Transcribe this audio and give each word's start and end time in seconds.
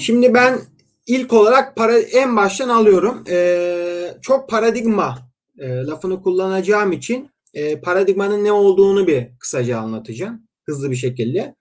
Şimdi 0.00 0.34
ben 0.34 0.60
ilk 1.06 1.32
olarak 1.32 1.76
para 1.76 1.98
en 1.98 2.36
baştan 2.36 2.68
alıyorum. 2.68 3.24
Ee, 3.30 4.14
çok 4.22 4.48
paradigma 4.48 5.18
e, 5.58 5.68
lafını 5.68 6.22
kullanacağım 6.22 6.92
için 6.92 7.30
e, 7.54 7.80
paradigmanın 7.80 8.44
ne 8.44 8.52
olduğunu 8.52 9.06
bir 9.06 9.26
kısaca 9.38 9.78
anlatacağım. 9.78 10.42
Hızlı 10.66 10.90
bir 10.90 10.96
şekilde. 10.96 11.54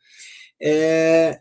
Ee, 0.66 1.40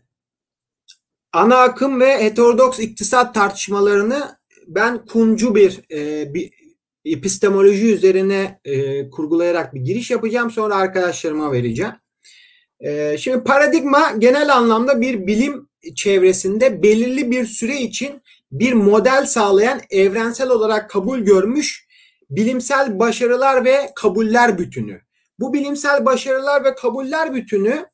ana 1.32 1.56
akım 1.56 2.00
ve 2.00 2.24
heterodoks 2.24 2.78
iktisat 2.78 3.34
tartışmalarını 3.34 4.38
ben 4.66 5.06
kuncu 5.06 5.54
bir, 5.54 5.80
e, 5.92 6.34
bir 6.34 6.50
epistemoloji 7.04 7.94
üzerine 7.94 8.60
e, 8.64 9.10
kurgulayarak 9.10 9.74
bir 9.74 9.80
giriş 9.80 10.10
yapacağım. 10.10 10.50
Sonra 10.50 10.74
arkadaşlarıma 10.76 11.52
vereceğim. 11.52 11.92
E, 12.80 13.18
şimdi 13.18 13.44
paradigma 13.44 14.12
genel 14.18 14.56
anlamda 14.56 15.00
bir 15.00 15.26
bilim 15.26 15.67
çevresinde 15.96 16.82
belirli 16.82 17.30
bir 17.30 17.46
süre 17.46 17.80
için 17.80 18.22
bir 18.52 18.72
model 18.72 19.26
sağlayan 19.26 19.80
evrensel 19.90 20.50
olarak 20.50 20.90
kabul 20.90 21.18
görmüş 21.18 21.88
bilimsel 22.30 22.98
başarılar 22.98 23.64
ve 23.64 23.90
kabuller 23.96 24.58
bütünü. 24.58 25.00
Bu 25.40 25.54
bilimsel 25.54 26.06
başarılar 26.06 26.64
ve 26.64 26.74
kabuller 26.74 27.34
bütünü 27.34 27.86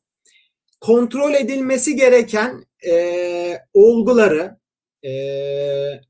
kontrol 0.81 1.35
edilmesi 1.35 1.97
gereken 1.97 2.65
e, 2.87 3.59
olguları, 3.75 4.57
e, 5.07 5.13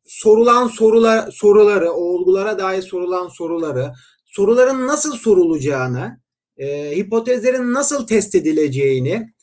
sorulan 0.05 0.69
sorular, 0.69 1.31
soruları, 1.31 1.91
o 1.91 2.01
olgulara 2.01 2.59
dair 2.59 2.83
sorulan 2.83 3.29
soruları, 3.29 3.93
soruların 4.27 4.87
nasıl 4.87 5.17
sorulacağını, 5.17 6.21
e, 6.57 6.97
hipotezlerin 6.97 7.75
nasıl 7.75 8.07
test 8.07 8.35
edileceğini, 8.35 9.35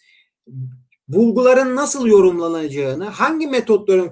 bulguların 1.11 1.75
nasıl 1.75 2.07
yorumlanacağını, 2.07 3.05
hangi 3.05 3.47
metotların 3.47 4.09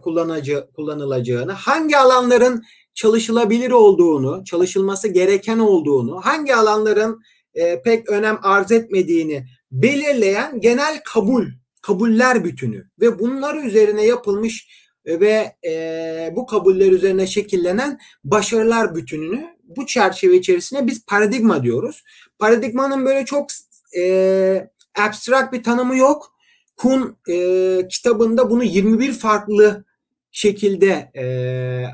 kullanılacağını, 0.76 1.52
hangi 1.52 1.98
alanların 1.98 2.64
çalışılabilir 2.94 3.72
olduğunu, 3.72 4.44
çalışılması 4.46 5.08
gereken 5.08 5.60
olduğunu, 5.60 6.22
hangi 6.22 6.56
alanların 6.56 7.22
e, 7.54 7.82
pek 7.82 8.10
önem 8.10 8.40
arz 8.44 8.72
etmediğini 8.72 9.46
belirleyen 9.72 10.60
genel 10.60 11.02
kabul, 11.06 11.46
kabuller 11.82 12.44
bütünü 12.44 12.86
ve 13.00 13.20
bunlar 13.20 13.56
üzerine 13.64 14.06
yapılmış 14.06 14.68
ve 15.06 15.56
e, 15.66 16.34
bu 16.36 16.46
kabuller 16.46 16.92
üzerine 16.92 17.28
şekillenen 17.28 18.00
başarılar 18.24 18.96
bütününü 18.96 19.48
bu 19.64 19.86
çerçeve 19.86 20.36
içerisinde 20.36 20.88
biz 20.88 21.06
paradigma 21.06 21.64
diyoruz. 21.64 22.04
Paradigmanın 22.40 23.06
böyle 23.06 23.26
çok 23.26 23.48
e, 23.98 24.70
abstrakt 25.00 25.54
bir 25.54 25.64
tanımı 25.64 25.98
yok. 25.98 26.39
Kuhn 26.80 27.18
e, 27.30 27.88
kitabında 27.88 28.50
bunu 28.50 28.64
21 28.64 29.14
farklı 29.14 29.86
şekilde 30.32 31.12
e, 31.16 31.26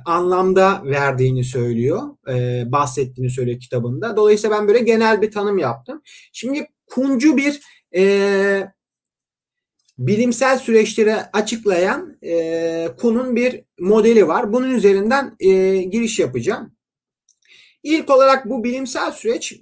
anlamda 0.05 0.81
verdiğini 0.85 1.43
söylüyor. 1.43 2.01
E, 2.29 2.63
bahsettiğini 2.71 3.31
söylüyor 3.31 3.59
kitabında. 3.59 4.17
Dolayısıyla 4.17 4.57
ben 4.57 4.67
böyle 4.67 4.79
genel 4.79 5.21
bir 5.21 5.31
tanım 5.31 5.57
yaptım. 5.57 6.01
Şimdi 6.33 6.67
Kuhn'cu 6.87 7.37
bir 7.37 7.61
e, 7.95 8.67
bilimsel 9.97 10.59
süreçleri 10.59 11.15
açıklayan 11.15 12.17
e, 12.23 12.89
Kuhn'un 12.97 13.35
bir 13.35 13.63
modeli 13.79 14.27
var. 14.27 14.53
Bunun 14.53 14.71
üzerinden 14.71 15.35
e, 15.39 15.77
giriş 15.77 16.19
yapacağım. 16.19 16.75
İlk 17.83 18.09
olarak 18.09 18.49
bu 18.49 18.63
bilimsel 18.63 19.11
süreç 19.11 19.61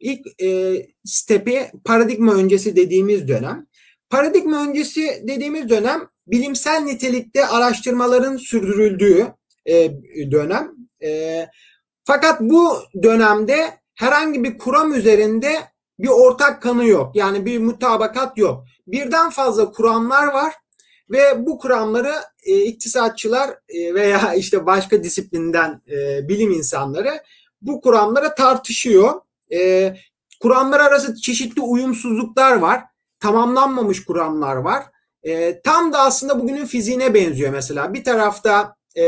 ilk 0.00 0.42
e, 0.42 0.76
stepi 1.04 1.70
paradigma 1.84 2.34
öncesi 2.34 2.76
dediğimiz 2.76 3.28
dönem. 3.28 3.66
Paradigma 4.10 4.62
öncesi 4.62 5.22
dediğimiz 5.28 5.68
dönem 5.68 6.08
bilimsel 6.26 6.80
nitelikte 6.80 7.46
araştırmaların 7.46 8.36
sürdürüldüğü 8.36 9.26
e, 9.66 9.90
dönem. 10.30 10.72
E, 11.02 11.46
fakat 12.04 12.40
bu 12.40 12.78
dönemde 13.02 13.78
herhangi 13.94 14.44
bir 14.44 14.58
kuram 14.58 14.94
üzerinde 14.94 15.54
bir 15.98 16.08
ortak 16.08 16.62
kanı 16.62 16.86
yok. 16.86 17.16
Yani 17.16 17.46
bir 17.46 17.58
mutabakat 17.58 18.38
yok. 18.38 18.64
Birden 18.86 19.30
fazla 19.30 19.72
kuramlar 19.72 20.26
var 20.26 20.54
ve 21.10 21.46
bu 21.46 21.58
kuramları 21.58 22.14
e, 22.46 22.60
iktisatçılar 22.60 23.50
e, 23.68 23.94
veya 23.94 24.34
işte 24.34 24.66
başka 24.66 25.04
disiplinden 25.04 25.82
e, 25.90 26.28
bilim 26.28 26.50
insanları 26.50 27.22
bu 27.62 27.80
kuramlara 27.80 28.34
tartışıyor. 28.34 29.20
E, 29.52 29.94
kuramlar 30.40 30.80
arası 30.80 31.20
çeşitli 31.20 31.62
uyumsuzluklar 31.62 32.56
var. 32.56 32.89
Tamamlanmamış 33.20 34.04
kuramlar 34.04 34.56
var. 34.56 34.84
E, 35.22 35.60
tam 35.60 35.92
da 35.92 35.98
aslında 35.98 36.40
bugünün 36.40 36.66
fiziğine 36.66 37.14
benziyor 37.14 37.52
mesela. 37.52 37.94
Bir 37.94 38.04
tarafta 38.04 38.74
e, 38.96 39.02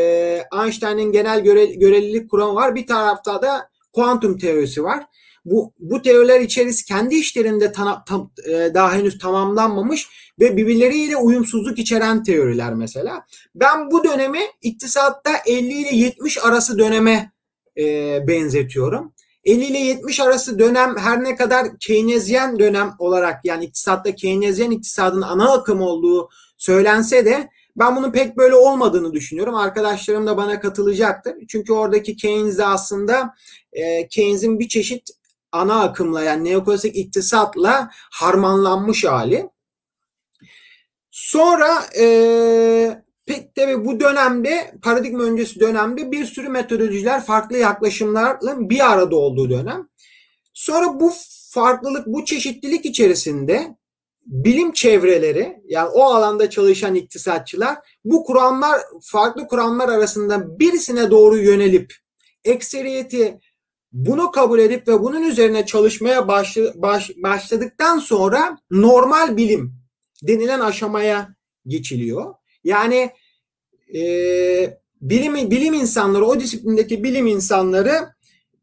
Einstein'ın 0.62 1.12
genel 1.12 1.45
göre, 1.45 1.65
görelilik 1.65 2.31
kuramı 2.31 2.55
var. 2.55 2.75
Bir 2.75 2.87
tarafta 2.87 3.43
da 3.43 3.69
kuantum 3.93 4.39
teorisi 4.39 4.84
var. 4.84 5.05
Bu, 5.45 5.72
bu 5.78 6.03
teoriler 6.03 6.41
içerisi 6.41 6.84
kendi 6.84 7.15
işlerinde 7.15 7.72
ta, 7.72 8.05
ta, 8.05 8.21
e, 8.51 8.75
daha 8.75 8.95
henüz 8.95 9.19
tamamlanmamış 9.19 10.09
ve 10.41 10.56
birbirleriyle 10.56 11.17
uyumsuzluk 11.17 11.78
içeren 11.78 12.22
teoriler 12.22 12.75
mesela. 12.75 13.27
Ben 13.55 13.91
bu 13.91 14.05
dönemi 14.05 14.41
iktisatta 14.62 15.31
50 15.47 15.72
ile 15.72 15.97
70 15.97 16.45
arası 16.45 16.78
döneme 16.78 17.33
e, 17.78 17.84
benzetiyorum. 18.28 19.12
50 19.44 19.64
ile 19.64 19.78
70 19.78 20.20
arası 20.20 20.58
dönem 20.58 20.97
her 20.98 21.25
ne 21.25 21.36
kadar 21.36 21.78
Keynesyen 21.78 22.58
dönem 22.58 22.94
olarak 22.98 23.44
yani 23.44 23.64
iktisatta 23.64 24.14
Keynesyen 24.14 24.70
iktisadın 24.70 25.22
ana 25.22 25.53
akım 25.53 25.80
olduğu 25.80 26.28
söylense 26.58 27.25
de 27.25 27.48
ben 27.76 27.97
bunun 27.97 28.12
pek 28.12 28.36
böyle 28.36 28.54
olmadığını 28.54 29.12
düşünüyorum. 29.12 29.54
Arkadaşlarım 29.54 30.26
da 30.26 30.36
bana 30.36 30.60
katılacaktır. 30.60 31.34
Çünkü 31.48 31.72
oradaki 31.72 32.16
Keynes 32.16 32.60
aslında 32.60 33.34
e, 33.72 34.08
Keynes'in 34.08 34.58
bir 34.58 34.69
çeşit 34.69 35.10
ana 35.53 35.82
akımla 35.82 36.22
yani 36.22 36.50
neoklasik 36.50 36.97
iktisatla 36.97 37.91
harmanlanmış 38.10 39.04
hali. 39.04 39.48
Sonra 41.10 41.84
e, 41.98 43.03
tabi 43.54 43.84
bu 43.84 44.00
dönemde 44.00 44.75
paradigma 44.82 45.22
öncesi 45.22 45.60
dönemde 45.60 46.12
bir 46.12 46.25
sürü 46.25 46.48
metodolojiler 46.48 47.25
farklı 47.25 47.56
yaklaşımlarla 47.56 48.70
bir 48.70 48.93
arada 48.93 49.16
olduğu 49.16 49.50
dönem. 49.50 49.88
Sonra 50.53 51.00
bu 51.00 51.12
farklılık, 51.50 52.06
bu 52.06 52.25
çeşitlilik 52.25 52.87
içerisinde 52.87 53.76
bilim 54.26 54.72
çevreleri 54.72 55.56
yani 55.65 55.88
o 55.88 56.03
alanda 56.03 56.50
çalışan 56.50 56.94
iktisatçılar 56.94 57.78
bu 58.04 58.25
kuramlar 58.25 58.81
farklı 59.03 59.48
kuramlar 59.48 59.88
arasında 59.88 60.59
birisine 60.59 61.10
doğru 61.10 61.38
yönelip 61.38 61.94
ekseriyeti 62.44 63.41
bunu 63.92 64.31
kabul 64.31 64.59
edip 64.59 64.88
ve 64.88 65.00
bunun 65.00 65.22
üzerine 65.22 65.66
çalışmaya 65.66 66.28
başlı, 66.28 66.72
baş, 66.75 67.10
başladıktan 67.16 67.98
sonra 67.98 68.59
normal 68.71 69.37
bilim 69.37 69.75
denilen 70.22 70.60
aşamaya 70.60 71.34
geçiliyor. 71.66 72.34
Yani 72.65 73.10
e, 73.94 74.03
bilim, 75.00 75.50
bilim 75.50 75.75
insanları, 75.75 76.26
o 76.26 76.41
disiplindeki 76.41 77.04
bilim 77.04 77.26
insanları 77.26 78.12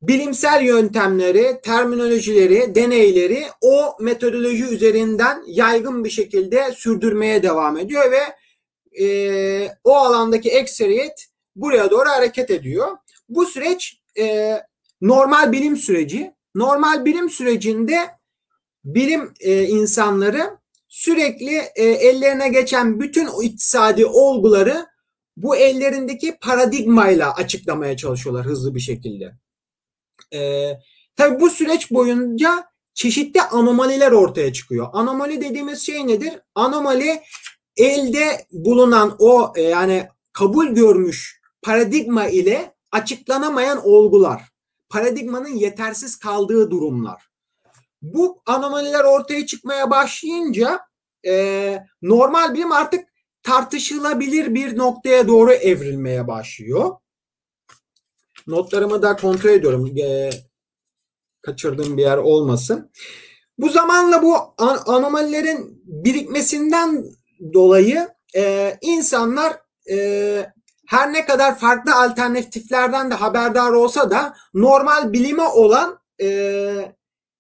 bilimsel 0.02 0.64
yöntemleri, 0.64 1.60
terminolojileri, 1.64 2.76
deneyleri 2.76 3.46
o 3.62 3.98
metodoloji 4.00 4.64
üzerinden 4.64 5.44
yaygın 5.48 6.04
bir 6.04 6.10
şekilde 6.10 6.72
sürdürmeye 6.72 7.44
devam 7.44 7.78
ediyor 7.78 8.12
ve 8.12 8.22
e, 9.04 9.72
o 9.84 9.96
alandaki 9.96 10.50
ekseriyet 10.50 11.26
buraya 11.56 11.92
doğru 11.92 12.10
hareket 12.10 12.52
ediyor. 12.52 12.88
Bu 13.30 13.46
süreç 13.46 14.02
e, 14.20 14.56
normal 15.02 15.52
bilim 15.52 15.78
süreci. 15.78 16.32
Normal 16.56 17.06
bilim 17.06 17.30
sürecinde 17.30 18.10
bilim 18.84 19.34
e, 19.40 19.64
insanları 19.64 20.58
sürekli 20.88 21.56
e, 21.76 21.84
ellerine 21.84 22.50
geçen 22.50 23.00
bütün 23.00 23.42
iktisadi 23.42 24.06
olguları 24.06 24.86
bu 25.44 25.56
ellerindeki 25.56 26.38
paradigmayla 26.42 27.34
açıklamaya 27.34 27.98
çalışıyorlar 27.98 28.46
hızlı 28.46 28.76
bir 28.76 28.80
şekilde. 28.80 29.34
E, 30.34 30.72
tabii 31.16 31.40
bu 31.40 31.50
süreç 31.50 31.92
boyunca 31.92 32.66
çeşitli 32.94 33.42
anomaliler 33.42 34.12
ortaya 34.12 34.54
çıkıyor. 34.54 34.88
Anomali 34.94 35.42
dediğimiz 35.42 35.82
şey 35.82 36.08
nedir? 36.08 36.34
Anomali 36.56 37.22
elde 37.78 38.46
bulunan 38.52 39.16
o 39.20 39.54
e, 39.56 39.62
yani 39.62 40.08
kabul 40.34 40.68
görmüş 40.68 41.42
paradigma 41.62 42.28
ile 42.28 42.76
açıklanamayan 42.92 43.88
olgular. 43.88 44.42
Paradigmanın 44.90 45.56
yetersiz 45.56 46.20
kaldığı 46.20 46.72
durumlar. 46.72 47.30
Bu 48.02 48.42
anomaliler 48.46 49.04
ortaya 49.04 49.46
çıkmaya 49.46 49.90
başlayınca 49.90 50.80
e, 51.26 51.84
normal 52.02 52.54
bilim 52.54 52.72
artık 52.72 53.09
tartışılabilir 53.50 54.56
bir 54.56 54.78
noktaya 54.78 55.28
doğru 55.28 55.52
evrilmeye 55.54 56.28
başlıyor. 56.28 56.96
Notlarımı 58.48 59.02
da 59.02 59.16
kontrol 59.16 59.50
ediyorum. 59.50 59.98
E, 59.98 60.30
kaçırdığım 61.42 61.98
bir 61.98 62.02
yer 62.02 62.18
olmasın. 62.18 62.92
Bu 63.58 63.70
zamanla 63.70 64.24
bu 64.24 64.36
an- 64.58 64.84
anomalilerin 64.86 65.82
birikmesinden 65.86 67.04
dolayı 67.54 68.08
e, 68.36 68.78
insanlar 68.82 69.58
e, 69.92 70.52
her 70.88 71.14
ne 71.14 71.26
kadar 71.26 71.60
farklı 71.60 71.96
alternatiflerden 71.96 73.12
de 73.12 73.16
haberdar 73.16 73.72
olsa 73.72 74.12
da 74.12 74.34
normal 74.54 75.14
bilime 75.14 75.44
olan 75.44 76.00
e, 76.22 76.30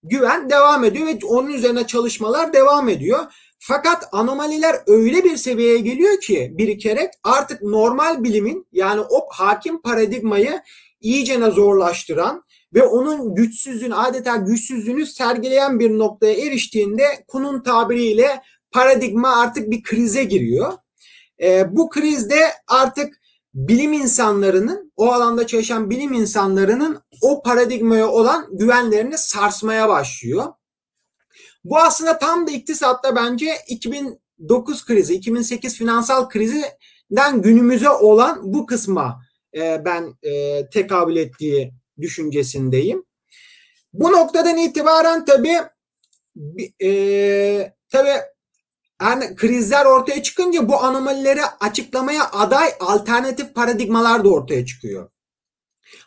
güven 0.03 0.50
devam 0.50 0.83
ediyor 0.83 1.07
ve 1.07 1.19
onun 1.25 1.50
üzerine 1.50 1.88
çalışmalar 1.88 2.53
devam 2.53 2.89
ediyor. 2.89 3.19
Fakat 3.59 4.09
anomaliler 4.11 4.75
öyle 4.88 5.23
bir 5.23 5.38
seviyeye 5.38 5.77
geliyor 5.77 6.19
ki 6.19 6.53
birikerek 6.57 7.09
artık 7.23 7.61
normal 7.61 8.23
bilimin 8.23 8.67
yani 8.71 9.01
o 9.01 9.27
hakim 9.29 9.81
paradigmayı 9.81 10.61
iyicene 11.01 11.51
zorlaştıran 11.51 12.44
ve 12.73 12.83
onun 12.83 13.35
güçsüzlüğünü 13.35 13.95
adeta 13.95 14.35
güçsüzlüğünü 14.35 15.06
sergileyen 15.06 15.79
bir 15.79 15.89
noktaya 15.89 16.33
eriştiğinde 16.33 17.03
Kuhn'un 17.27 17.63
tabiriyle 17.63 18.41
paradigma 18.71 19.41
artık 19.41 19.71
bir 19.71 19.83
krize 19.83 20.23
giriyor. 20.23 20.73
E, 21.41 21.75
bu 21.75 21.89
krizde 21.89 22.39
artık 22.67 23.19
bilim 23.53 23.94
insanlarının, 23.94 24.91
o 24.97 25.11
alanda 25.11 25.47
çalışan 25.47 25.89
bilim 25.89 26.13
insanlarının 26.13 27.01
o 27.21 27.41
paradigmaya 27.41 28.07
olan 28.07 28.47
güvenlerini 28.51 29.17
sarsmaya 29.17 29.89
başlıyor. 29.89 30.45
Bu 31.63 31.77
aslında 31.77 32.19
tam 32.19 32.47
da 32.47 32.51
iktisatta 32.51 33.15
bence 33.15 33.56
2009 33.67 34.85
krizi, 34.85 35.13
2008 35.13 35.77
finansal 35.77 36.29
krizinden 36.29 37.41
günümüze 37.41 37.89
olan 37.89 38.53
bu 38.53 38.65
kısma 38.65 39.21
e, 39.56 39.85
ben 39.85 40.13
e, 40.23 40.69
tekabül 40.69 41.15
ettiği 41.15 41.73
düşüncesindeyim. 42.01 43.06
Bu 43.94 44.11
noktadan 44.11 44.57
itibaren 44.57 45.25
tabii 45.25 45.57
e, 46.83 47.73
tabii 47.89 48.15
yani 49.01 49.35
krizler 49.35 49.85
ortaya 49.85 50.23
çıkınca 50.23 50.69
bu 50.69 50.83
anomalileri 50.83 51.41
açıklamaya 51.59 52.31
aday 52.31 52.69
alternatif 52.79 53.56
paradigmalar 53.56 54.23
da 54.23 54.29
ortaya 54.29 54.65
çıkıyor. 54.65 55.09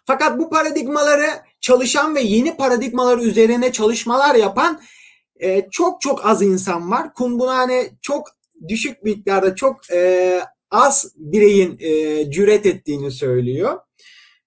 Fakat 0.07 0.39
bu 0.39 0.51
paradigmaları 0.51 1.29
çalışan 1.61 2.15
ve 2.15 2.21
yeni 2.21 2.57
paradigmalar 2.57 3.19
üzerine 3.19 3.73
çalışmalar 3.73 4.35
yapan 4.35 4.81
e, 5.43 5.69
çok 5.71 6.01
çok 6.01 6.27
az 6.27 6.43
insan 6.43 6.91
var. 6.91 7.15
Kuhn 7.15 7.39
buna 7.39 7.57
hani 7.57 7.91
çok 8.03 8.29
düşük 8.69 9.03
miktarda 9.03 9.55
çok 9.55 9.91
e, 9.91 10.41
az 10.71 11.13
bireyin 11.17 11.77
e, 11.81 12.31
cüret 12.31 12.67
ettiğini 12.67 13.11
söylüyor. 13.11 13.81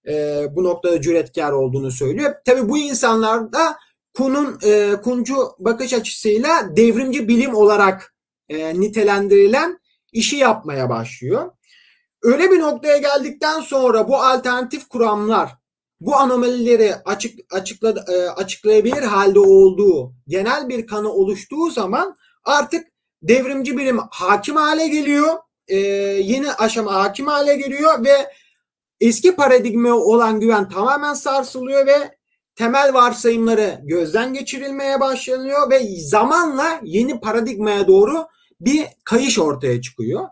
E, 0.07 0.45
bu 0.51 0.63
noktada 0.63 1.01
cüretkar 1.01 1.51
olduğunu 1.51 1.91
söylüyor. 1.91 2.33
Tabi 2.45 2.69
bu 2.69 2.77
insanlar 2.77 3.53
da 3.53 3.77
Kuhn'un 4.17 4.59
e, 4.63 4.95
Kuncu 5.03 5.35
bakış 5.59 5.93
açısıyla 5.93 6.75
devrimci 6.75 7.27
bilim 7.27 7.55
olarak 7.55 8.15
e, 8.49 8.79
nitelendirilen 8.79 9.79
işi 10.13 10.35
yapmaya 10.35 10.89
başlıyor. 10.89 11.51
Öyle 12.23 12.51
bir 12.51 12.59
noktaya 12.59 12.97
geldikten 12.97 13.61
sonra 13.61 14.07
bu 14.07 14.17
alternatif 14.17 14.89
kuramlar 14.89 15.51
bu 15.99 16.15
anomalileri 16.15 16.95
açık, 16.95 17.39
açıkla, 17.53 18.05
e, 18.13 18.29
açıklayabilir 18.29 19.03
halde 19.03 19.39
olduğu 19.39 20.13
genel 20.27 20.69
bir 20.69 20.87
kanı 20.87 21.11
oluştuğu 21.11 21.71
zaman 21.71 22.15
artık 22.43 22.87
devrimci 23.23 23.77
bilim 23.77 23.99
hakim 24.11 24.55
hale 24.55 24.87
geliyor. 24.87 25.37
E, 25.67 25.77
yeni 25.77 26.51
aşama 26.51 26.93
hakim 26.93 27.27
hale 27.27 27.55
geliyor 27.55 28.05
ve 28.05 28.31
eski 28.99 29.35
paradigma 29.35 29.93
olan 29.93 30.39
güven 30.39 30.69
tamamen 30.69 31.13
sarsılıyor 31.13 31.87
ve 31.87 32.17
temel 32.55 32.93
varsayımları 32.93 33.79
gözden 33.83 34.33
geçirilmeye 34.33 34.99
başlanıyor 34.99 35.69
ve 35.69 35.81
zamanla 35.99 36.79
yeni 36.83 37.19
paradigmaya 37.19 37.87
doğru 37.87 38.27
bir 38.61 38.85
kayış 39.03 39.39
ortaya 39.39 39.81
çıkıyor. 39.81 40.27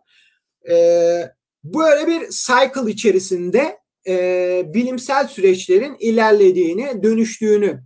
Ee, 0.69 1.31
böyle 1.63 2.07
bir 2.07 2.29
cycle 2.29 2.91
içerisinde 2.91 3.82
e, 4.07 4.73
bilimsel 4.73 5.27
süreçlerin 5.27 5.95
ilerlediğini, 5.99 7.03
dönüştüğünü, 7.03 7.83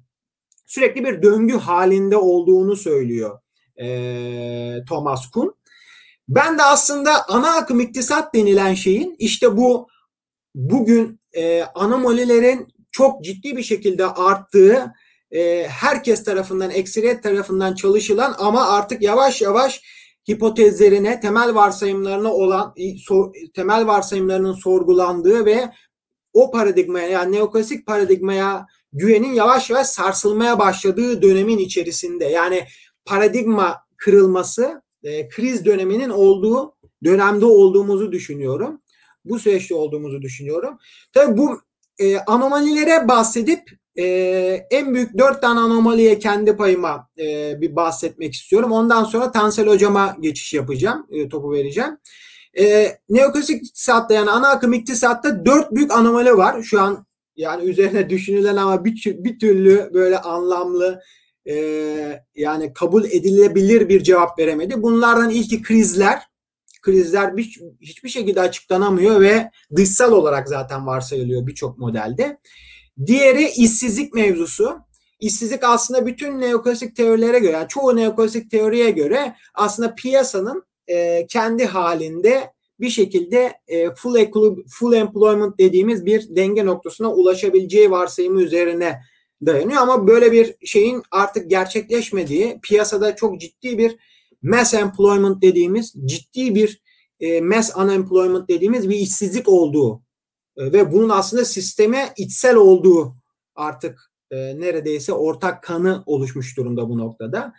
sürekli 0.65 1.05
bir 1.05 1.21
döngü 1.21 1.57
halinde 1.57 2.17
olduğunu 2.17 2.75
söylüyor 2.75 3.39
e, 3.81 4.85
Thomas 4.89 5.31
Kuhn. 5.31 5.51
Ben 6.29 6.57
de 6.57 6.63
aslında 6.63 7.29
ana 7.29 7.55
akım 7.55 7.79
iktisat 7.79 8.35
denilen 8.35 8.73
şeyin 8.73 9.15
işte 9.19 9.57
bu 9.57 9.87
bugün 10.55 11.19
e, 11.33 11.63
anomalilerin 11.63 12.67
çok 12.91 13.23
ciddi 13.23 13.57
bir 13.57 13.63
şekilde 13.63 14.05
arttığı, 14.05 14.93
e, 15.31 15.67
herkes 15.67 16.23
tarafından, 16.23 16.71
ekseriyet 16.71 17.23
tarafından 17.23 17.75
çalışılan 17.75 18.35
ama 18.37 18.67
artık 18.67 19.01
yavaş 19.01 19.41
yavaş 19.41 19.81
hipotezlerine, 20.29 21.19
temel 21.19 21.55
varsayımlarına 21.55 22.33
olan 22.33 22.75
temel 23.55 23.87
varsayımlarının 23.87 24.53
sorgulandığı 24.53 25.45
ve 25.45 25.69
o 26.37 26.51
paradigmaya 26.51 27.07
yani 27.07 27.35
neoklasik 27.35 27.85
paradigmaya 27.85 28.65
güvenin 28.93 29.33
yavaş 29.33 29.69
yavaş 29.69 29.87
sarsılmaya 29.87 30.59
başladığı 30.59 31.21
dönemin 31.21 31.57
içerisinde 31.57 32.25
yani 32.25 32.65
paradigma 33.05 33.77
kırılması 33.97 34.81
e, 35.03 35.29
kriz 35.29 35.65
döneminin 35.65 36.09
olduğu 36.09 36.75
dönemde 37.03 37.45
olduğumuzu 37.45 38.11
düşünüyorum. 38.11 38.81
Bu 39.25 39.39
süreçte 39.39 39.75
olduğumuzu 39.75 40.21
düşünüyorum. 40.21 40.77
Tabii 41.13 41.37
bu 41.37 41.61
e, 41.99 42.17
anomalilere 42.17 43.07
bahsedip 43.07 43.61
e, 43.95 44.05
en 44.71 44.93
büyük 44.93 45.17
dört 45.17 45.41
tane 45.41 45.59
anomaliye 45.59 46.19
kendi 46.19 46.55
payıma 46.55 47.09
e, 47.19 47.55
bir 47.61 47.75
bahsetmek 47.75 48.33
istiyorum. 48.33 48.71
Ondan 48.71 49.03
sonra 49.03 49.31
Tansel 49.31 49.67
hocama 49.67 50.15
geçiş 50.19 50.53
yapacağım. 50.53 51.07
E, 51.11 51.29
topu 51.29 51.51
vereceğim. 51.51 51.97
E, 52.59 52.98
neoklasik 53.09 53.63
iktisatta 53.63 54.13
yani 54.13 54.30
ana 54.30 54.50
akım 54.50 54.74
iktisatta 54.74 55.45
dört 55.45 55.71
büyük 55.71 55.92
anomali 55.92 56.38
var. 56.38 56.63
Şu 56.63 56.81
an 56.81 57.06
yani 57.36 57.63
üzerine 57.63 58.09
düşünülen 58.09 58.56
ama 58.56 58.86
bir, 58.86 59.04
bir 59.06 59.39
türlü 59.39 59.89
böyle 59.94 60.19
anlamlı 60.19 61.01
e, 61.50 61.56
yani 62.36 62.74
kabul 62.74 63.06
edilebilir 63.06 63.89
bir 63.89 64.04
cevap 64.04 64.39
veremedi. 64.39 64.81
Bunlardan 64.81 65.30
ilki 65.30 65.62
krizler. 65.62 66.24
Krizler 66.81 67.38
bir, 67.38 67.59
hiçbir 67.81 68.09
şekilde 68.09 68.42
açıklanamıyor 68.42 69.21
ve 69.21 69.51
dışsal 69.75 70.12
olarak 70.12 70.47
zaten 70.49 70.87
varsayılıyor 70.87 71.47
birçok 71.47 71.78
modelde. 71.78 72.37
Diğeri 73.06 73.49
işsizlik 73.49 74.14
mevzusu. 74.14 74.78
İşsizlik 75.19 75.64
aslında 75.64 76.06
bütün 76.06 76.42
neoklasik 76.42 76.95
teorilere 76.95 77.40
göre, 77.40 77.52
yani 77.52 77.68
çoğu 77.68 77.95
neoklasik 77.95 78.52
teoriye 78.52 78.92
göre 78.92 79.35
aslında 79.54 79.95
piyasanın 79.95 80.67
e, 80.87 81.27
kendi 81.27 81.65
halinde 81.65 82.51
bir 82.79 82.89
şekilde 82.89 83.53
e, 83.67 83.95
full, 83.95 84.15
full 84.69 84.94
employment 84.94 85.57
dediğimiz 85.57 86.06
bir 86.06 86.35
denge 86.35 86.65
noktasına 86.65 87.13
ulaşabileceği 87.13 87.91
varsayımı 87.91 88.41
üzerine 88.41 89.01
dayanıyor. 89.45 89.81
Ama 89.81 90.07
böyle 90.07 90.31
bir 90.31 90.56
şeyin 90.65 91.03
artık 91.11 91.49
gerçekleşmediği, 91.49 92.59
piyasada 92.63 93.15
çok 93.15 93.41
ciddi 93.41 93.77
bir 93.77 93.95
mass 94.41 94.73
employment 94.73 95.41
dediğimiz, 95.41 95.94
ciddi 96.06 96.56
bir 96.56 96.81
e, 97.19 97.41
mass 97.41 97.77
unemployment 97.77 98.49
dediğimiz 98.49 98.89
bir 98.89 98.95
işsizlik 98.95 99.47
olduğu 99.47 100.01
e, 100.57 100.73
ve 100.73 100.91
bunun 100.91 101.09
aslında 101.09 101.45
sisteme 101.45 102.13
içsel 102.17 102.56
olduğu 102.56 103.15
artık 103.56 104.11
e, 104.31 104.35
neredeyse 104.35 105.13
ortak 105.13 105.63
kanı 105.63 106.03
oluşmuş 106.06 106.57
durumda 106.57 106.89
bu 106.89 106.97
noktada. 106.97 107.53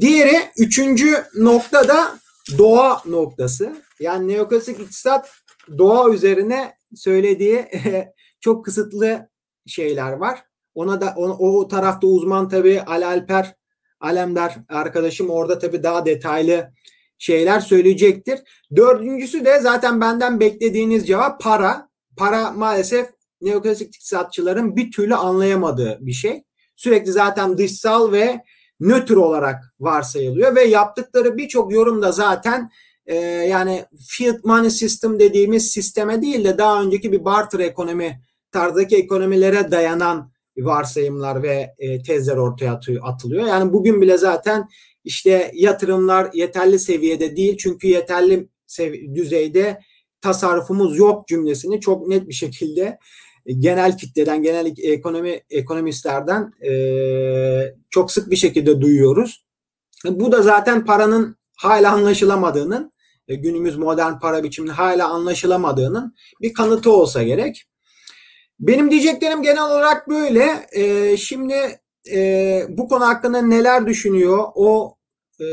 Diğeri 0.00 0.36
üçüncü 0.58 1.24
noktada 1.38 2.18
doğa 2.58 3.02
noktası. 3.06 3.76
Yani 4.00 4.28
neoklasik 4.28 4.80
iktisat 4.80 5.30
doğa 5.78 6.10
üzerine 6.10 6.74
söylediği 6.94 7.66
çok 8.40 8.64
kısıtlı 8.64 9.28
şeyler 9.66 10.12
var. 10.12 10.44
Ona 10.74 11.00
da 11.00 11.14
o, 11.16 11.28
o 11.28 11.68
tarafta 11.68 12.06
uzman 12.06 12.48
tabi 12.48 12.80
Ali 12.80 13.06
Alper 13.06 13.54
Alemdar 14.00 14.56
arkadaşım 14.68 15.30
orada 15.30 15.58
tabi 15.58 15.82
daha 15.82 16.06
detaylı 16.06 16.70
şeyler 17.18 17.60
söyleyecektir. 17.60 18.40
Dördüncüsü 18.76 19.44
de 19.44 19.60
zaten 19.60 20.00
benden 20.00 20.40
beklediğiniz 20.40 21.06
cevap 21.06 21.40
para. 21.40 21.88
Para 22.16 22.50
maalesef 22.50 23.08
neoklasik 23.40 23.88
iktisatçıların 23.88 24.76
bir 24.76 24.90
türlü 24.90 25.14
anlayamadığı 25.14 25.98
bir 26.00 26.12
şey. 26.12 26.42
Sürekli 26.76 27.12
zaten 27.12 27.58
dışsal 27.58 28.12
ve 28.12 28.40
nötr 28.80 29.16
olarak 29.16 29.74
varsayılıyor 29.80 30.56
ve 30.56 30.64
yaptıkları 30.64 31.36
birçok 31.36 31.72
yorumda 31.72 32.12
zaten 32.12 32.70
e, 33.06 33.16
yani 33.24 33.84
fiat 34.08 34.44
money 34.44 34.70
system 34.70 35.18
dediğimiz 35.18 35.70
sisteme 35.70 36.22
değil 36.22 36.44
de 36.44 36.58
daha 36.58 36.82
önceki 36.82 37.12
bir 37.12 37.24
barter 37.24 37.58
ekonomi 37.58 38.20
tarzdaki 38.50 38.96
ekonomilere 38.96 39.70
dayanan 39.70 40.32
varsayımlar 40.58 41.42
ve 41.42 41.74
e, 41.78 42.02
tezler 42.02 42.36
ortaya 42.36 42.80
atılıyor. 43.02 43.46
Yani 43.46 43.72
bugün 43.72 44.00
bile 44.00 44.18
zaten 44.18 44.68
işte 45.04 45.50
yatırımlar 45.54 46.30
yeterli 46.34 46.78
seviyede 46.78 47.36
değil 47.36 47.56
çünkü 47.56 47.86
yeterli 47.86 48.48
düzeyde 49.14 49.80
tasarrufumuz 50.20 50.98
yok 50.98 51.28
cümlesini 51.28 51.80
çok 51.80 52.08
net 52.08 52.28
bir 52.28 52.34
şekilde 52.34 52.98
genel 53.58 53.98
kitleden, 53.98 54.42
genel 54.42 54.74
ekonomi 54.82 55.40
ekonomistlerden 55.50 56.52
e, 56.62 56.72
çok 57.94 58.12
sık 58.12 58.30
bir 58.30 58.36
şekilde 58.36 58.80
duyuyoruz. 58.80 59.44
Bu 60.04 60.32
da 60.32 60.42
zaten 60.42 60.84
paranın 60.84 61.36
hala 61.56 61.92
anlaşılamadığının 61.92 62.92
e, 63.28 63.34
günümüz 63.34 63.76
modern 63.76 64.18
para 64.18 64.44
biçiminin 64.44 64.72
hala 64.72 65.08
anlaşılamadığının 65.08 66.14
bir 66.40 66.54
kanıtı 66.54 66.92
olsa 66.92 67.22
gerek. 67.22 67.64
Benim 68.60 68.90
diyeceklerim 68.90 69.42
genel 69.42 69.62
olarak 69.62 70.08
böyle. 70.08 70.66
E, 70.72 71.16
şimdi 71.16 71.80
e, 72.12 72.62
bu 72.68 72.88
konu 72.88 73.06
hakkında 73.06 73.42
neler 73.42 73.86
düşünüyor? 73.86 74.44
O 74.54 74.96
e, 75.40 75.46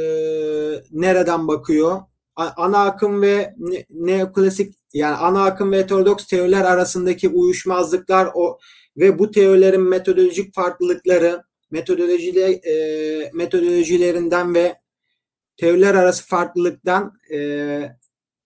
nereden 0.91 1.47
bakıyor? 1.47 2.01
ana 2.35 2.83
akım 2.85 3.21
ve 3.21 3.55
neoklasik 3.89 4.75
yani 4.93 5.15
ana 5.15 5.43
akım 5.45 5.71
ve 5.71 5.79
heterodoks 5.79 6.27
teoriler 6.27 6.65
arasındaki 6.65 7.29
uyuşmazlıklar 7.29 8.29
o 8.33 8.59
ve 8.97 9.19
bu 9.19 9.31
teorilerin 9.31 9.89
metodolojik 9.89 10.55
farklılıkları 10.55 11.43
metodolojide 11.71 12.51
e, 12.51 12.73
metodolojilerinden 13.33 14.55
ve 14.55 14.75
teoriler 15.57 15.95
arası 15.95 16.27
farklılıktan 16.27 17.13
e, 17.33 17.81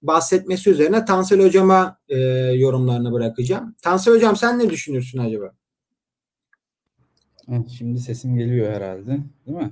bahsetmesi 0.01 0.69
üzerine 0.69 1.05
Tansel 1.05 1.43
hocama 1.43 1.97
e, 2.09 2.17
yorumlarını 2.55 3.11
bırakacağım. 3.11 3.75
Tansel 3.81 4.13
hocam 4.13 4.35
sen 4.35 4.59
ne 4.59 4.69
düşünürsün 4.69 5.19
acaba? 5.19 5.51
Şimdi 7.77 7.99
sesim 7.99 8.37
geliyor 8.37 8.73
herhalde, 8.73 9.17
değil 9.47 9.57
mi? 9.57 9.71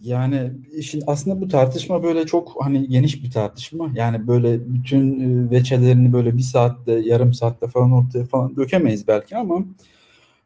Yani 0.00 0.52
işin 0.72 1.02
aslında 1.06 1.40
bu 1.40 1.48
tartışma 1.48 2.02
böyle 2.02 2.26
çok 2.26 2.56
hani 2.60 2.88
geniş 2.88 3.24
bir 3.24 3.30
tartışma. 3.30 3.90
Yani 3.94 4.26
böyle 4.26 4.74
bütün 4.74 5.20
e, 5.20 5.50
veçelerini 5.50 6.12
böyle 6.12 6.36
bir 6.36 6.42
saatte, 6.42 6.92
yarım 6.92 7.34
saatte 7.34 7.66
falan 7.66 7.92
ortaya 7.92 8.24
falan 8.24 8.56
dökemeyiz 8.56 9.08
belki 9.08 9.36
ama 9.36 9.64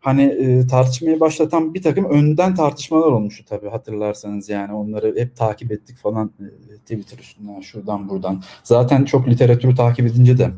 hani 0.03 0.23
e, 0.23 0.67
tartışmayı 0.67 1.21
başlatan 1.21 1.75
bir 1.75 1.83
takım 1.83 2.05
önden 2.05 2.55
tartışmalar 2.55 3.07
olmuştu 3.07 3.45
tabii 3.49 3.69
hatırlarsanız 3.69 4.49
yani 4.49 4.73
onları 4.73 5.15
hep 5.19 5.37
takip 5.37 5.73
ettik 5.73 5.97
falan 5.97 6.33
e, 6.41 6.77
Twitter 6.77 7.19
üstünden 7.19 7.61
şuradan 7.61 8.09
buradan. 8.09 8.43
Zaten 8.65 9.05
çok 9.05 9.29
literatürü 9.29 9.75
takip 9.75 10.07
edince 10.07 10.39
de 10.39 10.51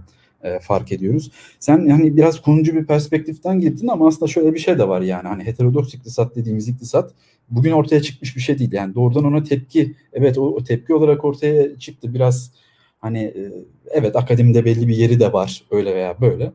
e, 0.42 0.58
fark 0.58 0.92
ediyoruz. 0.92 1.30
Sen 1.60 1.86
yani 1.86 2.16
biraz 2.16 2.42
konucu 2.42 2.74
bir 2.74 2.86
perspektiften 2.86 3.60
gittin 3.60 3.88
ama 3.88 4.08
aslında 4.08 4.26
şöyle 4.26 4.54
bir 4.54 4.58
şey 4.58 4.78
de 4.78 4.88
var 4.88 5.00
yani 5.00 5.28
hani 5.28 5.44
heterodoks 5.44 5.94
iktisat 5.94 6.36
dediğimiz 6.36 6.68
iktisat 6.68 7.12
bugün 7.50 7.72
ortaya 7.72 8.02
çıkmış 8.02 8.36
bir 8.36 8.40
şey 8.40 8.58
değil. 8.58 8.72
Yani 8.72 8.94
doğrudan 8.94 9.24
ona 9.24 9.42
tepki 9.42 9.94
evet 10.12 10.38
o, 10.38 10.42
o 10.42 10.64
tepki 10.64 10.94
olarak 10.94 11.24
ortaya 11.24 11.78
çıktı 11.78 12.14
biraz 12.14 12.52
hani 13.00 13.18
e, 13.18 13.52
evet 13.90 14.16
akademide 14.16 14.64
belli 14.64 14.88
bir 14.88 14.96
yeri 14.96 15.20
de 15.20 15.32
var 15.32 15.64
öyle 15.70 15.94
veya 15.94 16.20
böyle. 16.20 16.52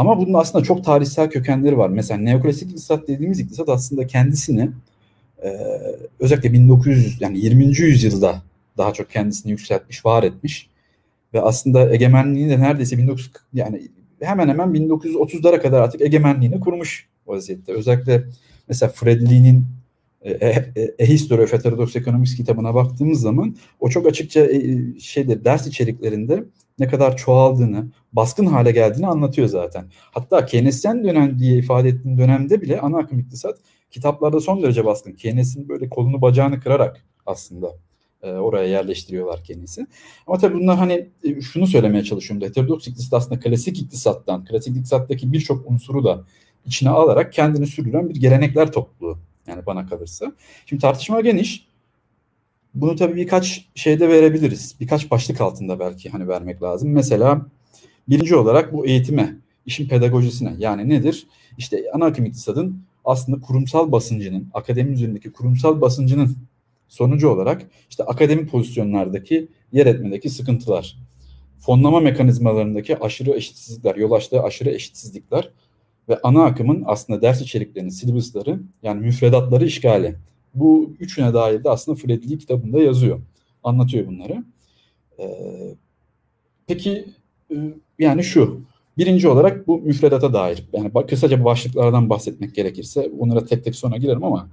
Ama 0.00 0.18
bunun 0.18 0.34
aslında 0.34 0.64
çok 0.64 0.84
tarihsel 0.84 1.30
kökenleri 1.30 1.78
var. 1.78 1.88
Mesela 1.88 2.20
neoklasik 2.20 2.70
iktisat 2.70 3.08
dediğimiz 3.08 3.40
iktisat 3.40 3.68
aslında 3.68 4.06
kendisini 4.06 4.70
e, 5.42 5.48
özellikle 6.20 6.52
1900 6.52 7.20
yani 7.20 7.38
20. 7.38 7.64
yüzyılda 7.64 8.42
daha 8.78 8.92
çok 8.92 9.10
kendisini 9.10 9.50
yükseltmiş, 9.50 10.06
var 10.06 10.22
etmiş 10.22 10.68
ve 11.34 11.40
aslında 11.40 11.94
egemenliğini 11.94 12.50
de 12.50 12.60
neredeyse 12.60 12.96
19 13.02 13.30
yani 13.54 13.88
hemen 14.20 14.48
hemen 14.48 14.68
1930'lara 14.68 15.62
kadar 15.62 15.80
artık 15.80 16.00
egemenliğini 16.00 16.60
kurmuş 16.60 17.08
vaziyette. 17.26 17.72
Özellikle 17.72 18.24
mesela 18.68 18.92
Fred 18.92 19.30
Lee'nin 19.30 19.64
e, 20.22 20.30
e, 20.30 20.72
e, 20.98 21.08
History 21.08 21.42
of 21.42 21.52
Heterodox 21.52 21.96
Economics 21.96 22.36
kitabına 22.36 22.74
baktığımız 22.74 23.20
zaman 23.20 23.56
o 23.80 23.88
çok 23.88 24.06
açıkça 24.06 24.48
şeyde 25.00 25.44
ders 25.44 25.66
içeriklerinde 25.66 26.44
ne 26.80 26.88
kadar 26.88 27.16
çoğaldığını, 27.16 27.86
baskın 28.12 28.46
hale 28.46 28.70
geldiğini 28.70 29.06
anlatıyor 29.06 29.48
zaten. 29.48 29.84
Hatta 30.12 30.46
Keynesyen 30.46 31.04
dönem 31.04 31.38
diye 31.38 31.58
ifade 31.58 31.88
ettiğim 31.88 32.18
dönemde 32.18 32.60
bile 32.60 32.80
ana 32.80 32.98
akım 32.98 33.18
iktisat 33.18 33.58
kitaplarda 33.90 34.40
son 34.40 34.62
derece 34.62 34.84
baskın. 34.84 35.12
Keynes'in 35.12 35.68
böyle 35.68 35.88
kolunu 35.88 36.22
bacağını 36.22 36.60
kırarak 36.60 37.04
aslında 37.26 37.72
e, 38.22 38.30
oraya 38.30 38.68
yerleştiriyorlar 38.68 39.44
kendisi. 39.44 39.86
Ama 40.26 40.38
tabii 40.38 40.54
bunlar 40.54 40.76
hani 40.76 41.08
e, 41.24 41.40
şunu 41.40 41.66
söylemeye 41.66 42.04
çalışıyorum. 42.04 42.48
Heterodoks 42.48 42.88
iktisat 42.88 43.12
aslında 43.12 43.40
klasik 43.40 43.78
iktisattan, 43.78 44.44
klasik 44.44 44.76
iktisattaki 44.76 45.32
birçok 45.32 45.70
unsuru 45.70 46.04
da 46.04 46.24
içine 46.66 46.90
alarak 46.90 47.32
kendini 47.32 47.66
sürdüren 47.66 48.08
bir 48.08 48.14
gelenekler 48.14 48.72
topluluğu. 48.72 49.18
Yani 49.46 49.66
bana 49.66 49.86
kalırsa. 49.86 50.32
Şimdi 50.66 50.82
tartışma 50.82 51.20
geniş. 51.20 51.69
Bunu 52.74 52.96
tabii 52.96 53.16
birkaç 53.16 53.68
şeyde 53.74 54.08
verebiliriz. 54.08 54.76
Birkaç 54.80 55.10
başlık 55.10 55.40
altında 55.40 55.78
belki 55.78 56.10
hani 56.10 56.28
vermek 56.28 56.62
lazım. 56.62 56.90
Mesela 56.92 57.46
birinci 58.08 58.36
olarak 58.36 58.72
bu 58.72 58.86
eğitime, 58.86 59.36
işin 59.66 59.88
pedagojisine. 59.88 60.54
Yani 60.58 60.88
nedir? 60.88 61.26
İşte 61.58 61.84
ana 61.92 62.04
akım 62.04 62.24
iktisadın 62.24 62.82
aslında 63.04 63.40
kurumsal 63.40 63.92
basıncının, 63.92 64.48
akademi 64.54 64.92
üzerindeki 64.92 65.32
kurumsal 65.32 65.80
basıncının 65.80 66.36
sonucu 66.88 67.28
olarak 67.28 67.66
işte 67.90 68.04
akademik 68.04 68.50
pozisyonlardaki 68.50 69.48
yer 69.72 69.86
etmedeki 69.86 70.30
sıkıntılar, 70.30 70.96
fonlama 71.58 72.00
mekanizmalarındaki 72.00 72.98
aşırı 72.98 73.30
eşitsizlikler, 73.30 73.96
yol 73.96 74.12
açtığı 74.12 74.42
aşırı 74.42 74.70
eşitsizlikler 74.70 75.50
ve 76.08 76.18
ana 76.22 76.44
akımın 76.44 76.82
aslında 76.86 77.22
ders 77.22 77.40
içeriklerinin 77.40 77.90
silibusları 77.90 78.60
yani 78.82 79.00
müfredatları 79.00 79.64
işgali. 79.64 80.16
Bu 80.54 80.92
üçüne 81.00 81.34
dair 81.34 81.64
de 81.64 81.70
aslında 81.70 81.98
Fredli 81.98 82.38
kitabında 82.38 82.82
yazıyor. 82.82 83.20
Anlatıyor 83.64 84.06
bunları. 84.06 84.44
Ee, 85.18 85.74
peki 86.66 87.04
e, 87.50 87.54
yani 87.98 88.24
şu. 88.24 88.60
Birinci 88.98 89.28
olarak 89.28 89.66
bu 89.66 89.78
müfredata 89.78 90.32
dair. 90.32 90.64
Yani 90.72 90.90
kısaca 91.08 91.44
başlıklardan 91.44 92.10
bahsetmek 92.10 92.54
gerekirse 92.54 93.10
onlara 93.18 93.44
tek 93.44 93.64
tek 93.64 93.76
sonra 93.76 93.96
girerim 93.96 94.24
ama 94.24 94.48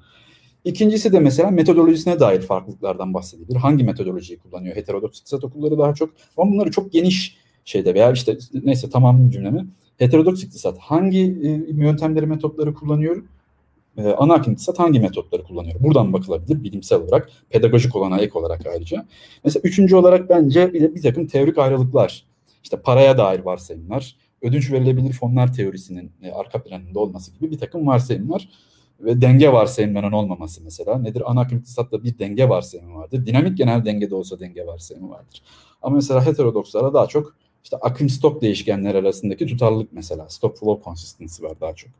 İkincisi 0.68 1.13
de 1.13 1.20
mesela 1.20 1.51
metodolojisine 1.51 2.20
dair 2.20 2.42
farklılıklardan 2.42 3.13
bahsedilir. 3.13 3.56
Hangi 3.56 3.84
metodolojiyi 3.84 4.39
kullanıyor? 4.39 4.75
Heterodoks 4.75 5.20
iktisat 5.20 5.44
okulları 5.44 5.77
daha 5.77 5.94
çok. 5.94 6.10
Ama 6.38 6.51
bunları 6.51 6.72
çok 6.72 6.92
geniş 6.92 7.38
şeyde 7.66 7.94
veya 7.94 8.12
işte 8.12 8.38
neyse 8.63 8.89
tamam 8.89 9.30
cümlemi. 9.30 9.68
Heterodoks 9.98 10.44
iktisat 10.44 10.77
hangi 10.77 11.20
e, 11.20 11.50
yöntemleri, 11.84 12.25
metotları 12.25 12.74
kullanıyor? 12.74 13.24
E, 13.98 14.08
ana 14.08 14.34
akım 14.34 14.54
iktisat 14.54 14.80
hangi 14.80 15.00
metotları 15.00 15.44
kullanıyor? 15.44 15.84
Buradan 15.84 16.13
bakılabilir 16.13 16.63
bilimsel 16.63 17.01
olarak, 17.01 17.30
pedagojik 17.50 17.96
olana 17.96 18.20
ek 18.20 18.39
olarak 18.39 18.68
ayrıca. 18.68 19.06
Mesela 19.44 19.62
üçüncü 19.63 19.96
olarak 19.96 20.30
bence 20.30 20.74
bir, 20.74 20.96
bir 20.96 21.01
takım 21.01 21.27
teorik 21.27 21.58
ayrılıklar. 21.58 22.25
İşte 22.63 22.77
paraya 22.77 23.18
dair 23.18 23.39
varsayımlar, 23.39 24.16
ödünç 24.42 24.72
verilebilir 24.72 25.13
fonlar 25.13 25.54
teorisinin 25.54 26.12
e, 26.22 26.32
arka 26.32 26.63
planında 26.63 27.00
olması 27.00 27.32
gibi 27.34 27.51
bir 27.51 27.58
takım 27.58 27.88
varsayımlar 27.88 28.50
ve 29.00 29.22
denge 29.22 29.54
varsayımlarının 29.54 30.12
olmaması 30.12 30.63
mesela. 30.63 30.98
Nedir? 30.98 31.24
Ana 31.25 31.42
akım 31.42 31.58
iktisatta 31.58 32.04
bir 32.04 32.20
denge 32.20 32.50
varsayımı 32.50 32.96
vardır. 32.96 33.25
Dinamik 33.25 33.58
genel 33.58 33.86
dengede 33.86 34.16
olsa 34.16 34.39
denge 34.39 34.66
varsayımı 34.68 35.10
vardır. 35.10 35.42
Ama 35.82 35.96
mesela 35.96 36.25
heterodokslara 36.25 36.94
daha 36.94 37.08
çok 37.08 37.36
işte 37.63 37.77
akım 37.77 38.10
stok 38.10 38.42
değişkenler 38.42 38.96
arasındaki 38.96 39.46
tutarlılık 39.46 39.94
mesela. 39.94 40.30
Stop 40.30 40.58
flow 40.58 40.84
consistency 40.84 41.44
var 41.44 41.60
daha 41.62 41.74
çok. 41.75 41.92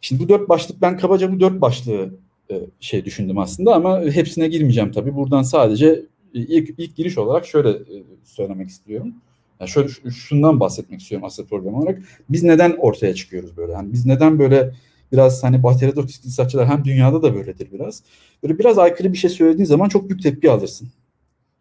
Şimdi 0.00 0.22
bu 0.22 0.28
dört 0.28 0.48
başlık 0.48 0.82
ben 0.82 0.98
kabaca 0.98 1.32
bu 1.32 1.40
dört 1.40 1.60
başlığı 1.60 2.10
e, 2.50 2.60
şey 2.80 3.04
düşündüm 3.04 3.38
aslında 3.38 3.74
ama 3.74 4.00
hepsine 4.00 4.48
girmeyeceğim 4.48 4.92
tabii. 4.92 5.16
Buradan 5.16 5.42
sadece 5.42 5.86
e, 6.34 6.40
ilk, 6.40 6.74
ilk 6.78 6.96
giriş 6.96 7.18
olarak 7.18 7.46
şöyle 7.46 7.70
e, 7.70 8.02
söylemek 8.24 8.68
istiyorum. 8.68 9.14
Yani 9.60 9.70
şöyle 9.70 9.88
şundan 10.10 10.60
bahsetmek 10.60 11.00
istiyorum 11.00 11.26
asıl 11.26 11.46
problem 11.46 11.74
olarak. 11.74 11.98
Biz 12.28 12.42
neden 12.42 12.76
ortaya 12.78 13.14
çıkıyoruz 13.14 13.56
böyle? 13.56 13.72
Yani 13.72 13.92
biz 13.92 14.06
neden 14.06 14.38
böyle 14.38 14.74
biraz 15.12 15.44
hani 15.44 15.56
heterodoks 15.56 16.16
iktisatçılar 16.16 16.66
hem 16.66 16.84
dünyada 16.84 17.22
da 17.22 17.34
böyledir 17.34 17.68
biraz. 17.72 18.02
Böyle 18.42 18.58
biraz 18.58 18.78
aykırı 18.78 19.12
bir 19.12 19.18
şey 19.18 19.30
söylediğin 19.30 19.66
zaman 19.66 19.88
çok 19.88 20.08
büyük 20.08 20.22
tepki 20.22 20.50
alırsın. 20.50 20.88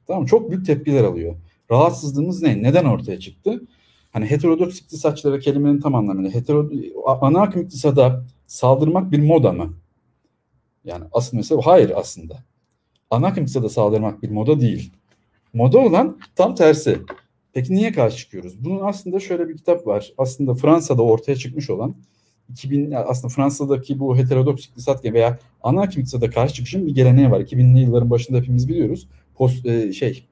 Tamam 0.08 0.22
mı? 0.22 0.30
Çok 0.30 0.52
büyük 0.52 0.66
tepkiler 0.66 1.04
alıyor. 1.04 1.36
Rahatsızlığımız 1.72 2.42
ne? 2.42 2.64
Neden 2.64 2.86
ortaya 2.86 3.20
çıktı? 3.20 3.62
Hani 4.18 4.32
heterodoks 4.32 4.80
iktisatçılara 4.80 5.40
kelimenin 5.40 5.80
tam 5.80 5.96
anlamıyla 5.96 6.32
hetero, 6.32 6.70
ana 7.22 7.42
akım 7.42 7.62
iktisada 7.62 8.26
saldırmak 8.48 9.12
bir 9.12 9.20
moda 9.20 9.52
mı? 9.52 9.74
Yani 10.86 11.06
aslında 11.12 11.40
mesela 11.40 11.62
hayır 11.66 11.92
aslında. 11.96 12.44
Ana 13.10 13.28
akım 13.28 13.44
iktisada 13.44 13.70
saldırmak 13.70 14.24
bir 14.24 14.30
moda 14.30 14.62
değil. 14.62 14.94
Moda 15.54 15.80
olan 15.80 16.20
tam 16.36 16.56
tersi. 16.56 17.00
Peki 17.54 17.74
niye 17.74 17.92
karşı 17.92 18.18
çıkıyoruz? 18.18 18.66
Bunun 18.66 18.80
aslında 18.84 19.20
şöyle 19.20 19.50
bir 19.50 19.58
kitap 19.58 19.88
var. 19.88 20.14
Aslında 20.18 20.54
Fransa'da 20.54 21.02
ortaya 21.02 21.36
çıkmış 21.36 21.70
olan 21.70 21.96
2000 22.50 22.92
aslında 22.92 23.34
Fransa'daki 23.34 24.00
bu 24.00 24.18
heterodoks 24.18 24.66
iktisat 24.66 25.06
veya 25.06 25.40
ana 25.64 25.82
akım 25.82 26.02
iktisada 26.02 26.30
karşı 26.30 26.54
çıkışın 26.54 26.88
bir 26.88 26.96
geleneği 26.96 27.32
var. 27.32 27.42
2000'li 27.42 27.80
yılların 27.80 28.10
başında 28.10 28.38
hepimiz 28.38 28.70
biliyoruz. 28.70 29.08
Post 29.36 29.66
e, 29.66 29.94
şey 29.94 30.28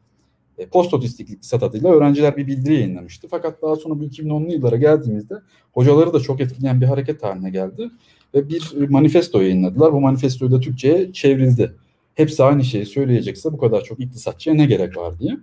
e, 0.57 0.65
post 0.65 0.93
otistik 0.93 1.29
iktisat 1.29 1.63
adıyla 1.63 1.89
öğrenciler 1.89 2.38
bir 2.38 2.47
bildiri 2.47 2.74
yayınlamıştı. 2.74 3.27
Fakat 3.31 3.62
daha 3.62 3.75
sonra 3.75 4.00
bu 4.00 4.03
2010'lu 4.03 4.51
yıllara 4.51 4.75
geldiğimizde 4.75 5.35
hocaları 5.71 6.13
da 6.13 6.19
çok 6.19 6.41
etkileyen 6.41 6.81
bir 6.81 6.85
hareket 6.85 7.24
haline 7.24 7.50
geldi 7.50 7.89
ve 8.33 8.50
bir 8.50 8.89
manifesto 8.89 9.41
yayınladılar. 9.41 9.93
Bu 9.93 10.01
manifesto 10.01 10.51
da 10.51 10.59
Türkçe'ye 10.59 11.13
çevrildi. 11.13 11.75
Hepsi 12.15 12.43
aynı 12.43 12.63
şeyi 12.63 12.85
söyleyecekse 12.85 13.53
bu 13.53 13.57
kadar 13.57 13.83
çok 13.83 14.00
iktisatçıya 14.00 14.55
ne 14.55 14.65
gerek 14.65 14.97
var 14.97 15.19
diye. 15.19 15.38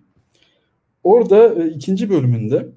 Orada 1.05 1.65
e, 1.65 1.69
ikinci 1.69 2.11
bölümünde 2.11 2.69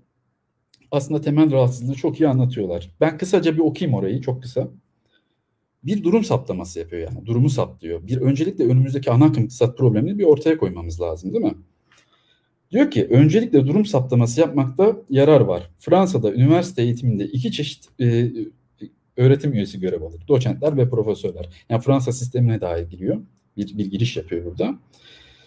aslında 0.92 1.22
temel 1.22 1.52
rahatsızlığı 1.52 1.96
çok 1.96 2.20
iyi 2.20 2.28
anlatıyorlar. 2.28 2.92
Ben 3.02 3.18
kısaca 3.18 3.54
bir 3.54 3.60
okuyayım 3.60 3.98
orayı 3.98 4.22
çok 4.22 4.42
kısa. 4.42 4.68
Bir 5.84 6.04
durum 6.04 6.24
saptaması 6.24 6.80
yapıyor 6.80 7.12
yani. 7.12 7.26
Durumu 7.26 7.50
saptıyor. 7.50 8.08
Bir 8.08 8.22
öncelikle 8.22 8.64
önümüzdeki 8.64 9.12
ana 9.12 9.26
akım 9.26 9.44
iktisat 9.44 9.78
problemini 9.78 10.18
bir 10.18 10.24
ortaya 10.24 10.58
koymamız 10.58 11.02
lazım 11.02 11.34
değil 11.34 11.46
mi? 11.46 11.56
Diyor 12.76 12.92
ki 12.92 13.08
öncelikle 13.10 13.68
durum 13.68 13.86
saptaması 13.86 14.42
yapmakta 14.42 14.98
yarar 15.10 15.42
var. 15.42 15.70
Fransa'da 15.80 16.34
üniversite 16.34 16.82
eğitiminde 16.82 17.26
iki 17.26 17.52
çeşit 17.52 17.86
e, 18.02 18.32
öğretim 19.18 19.54
üyesi 19.54 19.80
görev 19.80 20.02
alır. 20.02 20.22
Doçentler 20.28 20.78
ve 20.78 20.90
profesörler. 20.90 21.50
Yani 21.70 21.82
Fransa 21.82 22.12
sistemine 22.12 22.62
dair 22.62 22.90
giriyor. 22.90 23.18
Bir, 23.58 23.78
bir 23.78 23.86
giriş 23.86 24.18
yapıyor 24.18 24.46
burada. 24.46 24.76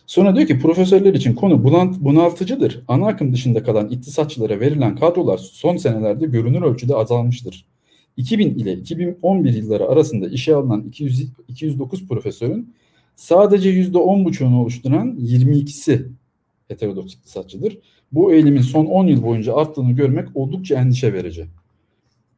Sonra 0.07 0.37
diyor 0.37 0.47
ki 0.47 0.59
profesörler 0.59 1.15
için 1.15 1.35
konu 1.35 1.65
bunaltıcıdır. 2.01 2.83
Ana 2.89 3.07
akım 3.07 3.33
dışında 3.33 3.63
kalan 3.63 3.89
iktisatçılara 3.89 4.61
verilen 4.61 4.97
kadrolar 4.97 5.39
son 5.39 5.77
senelerde 5.77 6.27
görünür 6.27 6.63
ölçüde 6.63 6.95
azalmıştır. 6.95 7.67
2000 8.17 8.55
ile 8.55 8.73
2011 8.73 9.55
yılları 9.55 9.89
arasında 9.89 10.29
işe 10.29 10.55
alınan 10.55 10.81
200, 10.83 11.27
209 11.49 12.09
profesörün 12.09 12.75
sadece 13.17 13.71
%10,5'unu 13.71 14.55
oluşturan 14.55 15.19
22'si 15.21 16.18
heterodoks 16.69 17.15
iktisatçıdır. 17.15 17.79
Bu 18.13 18.33
eğilimin 18.33 18.63
son 18.63 18.87
10 18.87 19.07
yıl 19.07 19.23
boyunca 19.23 19.55
arttığını 19.55 19.93
görmek 19.93 20.29
oldukça 20.35 20.75
endişe 20.75 21.13
verici. 21.13 21.47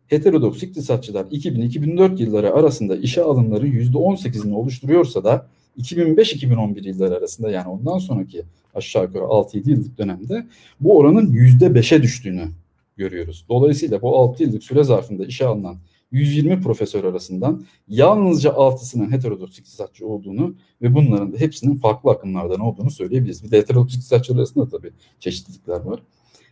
Heterodoks 0.07 0.63
iktisatçılar 0.63 1.25
2000-2004 1.25 2.23
yılları 2.23 2.55
arasında 2.55 2.97
işe 2.97 3.23
alımların 3.23 3.67
%18'ini 3.67 4.53
oluşturuyorsa 4.53 5.25
da 5.25 5.47
2005-2011 5.79 6.89
yılları 6.89 7.17
arasında 7.17 7.51
yani 7.51 7.69
ondan 7.69 7.99
sonraki 7.99 8.43
aşağı 8.75 9.05
yukarı 9.05 9.23
6-7 9.23 9.71
yıllık 9.71 9.99
dönemde 9.99 10.47
bu 10.81 10.99
oranın 10.99 11.33
%5'e 11.33 12.03
düştüğünü 12.03 12.49
görüyoruz. 12.97 13.45
Dolayısıyla 13.49 14.03
bu 14.03 14.17
6 14.17 14.43
yıllık 14.43 14.65
süre 14.65 14.85
zarfında 14.85 15.25
işe 15.25 15.47
alınan 15.47 15.77
120 16.13 16.61
profesör 16.61 17.05
arasından 17.05 17.65
yalnızca 17.89 18.51
6'sının 18.51 19.13
heterodoks 19.13 19.59
iktisatçı 19.59 20.07
olduğunu 20.07 20.55
ve 20.83 20.95
bunların 20.95 21.33
da 21.33 21.37
hepsinin 21.37 21.77
farklı 21.77 22.11
akımlardan 22.11 22.61
olduğunu 22.61 22.91
söyleyebiliriz. 22.91 23.45
Bir 23.45 23.51
de 23.51 23.59
heterodoks 23.59 23.95
iktisatçılar 23.95 24.39
arasında 24.39 24.69
tabii 24.69 24.93
çeşitlilikler 25.21 25.81
var. 25.81 26.03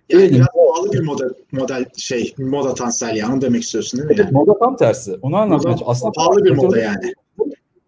Yani 0.09 0.23
evet. 0.23 0.35
biraz 0.35 0.47
pahalı 0.47 0.93
bir 0.93 1.01
model, 1.01 1.31
model 1.53 1.85
şey, 1.97 2.35
moda 2.39 2.75
tansel 2.75 3.17
yani 3.17 3.33
onu 3.33 3.41
demek 3.41 3.63
istiyorsun 3.63 4.01
değil 4.01 4.11
mi? 4.11 4.17
Yani? 4.19 4.33
Moda 4.33 4.59
tam 4.59 4.77
tersi. 4.77 5.15
Onu 5.23 5.37
anlatmaya 5.37 5.77
Aslında 5.87 6.13
pahalı 6.13 6.45
bir 6.45 6.51
moda 6.51 6.79
yani. 6.79 7.13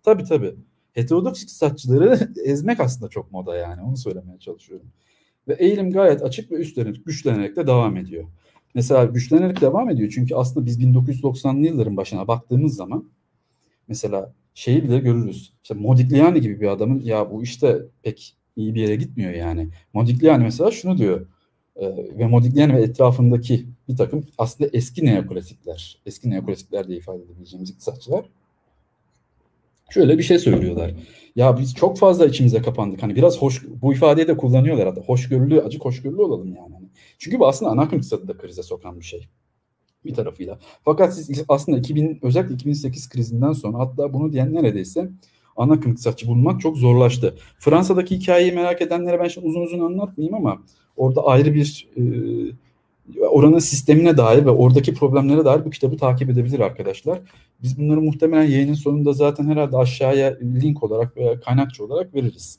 Tabii 0.03 0.25
tabii. 0.25 0.55
Heterodoks 0.93 1.43
iktisatçıları 1.43 2.19
ezmek 2.45 2.81
aslında 2.81 3.09
çok 3.09 3.33
moda 3.33 3.57
yani. 3.57 3.83
Onu 3.83 3.97
söylemeye 3.97 4.39
çalışıyorum. 4.39 4.87
Ve 5.49 5.55
eğilim 5.55 5.93
gayet 5.93 6.23
açık 6.23 6.51
ve 6.51 6.57
üstlenerek, 6.57 7.07
güçlenerek 7.07 7.57
de 7.57 7.67
devam 7.67 7.97
ediyor. 7.97 8.25
Mesela 8.75 9.05
güçlenerek 9.05 9.61
devam 9.61 9.91
ediyor. 9.91 10.13
Çünkü 10.15 10.35
aslında 10.35 10.67
biz 10.67 10.81
1990'lı 10.81 11.67
yılların 11.67 11.97
başına 11.97 12.29
baktığımız 12.29 12.77
zaman 12.77 13.09
mesela 13.89 14.33
şeyi 14.55 14.85
bile 14.85 14.99
görürüz. 14.99 15.53
İşte 15.63 15.75
Modigliani 15.75 16.41
gibi 16.41 16.61
bir 16.61 16.67
adamın 16.69 17.01
ya 17.01 17.31
bu 17.31 17.43
işte 17.43 17.83
pek 18.03 18.37
iyi 18.57 18.75
bir 18.75 18.83
yere 18.83 18.97
gitmiyor 18.97 19.33
yani. 19.33 19.69
Modigliani 19.95 20.45
mesela 20.45 20.71
şunu 20.71 20.99
diyor 20.99 21.27
e, 21.77 21.87
ve 22.19 22.27
Modigliani 22.27 22.77
ve 22.77 22.83
etrafındaki 22.83 23.67
bir 23.89 23.97
takım 23.97 24.27
aslında 24.39 24.71
eski 24.73 25.07
neoklasikler, 25.07 25.99
eski 26.07 26.31
neoklasikler 26.31 26.89
diye 26.89 26.99
ifade 26.99 27.23
edebileceğimiz 27.23 27.71
iktisatçılar 27.71 28.25
şöyle 29.91 30.19
bir 30.19 30.23
şey 30.23 30.39
söylüyorlar. 30.39 30.95
Ya 31.37 31.59
biz 31.59 31.75
çok 31.75 31.99
fazla 31.99 32.27
içimize 32.27 32.63
kapandık. 32.63 33.03
Hani 33.03 33.17
biraz 33.17 33.39
hoş 33.39 33.65
bu 33.83 33.93
ifadeyi 33.95 34.29
de 34.29 34.37
kullanıyorlar 34.37 34.87
hatta. 34.87 35.01
Hoşgörülü, 35.01 35.61
acı 35.61 35.79
hoşgörülü 35.79 36.23
olalım 36.23 36.55
yani. 36.57 36.75
Çünkü 37.19 37.39
bu 37.39 37.49
aslında 37.49 37.71
ana 37.71 37.85
iktisadı 37.85 38.29
da 38.29 38.37
krize 38.37 38.63
sokan 38.63 39.01
bir 39.01 39.05
şey. 39.05 39.29
Bir 40.05 40.15
tarafıyla. 40.15 40.59
Fakat 40.85 41.15
siz 41.15 41.45
aslında 41.49 41.79
2000 41.79 42.19
özellikle 42.23 42.55
2008 42.55 43.09
krizinden 43.09 43.53
sonra 43.53 43.79
hatta 43.79 44.13
bunu 44.13 44.33
diyen 44.33 44.55
neredeyse 44.55 45.11
ana 45.57 45.73
akım 45.73 45.93
iktisatçı 45.93 46.27
bulmak 46.27 46.61
çok 46.61 46.77
zorlaştı. 46.77 47.35
Fransa'daki 47.59 48.17
hikayeyi 48.17 48.53
merak 48.53 48.83
edenlere 48.83 49.21
ben 49.21 49.29
şimdi 49.29 49.47
uzun 49.47 49.61
uzun 49.61 49.81
anlatmayayım 49.81 50.35
ama 50.35 50.63
orada 50.97 51.27
ayrı 51.27 51.55
bir 51.55 51.89
e, 51.97 52.03
oranın 53.27 53.59
sistemine 53.59 54.17
dair 54.17 54.45
ve 54.45 54.51
oradaki 54.51 54.95
problemlere 54.95 55.45
dair 55.45 55.65
bu 55.65 55.71
kitabı 55.71 55.97
takip 55.97 56.31
edebilir 56.31 56.61
arkadaşlar. 56.61 57.21
Biz 57.63 57.79
bunları 57.79 58.01
muhtemelen 58.01 58.51
yayının 58.51 58.75
sonunda 58.75 59.13
zaten 59.13 59.47
herhalde 59.47 59.77
aşağıya 59.77 60.39
link 60.43 60.83
olarak 60.83 61.17
veya 61.17 61.41
kaynakçı 61.41 61.85
olarak 61.85 62.15
veririz. 62.15 62.59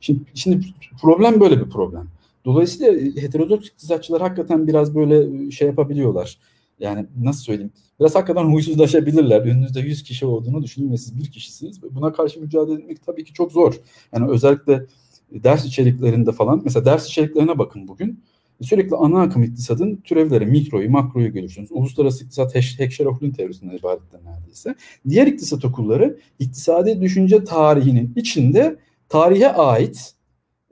Şimdi, 0.00 0.20
şimdi 0.34 0.66
problem 1.02 1.40
böyle 1.40 1.60
bir 1.60 1.70
problem. 1.70 2.08
Dolayısıyla 2.44 3.22
heterodoks 3.22 3.68
iktisatçılar 3.68 4.22
hakikaten 4.22 4.66
biraz 4.66 4.94
böyle 4.94 5.50
şey 5.50 5.68
yapabiliyorlar. 5.68 6.38
Yani 6.80 7.06
nasıl 7.20 7.42
söyleyeyim? 7.42 7.72
Biraz 8.00 8.14
hakikaten 8.14 8.44
huysuzlaşabilirler. 8.44 9.40
Önünüzde 9.40 9.80
100 9.80 10.02
kişi 10.02 10.26
olduğunu 10.26 10.62
düşünün 10.62 10.92
ve 10.92 10.96
siz 10.96 11.18
bir 11.18 11.30
kişisiniz. 11.30 11.82
Buna 11.82 12.12
karşı 12.12 12.40
mücadele 12.40 12.74
etmek 12.74 13.06
tabii 13.06 13.24
ki 13.24 13.32
çok 13.32 13.52
zor. 13.52 13.74
Yani 14.12 14.30
özellikle 14.30 14.86
ders 15.32 15.64
içeriklerinde 15.64 16.32
falan. 16.32 16.60
Mesela 16.64 16.84
ders 16.84 17.06
içeriklerine 17.06 17.58
bakın 17.58 17.88
bugün. 17.88 18.20
Sürekli 18.60 18.96
ana 18.96 19.22
akım 19.22 19.42
iktisadın 19.42 19.96
türevleri, 19.96 20.46
mikroyu, 20.46 20.90
makroyu 20.90 21.32
görürsünüz. 21.32 21.68
Uluslararası 21.72 22.24
iktisat 22.24 22.54
Heckscher-Ohlin 22.54 23.32
teorisinden 23.32 23.76
ibarettir 23.76 24.18
neredeyse. 24.24 24.74
Diğer 25.08 25.26
iktisat 25.26 25.64
okulları 25.64 26.18
iktisadi 26.38 27.00
düşünce 27.00 27.44
tarihinin 27.44 28.12
içinde 28.16 28.76
tarihe 29.08 29.52
ait 29.52 30.14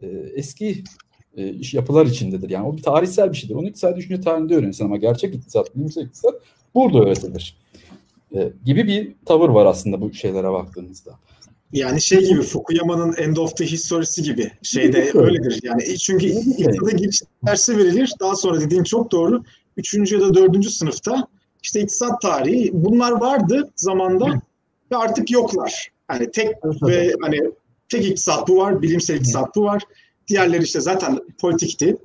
e, 0.02 0.06
eski 0.35 0.85
e, 1.40 1.55
yapılar 1.72 2.07
içindedir. 2.07 2.50
Yani 2.50 2.66
o 2.66 2.76
bir 2.76 2.83
tarihsel 2.83 3.33
bir 3.33 3.37
şeydir. 3.37 3.55
Onu 3.55 3.68
iktisadi 3.68 3.96
düşünce 3.96 4.20
tarihinde 4.20 4.55
öğrenirsin 4.55 4.85
ama 4.85 4.96
gerçek 4.96 5.35
iktisat, 5.35 5.76
bilimsel 5.76 6.03
iktisat 6.03 6.35
burada 6.74 6.98
öğretilir. 6.98 7.57
E, 8.35 8.53
gibi 8.64 8.87
bir 8.87 9.14
tavır 9.26 9.48
var 9.48 9.66
aslında 9.66 10.00
bu 10.00 10.12
şeylere 10.12 10.50
baktığımızda. 10.53 11.11
Yani 11.72 12.03
şey 12.03 12.29
gibi 12.29 12.42
Fukuyama'nın 12.42 13.12
End 13.12 13.37
of 13.37 13.57
the 13.57 13.66
History'si 13.66 14.22
gibi 14.22 14.50
şeyde 14.62 15.11
öyledir. 15.14 15.61
Yani 15.62 15.98
çünkü 15.98 16.26
iktisada 16.26 16.90
giriş 16.90 17.22
dersi 17.46 17.79
verilir. 17.79 18.12
Daha 18.20 18.37
sonra 18.37 18.61
dediğin 18.61 18.85
çok 18.85 19.12
doğru. 19.12 19.42
Üçüncü 19.76 20.14
ya 20.14 20.20
da 20.20 20.35
dördüncü 20.35 20.70
sınıfta 20.70 21.26
işte 21.62 21.81
iktisat 21.81 22.20
tarihi 22.20 22.70
bunlar 22.72 23.12
vardı 23.12 23.70
zamanda 23.76 24.42
ve 24.92 24.96
artık 24.96 25.31
yoklar. 25.31 25.90
Hani 26.09 26.31
tek 26.31 26.48
ve 26.83 27.14
hani 27.20 27.38
tek 27.88 28.07
iktisat 28.07 28.48
bu 28.48 28.57
var, 28.57 28.83
bilimsel 28.83 29.16
iktisat 29.16 29.57
bu 29.57 29.64
var. 29.64 29.83
Diğerleri 30.28 30.62
işte 30.62 30.80
zaten 30.80 31.18
politikti. 31.40 31.96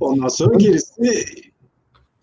Ondan 0.00 0.28
sonra 0.28 0.54
gerisi 0.54 1.02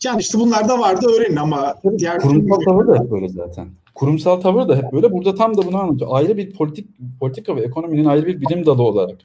yani 0.04 0.22
işte 0.22 0.40
bunlar 0.40 0.70
da 0.70 0.80
vardı 0.80 1.06
öğrenin 1.18 1.36
ama 1.36 1.76
diğer 1.98 2.20
kurumsal 2.20 2.60
tavır 2.60 2.88
da 2.88 3.00
hep 3.00 3.12
böyle 3.12 3.30
zaten. 3.30 3.70
Kurumsal 3.96 4.42
tavır 4.42 4.70
da 4.70 4.76
hep 4.76 4.94
böyle. 4.94 5.12
Burada 5.12 5.36
tam 5.36 5.58
da 5.58 5.66
bunu 5.66 5.78
anlatıyor. 5.78 6.10
Ayrı 6.14 6.38
bir 6.38 6.54
politik 6.54 6.90
politika 7.20 7.56
ve 7.56 7.62
ekonominin 7.62 8.06
ayrı 8.06 8.26
bir 8.26 8.42
bilim 8.42 8.66
dalı 8.66 8.84
olarak 8.84 9.20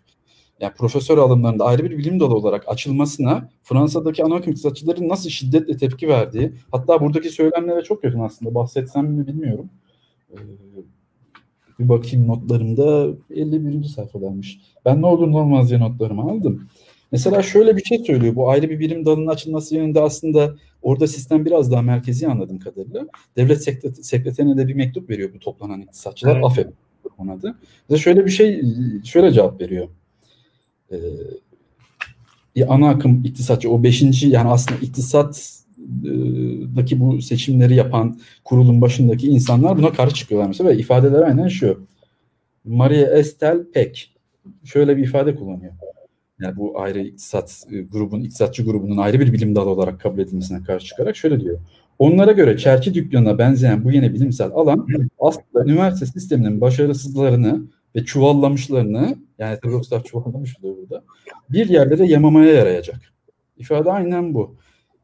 yani 0.61 0.73
profesör 0.75 1.19
alımlarında 1.19 1.65
ayrı 1.65 1.85
bir 1.85 1.99
bilim 1.99 2.21
dalı 2.21 2.35
olarak 2.35 2.69
açılmasına 2.69 3.49
Fransa'daki 3.63 4.25
ana 4.25 4.39
iktisatçıların 4.39 5.09
nasıl 5.09 5.31
şiddetle 5.31 5.77
tepki 5.77 6.09
verdiği 6.09 6.53
hatta 6.71 7.01
buradaki 7.01 7.31
söylemlere 7.31 7.83
çok 7.83 8.05
yakın 8.05 8.21
aslında 8.21 8.55
bahsetsem 8.55 9.07
mi 9.07 9.27
bilmiyorum. 9.27 9.71
Bir 11.79 11.89
bakayım 11.89 12.29
notlarımda 12.29 13.09
51. 13.31 13.85
sayfadaymış. 13.85 14.61
Ben 14.85 15.03
ne 15.03 15.07
olur 15.07 15.31
ne 15.31 15.37
olmaz 15.37 15.69
diye 15.69 15.81
notlarımı 15.81 16.23
aldım. 16.23 16.69
Mesela 17.13 17.43
şöyle 17.43 17.77
bir 17.77 17.85
şey 17.85 17.99
söylüyor. 17.99 18.35
Bu 18.35 18.51
ayrı 18.51 18.71
bir 18.71 18.81
birim 18.81 19.07
dalının 19.07 19.27
açılması 19.27 19.75
yönünde 19.75 20.01
aslında 20.01 20.55
orada 20.83 21.07
sistem 21.07 21.45
biraz 21.45 21.73
daha 21.73 21.83
merkezi 21.83 22.29
anladığım 22.29 22.59
kadarıyla. 22.59 23.07
Devlet 23.37 23.65
sekreterine 24.07 24.57
de 24.57 24.69
bir 24.69 24.75
mektup 24.75 25.11
veriyor 25.11 25.31
bu 25.35 25.39
toplanan 25.39 25.81
iktisatçılar. 25.81 26.35
Evet. 26.35 26.45
AFEP 26.45 26.73
onun 27.19 27.39
adı. 27.39 27.55
Ve 27.91 27.97
şöyle 27.97 28.25
bir 28.27 28.31
şey, 28.31 28.63
şöyle 29.05 29.33
cevap 29.33 29.61
veriyor. 29.61 29.89
Ee, 30.93 30.97
ana 32.69 32.89
akım 32.89 33.25
iktisatçı, 33.25 33.71
o 33.71 33.83
beşinci 33.83 34.29
yani 34.29 34.49
aslında 34.49 34.81
iktisattaki 36.85 37.01
bu 37.01 37.23
seçimleri 37.23 37.75
yapan 37.75 38.19
kurulun 38.45 38.81
başındaki 38.81 39.29
insanlar 39.29 39.79
buna 39.79 39.93
karşı 39.93 40.15
çıkıyorlar 40.15 40.49
mesela 40.49 40.71
ve 40.71 40.77
ifadeler 40.77 41.23
aynen 41.23 41.49
şu. 41.49 41.87
Maria 42.65 43.19
Estel 43.19 43.65
Peck 43.73 44.11
şöyle 44.65 44.97
bir 44.97 45.03
ifade 45.03 45.37
kullanıyor 45.37 45.73
yani 46.41 46.57
bu 46.57 46.81
ayrı 46.81 47.01
iktisat 47.01 47.67
grubun, 47.93 48.21
iktisatçı 48.21 48.65
grubunun 48.65 48.97
ayrı 48.97 49.21
bir 49.21 49.33
bilim 49.33 49.57
dalı 49.57 49.71
olarak 49.71 50.01
kabul 50.01 50.19
edilmesine 50.19 50.63
karşı 50.63 50.87
çıkarak 50.87 51.17
şöyle 51.17 51.41
diyor. 51.41 51.59
Onlara 51.99 52.33
göre 52.33 52.59
çerçi 52.59 52.95
dükkanına 52.95 53.39
benzeyen 53.39 53.85
bu 53.85 53.93
yeni 53.93 54.15
bilimsel 54.15 54.51
alan 54.55 54.87
aslında 55.19 55.65
üniversite 55.65 56.07
sisteminin 56.07 56.61
başarısızlarını 56.61 57.63
ve 57.97 58.05
çuvallamışlarını 58.05 59.17
yani 59.39 59.57
heterodokslar 59.57 60.05
çuvallamış 60.05 60.57
oluyor 60.59 60.77
burada 60.77 61.05
bir 61.51 61.69
yerlere 61.69 62.07
yamamaya 62.07 62.53
yarayacak. 62.55 63.01
İfade 63.59 63.91
aynen 63.91 64.35
bu. 64.35 64.57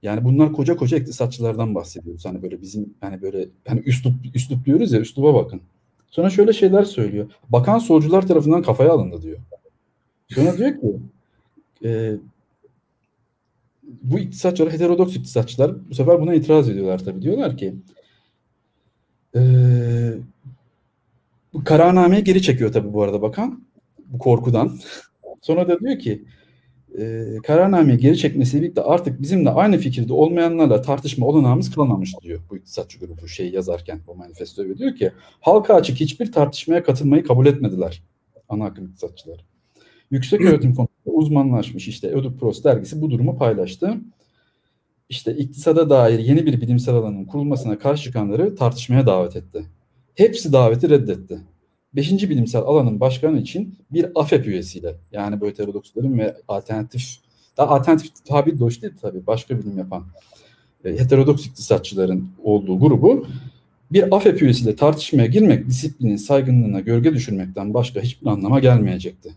Yani 0.02 0.24
bunlar 0.24 0.52
koca 0.52 0.76
koca 0.76 0.96
iktisatçılardan 0.96 1.74
bahsediyoruz. 1.74 2.24
Hani 2.24 2.42
böyle 2.42 2.62
bizim 2.62 2.94
hani 3.00 3.22
böyle 3.22 3.48
hani 3.68 3.80
üslup 3.80 4.14
üslup 4.34 4.64
diyoruz 4.64 4.92
ya 4.92 5.00
üsluba 5.00 5.34
bakın. 5.34 5.60
Sonra 6.10 6.30
şöyle 6.30 6.52
şeyler 6.52 6.84
söylüyor. 6.84 7.30
Bakan 7.48 7.78
solcular 7.78 8.26
tarafından 8.26 8.62
kafaya 8.62 8.92
alındı 8.92 9.22
diyor. 9.22 9.38
Sonra 10.28 10.58
diyor 10.58 10.80
ki 10.80 10.96
e, 11.84 12.14
bu 14.02 14.18
iktisatçılar, 14.18 14.72
heterodoks 14.72 15.16
iktisatçılar 15.16 15.90
bu 15.90 15.94
sefer 15.94 16.20
buna 16.20 16.34
itiraz 16.34 16.68
ediyorlar 16.68 17.04
tabii. 17.04 17.22
Diyorlar 17.22 17.56
ki 17.56 17.74
e, 19.36 19.40
bu 21.54 21.64
kararnameyi 21.64 22.24
geri 22.24 22.42
çekiyor 22.42 22.72
tabii 22.72 22.92
bu 22.92 23.02
arada 23.02 23.22
bakan 23.22 23.64
bu 24.06 24.18
korkudan. 24.18 24.78
Sonra 25.42 25.68
da 25.68 25.80
diyor 25.80 25.98
ki 25.98 26.24
e, 26.98 27.24
kararnameyi 27.42 27.98
geri 27.98 28.18
çekmesiyle 28.18 28.62
birlikte 28.62 28.82
artık 28.82 29.22
bizimle 29.22 29.50
aynı 29.50 29.78
fikirde 29.78 30.12
olmayanlarla 30.12 30.82
tartışma 30.82 31.26
olanağımız 31.26 31.70
kalmamış 31.70 32.14
diyor 32.22 32.40
bu 32.50 32.56
iktisatçı 32.56 32.98
grubu 32.98 33.28
şeyi 33.28 33.54
yazarken 33.54 34.00
bu 34.06 34.14
manifestoyu 34.14 34.78
diyor 34.78 34.94
ki 34.96 35.12
halka 35.40 35.74
açık 35.74 36.00
hiçbir 36.00 36.32
tartışmaya 36.32 36.82
katılmayı 36.82 37.24
kabul 37.24 37.46
etmediler 37.46 38.02
ana 38.48 38.64
akım 38.64 38.86
iktisatçılar. 38.86 39.44
Yüksek 40.10 40.40
öğretim 40.40 40.74
konusunda 40.74 41.16
uzmanlaşmış 41.16 41.88
işte 41.88 42.08
Ödipros 42.08 42.64
dergisi 42.64 43.02
bu 43.02 43.10
durumu 43.10 43.38
paylaştı. 43.38 43.96
İşte 45.08 45.36
iktisada 45.36 45.90
dair 45.90 46.18
yeni 46.18 46.46
bir 46.46 46.60
bilimsel 46.60 46.94
alanın 46.94 47.24
kurulmasına 47.24 47.78
karşı 47.78 48.02
çıkanları 48.02 48.56
tartışmaya 48.56 49.06
davet 49.06 49.36
etti. 49.36 49.64
Hepsi 50.14 50.52
daveti 50.52 50.90
reddetti. 50.90 51.40
Beşinci 51.96 52.30
bilimsel 52.30 52.60
alanın 52.60 53.00
başkanı 53.00 53.40
için 53.40 53.78
bir 53.90 54.06
AFEP 54.14 54.46
üyesiyle 54.46 54.94
yani 55.12 55.40
bu 55.40 55.46
heterodoksların 55.46 56.18
ve 56.18 56.36
alternatif 56.48 57.16
daha 57.56 57.68
alternatif 57.68 58.24
tabir 58.24 58.58
de 58.58 58.64
hoş 58.64 58.82
değil 58.82 58.94
tabii 59.00 59.26
başka 59.26 59.58
bilim 59.58 59.78
yapan 59.78 60.04
e, 60.84 60.90
heterodoks 60.90 61.46
iktisatçıların 61.46 62.28
olduğu 62.42 62.78
grubu 62.78 63.26
bir 63.92 64.16
AFEP 64.16 64.42
üyesiyle 64.42 64.76
tartışmaya 64.76 65.26
girmek 65.26 65.66
disiplinin 65.66 66.16
saygınlığına 66.16 66.80
gölge 66.80 67.14
düşürmekten 67.14 67.74
başka 67.74 68.00
hiçbir 68.00 68.26
anlama 68.26 68.60
gelmeyecekti. 68.60 69.34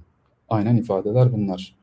Aynen 0.49 0.77
ifadeler 0.77 1.33
bunlar. 1.33 1.75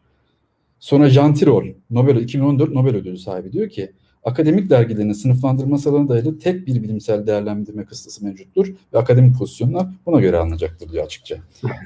Sonra 0.80 1.10
Jean 1.10 1.34
Tirole, 1.34 1.74
Nobel 1.90 2.16
2014 2.16 2.72
Nobel 2.72 2.96
ödülü 2.96 3.18
sahibi 3.18 3.52
diyor 3.52 3.68
ki 3.68 3.92
akademik 4.24 4.70
dergilerin 4.70 5.12
sınıflandırması 5.12 5.90
alanına 5.90 6.08
dayalı 6.08 6.38
tek 6.38 6.66
bir 6.66 6.82
bilimsel 6.82 7.26
değerlendirme 7.26 7.84
kıstası 7.84 8.24
mevcuttur 8.24 8.74
ve 8.92 8.98
akademik 8.98 9.38
pozisyonlar 9.38 9.86
buna 10.06 10.20
göre 10.20 10.36
alınacaktır 10.36 10.92
diyor 10.92 11.04
açıkça. 11.04 11.36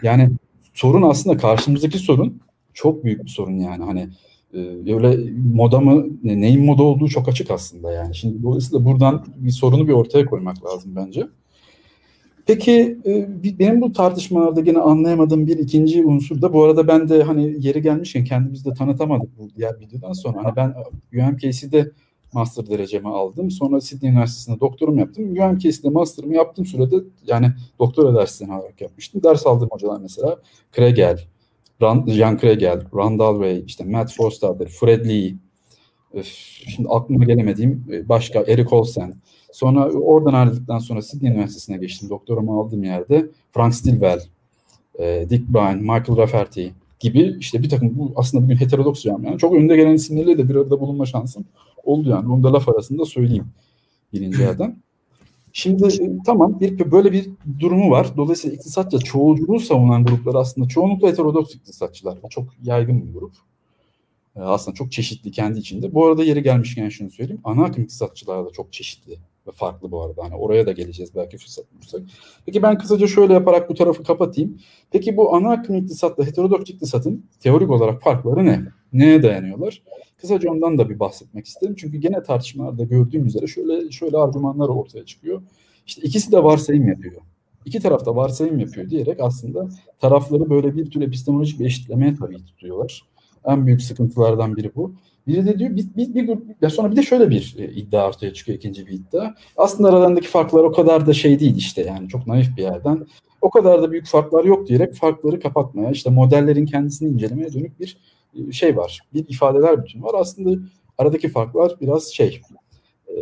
Yani 0.03 0.31
sorun 0.75 1.03
aslında 1.03 1.37
karşımızdaki 1.37 1.99
sorun 1.99 2.41
çok 2.75 3.05
büyük 3.05 3.25
bir 3.25 3.31
sorun 3.31 3.57
yani 3.57 3.85
hani 3.85 4.09
e, 4.55 4.95
öyle 4.95 5.31
moda 5.55 5.81
mı 5.81 6.07
neyin 6.23 6.65
moda 6.65 6.83
olduğu 6.83 7.09
çok 7.09 7.29
açık 7.29 7.51
aslında 7.51 7.93
yani. 7.93 8.15
Şimdi 8.15 8.43
dolayısıyla 8.43 8.85
buradan 8.85 9.25
bir 9.37 9.51
sorunu 9.51 9.89
bir 9.89 9.93
ortaya 9.93 10.27
koymak 10.27 10.65
lazım 10.65 10.97
bence. 10.97 11.27
Peki 12.47 12.99
e, 13.07 13.29
benim 13.59 13.81
bu 13.81 13.93
tartışmalarda 13.93 14.61
gene 14.61 14.79
anlayamadığım 14.79 15.47
bir 15.47 15.59
ikinci 15.59 16.05
unsur 16.05 16.43
da 16.43 16.53
bu 16.53 16.65
arada 16.65 16.89
ben 16.89 17.09
de 17.09 17.23
hani 17.23 17.67
yeri 17.67 17.83
gelmişken 17.83 18.25
kendimizi 18.25 18.65
de 18.65 18.75
tanıtamadık 18.75 19.39
bu 19.39 19.49
diğer 19.57 19.81
videodan 19.81 20.13
sonra. 20.13 20.45
Hani 20.45 20.57
ben 20.57 20.75
UMKC'de 21.13 21.91
master 22.35 22.67
derecemi 22.67 23.09
aldım. 23.09 23.51
Sonra 23.51 23.81
Sydney 23.81 24.11
Üniversitesi'nde 24.11 24.61
doktorum 24.61 24.99
yaptım. 24.99 25.25
UMKC'de 25.25 25.89
master'ımı 25.91 26.35
yaptığım 26.35 26.67
sürede 26.67 26.97
yani 27.27 27.53
doktora 27.79 28.15
derslerini 28.15 28.55
alarak 28.55 28.81
yapmıştım. 28.81 29.23
Ders 29.23 29.47
aldığım 29.47 29.69
hocalar 29.71 30.01
mesela 30.01 30.39
Kregel, 30.73 31.21
Jan 32.07 32.39
Kregel, 32.39 32.83
Randall 32.95 33.35
Way, 33.35 33.63
işte 33.67 33.85
Matt 33.85 34.13
Forstater, 34.13 34.69
Fred 34.69 35.07
Lee, 35.07 35.35
şimdi 36.23 36.89
aklıma 36.89 37.25
gelemediğim 37.25 37.85
e, 37.93 38.09
başka 38.09 38.41
Eric 38.41 38.77
Olsen. 38.77 39.15
Sonra 39.53 39.91
oradan 39.91 40.35
ayrıldıktan 40.35 40.79
sonra 40.79 41.03
Sydney 41.03 41.31
Üniversitesi'ne 41.31 41.77
geçtim. 41.77 42.09
Doktoramı 42.09 42.53
aldığım 42.53 42.85
yerde 42.85 43.27
Frank 43.51 43.75
Stilwell, 43.75 44.21
e, 44.99 45.27
Dick 45.31 45.49
Bryan, 45.49 45.79
Michael 45.79 46.17
Rafferty 46.17 46.67
gibi 47.01 47.37
işte 47.41 47.63
bir 47.63 47.69
takım 47.69 47.99
bu 47.99 48.13
aslında 48.17 48.45
bugün 48.45 48.57
heterodoks 48.57 49.05
yani 49.05 49.39
çok 49.39 49.55
önde 49.55 49.77
gelen 49.77 49.95
isimlerle 49.95 50.39
de 50.39 50.49
bir 50.49 50.57
arada 50.57 50.81
bulunma 50.81 51.07
şansım 51.07 51.45
oldu 51.85 52.09
yani. 52.09 52.33
Onu 52.33 52.43
da 52.43 52.53
laf 52.53 52.69
arasında 52.69 53.05
söyleyeyim 53.05 53.47
birinci 54.13 54.43
yerden. 54.43 54.83
Şimdi 55.53 55.87
e, 55.87 56.23
tamam 56.27 56.61
bir 56.61 56.93
böyle 56.93 57.13
bir 57.13 57.31
durumu 57.61 57.91
var. 57.91 58.17
Dolayısıyla 58.17 58.57
iktisatça 58.57 58.99
çoğulculuğu 58.99 59.61
savunan 59.61 60.05
gruplar 60.05 60.35
aslında 60.35 60.69
çoğunlukla 60.69 61.09
heterodoks 61.09 61.55
iktisatçılar. 61.55 62.19
Çok 62.31 62.45
yaygın 62.63 63.07
bir 63.09 63.13
grup. 63.13 63.35
E, 64.37 64.41
aslında 64.41 64.75
çok 64.75 64.93
çeşitli 64.93 65.31
kendi 65.31 65.59
içinde. 65.59 65.95
Bu 65.95 66.07
arada 66.07 66.25
yeri 66.25 66.43
gelmişken 66.43 66.89
şunu 66.89 67.11
söyleyeyim. 67.11 67.41
Ana 67.45 67.65
akım 67.65 67.85
iktisatçılar 67.85 68.47
da 68.47 68.51
çok 68.51 68.73
çeşitli 68.73 69.19
ve 69.47 69.51
farklı 69.53 69.91
bu 69.91 70.03
arada. 70.03 70.25
Hani 70.25 70.35
oraya 70.35 70.67
da 70.67 70.73
geleceğiz 70.73 71.15
belki 71.15 71.39
fırsat 71.39 71.73
bulursak. 71.75 72.01
Peki 72.47 72.63
ben 72.63 72.79
kısaca 72.79 73.07
şöyle 73.07 73.33
yaparak 73.33 73.71
bu 73.71 73.75
tarafı 73.75 74.03
kapatayım. 74.03 74.59
Peki 74.91 75.17
bu 75.17 75.35
ana 75.35 75.53
akım 75.53 75.77
iktisatla 75.77 76.27
heterodoks 76.27 76.71
iktisatın 76.71 77.27
teorik 77.41 77.71
olarak 77.71 78.03
farkları 78.03 78.47
ne? 78.47 78.63
Neye 78.93 79.23
dayanıyorlar? 79.23 79.83
Kısaca 80.17 80.51
ondan 80.51 80.79
da 80.79 80.91
bir 80.91 80.99
bahsetmek 80.99 81.47
isterim. 81.47 81.75
Çünkü 81.79 81.99
gene 81.99 82.23
tartışmalarda 82.23 82.85
gördüğüm 82.85 83.27
üzere 83.27 83.47
şöyle 83.47 83.91
şöyle 83.91 84.17
argümanlar 84.17 84.69
ortaya 84.69 85.05
çıkıyor. 85.05 85.43
İşte 85.87 86.03
ikisi 86.03 86.33
de 86.33 86.45
varsayım 86.45 86.89
yapıyor. 86.89 87.23
İki 87.65 87.81
taraf 87.81 88.07
da 88.07 88.17
varsayım 88.17 88.59
yapıyor 88.59 88.91
diyerek 88.91 89.21
aslında 89.21 89.69
tarafları 90.01 90.51
böyle 90.51 90.77
bir 90.77 90.91
tür 90.91 91.03
epistemolojik 91.03 91.61
bir 91.61 91.67
eşitlemeye 91.67 92.15
tabii 92.15 92.45
tutuyorlar. 92.45 93.03
En 93.45 93.67
büyük 93.67 93.83
sıkıntılardan 93.83 94.57
biri 94.57 94.75
bu. 94.75 94.95
Biri 95.27 95.47
de 95.47 95.59
diyor 95.59 95.77
bir, 95.77 95.87
bir, 95.97 96.15
bir 96.15 96.27
grup 96.27 96.73
sonra 96.73 96.91
bir 96.91 96.97
de 96.97 97.03
şöyle 97.03 97.31
bir 97.31 97.55
e, 97.59 97.73
iddia 97.73 98.09
ortaya 98.09 98.35
çıkıyor 98.35 98.59
ikinci 98.59 98.87
bir 98.87 98.93
iddia. 98.93 99.35
Aslında 99.57 99.89
aralarındaki 99.89 100.29
farklar 100.29 100.65
o 100.65 100.73
kadar 100.73 101.07
da 101.07 101.13
şey 101.13 101.41
değil 101.41 101.57
işte 101.57 101.83
yani 101.83 102.09
çok 102.09 102.27
naif 102.27 102.57
bir 102.57 102.63
yerden. 102.63 103.07
O 103.43 103.51
kadar 103.51 103.83
da 103.83 103.93
büyük 103.93 104.07
farklar 104.07 104.45
yok 104.45 104.69
diyerek 104.69 104.95
farkları 104.95 105.41
kapatmaya 105.41 105.91
işte 105.91 106.11
modellerin 106.11 106.67
kendisini 106.67 107.09
incelemeye 107.09 107.53
dönük 107.53 107.81
bir 107.81 107.99
e, 108.35 108.53
şey 108.53 108.77
var. 108.77 109.01
Bir 109.15 109.29
ifadeler 109.29 109.85
bütün 109.85 110.03
var. 110.03 110.15
Aslında 110.15 110.61
aradaki 110.99 111.29
farklar 111.29 111.73
biraz 111.81 112.13
şey 112.13 112.41
e, 113.09 113.15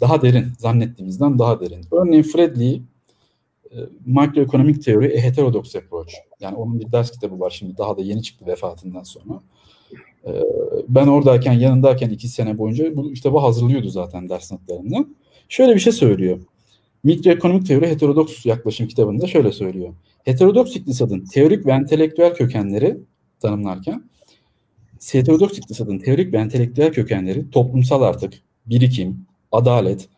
daha 0.00 0.22
derin 0.22 0.46
zannettiğimizden 0.58 1.38
daha 1.38 1.60
derin. 1.60 1.84
Örneğin 1.92 2.22
Fred 2.22 2.60
Lee 2.60 2.80
Macroeconomic 4.06 4.80
Theory 4.80 5.18
a 5.18 5.20
Heterodox 5.20 5.76
Approach. 5.76 6.12
Yani 6.40 6.56
onun 6.56 6.80
bir 6.80 6.92
ders 6.92 7.10
kitabı 7.10 7.40
var 7.40 7.50
şimdi 7.50 7.78
daha 7.78 7.96
da 7.96 8.02
yeni 8.02 8.22
çıktı 8.22 8.46
vefatından 8.46 9.02
sonra. 9.02 9.40
Ee, 10.26 10.42
ben 10.88 11.06
oradayken 11.06 11.52
yanındayken 11.52 12.10
iki 12.10 12.28
sene 12.28 12.58
boyunca 12.58 12.96
bu 12.96 13.12
kitabı 13.12 13.38
hazırlıyordu 13.38 13.88
zaten 13.88 14.28
ders 14.28 14.52
notlarından. 14.52 15.16
Şöyle 15.48 15.74
bir 15.74 15.80
şey 15.80 15.92
söylüyor. 15.92 16.38
Mikroekonomik 17.04 17.66
teori 17.66 17.86
heterodoks 17.86 18.46
yaklaşım 18.46 18.88
kitabında 18.88 19.26
şöyle 19.26 19.52
söylüyor. 19.52 19.94
Heterodoks 20.24 20.76
iktisadın 20.76 21.24
teorik 21.24 21.66
ve 21.66 21.72
entelektüel 21.72 22.34
kökenleri 22.34 22.96
tanımlarken 23.40 24.04
heterodoks 25.12 25.58
iktisadın 25.58 25.98
teorik 25.98 26.32
ve 26.32 26.38
entelektüel 26.38 26.92
kökenleri 26.92 27.50
toplumsal 27.50 28.02
artık, 28.02 28.34
birikim, 28.66 29.26
adalet, 29.52 30.08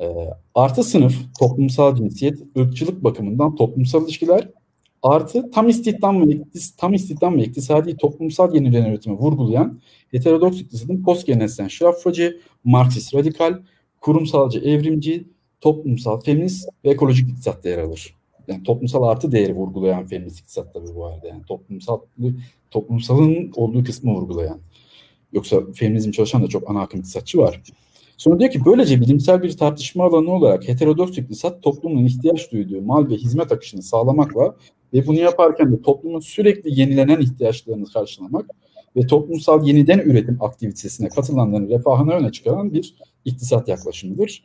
e, 0.00 0.06
artı 0.54 0.84
sınıf, 0.84 1.14
toplumsal 1.38 1.96
cinsiyet, 1.96 2.38
ırkçılık 2.58 3.04
bakımından 3.04 3.56
toplumsal 3.56 4.04
ilişkiler 4.04 4.48
Artı 5.02 5.50
tam 5.50 5.68
istihdam 5.68 6.30
ve 6.30 6.42
tam 6.76 6.94
istihdam 6.94 7.36
ve 7.36 7.44
iktisadi 7.44 7.96
toplumsal 7.96 8.54
yeniden 8.54 8.90
üretimi 8.90 9.16
vurgulayan 9.16 9.80
heterodoks 10.10 10.60
iktisadın 10.60 11.02
postgeleneksel 11.02 11.68
şirafacı, 11.68 12.40
Marksist 12.64 13.14
radikal, 13.14 13.58
kurumsalcı 14.00 14.58
evrimci, 14.58 15.28
toplumsal 15.60 16.20
feminist 16.20 16.68
ve 16.84 16.90
ekolojik 16.90 17.30
iktisatta 17.30 17.68
yer 17.68 17.78
alır. 17.78 18.14
Yani 18.48 18.62
toplumsal 18.62 19.02
artı 19.02 19.32
değeri 19.32 19.54
vurgulayan 19.54 20.06
feminist 20.06 20.38
iktisat 20.40 20.74
tabii 20.74 20.94
bu 20.94 21.06
arada. 21.06 21.26
Yani 21.28 21.42
toplumsal 21.42 22.00
toplumsalın 22.70 23.52
olduğu 23.56 23.84
kısmı 23.84 24.14
vurgulayan. 24.14 24.60
Yoksa 25.32 25.60
feminizm 25.74 26.10
çalışan 26.10 26.42
da 26.42 26.46
çok 26.46 26.70
ana 26.70 26.80
akım 26.80 27.00
iktisatçı 27.00 27.38
var. 27.38 27.62
Sonra 28.16 28.38
diyor 28.38 28.50
ki 28.50 28.64
böylece 28.64 29.00
bilimsel 29.00 29.42
bir 29.42 29.56
tartışma 29.56 30.04
alanı 30.04 30.30
olarak 30.32 30.68
heterodoks 30.68 31.18
iktisat 31.18 31.62
toplumun 31.62 32.04
ihtiyaç 32.04 32.52
duyduğu 32.52 32.82
mal 32.82 33.10
ve 33.10 33.14
hizmet 33.14 33.52
akışını 33.52 33.82
sağlamakla 33.82 34.56
ve 34.94 35.06
bunu 35.06 35.18
yaparken 35.18 35.72
de 35.72 35.82
toplumun 35.82 36.20
sürekli 36.20 36.80
yenilenen 36.80 37.20
ihtiyaçlarını 37.20 37.86
karşılamak 37.86 38.50
ve 38.96 39.06
toplumsal 39.06 39.66
yeniden 39.66 39.98
üretim 39.98 40.38
aktivitesine 40.40 41.08
katılanların 41.08 41.68
refahını 41.68 42.12
öne 42.12 42.32
çıkaran 42.32 42.72
bir 42.72 42.94
iktisat 43.24 43.68
yaklaşımıdır. 43.68 44.44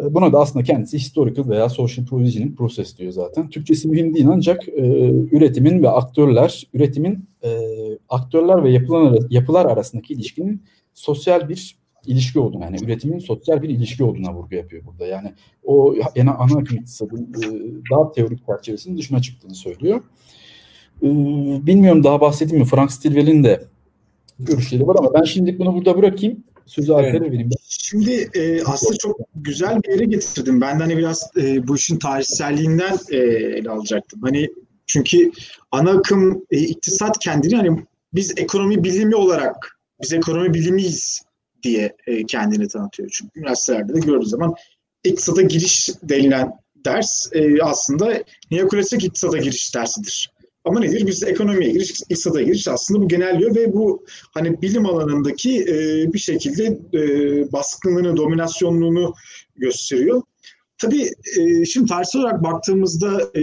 E, 0.00 0.14
buna 0.14 0.32
da 0.32 0.40
aslında 0.40 0.64
kendisi 0.64 0.98
historical 0.98 1.48
veya 1.48 1.68
social 1.68 2.06
provisioning 2.06 2.56
process 2.56 2.98
diyor 2.98 3.12
zaten. 3.12 3.50
Türkçesi 3.50 3.88
mühim 3.88 4.14
değil 4.14 4.26
ancak 4.28 4.68
e, 4.68 5.10
üretimin 5.10 5.82
ve 5.82 5.88
aktörler, 5.88 6.66
üretimin 6.74 7.28
e, 7.44 7.50
aktörler 8.08 8.64
ve 8.64 8.70
yapılar, 8.70 9.18
yapılar 9.30 9.66
arasındaki 9.66 10.14
ilişkinin 10.14 10.62
sosyal 10.94 11.48
bir 11.48 11.81
ilişki 12.06 12.38
olduğuna 12.38 12.64
yani 12.64 12.84
üretimin 12.84 13.18
sosyal 13.18 13.62
bir 13.62 13.68
ilişki 13.68 14.04
olduğuna 14.04 14.34
vurgu 14.34 14.54
yapıyor 14.54 14.82
burada. 14.86 15.06
Yani 15.06 15.32
o 15.64 15.94
yani 16.14 16.30
ana 16.30 16.58
akım 16.58 16.76
iktisadın 16.76 17.32
e, 17.44 17.46
daha 17.90 18.12
teorik 18.12 18.46
çerçevesinin 18.46 18.98
dışına 18.98 19.22
çıktığını 19.22 19.54
söylüyor. 19.54 20.00
E, 21.02 21.06
bilmiyorum 21.66 22.04
daha 22.04 22.20
bahsedeyim 22.20 22.62
mi? 22.62 22.68
Frank 22.68 22.92
Stilwell'in 22.92 23.44
de 23.44 23.64
görüşleri 24.38 24.86
var 24.86 24.96
ama 24.98 25.14
ben 25.14 25.22
şimdi 25.22 25.58
bunu 25.58 25.74
burada 25.74 25.98
bırakayım. 25.98 26.44
Sözü 26.66 26.92
Alper'e 26.92 27.16
evet. 27.16 27.32
vereyim. 27.32 27.50
Şimdi 27.68 28.30
e, 28.34 28.62
aslında 28.62 28.98
çok 28.98 29.20
güzel 29.34 29.82
bir 29.82 29.92
yere 29.92 30.04
getirdim. 30.04 30.60
Ben 30.60 30.78
de 30.78 30.82
hani 30.82 30.98
biraz 30.98 31.30
e, 31.36 31.68
bu 31.68 31.76
işin 31.76 31.98
tarihselliğinden 31.98 32.98
e, 33.10 33.16
ele 33.16 33.70
alacaktım. 33.70 34.22
Hani 34.22 34.48
çünkü 34.86 35.30
ana 35.70 35.90
akım 35.90 36.44
e, 36.50 36.58
iktisat 36.58 37.18
kendini 37.18 37.56
hani 37.56 37.84
biz 38.14 38.32
ekonomi 38.36 38.84
bilimi 38.84 39.16
olarak 39.16 39.78
biz 40.02 40.12
ekonomi 40.12 40.54
bilimiyiz 40.54 41.22
diye 41.62 41.96
e, 42.06 42.26
kendini 42.26 42.68
tanıtıyor. 42.68 43.10
Çünkü 43.12 43.40
üniversitelerde 43.40 43.94
de 43.94 43.98
gördüğü 44.00 44.26
zaman 44.26 44.54
iktisada 45.04 45.42
giriş 45.42 45.90
denilen 46.02 46.52
ders 46.84 47.28
e, 47.32 47.62
aslında 47.62 48.24
neoklasik 48.50 49.04
iktisada 49.04 49.36
giriş 49.36 49.74
dersidir 49.74 50.30
Ama 50.64 50.80
nedir? 50.80 51.06
Biz 51.06 51.22
ekonomiye 51.22 51.70
giriş, 51.70 51.90
iktisada 51.90 52.42
giriş 52.42 52.68
aslında 52.68 53.02
bu 53.02 53.08
genelliyor 53.08 53.56
ve 53.56 53.72
bu 53.72 54.04
hani 54.34 54.62
bilim 54.62 54.86
alanındaki 54.86 55.62
e, 55.62 56.12
bir 56.12 56.18
şekilde 56.18 56.64
e, 56.94 57.02
baskınlığını, 57.52 58.16
dominasyonluğunu 58.16 59.14
gösteriyor. 59.56 60.22
Tabii 60.78 61.10
e, 61.38 61.64
şimdi 61.64 61.88
tarihsel 61.88 62.22
olarak 62.22 62.42
baktığımızda 62.42 63.22
e, 63.36 63.40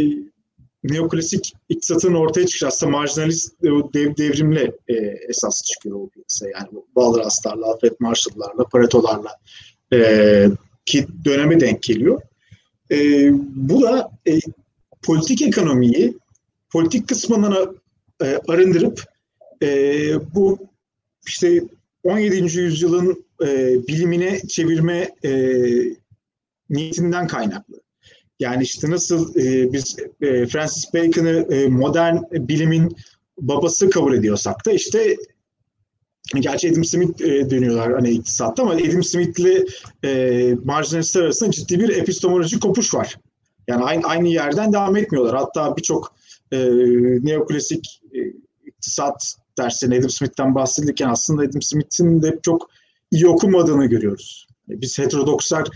neoklasik 0.83 1.53
iktisatın 1.69 2.13
ortaya 2.13 2.45
çıkışı 2.45 2.67
aslında 2.67 2.91
marjinalist 2.91 3.61
dev, 3.63 4.17
devrimle 4.17 4.71
e, 4.87 4.93
esas 5.29 5.63
çıkıyor 5.63 5.95
o 5.95 6.09
piyasa. 6.09 6.49
Yani 6.49 6.83
Walras'larla, 6.85 7.65
Alfred 7.65 7.95
Marshall'larla, 7.99 8.63
Pareto'larla 8.63 9.29
e, 9.93 10.47
ki 10.85 11.07
döneme 11.25 11.59
denk 11.59 11.83
geliyor. 11.83 12.21
E, 12.91 13.29
bu 13.55 13.81
da 13.81 14.11
e, 14.27 14.39
politik 15.01 15.41
ekonomiyi 15.41 16.17
politik 16.69 17.07
kısmından 17.07 17.77
e, 18.23 18.39
arındırıp 18.47 19.03
e, 19.63 19.67
bu 20.35 20.57
işte 21.27 21.61
17. 22.03 22.59
yüzyılın 22.59 23.25
e, 23.43 23.47
bilimine 23.87 24.39
çevirme 24.39 25.09
e, 25.25 25.31
niyetinden 26.69 27.27
kaynaklı. 27.27 27.81
Yani 28.39 28.63
işte 28.63 28.89
nasıl 28.89 29.35
e, 29.35 29.73
biz 29.73 29.95
e, 30.21 30.45
Francis 30.45 30.93
Bacon'ı 30.93 31.47
e, 31.53 31.67
modern 31.67 32.17
bilimin 32.31 32.95
babası 33.37 33.89
kabul 33.89 34.13
ediyorsak 34.13 34.65
da 34.65 34.71
işte 34.71 35.17
gerçi 36.35 36.71
Adam 36.71 36.85
Smith 36.85 37.21
e, 37.21 37.49
dönüyorlar 37.49 37.93
hani 37.93 38.09
iktisatta 38.09 38.63
ama 38.63 38.71
Adam 38.71 39.03
Smith'le 39.03 39.65
e, 40.05 40.55
marjinalistler 40.63 41.21
arasında 41.21 41.51
ciddi 41.51 41.79
bir 41.79 41.89
epistemoloji 41.89 42.59
kopuş 42.59 42.93
var. 42.93 43.17
Yani 43.67 43.83
aynı, 43.83 44.07
aynı 44.07 44.27
yerden 44.27 44.73
devam 44.73 44.95
etmiyorlar. 44.95 45.35
Hatta 45.35 45.77
birçok 45.77 46.15
e, 46.51 46.57
neoklasik 47.23 48.01
e, 48.13 48.19
iktisat 48.65 49.33
derslerinde 49.57 49.99
Adam 49.99 50.09
Smith'ten 50.09 50.55
bahsedilirken 50.55 51.09
aslında 51.09 51.41
Adam 51.41 51.61
Smith'in 51.61 52.21
de 52.21 52.39
çok 52.43 52.69
iyi 53.11 53.27
okumadığını 53.27 53.85
görüyoruz. 53.85 54.47
Biz 54.67 54.99
heterodokslar 54.99 55.67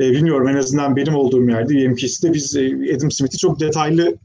e, 0.00 0.10
bilmiyorum 0.10 0.48
en 0.48 0.56
azından 0.56 0.96
benim 0.96 1.14
olduğum 1.14 1.48
yerde 1.48 1.88
UMKC'de 1.88 2.32
biz 2.32 2.56
e, 2.56 2.94
Adam 2.96 3.10
Smith'i 3.10 3.38
çok 3.38 3.60
detaylı 3.60 4.18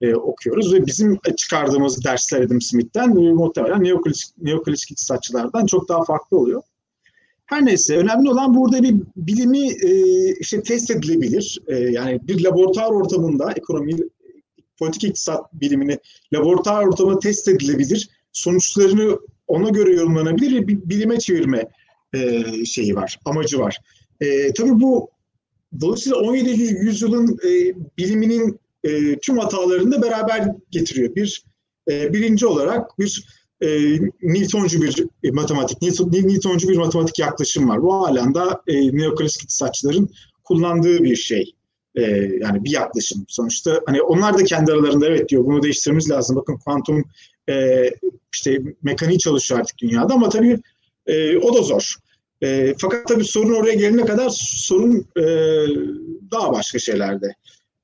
e, 0.00 0.14
okuyoruz 0.14 0.74
ve 0.74 0.86
bizim 0.86 1.18
çıkardığımız 1.36 2.04
dersler 2.04 2.40
Adam 2.40 2.60
Smith'ten 2.60 3.10
e, 3.10 3.32
muhtemelen 3.32 3.84
neoklasik, 3.84 4.42
neoklasik 4.42 4.90
iktisatçılardan 4.90 5.66
çok 5.66 5.88
daha 5.88 6.04
farklı 6.04 6.38
oluyor. 6.38 6.62
Her 7.46 7.66
neyse 7.66 7.96
önemli 7.96 8.30
olan 8.30 8.54
burada 8.54 8.82
bir 8.82 8.94
bilimi 9.16 9.68
e, 9.68 9.92
işte 10.34 10.62
test 10.62 10.90
edilebilir. 10.90 11.58
E, 11.66 11.76
yani 11.76 12.20
bir 12.22 12.44
laboratuvar 12.44 12.90
ortamında 12.90 13.52
ekonomi, 13.52 13.96
politik 14.78 15.04
iktisat 15.04 15.54
bilimini 15.54 15.98
laboratuvar 16.34 16.86
ortamında 16.86 17.18
test 17.18 17.48
edilebilir. 17.48 18.08
Sonuçlarını 18.32 19.18
ona 19.48 19.68
göre 19.68 19.94
yorumlanabilir 19.94 20.68
bir 20.68 20.78
bilime 20.84 21.18
çevirme 21.18 21.68
e, 22.14 22.44
şeyi 22.64 22.96
var, 22.96 23.18
amacı 23.24 23.58
var. 23.58 23.78
E, 24.20 24.52
tabii 24.52 24.80
bu 24.80 25.10
Dolayısıyla 25.80 26.18
17. 26.18 26.50
yüzyılın 26.62 27.38
e, 27.44 27.74
biliminin 27.98 28.60
e, 28.84 29.18
tüm 29.18 29.38
hatalarını 29.38 29.92
da 29.92 30.02
beraber 30.02 30.48
getiriyor. 30.70 31.14
Bir 31.14 31.44
e, 31.90 32.12
birinci 32.12 32.46
olarak 32.46 32.98
bir 32.98 33.26
e, 33.60 33.68
Newtoncu 34.22 34.82
bir 34.82 35.04
e, 35.24 35.30
matematik, 35.30 35.82
Newton, 35.82 36.12
Newtoncu 36.12 36.68
bir 36.68 36.76
matematik 36.76 37.18
yaklaşım 37.18 37.68
var. 37.68 37.82
Bu 37.82 37.94
halen 37.94 38.34
de 38.34 38.40
e, 38.66 38.96
neoklasik 38.96 39.42
iktisatçıların 39.42 40.10
kullandığı 40.44 41.04
bir 41.04 41.16
şey. 41.16 41.54
E, 41.94 42.02
yani 42.40 42.64
bir 42.64 42.70
yaklaşım. 42.70 43.24
Sonuçta 43.28 43.80
hani 43.86 44.02
onlar 44.02 44.38
da 44.38 44.44
kendi 44.44 44.72
aralarında 44.72 45.06
evet 45.06 45.28
diyor 45.28 45.44
bunu 45.44 45.62
değiştirmemiz 45.62 46.10
lazım. 46.10 46.36
Bakın 46.36 46.56
kuantum 46.56 47.04
e, 47.48 47.84
işte 48.34 48.58
mekaniği 48.82 49.18
çalışıyor 49.18 49.60
artık 49.60 49.78
dünyada 49.78 50.14
ama 50.14 50.28
tabii 50.28 50.58
e, 51.06 51.38
o 51.38 51.56
da 51.56 51.62
zor. 51.62 51.94
E, 52.42 52.74
fakat 52.78 53.08
tabii 53.08 53.24
sorun 53.24 53.54
oraya 53.54 53.74
gelene 53.74 54.04
kadar 54.04 54.30
sorun 54.34 55.06
e, 55.16 55.24
daha 56.30 56.52
başka 56.52 56.78
şeylerde. 56.78 57.34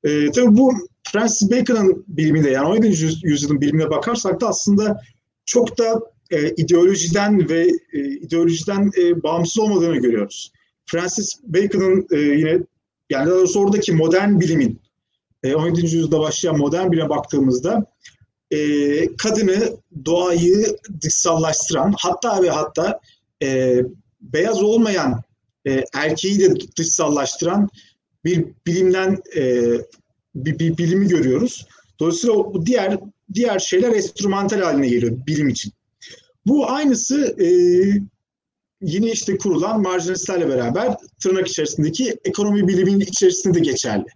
E, 0.04 0.30
tabii 0.30 0.56
bu 0.56 0.72
Francis 1.12 1.50
Bacon'ın 1.50 2.04
biliminde 2.08 2.50
yani 2.50 2.66
17. 2.66 2.86
yüzyılın 3.22 3.60
bilimine 3.60 3.90
bakarsak 3.90 4.40
da 4.40 4.48
aslında 4.48 5.00
çok 5.44 5.78
da 5.78 6.00
e, 6.30 6.50
ideolojiden 6.50 7.48
ve 7.48 7.68
e, 7.92 8.00
ideolojiden 8.00 8.90
e, 8.98 9.22
bağımsız 9.22 9.58
olmadığını 9.58 9.96
görüyoruz. 9.96 10.52
Francis 10.86 11.34
Bacon'ın 11.42 12.06
e, 12.12 12.18
yine 12.18 12.58
yani 13.10 13.26
daha 13.26 13.34
doğrusu 13.34 13.60
oradaki 13.60 13.92
modern 13.92 14.40
bilimin 14.40 14.80
e, 15.42 15.54
17. 15.54 15.80
yüzyılda 15.80 16.20
başlayan 16.20 16.58
modern 16.58 16.92
bilime 16.92 17.08
baktığımızda 17.08 17.86
e, 18.50 18.58
kadını, 19.16 19.76
doğayı 20.04 20.76
dışsallaştıran 21.02 21.94
hatta 21.98 22.42
ve 22.42 22.50
hatta 22.50 23.00
e, 23.42 23.78
beyaz 24.32 24.62
olmayan 24.62 25.22
e, 25.66 25.84
erkeği 25.94 26.40
de 26.40 26.54
dışsallaştıran 26.78 27.68
bir 28.24 28.44
bilimden 28.66 29.22
e, 29.36 29.72
bir, 30.34 30.58
bir 30.58 30.78
bilimi 30.78 31.08
görüyoruz. 31.08 31.66
Dolayısıyla 32.00 32.36
bu 32.36 32.66
diğer 32.66 32.98
diğer 33.34 33.58
şeyler 33.58 33.92
enstrümantal 33.92 34.60
haline 34.60 34.88
geliyor 34.88 35.26
bilim 35.26 35.48
için. 35.48 35.72
Bu 36.46 36.70
aynısı 36.70 37.36
e, 37.40 37.48
yine 38.82 39.10
işte 39.10 39.38
kurulan 39.38 39.82
marjinalistlerle 39.82 40.48
beraber 40.48 40.96
tırnak 41.22 41.48
içerisindeki 41.48 42.16
ekonomi 42.24 42.68
biliminin 42.68 43.00
içerisinde 43.00 43.54
de 43.54 43.60
geçerli. 43.60 44.06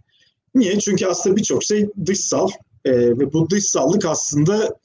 Niye? 0.55 0.79
Çünkü 0.79 1.07
aslında 1.07 1.37
birçok 1.37 1.65
şey 1.65 1.89
dışsal 2.07 2.49
e, 2.85 2.93
ve 2.93 3.33
bu 3.33 3.51
dışsallık 3.51 4.05
aslında 4.05 4.79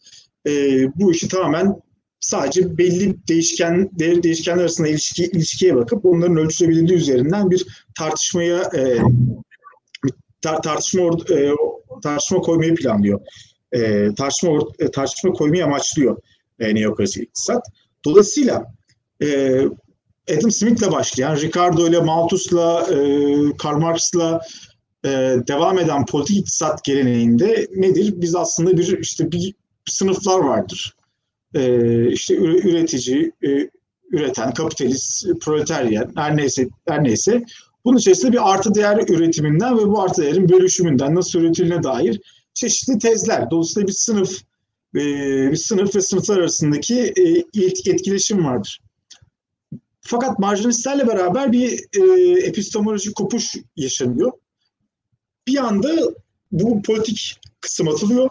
e, 0.47 0.51
bu 0.95 1.11
işi 1.11 1.27
tamamen 1.27 1.81
sadece 2.25 2.77
belli 2.77 3.27
değişken 3.27 3.89
değer 3.93 4.23
değişkenler 4.23 4.61
arasında 4.61 4.87
ilişki, 4.87 5.23
ilişkiye 5.25 5.75
bakıp 5.75 6.05
onların 6.05 6.37
ölçülebilirliği 6.37 6.97
üzerinden 6.97 7.51
bir 7.51 7.65
tartışmaya 7.97 8.61
e, 8.61 8.97
tar, 10.41 10.61
tartışma 10.61 11.03
e, 11.31 11.51
tartışma 12.03 12.39
koymayı 12.39 12.75
planlıyor. 12.75 13.21
E, 13.71 14.09
tartışma 14.17 14.59
e, 14.79 14.91
tartışma 14.91 15.31
koymayı 15.31 15.65
amaçlıyor 15.65 16.17
e, 16.59 16.75
neoklasik 16.75 17.23
iktisat. 17.23 17.63
Dolayısıyla 18.05 18.73
e, 19.21 19.59
Adam 20.37 20.51
Smith'le 20.51 20.91
başlayan, 20.91 21.35
Ricardo 21.35 21.87
ile 21.87 21.99
Malthus'la, 21.99 22.87
e, 22.93 22.97
Karl 23.57 23.77
Marx'la 23.77 24.41
e, 25.05 25.09
devam 25.47 25.79
eden 25.79 26.05
politik 26.05 26.37
iktisat 26.37 26.83
geleneğinde 26.83 27.67
nedir? 27.75 28.13
Biz 28.15 28.35
aslında 28.35 28.77
bir 28.77 28.99
işte 28.99 29.31
bir 29.31 29.53
sınıflar 29.85 30.39
vardır 30.39 30.95
e, 31.55 32.11
işte 32.11 32.35
üretici, 32.35 33.31
e, 33.43 33.69
üreten, 34.11 34.53
kapitalist, 34.53 35.27
proletaryen 35.41 36.11
her 36.15 36.37
neyse 36.37 36.67
her 36.87 37.03
neyse 37.03 37.43
bunun 37.85 37.97
içerisinde 37.97 38.31
bir 38.31 38.53
artı 38.53 38.75
değer 38.75 38.97
üretiminden 39.09 39.77
ve 39.77 39.87
bu 39.87 40.01
artı 40.01 40.21
değerin 40.21 40.49
bölüşümünden 40.49 41.15
nasıl 41.15 41.39
üretildiğine 41.39 41.83
dair 41.83 42.21
çeşitli 42.53 42.99
tezler. 42.99 43.51
Dolayısıyla 43.51 43.87
bir 43.87 43.93
sınıf 43.93 44.41
e, 44.95 45.01
bir 45.51 45.55
sınıf 45.55 45.95
ve 45.95 46.01
sınıflar 46.01 46.37
arasındaki 46.37 47.13
e, 47.55 47.61
etkileşim 47.91 48.45
vardır. 48.45 48.81
Fakat 50.01 50.39
marjinalistlerle 50.39 51.07
beraber 51.07 51.51
bir 51.51 51.79
e, 51.93 52.31
epistemolojik 52.39 53.15
kopuş 53.15 53.55
yaşanıyor. 53.75 54.31
Bir 55.47 55.57
anda 55.57 55.89
bu 56.51 56.81
politik 56.81 57.39
kısım 57.61 57.87
atılıyor. 57.87 58.29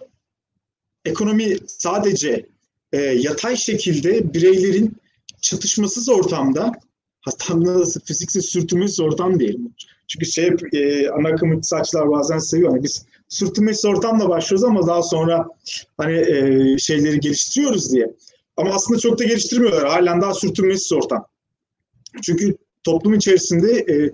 Ekonomi 1.04 1.56
sadece 1.66 2.46
e, 2.94 3.00
yatay 3.00 3.57
şekilde 3.57 4.35
bireylerin 4.35 4.96
çatışmasız 5.42 6.09
ortamda 6.09 6.72
hatta 7.20 7.64
nasıl 7.64 8.00
fiziksel 8.00 8.42
sürtünmesiz 8.42 9.00
ortam 9.00 9.40
diyelim. 9.40 9.74
Çünkü 10.09 10.26
şey 10.26 10.50
e, 10.72 11.09
ana 11.09 11.28
akım 11.28 11.52
iktisatçılar 11.52 12.11
bazen 12.11 12.38
seviyor. 12.38 12.70
Hani 12.70 12.83
biz 12.83 13.07
sürtünmesiz 13.28 13.85
ortamla 13.85 14.28
başlıyoruz 14.28 14.64
ama 14.64 14.87
daha 14.87 15.02
sonra 15.02 15.48
hani 15.96 16.16
e, 16.16 16.78
şeyleri 16.78 17.20
geliştiriyoruz 17.20 17.92
diye. 17.92 18.14
Ama 18.57 18.70
aslında 18.70 19.00
çok 19.00 19.18
da 19.18 19.24
geliştirmiyorlar. 19.24 19.88
Halen 19.88 20.20
daha 20.20 20.35
sürtünmesiz 20.35 20.92
ortam. 20.92 21.26
Çünkü 22.22 22.57
toplum 22.85 23.14
içerisinde 23.14 23.72
e, 23.72 24.11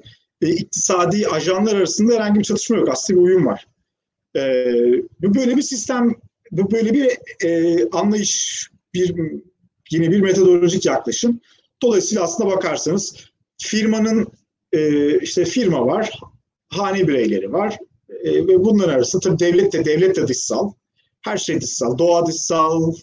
e, 0.47 0.51
iktisadi 0.51 1.29
ajanlar 1.29 1.77
arasında 1.77 2.14
herhangi 2.14 2.38
bir 2.38 2.45
çatışma 2.45 2.77
yok. 2.77 2.88
Aslında 2.88 3.21
bir 3.21 3.25
uyum 3.25 3.47
var. 3.47 3.66
E, 4.37 4.43
böyle 5.23 5.57
bir 5.57 5.62
sistem 5.62 6.14
bu 6.51 6.71
böyle 6.71 6.93
bir 6.93 7.19
e, 7.47 7.89
anlayış, 7.91 8.71
bir 8.95 9.15
yine 9.91 10.11
bir 10.11 10.21
metodolojik 10.21 10.87
yaklaşım. 10.87 11.41
Dolayısıyla 11.83 12.25
aslında 12.25 12.51
bakarsanız 12.51 13.15
firmanın 13.59 14.27
e, 14.73 15.19
işte 15.19 15.45
firma 15.45 15.87
var, 15.87 16.21
hane 16.69 17.09
bireyleri 17.09 17.53
var 17.53 17.79
e, 18.25 18.47
ve 18.47 18.65
bunların 18.65 18.95
arasında 18.95 19.21
tabii 19.23 19.39
devlet 19.39 19.73
de 19.73 19.85
devlet 19.85 20.17
de 20.17 20.29
dışsal. 20.29 20.73
Her 21.21 21.37
şey 21.37 21.61
dışsal, 21.61 21.99
doğa 21.99 22.27
dışsal, 22.27 22.95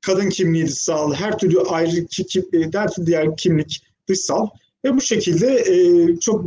kadın 0.00 0.28
kimliği 0.28 0.66
dışsal, 0.66 1.14
her 1.14 1.38
türlü 1.38 1.60
ayrı 1.60 1.96
e, 2.52 2.70
her 2.72 2.92
türlü 2.92 3.06
diğer 3.06 3.36
kimlik 3.36 3.82
dışsal 4.08 4.46
ve 4.84 4.96
bu 4.96 5.00
şekilde 5.00 5.46
e, 5.46 6.16
çok 6.20 6.44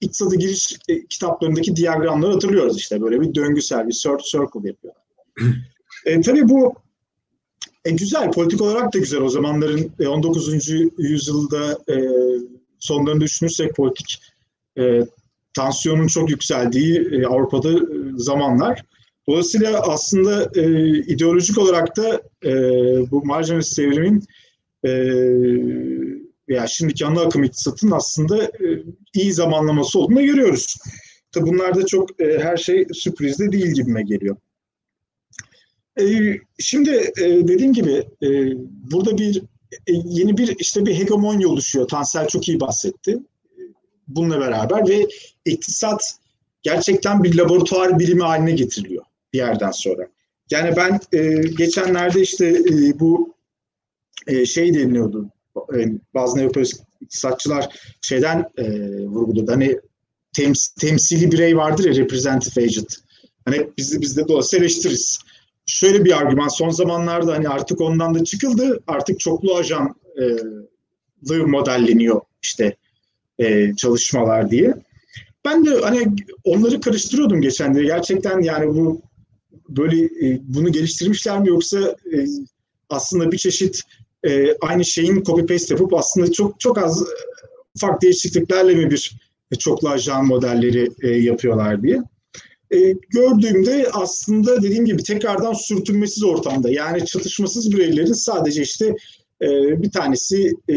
iktisadi 0.00 0.38
giriş 0.38 0.78
e, 0.88 1.06
kitaplarındaki 1.06 1.76
diyagramları 1.76 2.32
hatırlıyoruz 2.32 2.76
işte 2.76 3.02
böyle 3.02 3.20
bir 3.20 3.34
döngüsel 3.34 3.88
bir 3.88 3.92
circle 3.92 4.68
yapıyor. 4.68 4.94
E, 6.06 6.20
tabii 6.20 6.48
bu 6.48 6.74
e, 7.84 7.90
güzel, 7.90 8.32
politik 8.32 8.60
olarak 8.60 8.94
da 8.94 8.98
güzel. 8.98 9.20
O 9.20 9.28
zamanların 9.28 9.92
e, 10.00 10.08
19. 10.08 10.70
yüzyılda 10.98 11.78
e, 11.88 11.96
sonlarını 12.78 13.20
düşünürsek 13.20 13.76
politik 13.76 14.22
e, 14.78 15.00
tansiyonun 15.54 16.06
çok 16.06 16.30
yükseldiği 16.30 17.08
e, 17.12 17.26
Avrupa'da 17.26 17.72
e, 17.72 17.78
zamanlar. 18.16 18.82
Dolayısıyla 19.28 19.80
aslında 19.80 20.50
e, 20.54 20.88
ideolojik 20.98 21.58
olarak 21.58 21.96
da 21.96 22.22
e, 22.44 22.52
bu 23.10 23.24
marjinalist 23.24 23.78
devrimin 23.78 24.24
e, 24.84 24.90
veya 26.48 26.66
şimdiki 26.66 27.06
ana 27.06 27.20
akım 27.20 27.44
iktisatın 27.44 27.90
aslında 27.90 28.44
e, 28.44 28.82
iyi 29.14 29.32
zamanlaması 29.32 29.98
olduğunu 29.98 30.24
görüyoruz. 30.24 30.76
Tabi 31.32 31.46
bunlarda 31.46 31.86
çok 31.86 32.20
e, 32.20 32.38
her 32.38 32.56
şey 32.56 32.86
sürprizde 32.92 33.52
değil 33.52 33.72
gibime 33.74 34.02
geliyor. 34.02 34.36
E, 36.00 36.04
şimdi 36.58 36.90
e, 37.20 37.48
dediğim 37.48 37.72
gibi 37.72 38.06
e, 38.22 38.28
burada 38.90 39.18
bir 39.18 39.42
e, 39.86 39.92
yeni 40.04 40.36
bir 40.36 40.56
işte 40.58 40.86
bir 40.86 40.94
hegemonya 40.94 41.48
oluşuyor. 41.48 41.88
Tansel 41.88 42.28
çok 42.28 42.48
iyi 42.48 42.60
bahsetti. 42.60 43.18
Bununla 44.08 44.40
beraber 44.40 44.88
ve 44.88 45.08
iktisat 45.44 46.14
gerçekten 46.62 47.24
bir 47.24 47.38
laboratuvar 47.38 47.98
bilimi 47.98 48.22
haline 48.22 48.52
getiriliyor 48.52 49.04
bir 49.32 49.38
yerden 49.38 49.70
sonra. 49.70 50.08
Yani 50.50 50.76
ben 50.76 51.00
geçenlerde 51.56 52.20
işte 52.20 52.62
bu 53.00 53.34
şey 54.46 54.74
deniliyordu. 54.74 55.30
Bazı 56.14 56.38
neopolis 56.38 56.80
iktisatçılar 57.00 57.68
şeyden 58.00 58.50
vurguladı. 59.06 59.50
Hani 59.50 59.80
tems, 60.32 60.68
temsili 60.68 61.32
birey 61.32 61.56
vardır 61.56 61.84
ya 61.84 61.94
representative 61.94 62.64
agent. 62.64 62.96
Hani 63.44 63.70
biz, 63.78 64.00
biz 64.00 64.16
de 64.16 64.28
dolayısıyla 64.28 64.64
eleştiririz. 64.64 65.18
Şöyle 65.72 66.04
bir 66.04 66.18
argüman 66.18 66.48
son 66.48 66.70
zamanlarda 66.70 67.32
hani 67.32 67.48
artık 67.48 67.80
ondan 67.80 68.14
da 68.14 68.24
çıkıldı. 68.24 68.80
Artık 68.86 69.20
çoklu 69.20 69.54
ajan 69.54 69.94
e, 71.30 71.36
modelleniyor 71.36 72.20
işte 72.42 72.76
e, 73.38 73.74
çalışmalar 73.76 74.50
diye. 74.50 74.74
Ben 75.44 75.66
de 75.66 75.80
hani 75.80 76.16
onları 76.44 76.80
karıştırıyordum 76.80 77.40
geçen 77.40 77.74
de. 77.74 77.82
Gerçekten 77.82 78.40
yani 78.40 78.68
bu 78.68 79.02
böyle 79.68 80.04
e, 80.04 80.40
bunu 80.42 80.72
geliştirmişler 80.72 81.40
mi 81.40 81.48
yoksa 81.48 81.78
e, 81.80 82.26
aslında 82.88 83.32
bir 83.32 83.38
çeşit 83.38 83.80
e, 84.24 84.56
aynı 84.60 84.84
şeyin 84.84 85.22
copy 85.22 85.54
paste 85.54 85.74
yapıp 85.74 85.94
aslında 85.94 86.32
çok 86.32 86.60
çok 86.60 86.78
az 86.78 87.02
e, 87.02 87.06
ufak 87.76 88.02
değişikliklerle 88.02 88.74
mi 88.74 88.90
bir 88.90 89.56
çoklu 89.58 89.88
ajan 89.88 90.26
modelleri 90.26 90.88
e, 91.02 91.08
yapıyorlar 91.08 91.82
diye. 91.82 92.02
E, 92.74 92.92
gördüğümde 93.08 93.88
aslında 93.92 94.62
dediğim 94.62 94.84
gibi 94.84 95.02
tekrardan 95.02 95.52
sürtünmesiz 95.52 96.24
ortamda 96.24 96.70
yani 96.70 97.06
çatışmasız 97.06 97.72
bireylerin 97.72 98.12
sadece 98.12 98.62
işte 98.62 98.94
e, 99.42 99.48
bir 99.82 99.90
tanesi 99.90 100.52
e, 100.70 100.74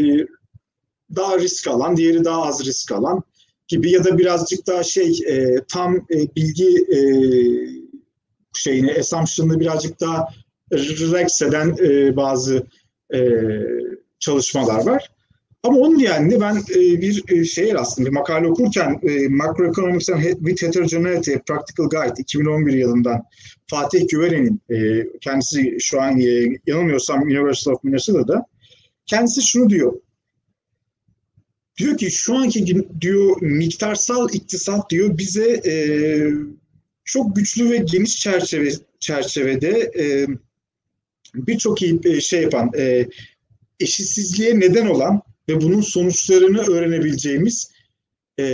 daha 1.16 1.40
risk 1.40 1.68
alan, 1.68 1.98
diğeri 1.98 2.24
daha 2.24 2.44
az 2.44 2.66
risk 2.66 2.92
alan 2.92 3.24
gibi 3.68 3.92
ya 3.92 4.04
da 4.04 4.18
birazcık 4.18 4.68
daha 4.68 4.84
şey 4.84 5.20
e, 5.28 5.56
tam 5.72 5.96
e, 5.96 6.36
bilgi 6.36 6.78
e, 6.96 7.00
şeyini, 8.54 8.94
assumption'ını 8.94 9.60
birazcık 9.60 10.00
daha 10.00 10.28
relax 10.72 11.42
eden 11.42 11.76
e, 11.80 12.16
bazı 12.16 12.68
e, 13.14 13.20
çalışmalar 14.20 14.86
var. 14.86 15.13
Ama 15.64 15.78
onun 15.78 16.00
yani 16.00 16.40
ben 16.42 16.56
e, 16.56 17.02
bir 17.02 17.24
e, 17.32 17.46
şey 17.46 17.74
aslında 17.78 18.10
bir 18.10 18.14
makale 18.14 18.48
okurken 18.48 19.00
e, 19.04 19.28
Macroeconomics 19.28 20.06
with 20.46 20.64
Heterogeneity 20.64 21.34
Practical 21.48 21.90
Guide 21.90 22.22
2011 22.22 22.74
yılından 22.74 23.24
Fatih 23.68 24.08
Güveren'in 24.08 24.62
e, 24.70 25.08
kendisi 25.22 25.78
şu 25.80 26.02
an 26.02 26.20
e, 26.20 26.60
yanılmıyorsam 26.68 27.22
University 27.22 27.70
of 27.70 27.84
Minnesota'da 27.84 28.46
kendisi 29.06 29.42
şunu 29.42 29.70
diyor. 29.70 29.94
Diyor 31.78 31.98
ki 31.98 32.12
şu 32.12 32.36
anki 32.36 32.88
diyor 33.02 33.42
miktarsal 33.42 34.30
iktisat 34.34 34.90
diyor 34.90 35.18
bize 35.18 35.62
e, 35.66 35.76
çok 37.04 37.36
güçlü 37.36 37.70
ve 37.70 37.78
geniş 37.78 38.16
çerçeve 38.16 38.70
çerçevede 39.00 39.92
e, 40.00 40.28
birçok 41.36 41.84
e, 41.84 42.22
şey 42.22 42.42
yapan 42.42 42.72
e, 42.78 43.08
eşitsizliğe 43.80 44.60
neden 44.60 44.88
olan 44.88 45.22
ve 45.50 45.62
bunun 45.62 45.82
sonuçlarını 45.82 46.62
öğrenebileceğimiz 46.62 47.72
e, 48.40 48.46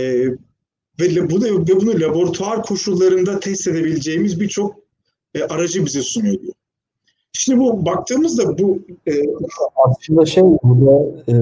ve, 1.00 1.30
bu 1.30 1.40
da, 1.40 1.46
ve 1.46 1.80
bunu 1.80 2.00
laboratuvar 2.00 2.62
koşullarında 2.62 3.40
test 3.40 3.68
edebileceğimiz 3.68 4.40
birçok 4.40 4.76
e, 5.34 5.42
aracı 5.42 5.86
bize 5.86 6.02
sunuyor 6.02 6.40
diyor. 6.42 6.54
Şimdi 7.32 7.60
bu 7.60 7.86
baktığımızda 7.86 8.58
bu 8.58 8.78
e, 9.06 9.12
aslında 9.86 10.26
şey 10.26 10.42
burada 10.42 11.22
e, 11.28 11.34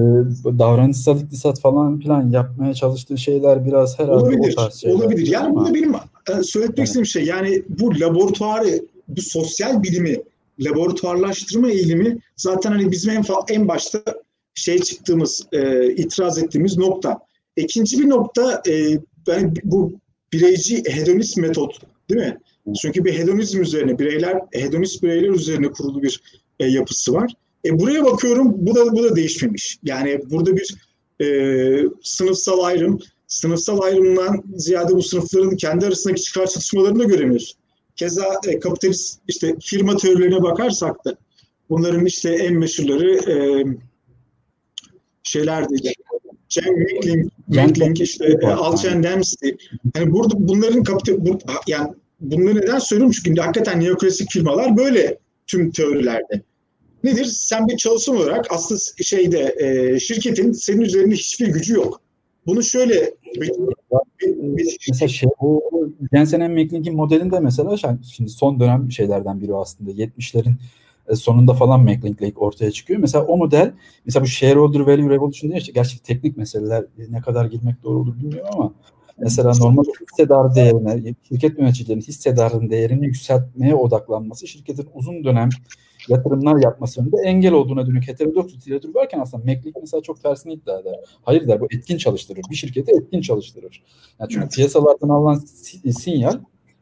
davranışsal 0.59 1.21
iktisat 1.21 1.59
falan 1.59 1.99
filan 1.99 2.29
yapmaya 2.29 2.73
çalıştığı 2.73 3.17
şeyler 3.17 3.65
biraz 3.65 3.99
herhalde 3.99 4.25
olabilir, 4.25 4.53
o 4.53 4.55
tarz 4.55 4.73
şeyler. 4.75 4.95
Olabilir. 4.95 5.27
Yani 5.27 5.55
burada 5.55 5.73
benim 5.73 5.93
e, 5.93 6.43
söylemek 6.43 6.77
evet. 6.77 6.87
istediğim 6.87 7.05
şey 7.05 7.25
yani 7.25 7.63
bu 7.69 7.99
laboratuvarı, 7.99 8.81
bu 9.07 9.21
sosyal 9.21 9.83
bilimi 9.83 10.17
laboratuvarlaştırma 10.59 11.69
eğilimi 11.69 12.19
zaten 12.35 12.71
hani 12.71 12.91
bizim 12.91 13.11
en, 13.11 13.23
en 13.49 13.67
başta 13.67 14.03
şey 14.59 14.79
çıktığımız, 14.79 15.47
e, 15.51 15.91
itiraz 15.93 16.37
ettiğimiz 16.37 16.77
nokta. 16.77 17.19
İkinci 17.55 17.99
bir 17.99 18.09
nokta 18.09 18.61
e, 18.67 18.73
yani 19.27 19.53
bu 19.63 19.93
bireyci 20.33 20.83
hedonist 20.87 21.37
metot 21.37 21.81
değil 22.09 22.21
mi? 22.21 22.37
Çünkü 22.81 23.05
bir 23.05 23.13
hedonizm 23.13 23.61
üzerine, 23.61 23.99
bireyler, 23.99 24.39
hedonist 24.51 25.03
bireyler 25.03 25.29
üzerine 25.29 25.71
kurulu 25.71 26.03
bir 26.03 26.21
e, 26.59 26.67
yapısı 26.67 27.13
var. 27.13 27.33
E, 27.65 27.79
buraya 27.79 28.05
bakıyorum, 28.05 28.53
bu 28.57 28.75
da 28.75 28.91
bu 28.91 29.03
da 29.03 29.15
değişmemiş. 29.15 29.79
Yani 29.83 30.21
burada 30.29 30.57
bir 30.57 30.75
e, 31.21 31.25
sınıfsal 32.03 32.59
ayrım, 32.59 32.99
sınıfsal 33.27 33.81
ayrımdan 33.81 34.43
ziyade 34.55 34.95
bu 34.95 35.03
sınıfların 35.03 35.55
kendi 35.55 35.85
arasındaki 35.85 36.21
çıkar 36.21 36.47
çatışmalarını 36.47 36.99
da 36.99 37.03
göremiyoruz. 37.03 37.55
Keza 37.95 38.25
e, 38.47 38.59
kapitalist 38.59 39.19
işte 39.27 39.55
firma 39.61 39.97
teorilerine 39.97 40.43
bakarsak 40.43 41.05
da 41.05 41.15
bunların 41.69 42.05
işte 42.05 42.29
en 42.29 42.53
meşhurları 42.53 43.31
e, 43.31 43.65
şeylerdi. 45.23 45.75
Jen 46.49 46.79
Mackling, 46.79 47.31
Mackling 47.47 48.01
işte 48.01 48.25
e, 48.41 48.47
Alcen 48.47 49.03
Dempsey. 49.03 49.57
Hani 49.95 50.11
burada 50.11 50.33
bunların 50.37 50.83
kapital 50.83 51.25
bu, 51.25 51.39
yani 51.67 51.89
bunları 52.19 52.55
neden 52.55 52.79
söylüyorum? 52.79 53.15
Çünkü 53.25 53.41
hakikaten 53.41 53.79
neoklasik 53.79 54.31
firmalar 54.31 54.77
böyle 54.77 55.17
tüm 55.47 55.71
teorilerde. 55.71 56.41
Nedir? 57.03 57.25
Sen 57.25 57.67
bir 57.67 57.77
çalışan 57.77 58.15
olarak 58.15 58.45
aslında 58.49 58.81
şeyde 59.03 59.55
e, 59.59 59.99
şirketin 59.99 60.51
senin 60.51 60.81
üzerinde 60.81 61.15
hiçbir 61.15 61.47
gücü 61.47 61.73
yok. 61.73 62.01
Bunu 62.45 62.63
şöyle 62.63 63.13
mesela 64.89 65.07
şey 65.07 65.29
o 65.39 65.61
Jensen 66.13 66.51
McLink'in 66.51 66.95
modelinde 66.95 67.39
mesela 67.39 67.77
şimdi 68.15 68.29
son 68.29 68.59
dönem 68.59 68.91
şeylerden 68.91 69.41
biri 69.41 69.55
aslında 69.55 69.91
70'lerin 69.91 70.49
e, 70.49 70.53
sonunda 71.15 71.53
falan 71.53 71.83
McLink 71.83 72.21
Lake 72.21 72.37
ortaya 72.37 72.71
çıkıyor. 72.71 72.99
Mesela 72.99 73.25
o 73.25 73.37
model 73.37 73.73
mesela 74.05 74.23
bu 74.23 74.27
shareholder 74.27 74.79
value 74.79 75.09
revolution 75.09 75.49
diye 75.49 75.59
işte 75.59 75.71
gerçi 75.71 76.03
teknik 76.03 76.37
meseleler 76.37 76.85
ne 77.09 77.21
kadar 77.21 77.45
girmek 77.45 77.83
doğru 77.83 77.99
olur 77.99 78.19
bilmiyorum 78.19 78.49
ama 78.53 78.73
mesela 79.17 79.53
normal 79.59 79.83
hissedar 80.11 80.55
değerine, 80.55 81.13
şirket 81.29 81.59
yöneticilerinin 81.59 82.03
hissedarın 82.03 82.69
değerini 82.69 83.05
yükseltmeye 83.05 83.75
odaklanması 83.75 84.47
şirketin 84.47 84.87
uzun 84.93 85.23
dönem 85.23 85.49
yatırımlar 86.09 86.63
yapmasının 86.63 87.11
da 87.11 87.23
engel 87.23 87.53
olduğuna 87.53 87.87
dönük 87.87 88.07
heterodoks 88.07 88.53
literatür 88.53 88.95
varken 88.95 89.19
aslında 89.19 89.43
McLeod 89.43 89.75
mesela 89.81 90.01
çok 90.01 90.23
tersini 90.23 90.53
iddia 90.53 90.79
eder. 90.79 90.95
Hayır 91.23 91.47
der 91.47 91.61
bu 91.61 91.65
etkin 91.65 91.97
çalıştırır. 91.97 92.41
Bir 92.49 92.55
şirketi 92.55 92.91
etkin 92.91 93.21
çalıştırır. 93.21 93.83
Yani 94.19 94.29
çünkü 94.29 94.43
evet. 94.43 94.55
piyasalardan 94.55 95.09
alınan 95.09 95.43
sinyal 95.91 96.39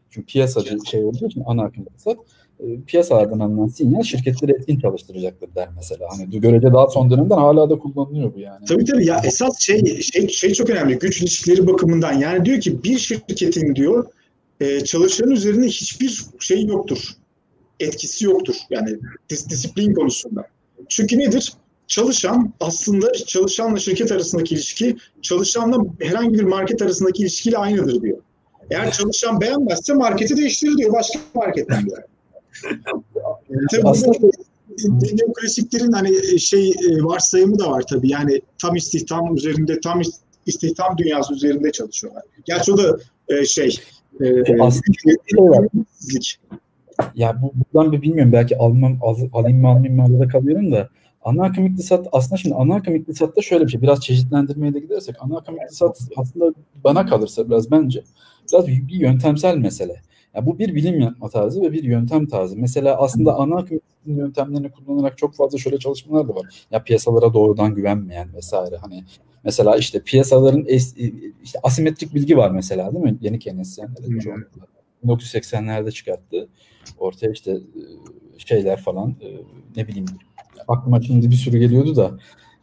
çünkü 0.09 0.25
piyasacı 0.25 0.77
şey 0.85 1.05
olduğu 1.05 1.27
için 1.27 1.43
ana 1.45 1.63
akım 1.63 1.83
iktisat 1.83 2.17
e, 2.59 2.81
piyasalardan 2.87 3.39
alınan 3.39 3.67
sinyal 3.67 4.03
şirketleri 4.03 4.51
etkin 4.51 4.79
çalıştıracaktır 4.79 5.55
der 5.55 5.69
mesela. 5.75 6.07
Hani 6.09 6.41
görece 6.41 6.73
daha 6.73 6.87
son 6.87 7.11
dönemden 7.11 7.37
hala 7.37 7.69
da 7.69 7.79
kullanılıyor 7.79 8.33
bu 8.35 8.39
yani. 8.39 8.65
Tabii 8.65 8.85
tabii 8.85 9.05
ya 9.05 9.21
esas 9.25 9.59
şey 9.59 10.01
şey 10.01 10.27
şey 10.27 10.53
çok 10.53 10.69
önemli 10.69 10.99
güç 10.99 11.21
ilişkileri 11.21 11.67
bakımından. 11.67 12.13
Yani 12.13 12.45
diyor 12.45 12.61
ki 12.61 12.83
bir 12.83 12.97
şirketin 12.97 13.75
diyor 13.75 14.05
e, 14.59 14.79
çalışanın 14.79 15.31
üzerinde 15.31 15.67
hiçbir 15.67 16.25
şey 16.39 16.65
yoktur. 16.65 17.09
Etkisi 17.79 18.25
yoktur. 18.25 18.55
Yani 18.69 18.97
dis, 19.29 19.49
disiplin 19.49 19.93
konusunda. 19.93 20.47
Çünkü 20.89 21.19
nedir? 21.19 21.53
Çalışan 21.87 22.53
aslında 22.59 23.13
çalışanla 23.13 23.79
şirket 23.79 24.11
arasındaki 24.11 24.55
ilişki 24.55 24.95
çalışanla 25.21 25.77
herhangi 26.01 26.33
bir 26.33 26.43
market 26.43 26.81
arasındaki 26.81 27.21
ilişkiyle 27.21 27.57
aynıdır 27.57 28.01
diyor. 28.01 28.17
Eğer 28.71 28.91
çalışan 28.91 29.41
beğenmezse 29.41 29.93
marketi 29.93 30.37
değiştirir 30.37 30.77
diyor. 30.77 30.93
Başka 30.93 31.19
marketten 31.35 31.85
gider. 31.85 32.03
Tabii 33.71 33.83
Aslında 33.83 34.17
neoklasiklerin 35.13 35.91
hani 35.91 36.39
şey 36.39 36.69
e, 36.69 37.03
varsayımı 37.03 37.59
da 37.59 37.71
var 37.71 37.83
tabii. 37.89 38.11
Yani 38.11 38.41
tam 38.61 38.75
istihdam 38.75 39.35
üzerinde, 39.35 39.79
tam 39.79 40.01
istihdam 40.45 40.97
dünyası 40.97 41.33
üzerinde 41.33 41.71
çalışıyorlar. 41.71 42.23
Gerçi 42.45 42.73
o 42.73 42.77
da 42.77 42.97
e, 43.29 43.45
şey 43.45 43.77
e, 44.21 44.61
aslında 44.61 44.97
şey 45.03 45.37
var. 45.37 45.67
ya 47.15 47.41
bu, 47.41 47.51
buradan 47.73 47.91
bir 47.91 48.01
bilmiyorum 48.01 48.33
belki 48.33 48.57
almam 48.57 48.97
al, 49.01 49.17
alayım 49.33 49.61
mı 49.61 49.67
almayayım 49.67 49.95
mı 49.95 50.03
arada 50.03 50.27
kalıyorum 50.27 50.71
da 50.71 50.89
ana 51.23 51.43
akım 51.43 51.65
iktisat 51.65 52.07
aslında 52.11 52.37
şimdi 52.37 52.55
ana 52.55 52.75
akım 52.75 52.95
iktisatta 52.95 53.41
şöyle 53.41 53.65
bir 53.65 53.71
şey 53.71 53.81
biraz 53.81 54.01
çeşitlendirmeye 54.01 54.73
de 54.73 54.79
gidersek 54.79 55.15
ana 55.19 55.37
akım 55.37 55.55
iktisat 55.55 56.01
aslında 56.15 56.53
bana 56.83 57.05
kalırsa 57.05 57.49
biraz 57.49 57.71
bence 57.71 58.03
biraz 58.51 58.67
bir, 58.67 58.87
bir 58.87 58.93
yöntemsel 58.93 59.57
mesele. 59.57 60.01
Yani 60.37 60.45
bu 60.45 60.59
bir 60.59 60.75
bilim 60.75 60.99
yapma 60.99 61.29
tarzı 61.29 61.61
ve 61.61 61.71
bir 61.71 61.83
yöntem 61.83 62.27
tarzı. 62.27 62.57
Mesela 62.57 62.97
aslında 62.97 63.35
ana 63.35 63.55
akım 63.55 63.79
yöntemlerini 64.05 64.71
kullanarak 64.71 65.17
çok 65.17 65.35
fazla 65.35 65.57
şöyle 65.57 65.77
çalışmalar 65.77 66.27
da 66.27 66.35
var. 66.35 66.65
Ya 66.71 66.83
piyasalara 66.83 67.33
doğrudan 67.33 67.75
güvenmeyen 67.75 68.33
vesaire. 68.33 68.77
Hani 68.77 69.03
mesela 69.43 69.77
işte 69.77 70.01
piyasaların 70.03 70.65
es, 70.67 70.95
işte 71.43 71.59
asimetrik 71.63 72.15
bilgi 72.15 72.37
var 72.37 72.51
mesela 72.51 72.93
değil 72.93 73.03
mi? 73.03 73.17
Yeni 73.21 73.39
Keynesyenler. 73.39 73.95
1980'lerde 75.05 75.91
çıkarttı. 75.91 76.47
Ortaya 76.97 77.31
işte 77.31 77.57
şeyler 78.37 78.81
falan 78.81 79.15
ne 79.75 79.87
bileyim 79.87 80.05
aklıma 80.67 81.01
şimdi 81.01 81.29
bir 81.29 81.35
sürü 81.35 81.59
geliyordu 81.59 81.95
da 81.95 82.11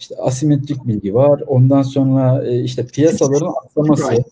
işte 0.00 0.16
asimetrik 0.16 0.86
bilgi 0.86 1.14
var. 1.14 1.42
Ondan 1.46 1.82
sonra 1.82 2.52
işte 2.52 2.86
piyasaların 2.86 3.54
aksaması 3.64 4.24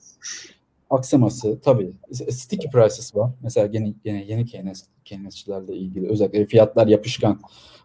aksaması 0.92 1.60
tabii. 1.60 1.92
Sticky 2.12 2.70
prices 2.72 3.16
var. 3.16 3.30
Mesela 3.42 3.68
yeni, 3.72 3.94
yeni, 4.04 4.24
yeni 4.28 4.46
Keynes, 4.46 4.84
Keynesçilerle 5.04 5.76
ilgili 5.76 6.08
özellikle 6.08 6.46
fiyatlar 6.46 6.86
yapışkan. 6.86 7.40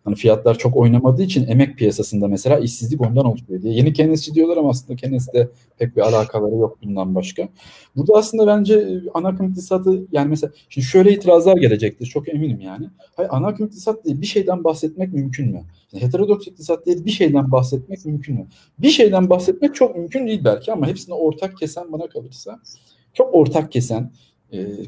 Hani 0.07 0.15
fiyatlar 0.15 0.57
çok 0.57 0.77
oynamadığı 0.77 1.23
için 1.23 1.47
emek 1.47 1.77
piyasasında 1.77 2.27
mesela 2.27 2.59
işsizlik 2.59 3.01
ondan 3.01 3.25
oluşuyor 3.25 3.61
diye. 3.61 3.73
Yeni 3.73 3.93
Keynesçi 3.93 4.33
diyorlar 4.33 4.57
ama 4.57 4.69
aslında 4.69 4.95
Keynes'te 4.95 5.49
pek 5.77 5.95
bir 5.95 6.01
alakaları 6.01 6.55
yok 6.55 6.77
bundan 6.83 7.15
başka. 7.15 7.49
Burada 7.95 8.13
aslında 8.13 8.47
bence 8.47 9.01
ana 9.13 9.27
akım 9.27 9.49
iktisatı 9.49 10.05
yani 10.11 10.29
mesela 10.29 10.53
şimdi 10.69 10.87
şöyle 10.87 11.13
itirazlar 11.13 11.57
gelecektir 11.57 12.05
çok 12.05 12.29
eminim 12.29 12.59
yani. 12.59 12.89
Hayır 13.15 13.29
ana 13.33 13.47
akım 13.47 13.65
iktisat 13.65 14.05
diye 14.05 14.21
bir 14.21 14.25
şeyden 14.25 14.63
bahsetmek 14.63 15.13
mümkün 15.13 15.51
mü? 15.51 15.61
Yani 15.93 16.03
heterodoks 16.03 16.47
iktisat 16.47 16.85
diye 16.85 17.05
bir 17.05 17.11
şeyden 17.11 17.51
bahsetmek 17.51 18.05
mümkün 18.05 18.35
mü? 18.35 18.47
Bir 18.79 18.89
şeyden 18.89 19.29
bahsetmek 19.29 19.75
çok 19.75 19.95
mümkün 19.95 20.27
değil 20.27 20.41
belki 20.43 20.71
ama 20.71 20.87
hepsini 20.87 21.15
ortak 21.15 21.57
kesen 21.57 21.91
bana 21.91 22.09
kalırsa 22.09 22.59
çok 23.17 23.35
ortak 23.35 23.71
kesen, 23.71 24.11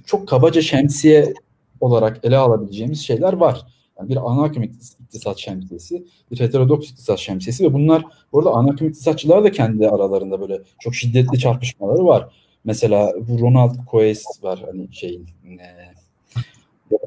çok 0.05 0.27
kabaca 0.27 0.61
şemsiye 0.61 1.33
olarak 1.79 2.19
ele 2.23 2.37
alabileceğimiz 2.37 3.01
şeyler 3.01 3.33
var. 3.33 3.65
Yani 3.99 4.09
bir 4.09 4.31
ana 4.31 4.43
akım 4.43 4.63
iktisat 4.63 5.37
şemsiyesi, 5.37 6.05
bir 6.31 6.39
heterodoks 6.39 6.89
iktisat 6.89 7.19
şemsiyesi 7.19 7.63
ve 7.63 7.73
bunlar 7.73 8.03
burada 8.33 8.51
ana 8.51 8.71
akım 8.71 8.87
iktisatçılar 8.87 9.43
da 9.43 9.51
kendi 9.51 9.89
aralarında 9.89 10.41
böyle 10.41 10.61
çok 10.79 10.95
şiddetli 10.95 11.39
çarpışmaları 11.39 12.05
var. 12.05 12.33
Mesela 12.63 13.13
bu 13.27 13.39
Ronald 13.39 13.75
Coase 13.91 14.23
var 14.41 14.63
hani 14.65 14.87
şeyin 14.91 15.27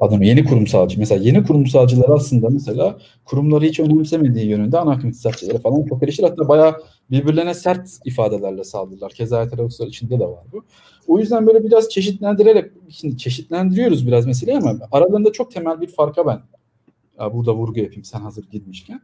adını 0.01 0.25
yeni 0.25 0.45
kurumsalcı. 0.45 0.99
Mesela 0.99 1.25
yeni 1.25 1.45
kurumsalcılar 1.45 2.09
aslında 2.09 2.49
mesela 2.49 2.99
kurumları 3.25 3.65
hiç 3.65 3.81
önemsemediği 3.81 4.47
yönünde 4.47 4.79
ana 4.79 4.91
akım 4.91 5.09
iktisatçıları 5.09 5.59
falan 5.59 5.85
çok 5.85 6.03
eleştir. 6.03 6.23
Hatta 6.23 6.49
bayağı 6.49 6.75
birbirlerine 7.11 7.55
sert 7.55 7.89
ifadelerle 8.05 8.65
saldırırlar. 8.65 9.13
Keza 9.13 9.45
heterodokslar 9.45 9.87
içinde 9.87 10.21
de 10.21 10.25
var 10.25 10.45
bu. 10.53 10.65
O 11.09 11.19
yüzden 11.19 11.47
böyle 11.47 11.65
biraz 11.65 11.89
çeşitlendirerek, 11.89 12.71
şimdi 12.89 13.19
çeşitlendiriyoruz 13.19 14.07
biraz 14.07 14.27
meseleyi 14.27 14.59
ama 14.59 14.75
aralarında 14.93 15.33
çok 15.33 15.51
temel 15.51 15.81
bir 15.81 15.89
farka 15.89 16.27
ben 16.27 16.41
burada 17.33 17.55
vurgu 17.55 17.81
yapayım 17.81 18.05
sen 18.05 18.21
hazır 18.21 18.45
girmişken. 18.51 19.01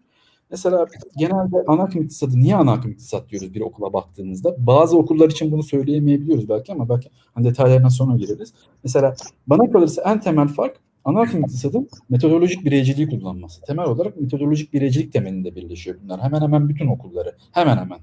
Mesela 0.51 0.86
genelde 1.16 1.57
ana 1.66 1.82
akım 1.82 2.03
iktisadı 2.03 2.40
niye 2.40 2.57
ana 2.57 2.72
akım 2.72 2.90
iktisat 2.90 3.28
diyoruz 3.28 3.55
bir 3.55 3.61
okula 3.61 3.92
baktığımızda? 3.92 4.66
Bazı 4.66 4.99
okullar 4.99 5.30
için 5.30 5.53
bunu 5.53 5.62
söyleyemeyebiliyoruz 5.62 6.49
belki 6.49 6.72
ama 6.72 6.88
belki 6.88 7.11
hani 7.34 7.44
detaylarına 7.44 7.90
sonra 7.90 8.16
gireriz. 8.16 8.53
Mesela 8.84 9.14
bana 9.46 9.72
kalırsa 9.72 10.03
en 10.03 10.20
temel 10.20 10.49
fark 10.49 10.76
ana 11.05 11.20
akım 11.20 11.40
iktisadın 11.40 11.88
metodolojik 12.11 12.64
bireyciliği 12.64 13.09
kullanması. 13.09 13.61
Temel 13.62 13.86
olarak 13.86 14.20
metodolojik 14.20 14.72
bireycilik 14.72 15.12
temelinde 15.12 15.57
birleşiyor 15.57 15.96
bunlar. 16.05 16.20
Hemen 16.20 16.40
hemen 16.40 16.68
bütün 16.68 16.86
okulları. 16.86 17.36
Hemen 17.53 17.76
hemen 17.76 17.99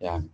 yani. 0.00 0.24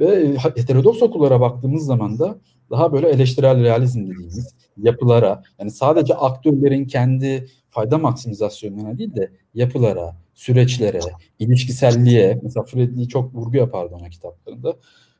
Ve 0.00 0.36
heterodoks 0.36 1.02
okullara 1.02 1.40
baktığımız 1.40 1.86
zaman 1.86 2.18
da 2.18 2.38
daha 2.70 2.92
böyle 2.92 3.08
eleştirel 3.08 3.62
realizm 3.62 4.00
dediğimiz 4.06 4.54
yapılara 4.76 5.42
yani 5.58 5.70
sadece 5.70 6.14
aktörlerin 6.14 6.84
kendi 6.84 7.46
fayda 7.70 7.98
maksimizasyonlarına 7.98 8.98
değil 8.98 9.14
de 9.14 9.30
yapılara, 9.54 10.16
süreçlere, 10.34 11.00
ilişkiselliğe 11.38 12.40
mesela 12.42 12.64
Fredli 12.64 13.08
çok 13.08 13.34
vurgu 13.34 13.56
yapardı 13.56 13.94
ona 13.94 14.08
kitaplarında. 14.08 14.76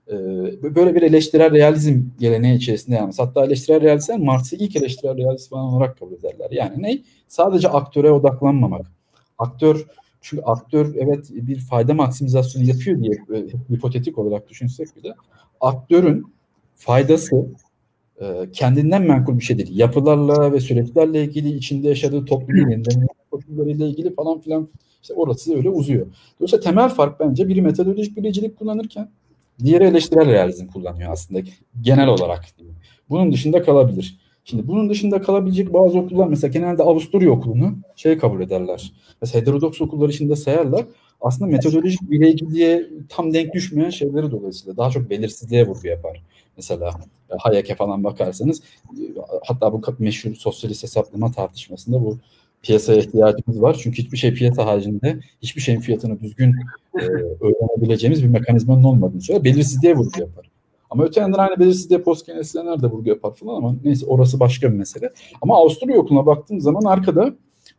Ee, 0.09 0.15
böyle 0.75 0.95
bir 0.95 1.03
eleştirel 1.03 1.53
realizm 1.53 2.03
geleneği 2.19 2.57
içerisinde 2.57 2.97
yani. 2.97 3.15
Hatta 3.19 3.45
eleştirel 3.45 3.81
realizm 3.81 4.25
Marx'ı 4.25 4.57
ilk 4.57 4.77
eleştirel 4.77 5.17
realizm 5.17 5.51
falan 5.51 5.65
olarak 5.65 5.99
kabul 5.99 6.13
ederler. 6.13 6.51
Yani 6.51 6.83
ne? 6.83 6.99
Sadece 7.29 7.69
aktöre 7.69 8.11
odaklanmamak. 8.11 8.87
Aktör 9.39 9.87
çünkü 10.21 10.43
aktör 10.43 10.95
evet 10.95 11.31
bir 11.31 11.59
fayda 11.59 11.95
maksimizasyonu 11.95 12.69
yapıyor 12.69 13.03
diye 13.03 13.47
hipotetik 13.73 14.19
olarak 14.19 14.49
düşünsek 14.49 14.97
bile 14.97 15.15
aktörün 15.61 16.27
faydası 16.77 17.47
e, 18.21 18.51
kendinden 18.53 19.03
menkul 19.03 19.39
bir 19.39 19.45
şey 19.45 19.59
değil. 19.59 19.79
Yapılarla 19.79 20.53
ve 20.53 20.61
süreçlerle 20.61 21.25
ilgili 21.25 21.53
içinde 21.53 21.89
yaşadığı 21.89 22.25
toplumun 22.25 22.71
yeniden 22.71 23.87
ilgili 23.87 24.15
falan 24.15 24.41
filan 24.41 24.69
işte 25.05 25.15
orası 25.15 25.57
öyle 25.57 25.71
uzuyor. 25.71 26.07
Dolayısıyla 26.41 26.63
temel 26.63 26.89
fark 26.89 27.21
bence 27.21 27.49
biri 27.49 27.63
metodolojik 27.63 28.17
biricilik 28.17 28.59
kullanırken 28.59 29.11
diğeri 29.65 29.85
eleştirel 29.85 30.27
realizm 30.27 30.67
kullanıyor 30.67 31.13
aslında 31.13 31.41
genel 31.81 32.09
olarak. 32.09 32.45
Bunun 33.11 33.33
dışında 33.33 33.63
kalabilir. 33.63 34.19
Şimdi 34.45 34.69
bunun 34.69 34.91
dışında 34.91 35.23
kalabilecek 35.23 35.73
bazı 35.73 35.99
okullar 35.99 36.27
mesela 36.27 36.53
genelde 36.53 36.83
Avusturya 36.83 37.31
okulunu 37.31 37.77
şey 37.97 38.19
kabul 38.19 38.41
ederler. 38.41 38.93
Mesela 39.23 39.41
heterodoks 39.41 39.81
okullar 39.81 40.09
içinde 40.09 40.37
sayarlar. 40.37 40.85
Aslında 41.21 41.51
metodolojik 41.51 42.11
bireyciliğe 42.11 42.91
tam 43.09 43.35
denk 43.35 43.55
düşmeyen 43.55 43.91
şeyleri 43.91 44.31
dolayısıyla 44.31 44.77
daha 44.77 44.91
çok 44.91 45.11
belirsizliğe 45.11 45.67
vurgu 45.67 45.87
yapar. 45.87 46.23
Mesela 46.57 46.91
e, 47.31 47.35
Hayek'e 47.39 47.75
falan 47.75 48.05
bakarsanız 48.05 48.63
e, 48.91 49.03
hatta 49.47 49.73
bu 49.73 49.83
meşhur 49.99 50.35
sosyalist 50.35 50.83
hesaplama 50.83 51.33
tartışmasında 51.33 52.05
bu 52.05 52.19
piyasaya 52.65 52.99
ihtiyacımız 52.99 53.63
var. 53.63 53.77
Çünkü 53.83 54.03
hiçbir 54.03 54.17
şey 54.17 54.35
piyasa 54.35 54.67
haricinde 54.67 55.21
hiçbir 55.43 55.61
şeyin 55.61 55.81
fiyatını 55.81 56.21
düzgün 56.21 56.55
e, 57.01 57.05
öğrenebileceğimiz 57.41 58.23
bir 58.23 58.29
mekanizmanın 58.29 58.85
olmadığını 58.85 59.21
söyler. 59.21 59.45
Belirsizliğe 59.45 59.95
vurgu 59.95 60.21
yapar. 60.21 60.51
Ama 60.91 61.05
öte 61.05 61.21
yandan 61.21 61.39
aynı 61.39 61.59
belirsizliğe 61.59 62.03
postkeynesiyenler 62.03 62.83
de 62.83 62.87
vurgu 62.87 63.09
yapar 63.09 63.35
falan 63.35 63.57
ama 63.57 63.77
neyse 63.85 64.07
orası 64.07 64.41
başka 64.41 64.73
bir 64.73 64.77
mesele. 64.77 65.11
Ama 65.43 65.57
Avusturya 65.57 65.99
okuluna 65.99 66.27
baktığım 66.27 66.61
zaman 66.61 66.85
arkada 66.85 67.35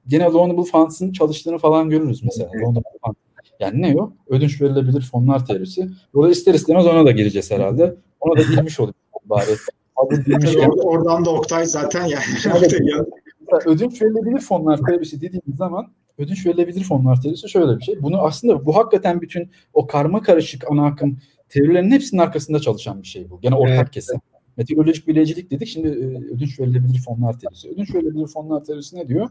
gene 0.08 0.24
Loanable 0.24 0.64
Funds'ın 0.64 1.12
çalıştığını 1.12 1.58
falan 1.58 1.90
görürüz 1.90 2.24
mesela. 2.24 2.50
Loanable 2.56 3.00
Funds. 3.06 3.18
Yani 3.60 3.82
ne 3.82 4.02
o? 4.02 4.12
Ödünç 4.28 4.62
verilebilir 4.62 5.02
fonlar 5.02 5.46
teorisi. 5.46 5.90
Burada 6.14 6.32
ister 6.32 6.54
istemez 6.54 6.86
ona 6.86 7.06
da 7.06 7.12
gireceğiz 7.12 7.52
herhalde. 7.52 7.96
Ona 8.20 8.40
da 8.40 8.42
girmiş 8.42 8.80
olduk 8.80 8.96
bari. 9.26 9.52
Oradan 10.84 11.26
da 11.26 11.30
Oktay 11.30 11.66
zaten 11.66 12.06
yani. 12.06 12.24
ödünç 13.66 14.02
verilebilir 14.02 14.40
fonlar 14.40 14.80
teorisi 14.88 15.22
dediğimiz 15.22 15.58
zaman 15.58 15.92
ödünç 16.18 16.46
verilebilir 16.46 16.84
fonlar 16.84 17.22
teorisi 17.22 17.50
şöyle 17.50 17.80
bir 17.80 17.84
şey. 17.84 18.04
Bunu 18.04 18.22
aslında 18.22 18.66
bu 18.66 18.76
hakikaten 18.76 19.22
bütün 19.22 19.52
o 19.74 19.88
karma 19.88 20.22
karışık 20.22 20.72
ana 20.72 20.86
akım 20.86 21.18
teorilerin 21.50 21.92
hepsinin 21.92 22.22
arkasında 22.22 22.60
çalışan 22.60 23.02
bir 23.02 23.08
şey 23.08 23.30
bu. 23.30 23.42
Gene 23.42 23.56
ortak 23.56 23.78
evet. 23.78 23.92
kesim. 23.92 24.20
Meteorolojik 24.58 25.08
bilecilik 25.08 25.52
dedik. 25.52 25.68
Şimdi 25.68 25.88
ödünç 26.34 26.60
verilebilir 26.60 27.02
fonlar 27.06 27.40
teorisi. 27.40 27.70
Ödünç 27.70 27.96
verilebilir 27.96 28.28
fonlar 28.28 28.64
teorisi 28.64 28.96
ne 28.96 29.08
diyor? 29.08 29.30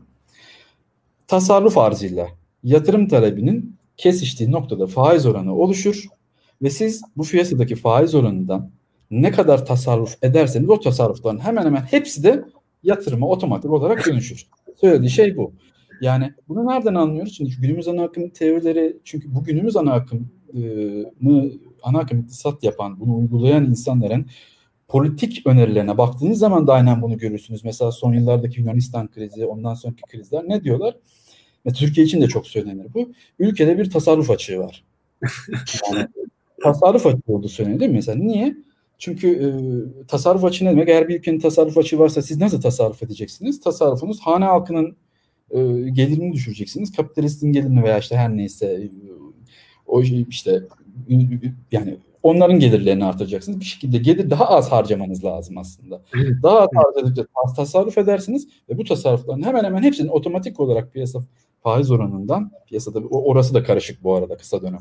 Tasarruf 1.26 1.78
arzıyla 1.78 2.28
yatırım 2.62 3.08
talebinin 3.08 3.76
kesiştiği 3.96 4.52
noktada 4.52 4.86
faiz 4.86 5.26
oranı 5.26 5.54
oluşur 5.54 6.04
ve 6.62 6.70
siz 6.70 7.02
bu 7.16 7.22
piyasadaki 7.22 7.76
faiz 7.76 8.14
oranından 8.14 8.70
ne 9.10 9.30
kadar 9.30 9.66
tasarruf 9.66 10.16
ederseniz 10.22 10.68
o 10.68 10.80
tasarrufların 10.80 11.38
hemen 11.38 11.64
hemen 11.64 11.80
hepsi 11.80 12.22
de 12.24 12.44
yatırıma 12.84 13.28
otomatik 13.28 13.70
olarak 13.70 14.06
dönüşür. 14.06 14.46
Söylediği 14.80 15.10
şey 15.10 15.36
bu. 15.36 15.52
Yani 16.00 16.32
bunu 16.48 16.66
nereden 16.66 16.94
anlıyoruz? 16.94 17.32
Çünkü 17.32 17.60
günümüz 17.60 17.88
ana 17.88 18.02
akım 18.02 18.28
teorileri 18.28 18.96
çünkü 19.04 19.34
bu 19.34 19.44
günümüz 19.44 19.76
ana 19.76 19.92
akımı 19.92 20.26
ana 21.82 21.98
akım 21.98 22.20
iktisat 22.20 22.64
yapan, 22.64 23.00
bunu 23.00 23.16
uygulayan 23.16 23.64
insanların 23.64 24.26
politik 24.88 25.46
önerilerine 25.46 25.98
baktığınız 25.98 26.38
zaman 26.38 26.66
da 26.66 26.72
aynen 26.72 27.02
bunu 27.02 27.18
görürsünüz. 27.18 27.64
Mesela 27.64 27.92
son 27.92 28.12
yıllardaki 28.12 28.60
Yunanistan 28.60 29.10
krizi, 29.10 29.46
ondan 29.46 29.74
sonraki 29.74 30.02
krizler 30.02 30.44
ne 30.48 30.64
diyorlar? 30.64 30.96
Ve 31.66 31.72
Türkiye 31.72 32.06
için 32.06 32.20
de 32.20 32.26
çok 32.26 32.46
söylenir 32.46 32.86
bu. 32.94 33.12
Ülkede 33.38 33.78
bir 33.78 33.90
tasarruf 33.90 34.30
açığı 34.30 34.58
var. 34.58 34.84
Yani, 35.92 36.08
tasarruf 36.62 37.06
açığı 37.06 37.22
olduğu 37.26 37.48
söyleniyor 37.48 37.80
değil 37.80 37.90
mi? 37.90 37.96
Mesela 37.96 38.18
niye? 38.18 38.56
Çünkü 38.98 39.28
e, 39.28 39.48
tasarruf 40.06 40.44
açığı 40.44 40.64
ne 40.64 40.70
demek? 40.70 40.88
Eğer 40.88 41.08
bir 41.08 41.18
ülkenin 41.18 41.38
tasarruf 41.38 41.78
açığı 41.78 41.98
varsa 41.98 42.22
siz 42.22 42.40
nasıl 42.40 42.60
tasarruf 42.60 43.02
edeceksiniz? 43.02 43.60
Tasarrufunuz 43.60 44.20
hane 44.20 44.44
halkının 44.44 44.96
e, 45.50 45.58
gelirini 45.90 46.32
düşüreceksiniz. 46.32 46.96
Kapitalistin 46.96 47.52
gelirini 47.52 47.82
veya 47.82 47.98
işte 47.98 48.16
her 48.16 48.36
neyse 48.36 48.66
e, 48.66 48.90
o 49.86 50.02
işte 50.02 50.62
yani 51.72 51.96
onların 52.22 52.58
gelirlerini 52.58 53.04
artıracaksınız. 53.04 53.60
Bir 53.60 53.64
şekilde 53.64 53.98
gelir 53.98 54.30
daha 54.30 54.48
az 54.48 54.72
harcamanız 54.72 55.24
lazım 55.24 55.58
aslında. 55.58 56.02
Daha 56.42 56.60
az 56.60 56.68
harcadıkça 56.74 57.24
tasarruf 57.56 57.98
edersiniz 57.98 58.48
ve 58.68 58.78
bu 58.78 58.84
tasarrufların 58.84 59.42
hemen 59.42 59.64
hemen 59.64 59.82
hepsinin 59.82 60.08
otomatik 60.08 60.60
olarak 60.60 60.92
piyasa 60.92 61.20
faiz 61.62 61.90
oranından 61.90 62.50
piyasada 62.66 62.98
orası 62.98 63.54
da 63.54 63.62
karışık 63.62 64.04
bu 64.04 64.14
arada 64.14 64.36
kısa 64.36 64.62
dönem. 64.62 64.80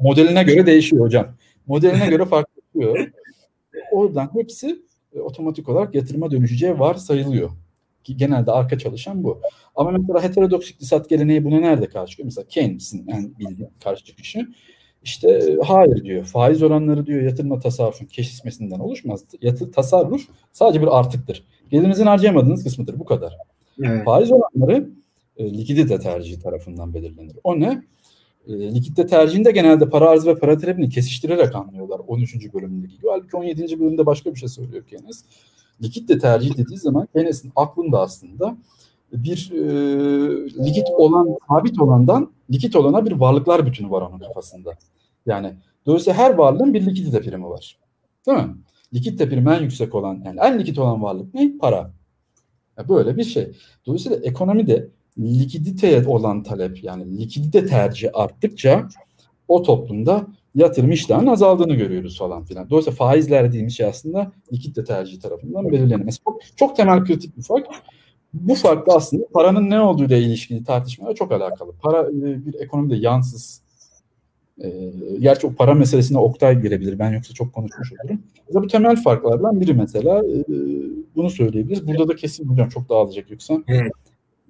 Modeline 0.00 0.42
göre 0.42 0.66
değişiyor 0.66 1.04
hocam. 1.04 1.26
Modeline 1.66 2.06
göre 2.06 2.24
farklı. 2.24 2.50
Oradan 3.92 4.30
hepsi 4.34 4.82
e, 5.14 5.20
otomatik 5.20 5.68
olarak 5.68 5.94
yatırıma 5.94 6.30
dönüşeceği 6.30 6.78
var 6.78 6.94
sayılıyor. 6.94 7.50
Ki 8.04 8.16
genelde 8.16 8.52
arka 8.52 8.78
çalışan 8.78 9.24
bu. 9.24 9.40
Ama 9.76 9.90
mesela 9.90 10.22
heterodoks 10.22 10.70
iktisat 10.70 11.08
geleneği 11.08 11.44
buna 11.44 11.60
nerede 11.60 11.86
karşı 11.86 12.10
çıkıyor? 12.10 12.24
Mesela 12.24 12.48
Keynes'in 12.48 13.08
en 13.08 13.38
bildiğim 13.38 13.70
karşı 13.84 14.04
çıkışı. 14.04 14.48
İşte 15.02 15.30
e, 15.30 15.56
hayır 15.64 16.04
diyor. 16.04 16.24
Faiz 16.24 16.62
oranları 16.62 17.06
diyor 17.06 17.22
yatırma 17.22 17.58
tasarrufun 17.58 18.06
kesişmesinden 18.06 18.78
oluşmaz. 18.78 19.24
Yatır, 19.42 19.72
tasarruf 19.72 20.28
sadece 20.52 20.82
bir 20.82 20.98
artıktır. 20.98 21.44
Gelirinizin 21.70 22.06
harcayamadığınız 22.06 22.64
kısmıdır. 22.64 22.98
Bu 22.98 23.04
kadar. 23.04 23.36
Evet. 23.84 24.04
Faiz 24.04 24.32
oranları 24.32 24.90
e, 25.36 25.52
likidite 25.58 25.98
tercihi 25.98 26.40
tarafından 26.40 26.94
belirlenir. 26.94 27.36
O 27.44 27.60
ne? 27.60 27.82
E, 28.46 28.74
likidite 28.74 29.06
tercihinde 29.06 29.50
genelde 29.50 29.90
para 29.90 30.10
arz 30.10 30.26
ve 30.26 30.38
para 30.38 30.58
talebini 30.58 30.88
kesiştirerek 30.88 31.54
anlıyorlar 31.54 32.00
13. 32.06 32.54
bölümündeki 32.54 32.96
gibi. 32.96 33.06
Halbuki 33.10 33.36
17. 33.36 33.80
bölümde 33.80 34.06
başka 34.06 34.34
bir 34.34 34.38
şey 34.38 34.48
söylüyor 34.48 34.84
Keynes. 34.86 35.24
Likidite 35.82 36.18
tercih 36.18 36.56
dediği 36.56 36.78
zaman 36.78 37.08
Keynes'in 37.12 37.52
aklında 37.56 38.00
aslında 38.00 38.56
bir 39.12 39.52
e, 39.52 40.64
likit 40.64 40.88
olan, 40.90 41.36
sabit 41.48 41.80
olandan 41.80 42.30
likit 42.50 42.76
olana 42.76 43.06
bir 43.06 43.12
varlıklar 43.12 43.66
bütünü 43.66 43.90
var 43.90 44.02
onun 44.02 44.18
kafasında. 44.18 44.74
Yani 45.26 45.54
dolayısıyla 45.86 46.18
her 46.18 46.34
varlığın 46.34 46.74
bir 46.74 46.86
likidite 46.86 47.20
primi 47.20 47.48
var. 47.48 47.78
Değil 48.26 48.38
mi? 48.38 48.54
Likidite 48.94 49.28
primi 49.28 49.50
en 49.50 49.62
yüksek 49.62 49.94
olan, 49.94 50.22
yani 50.24 50.40
en 50.40 50.58
likit 50.58 50.78
olan 50.78 51.02
varlık 51.02 51.34
ne? 51.34 51.58
Para. 51.60 51.90
Böyle 52.88 53.16
bir 53.16 53.24
şey. 53.24 53.52
Dolayısıyla 53.86 54.16
ekonomide 54.16 54.88
likiditeye 55.20 56.06
olan 56.06 56.42
talep 56.42 56.84
yani 56.84 57.18
likidite 57.18 57.66
tercihi 57.66 58.12
arttıkça 58.12 58.88
o 59.48 59.62
toplumda 59.62 60.26
yatırım 60.54 60.92
iştahının 60.92 61.26
azaldığını 61.26 61.74
görüyoruz 61.74 62.18
falan 62.18 62.44
filan. 62.44 62.70
Dolayısıyla 62.70 62.96
faizler 62.96 63.48
dediğimiz 63.48 63.76
şey 63.76 63.86
aslında 63.86 64.32
likidite 64.52 64.84
tercihi 64.84 65.20
tarafından 65.20 65.72
belirlenmesi. 65.72 66.20
Çok, 66.24 66.40
çok 66.56 66.76
temel 66.76 67.04
kritik 67.04 67.36
bir 67.36 67.42
fark. 67.42 67.66
Bu 68.34 68.54
fark 68.54 68.86
da 68.86 68.92
aslında 68.92 69.26
paranın 69.34 69.70
ne 69.70 69.80
olduğu 69.80 70.04
ile 70.04 70.20
ilişkili 70.20 70.64
tartışmaya 70.64 71.14
çok 71.14 71.32
alakalı. 71.32 71.72
Para 71.82 72.08
e, 72.08 72.46
bir 72.46 72.54
ekonomide 72.60 72.96
yansız. 72.96 73.62
E, 74.62 74.92
gerçi 75.20 75.46
o 75.46 75.54
para 75.54 75.74
meselesine 75.74 76.18
Oktay 76.18 76.62
girebilir. 76.62 76.98
Ben 76.98 77.12
yoksa 77.12 77.34
çok 77.34 77.52
konuşmuş 77.52 77.92
olurum. 77.92 78.22
Bu 78.54 78.66
temel 78.66 79.02
farklardan 79.02 79.60
biri 79.60 79.74
mesela 79.74 80.18
e, 80.18 80.44
bunu 81.16 81.30
söyleyebiliriz. 81.30 81.86
Burada 81.86 82.08
da 82.08 82.16
kesin 82.16 82.48
hocam 82.48 82.68
çok 82.68 82.88
dağılacak 82.88 83.30
yoksa. 83.30 83.62
Evet. 83.68 83.92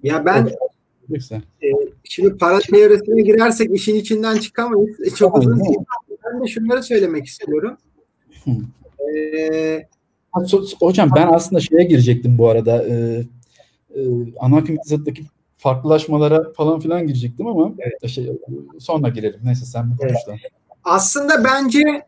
Ya 0.02 0.24
ben 0.24 0.50
e, 1.62 1.68
şimdi 2.04 2.36
para 2.36 2.58
teorisine 2.58 3.22
girersek 3.22 3.70
işin 3.74 3.94
içinden 3.94 4.38
çıkamayız. 4.38 5.00
E, 5.00 5.10
çok 5.10 5.38
uzun 5.38 5.64
değil. 5.64 5.78
Ben 6.24 6.42
de 6.42 6.48
şunları 6.48 6.82
söylemek 6.82 7.26
istiyorum. 7.26 7.76
Ee, 9.16 9.86
Hocam 10.80 11.10
ben 11.16 11.28
aslında 11.32 11.60
şeye 11.60 11.84
girecektim 11.84 12.38
bu 12.38 12.48
arada. 12.48 12.84
E, 12.84 12.92
e, 13.94 14.00
ana 14.40 14.56
akım 14.56 14.74
iktisattaki 14.74 15.24
farklılaşmalara 15.58 16.52
falan 16.52 16.80
filan 16.80 17.06
girecektim 17.06 17.46
ama 17.46 17.72
evet. 17.78 18.10
şey, 18.10 18.32
sonra 18.78 19.08
girelim. 19.08 19.40
Neyse 19.44 19.64
sen 19.64 19.90
bu 19.90 19.96
konuştan. 19.96 20.34
Evet. 20.34 20.52
Aslında 20.84 21.44
bence 21.44 22.06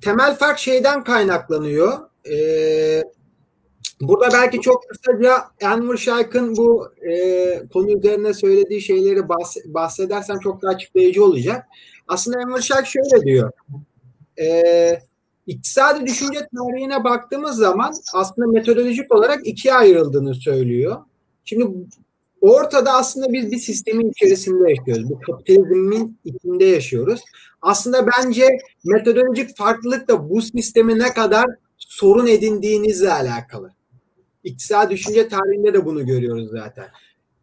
temel 0.00 0.36
fark 0.36 0.58
şeyden 0.58 1.04
kaynaklanıyor. 1.04 1.98
Ee, 2.30 3.04
Burada 4.00 4.28
belki 4.32 4.60
çok 4.60 4.84
kısaca 4.88 5.38
Enver 5.60 5.96
Şayk'ın 5.96 6.56
bu 6.56 6.88
e, 7.10 7.68
konu 7.72 7.98
üzerine 7.98 8.34
söylediği 8.34 8.80
şeyleri 8.80 9.28
bahsedersem 9.66 10.38
çok 10.38 10.62
daha 10.62 10.72
açıklayıcı 10.72 11.24
olacak. 11.24 11.66
Aslında 12.08 12.40
Enver 12.40 12.60
Şayk 12.60 12.86
şöyle 12.86 13.26
diyor. 13.26 13.52
E, 14.40 15.00
iktisadi 15.46 16.06
düşünce 16.06 16.38
tarihine 16.56 17.04
baktığımız 17.04 17.56
zaman 17.56 17.94
aslında 18.14 18.48
metodolojik 18.48 19.14
olarak 19.14 19.46
ikiye 19.46 19.74
ayrıldığını 19.74 20.34
söylüyor. 20.34 20.96
Şimdi 21.44 21.66
ortada 22.40 22.92
aslında 22.92 23.32
biz 23.32 23.50
bir 23.50 23.58
sistemin 23.58 24.10
içerisinde 24.10 24.70
yaşıyoruz. 24.70 25.10
Bu 25.10 25.20
kapitalizmin 25.20 26.18
içinde 26.24 26.64
yaşıyoruz. 26.64 27.20
Aslında 27.62 28.06
bence 28.06 28.48
metodolojik 28.84 29.56
farklılık 29.56 30.08
da 30.08 30.30
bu 30.30 30.42
sistemi 30.42 30.98
ne 30.98 31.12
kadar 31.14 31.46
sorun 31.90 32.26
edindiğinizle 32.26 33.12
alakalı. 33.12 33.70
İktisadi 34.44 34.94
düşünce 34.94 35.28
tarihinde 35.28 35.74
de 35.74 35.84
bunu 35.84 36.06
görüyoruz 36.06 36.50
zaten. 36.50 36.88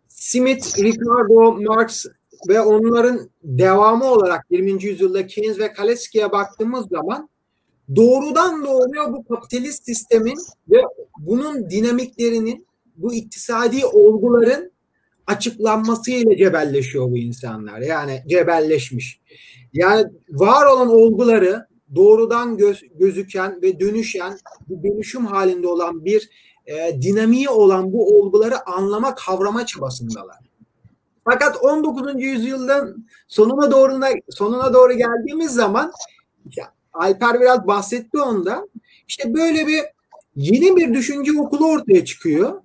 Smith, 0.08 0.80
Ricardo, 0.80 1.62
Marx 1.62 2.06
ve 2.50 2.62
onların 2.62 3.30
devamı 3.44 4.06
olarak 4.06 4.46
20. 4.50 4.84
yüzyılda 4.84 5.28
Keynes 5.28 5.60
ve 5.60 5.74
Kalecki'ye 5.74 6.32
baktığımız 6.32 6.88
zaman 6.88 7.30
doğrudan 7.96 8.66
doğruya 8.66 9.14
bu 9.14 9.26
kapitalist 9.26 9.86
sistemin 9.86 10.38
ve 10.70 10.82
bunun 11.20 11.70
dinamiklerinin 11.70 12.68
bu 12.96 13.14
iktisadi 13.14 13.86
olguların 13.86 14.72
açıklanmasıyla 15.28 16.38
cebelleşiyor 16.38 17.12
bu 17.12 17.18
insanlar. 17.18 17.80
Yani 17.80 18.24
cebelleşmiş. 18.28 19.20
Yani 19.74 20.06
var 20.30 20.66
olan 20.66 20.90
olguları 20.90 21.67
doğrudan 21.96 22.58
göz, 22.58 22.84
gözüken 23.00 23.62
ve 23.62 23.80
dönüşen, 23.80 24.40
dönüşüm 24.84 25.26
halinde 25.26 25.68
olan 25.68 26.06
bir 26.06 26.30
e, 26.66 27.02
dinamiği 27.02 27.50
olan 27.50 27.94
bu 27.94 28.20
olguları 28.20 28.70
anlama, 28.70 29.16
kavrama 29.16 29.66
çabasındalar. 29.66 30.38
Fakat 31.26 31.58
19. 31.64 32.24
yüzyılın 32.24 33.08
sonuna 33.28 33.72
doğru 33.72 34.02
sonuna 34.30 34.74
doğru 34.74 34.94
geldiğimiz 34.94 35.52
zaman 35.52 35.92
işte 36.50 36.62
Alper 36.94 37.42
biraz 37.42 37.68
bahsetti 37.68 38.20
onda. 38.20 38.68
İşte 39.08 39.34
böyle 39.34 39.68
bir 39.68 39.84
yeni 40.36 40.76
bir 40.76 40.94
düşünce 40.94 41.32
okulu 41.40 41.72
ortaya 41.72 42.06
çıkıyor. 42.06 42.62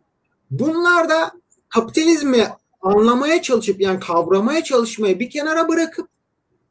Bunlar 0.50 1.08
da 1.08 1.32
kapitalizmi 1.68 2.48
anlamaya 2.80 3.42
çalışıp 3.42 3.80
yani 3.80 4.00
kavramaya 4.00 4.64
çalışmayı 4.64 5.20
bir 5.20 5.30
kenara 5.30 5.68
bırakıp 5.68 6.08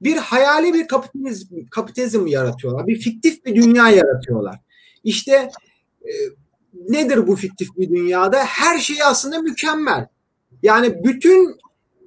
bir 0.01 0.17
hayali 0.17 0.73
bir 0.73 0.87
kapitalizm, 0.87 1.55
kapitalizm 1.71 2.27
yaratıyorlar. 2.27 2.87
Bir 2.87 2.99
fiktif 2.99 3.45
bir 3.45 3.55
dünya 3.55 3.89
yaratıyorlar. 3.89 4.59
İşte 5.03 5.51
e, 6.01 6.11
nedir 6.89 7.27
bu 7.27 7.35
fiktif 7.35 7.69
bir 7.77 7.89
dünyada? 7.89 8.43
Her 8.43 8.79
şey 8.79 8.97
aslında 9.03 9.39
mükemmel. 9.39 10.07
Yani 10.63 11.03
bütün 11.03 11.57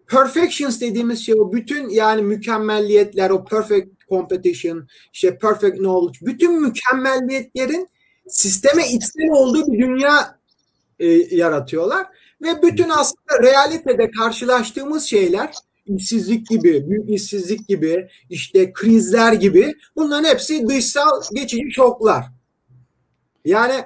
perfections 0.06 0.80
dediğimiz 0.80 1.26
şey 1.26 1.34
o 1.34 1.52
bütün 1.52 1.88
yani 1.88 2.22
mükemmelliyetler 2.22 3.30
o 3.30 3.44
perfect 3.44 3.88
competition 4.08 4.88
işte 5.12 5.38
perfect 5.38 5.76
knowledge 5.76 6.18
bütün 6.26 6.62
mükemmelliyetlerin 6.62 7.88
sisteme 8.28 8.88
içsel 8.88 9.30
olduğu 9.30 9.72
bir 9.72 9.78
dünya 9.78 10.38
e, 10.98 11.06
yaratıyorlar 11.36 12.06
ve 12.42 12.62
bütün 12.62 12.88
aslında 12.88 13.42
realitede 13.42 14.10
karşılaştığımız 14.10 15.04
şeyler 15.04 15.54
işsizlik 15.86 16.48
gibi, 16.48 16.90
büyük 16.90 17.10
işsizlik 17.10 17.68
gibi, 17.68 18.08
işte 18.30 18.72
krizler 18.72 19.32
gibi 19.32 19.74
bunların 19.96 20.28
hepsi 20.28 20.68
dışsal 20.68 21.22
geçici 21.34 21.72
şoklar. 21.72 22.24
Yani 23.44 23.84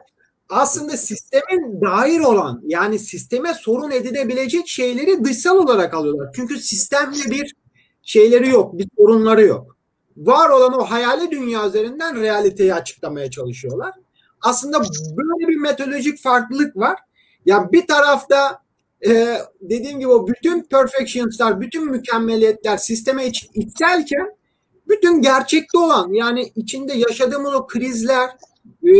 aslında 0.48 0.96
sistemin 0.96 1.80
dair 1.80 2.20
olan 2.20 2.62
yani 2.66 2.98
sisteme 2.98 3.54
sorun 3.54 3.90
edilebilecek 3.90 4.68
şeyleri 4.68 5.24
dışsal 5.24 5.56
olarak 5.56 5.94
alıyorlar. 5.94 6.32
Çünkü 6.36 6.58
sistemle 6.58 7.30
bir 7.30 7.54
şeyleri 8.02 8.48
yok, 8.48 8.78
bir 8.78 8.88
sorunları 8.98 9.46
yok. 9.46 9.76
Var 10.16 10.48
olan 10.50 10.72
o 10.72 10.84
hayali 10.84 11.30
dünya 11.30 11.68
üzerinden 11.68 12.20
realiteyi 12.20 12.74
açıklamaya 12.74 13.30
çalışıyorlar. 13.30 13.92
Aslında 14.40 14.80
böyle 15.16 15.48
bir 15.48 15.56
metodolojik 15.56 16.22
farklılık 16.22 16.76
var. 16.76 16.98
Ya 17.46 17.72
bir 17.72 17.86
tarafta 17.86 18.62
e, 19.06 19.38
dediğim 19.60 19.98
gibi 19.98 20.08
o 20.08 20.28
bütün 20.28 20.62
perfections'lar, 20.62 21.60
bütün 21.60 21.90
mükemmeliyetler 21.90 22.76
sisteme 22.76 23.26
iç, 23.26 23.48
içselken 23.54 24.38
bütün 24.88 25.22
gerçekte 25.22 25.78
olan 25.78 26.12
yani 26.12 26.52
içinde 26.56 26.92
yaşadığımız 26.92 27.54
o 27.54 27.66
krizler, 27.66 28.30
e, 28.84 28.92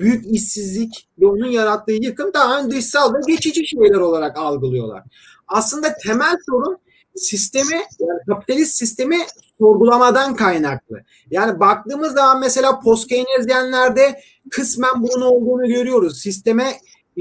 büyük 0.00 0.26
işsizlik 0.26 1.08
ve 1.20 1.26
onun 1.26 1.46
yarattığı 1.46 1.92
yıkım 1.92 2.32
daha 2.34 2.70
dışsal 2.70 3.14
ve 3.14 3.18
geçici 3.26 3.66
şeyler 3.66 4.00
olarak 4.00 4.38
algılıyorlar. 4.38 5.02
Aslında 5.48 5.94
temel 6.04 6.36
sorun 6.46 6.78
sistemi, 7.16 7.74
yani 8.00 8.20
kapitalist 8.28 8.74
sistemi 8.74 9.18
sorgulamadan 9.58 10.36
kaynaklı. 10.36 11.00
Yani 11.30 11.60
baktığımız 11.60 12.12
zaman 12.12 12.40
mesela 12.40 12.80
post 12.80 13.08
Keynesyenlerde 13.08 14.20
kısmen 14.50 14.92
bunun 14.96 15.22
olduğunu 15.22 15.66
görüyoruz. 15.66 16.22
Sisteme 16.22 16.72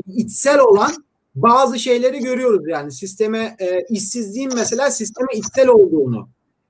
içsel 0.07 0.59
olan 0.59 0.91
bazı 1.41 1.79
şeyleri 1.79 2.19
görüyoruz 2.19 2.67
yani 2.67 2.91
sisteme 2.91 3.55
e, 3.59 3.81
işsizliğin 3.89 4.51
mesela 4.55 4.91
sisteme 4.91 5.27
içsel 5.33 5.67
olduğunu 5.67 6.29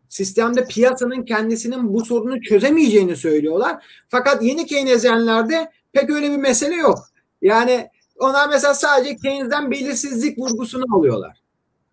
sistemde 0.09 0.65
piyasanın 0.65 1.25
kendisinin 1.25 1.93
bu 1.93 2.05
sorunu 2.05 2.41
çözemeyeceğini 2.41 3.15
söylüyorlar. 3.15 3.85
Fakat 4.09 4.43
yeni 4.43 4.65
Keynesyenlerde 4.65 5.71
pek 5.93 6.09
öyle 6.09 6.31
bir 6.31 6.37
mesele 6.37 6.75
yok. 6.75 6.99
Yani 7.41 7.89
onlar 8.19 8.49
mesela 8.49 8.73
sadece 8.73 9.15
Keynes'den 9.15 9.71
belirsizlik 9.71 10.39
vurgusunu 10.39 10.97
alıyorlar. 10.97 11.37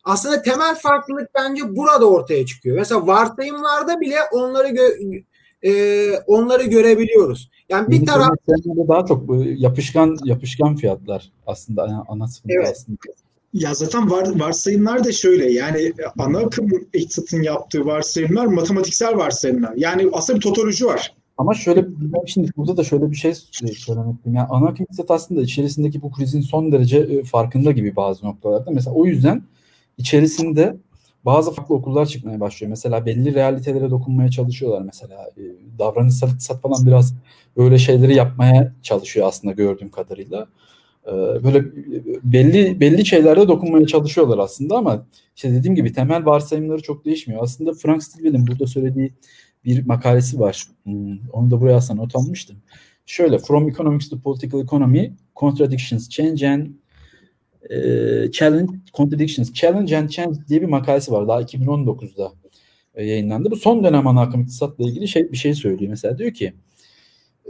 Aslında 0.04 0.42
temel 0.42 0.74
farklılık 0.74 1.30
bence 1.34 1.76
burada 1.76 2.10
ortaya 2.10 2.46
çıkıyor. 2.46 2.76
Mesela 2.76 3.06
varsayımlarda 3.06 4.00
bile 4.00 4.16
onları 4.32 4.68
gö- 4.68 5.24
e, 5.62 6.12
onları 6.26 6.64
görebiliyoruz. 6.64 7.50
Yani 7.68 7.90
bir 7.90 8.06
taraf 8.06 8.30
daha 8.88 9.06
çok 9.06 9.28
bu 9.28 9.44
yapışkan 9.44 10.16
yapışkan 10.24 10.76
fiyatlar 10.76 11.30
aslında 11.46 11.82
ana, 11.82 12.04
ana 12.08 12.28
sıkıntı 12.28 12.54
Evet. 12.58 12.68
aslında. 12.72 12.98
Ya 13.52 13.74
zaten 13.74 14.10
var, 14.10 14.40
varsayımlar 14.40 15.04
da 15.04 15.12
şöyle 15.12 15.52
yani 15.52 15.92
ana 16.18 16.38
akım 16.38 16.68
iktisatın 16.92 17.42
yaptığı 17.42 17.86
varsayımlar 17.86 18.46
matematiksel 18.46 19.16
varsayımlar. 19.16 19.72
Yani 19.76 20.08
aslında 20.12 20.36
bir 20.36 20.42
totoloji 20.42 20.86
var. 20.86 21.14
Ama 21.38 21.54
şöyle 21.54 21.86
şimdi 22.26 22.50
burada 22.56 22.76
da 22.76 22.84
şöyle 22.84 23.10
bir 23.10 23.16
şey 23.16 23.34
söylemek 23.34 23.78
istiyorum. 23.78 24.18
Yani 24.26 24.46
ana 24.50 24.66
akım 24.68 24.84
iktisat 24.84 25.10
aslında 25.10 25.42
içerisindeki 25.42 26.02
bu 26.02 26.12
krizin 26.12 26.40
son 26.40 26.72
derece 26.72 26.98
e, 26.98 27.24
farkında 27.24 27.72
gibi 27.72 27.96
bazı 27.96 28.26
noktalarda. 28.26 28.70
Mesela 28.70 28.94
o 28.94 29.06
yüzden 29.06 29.42
içerisinde 29.98 30.76
bazı 31.26 31.52
farklı 31.52 31.74
okullar 31.74 32.06
çıkmaya 32.06 32.40
başlıyor. 32.40 32.70
Mesela 32.70 33.06
belli 33.06 33.34
realitelere 33.34 33.90
dokunmaya 33.90 34.30
çalışıyorlar 34.30 34.82
mesela. 34.82 35.30
E, 35.36 35.42
davranışsal 35.78 36.28
iktisat 36.30 36.62
falan 36.62 36.86
biraz 36.86 37.14
böyle 37.56 37.78
şeyleri 37.78 38.14
yapmaya 38.14 38.72
çalışıyor 38.82 39.26
aslında 39.28 39.54
gördüğüm 39.54 39.90
kadarıyla. 39.90 40.46
E, 41.06 41.12
Böyle 41.44 41.64
belli 42.24 42.80
belli 42.80 43.06
şeylerde 43.06 43.48
dokunmaya 43.48 43.86
çalışıyorlar 43.86 44.38
aslında 44.38 44.76
ama 44.76 45.06
işte 45.36 45.52
dediğim 45.52 45.74
gibi 45.74 45.92
temel 45.92 46.24
varsayımları 46.26 46.82
çok 46.82 47.04
değişmiyor. 47.04 47.42
Aslında 47.42 47.72
Frank 47.72 48.02
Stilwell'in 48.02 48.46
burada 48.46 48.66
söylediği 48.66 49.12
bir 49.64 49.86
makalesi 49.86 50.40
var. 50.40 50.66
Hmm, 50.84 51.18
Onu 51.32 51.50
da 51.50 51.60
buraya 51.60 51.76
aslında 51.76 52.02
not 52.02 52.16
almıştım. 52.16 52.56
Şöyle 53.06 53.38
From 53.38 53.68
Economics 53.68 54.08
to 54.08 54.20
Political 54.20 54.60
Economy 54.60 55.12
Contradictions, 55.36 56.08
Change 56.08 56.48
and 56.48 56.66
e, 57.70 58.30
Challenge, 58.32 58.72
Contradictions, 58.94 59.52
Challenge 59.52 59.96
and 59.98 60.08
Change 60.08 60.38
diye 60.48 60.62
bir 60.62 60.66
makalesi 60.66 61.12
var. 61.12 61.28
Daha 61.28 61.42
2019'da 61.42 62.32
e, 62.94 63.04
yayınlandı. 63.04 63.50
Bu 63.50 63.56
son 63.56 63.84
dönem 63.84 64.06
ana 64.06 64.20
akım 64.20 64.40
iktisatla 64.42 64.84
ilgili 64.84 65.08
şey 65.08 65.32
bir 65.32 65.36
şey 65.36 65.54
söylüyor. 65.54 65.90
Mesela 65.90 66.18
diyor 66.18 66.32
ki 66.32 66.52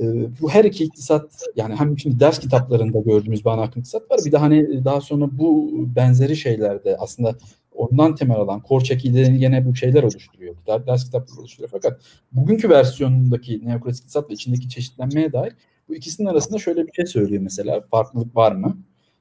e, 0.00 0.04
bu 0.40 0.50
her 0.50 0.64
iki 0.64 0.84
iktisat 0.84 1.42
yani 1.56 1.74
hem 1.74 1.98
şimdi 1.98 2.20
ders 2.20 2.38
kitaplarında 2.38 3.00
gördüğümüz 3.00 3.44
bir 3.44 3.50
ana 3.50 3.62
akım 3.62 3.80
iktisat 3.80 4.10
var. 4.10 4.20
Bir 4.26 4.32
de 4.32 4.36
hani 4.36 4.84
daha 4.84 5.00
sonra 5.00 5.28
bu 5.38 5.72
benzeri 5.96 6.36
şeylerde 6.36 6.96
aslında 6.96 7.36
ondan 7.74 8.14
temel 8.14 8.36
alan 8.36 8.62
core 8.68 8.84
çekirdeğini 8.84 9.38
gene 9.38 9.66
bu 9.66 9.74
şeyler 9.76 10.02
oluşturuyor. 10.02 10.54
Der- 10.66 10.86
Ders 10.86 11.04
kitapları 11.04 11.40
oluşturuyor. 11.40 11.70
Fakat 11.72 12.00
bugünkü 12.32 12.68
versiyonundaki 12.70 13.66
neoklasik 13.68 14.00
iktisat 14.02 14.30
ve 14.30 14.34
içindeki 14.34 14.68
çeşitlenmeye 14.68 15.32
dair 15.32 15.52
bu 15.88 15.94
ikisinin 15.94 16.28
arasında 16.28 16.58
şöyle 16.58 16.86
bir 16.86 16.92
şey 16.92 17.06
söylüyor 17.06 17.42
mesela. 17.42 17.80
Farklılık 17.90 18.36
var 18.36 18.52
mı? 18.52 18.78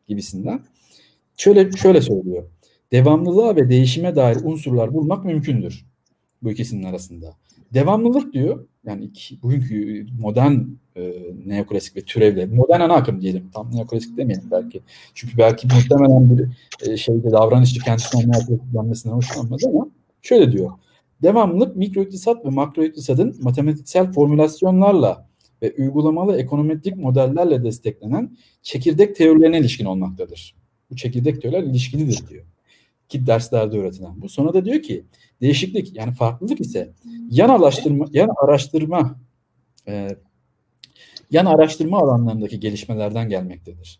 Gibisinden. 0.07 0.59
Şöyle 1.37 1.71
şöyle 1.71 2.01
söylüyor. 2.01 2.43
Devamlılığa 2.91 3.55
ve 3.55 3.69
değişime 3.69 4.15
dair 4.15 4.37
unsurlar 4.43 4.93
bulmak 4.93 5.25
mümkündür. 5.25 5.85
Bu 6.43 6.51
ikisinin 6.51 6.83
arasında. 6.83 7.33
Devamlılık 7.73 8.33
diyor. 8.33 8.67
Yani 8.85 9.03
iki, 9.03 9.41
bugünkü 9.41 10.05
modern 10.19 10.59
e, 10.95 11.13
neoklasik 11.45 11.95
ve 11.95 12.01
türevle 12.01 12.45
modern 12.45 12.81
ana 12.81 12.93
akım 12.93 13.21
diyelim. 13.21 13.49
Tam 13.53 13.75
neoklasik 13.75 14.17
demeyelim 14.17 14.51
belki. 14.51 14.81
Çünkü 15.13 15.37
belki 15.37 15.67
muhtemelen 15.67 16.37
bir 16.37 16.47
e, 16.89 16.97
şeyde 16.97 17.31
davranışçı 17.31 17.81
kendisinden 17.81 18.31
neoklasik 18.31 18.73
denmesinden 18.73 19.15
hoşlanmaz 19.15 19.65
ama 19.65 19.87
şöyle 20.21 20.51
diyor. 20.51 20.71
Devamlılık 21.21 21.75
mikro 21.75 22.01
iktisat 22.01 22.45
ve 22.45 22.49
makro 22.49 22.83
iktisadın 22.83 23.35
matematiksel 23.41 24.11
formülasyonlarla 24.11 25.27
ve 25.61 25.73
uygulamalı 25.77 26.37
ekonometrik 26.37 26.97
modellerle 26.97 27.63
desteklenen 27.63 28.37
çekirdek 28.61 29.15
teorilerine 29.15 29.59
ilişkin 29.59 29.85
olmaktadır. 29.85 30.55
Bu 30.91 30.95
çekirdek 30.95 31.41
teoriler 31.41 31.63
ilişkilidir 31.63 32.27
diyor. 32.29 32.45
Ki 33.09 33.27
derslerde 33.27 33.77
öğretilen 33.77 34.21
bu. 34.21 34.29
Sonra 34.29 34.53
da 34.53 34.65
diyor 34.65 34.81
ki 34.81 35.05
değişiklik 35.41 35.95
yani 35.95 36.13
farklılık 36.13 36.61
ise 36.61 36.93
yan 37.29 37.49
araştırma 37.49 38.05
yan 38.11 38.29
araştırma 38.43 39.19
e, 39.87 40.09
yan 41.31 41.45
araştırma 41.45 41.99
alanlarındaki 41.99 42.59
gelişmelerden 42.59 43.29
gelmektedir. 43.29 43.99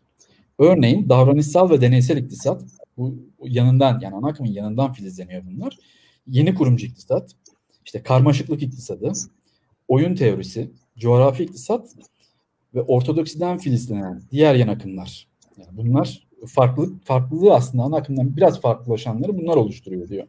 Örneğin 0.60 1.10
davranışsal 1.10 1.70
ve 1.70 1.82
deneysel 1.82 2.18
iktisat 2.18 2.64
bu 2.98 3.16
yanından 3.44 4.00
yani 4.00 4.16
ana 4.16 4.28
akımın 4.28 4.50
yanından 4.50 4.94
filizleniyor 4.94 5.44
bunlar. 5.46 5.78
Yeni 6.28 6.56
kurumcu 6.56 6.86
iktisat, 6.86 7.32
işte 7.86 8.04
karmaşıklık 8.04 8.64
iktisadı, 8.64 9.12
oyun 9.88 10.16
teorisi, 10.16 10.72
coğrafi 10.98 11.44
iktisat 11.44 11.96
ve 12.74 12.82
ortodoksiden 12.82 13.58
filizlenen 13.58 14.22
diğer 14.32 14.56
yan 14.56 14.68
akımlar. 14.68 15.28
Yani 15.58 15.78
bunlar 15.78 16.28
farklı 16.48 16.90
farklılığı 17.04 17.54
aslında 17.54 17.84
ana 17.84 17.98
akımdan 17.98 18.38
biraz 18.38 18.62
farklılaşanları 18.62 19.38
bunlar 19.38 19.56
oluşturuyor 19.56 20.10
diyor. 20.10 20.28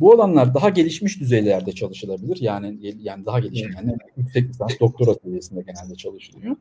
Bu 0.00 0.12
alanlar 0.12 0.54
daha 0.54 0.68
gelişmiş 0.68 1.20
düzeylerde 1.20 1.72
çalışılabilir. 1.72 2.38
Yani 2.40 2.78
yani 3.00 3.26
daha 3.26 3.40
gelişmiş 3.40 3.74
yani 3.76 3.96
yüksek 4.16 4.48
lisans, 4.48 4.70
doktora 4.80 5.14
seviyesinde 5.14 5.60
genelde 5.60 5.94
çalışılıyor. 5.94 6.56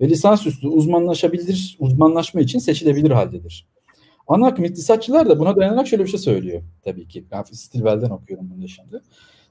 Ve 0.00 0.08
lisansüstü 0.08 0.68
uzmanlaşabilir, 0.68 1.76
uzmanlaşma 1.80 2.40
için 2.40 2.58
seçilebilir 2.58 3.10
haldedir. 3.10 3.66
Ana 4.28 4.46
akım 4.46 4.64
iktisatçılar 4.64 5.28
da 5.28 5.38
buna 5.38 5.56
dayanarak 5.56 5.88
şöyle 5.88 6.04
bir 6.04 6.08
şey 6.08 6.20
söylüyor 6.20 6.62
tabii 6.82 7.08
ki. 7.08 7.24
Ben 7.30 7.42
Stilwell'den 7.42 8.10
okuyorum 8.10 8.50
bunu 8.56 8.68
şimdi. 8.68 9.00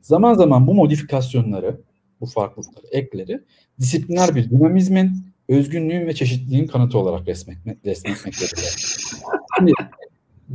Zaman 0.01 0.34
zaman 0.34 0.67
bu 0.67 0.73
modifikasyonları, 0.73 1.82
bu 2.21 2.25
farklılıkları, 2.25 2.88
ekleri 2.91 3.43
disipliner 3.80 4.36
bir 4.36 4.49
dinamizmin, 4.49 5.11
özgünlüğün 5.50 6.08
ve 6.08 6.14
çeşitliliğin 6.14 6.68
kanıtı 6.68 6.97
olarak 6.97 7.28
resmetmek, 7.28 7.86
resmetmektedirler. 7.86 8.74
Şimdi 9.58 9.72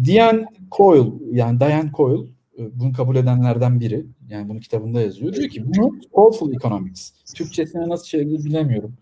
Diane 0.05 0.47
Coyle, 0.72 1.11
yani 1.32 1.61
Diane 1.61 1.90
Coyle 1.97 2.28
bunu 2.59 2.92
kabul 2.92 3.16
edenlerden 3.16 3.80
biri. 3.80 4.07
Yani 4.28 4.49
bunu 4.49 4.61
kitabında 4.61 5.01
yazıyor. 5.01 5.32
Diyor 5.32 5.49
ki 5.49 5.64
bunu 5.66 5.92
soulful 6.14 6.55
economics. 6.55 7.12
Türkçesine 7.34 7.88
nasıl 7.88 8.05
çevrilir 8.05 8.45
bilemiyorum. 8.45 8.95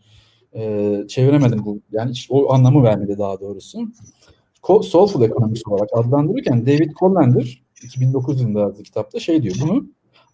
Ee, 0.55 1.05
çeviremedim 1.09 1.65
bu. 1.65 1.81
Yani 1.93 2.11
hiç 2.11 2.27
o 2.31 2.53
anlamı 2.53 2.83
vermedi 2.83 3.19
daha 3.19 3.41
doğrusu. 3.41 3.89
Soulful 4.83 5.23
economics 5.23 5.63
olarak 5.67 5.89
adlandırırken 5.93 6.67
David 6.67 6.91
Collender 7.01 7.63
2009 7.83 8.41
yılında 8.41 8.61
yazdığı 8.61 8.83
kitapta 8.83 9.21
şey 9.21 9.43
diyor. 9.43 9.55
Bunu 9.61 9.87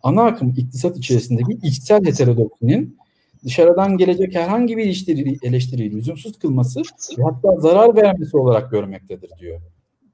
ana 0.02 0.22
akım 0.22 0.54
iktisat 0.56 0.96
içerisindeki 0.98 1.58
içsel 1.62 2.04
heterodoksinin 2.04 2.98
dışarıdan 3.44 3.96
gelecek 3.96 4.34
herhangi 4.34 4.76
bir 4.76 4.84
eleştiri, 4.84 5.38
eleştiriyi 5.42 5.92
lüzumsuz 5.92 6.38
kılması 6.38 6.82
ve 7.18 7.22
hatta 7.22 7.60
zarar 7.60 7.96
vermesi 7.96 8.36
olarak 8.36 8.70
görmektedir 8.70 9.30
diyor. 9.40 9.60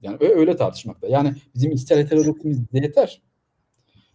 Yani 0.03 0.17
öyle 0.21 0.57
tartışmakta. 0.57 1.09
Yani 1.09 1.35
bizim 1.55 1.73
içsel 1.73 1.99
heterodoksimiz 1.99 2.61
bize 2.61 2.85
yeter. 2.85 3.23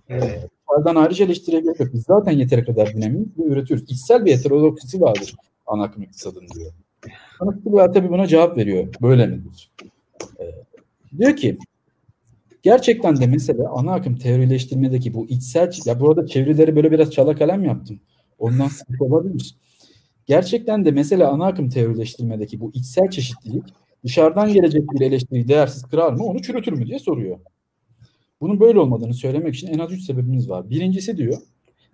Evet. 0.09 0.49
Dışarıdan 0.69 0.95
ayrıca 0.95 1.25
eleştiriye 1.25 1.61
gerek 1.61 1.79
yok. 1.79 1.89
Biz 1.93 2.03
zaten 2.03 2.31
yeteri 2.31 2.65
kadar 2.65 2.93
dinamik 2.93 3.39
ve 3.39 3.43
üretiyoruz. 3.43 3.91
İçsel 3.91 4.25
bir 4.25 4.37
heterodoksisi 4.37 5.01
vardır 5.01 5.35
ana 5.69 5.83
akım 5.83 6.03
iktisadın 6.03 6.47
diyor. 6.55 6.71
Stilwell 7.59 7.93
tabii 7.93 8.09
buna 8.09 8.27
cevap 8.27 8.57
veriyor. 8.57 8.87
Böyle 9.01 9.27
midir? 9.27 9.71
Ee, 10.39 10.43
diyor 11.17 11.35
ki 11.35 11.57
gerçekten 12.63 13.17
de 13.17 13.27
mesela 13.27 13.69
ana 13.69 13.93
akım 13.93 14.15
teorileştirmedeki 14.15 15.13
bu 15.13 15.27
içsel 15.27 15.71
ya 15.85 15.99
burada 15.99 16.27
çevirileri 16.27 16.75
böyle 16.75 16.91
biraz 16.91 17.11
çala 17.11 17.35
kalem 17.35 17.63
yaptım. 17.63 17.99
Ondan 18.39 18.67
sıkıntı 18.67 19.03
olabilir. 19.03 19.55
Gerçekten 20.25 20.85
de 20.85 20.91
mesela 20.91 21.31
ana 21.31 21.45
akım 21.45 21.69
teorileştirmedeki 21.69 22.59
bu 22.59 22.71
içsel 22.73 23.09
çeşitlilik 23.09 23.63
dışarıdan 24.03 24.53
gelecek 24.53 24.83
bir 24.91 25.05
eleştiriyi 25.05 25.47
değersiz 25.47 25.83
kırar 25.83 26.13
mı, 26.13 26.23
onu 26.23 26.41
çürütür 26.41 26.73
mü 26.73 26.87
diye 26.87 26.99
soruyor. 26.99 27.39
Bunun 28.41 28.59
böyle 28.59 28.79
olmadığını 28.79 29.13
söylemek 29.13 29.55
için 29.55 29.67
en 29.67 29.79
az 29.79 29.91
üç 29.91 30.03
sebebimiz 30.03 30.49
var. 30.49 30.69
Birincisi 30.69 31.17
diyor, 31.17 31.37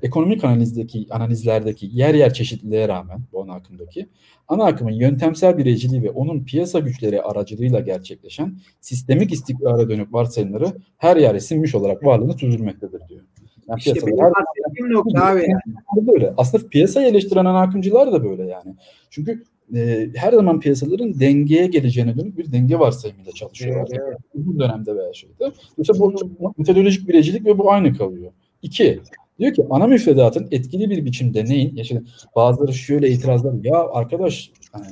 ekonomik 0.02 0.44
analizdeki 0.44 1.08
analizlerdeki 1.10 1.90
yer 1.92 2.14
yer 2.14 2.34
çeşitliliğe 2.34 2.88
rağmen 2.88 3.20
bu 3.34 3.44
ana 3.44 3.54
akımdaki 3.54 4.10
ana 4.48 4.66
akımın 4.66 4.92
yöntemsel 4.92 5.58
bireyciliği 5.58 6.04
ve 6.04 6.12
onun 6.12 6.44
piyasa 6.44 6.80
güçleri 6.80 7.22
aracılığıyla 7.22 7.80
gerçekleşen 7.80 8.60
sistemik 8.82 9.34
istikrara 9.34 9.90
dönük 9.90 10.14
varsayımları 10.14 10.74
her 10.98 11.18
yer 11.18 11.40
sinmiş 11.40 11.76
olarak 11.76 12.06
varlığını 12.06 12.38
sürdürmektedir 12.38 13.02
diyor. 13.10 13.22
Yani 13.68 13.78
işte 13.78 13.96
benim 14.06 14.18
bahsettiğim 14.18 14.94
nokta 14.94 15.26
abi 15.26 15.40
yani. 15.40 16.08
Böyle. 16.08 16.34
Aslında 16.38 16.68
piyasayı 16.68 17.08
eleştiren 17.08 17.46
akımcılar 17.46 18.12
da 18.12 18.24
böyle 18.24 18.44
yani. 18.44 18.76
Çünkü 19.10 19.44
e, 19.76 20.10
her 20.16 20.34
zaman 20.34 20.60
piyasaların 20.60 21.20
dengeye 21.20 21.68
geleceğine 21.68 22.18
dönük 22.18 22.38
bir 22.38 22.52
denge 22.52 22.80
varsayımıyla 22.80 23.32
çalışıyorlar. 23.32 23.88
Evet, 23.92 24.02
evet. 24.08 24.18
Uzun 24.34 24.60
dönemde 24.60 24.96
veya 24.96 25.14
şeyde. 25.14 25.52
Dolayısıyla 25.78 26.00
bu 26.40 26.54
metodolojik 26.58 27.08
bireycilik 27.08 27.46
ve 27.46 27.58
bu 27.58 27.72
aynı 27.72 27.98
kalıyor. 27.98 28.32
İki, 28.62 29.00
diyor 29.40 29.54
ki 29.54 29.66
ana 29.70 29.88
müfredatın 29.88 30.48
etkili 30.52 30.90
bir 30.90 31.06
biçimde 31.06 31.46
neyin? 31.46 31.76
Ya 31.76 31.84
şimdi 31.84 32.04
bazıları 32.36 32.74
şöyle 32.74 33.10
itirazlar 33.10 33.54
ya 33.64 33.88
arkadaş 33.92 34.52
hani, 34.72 34.86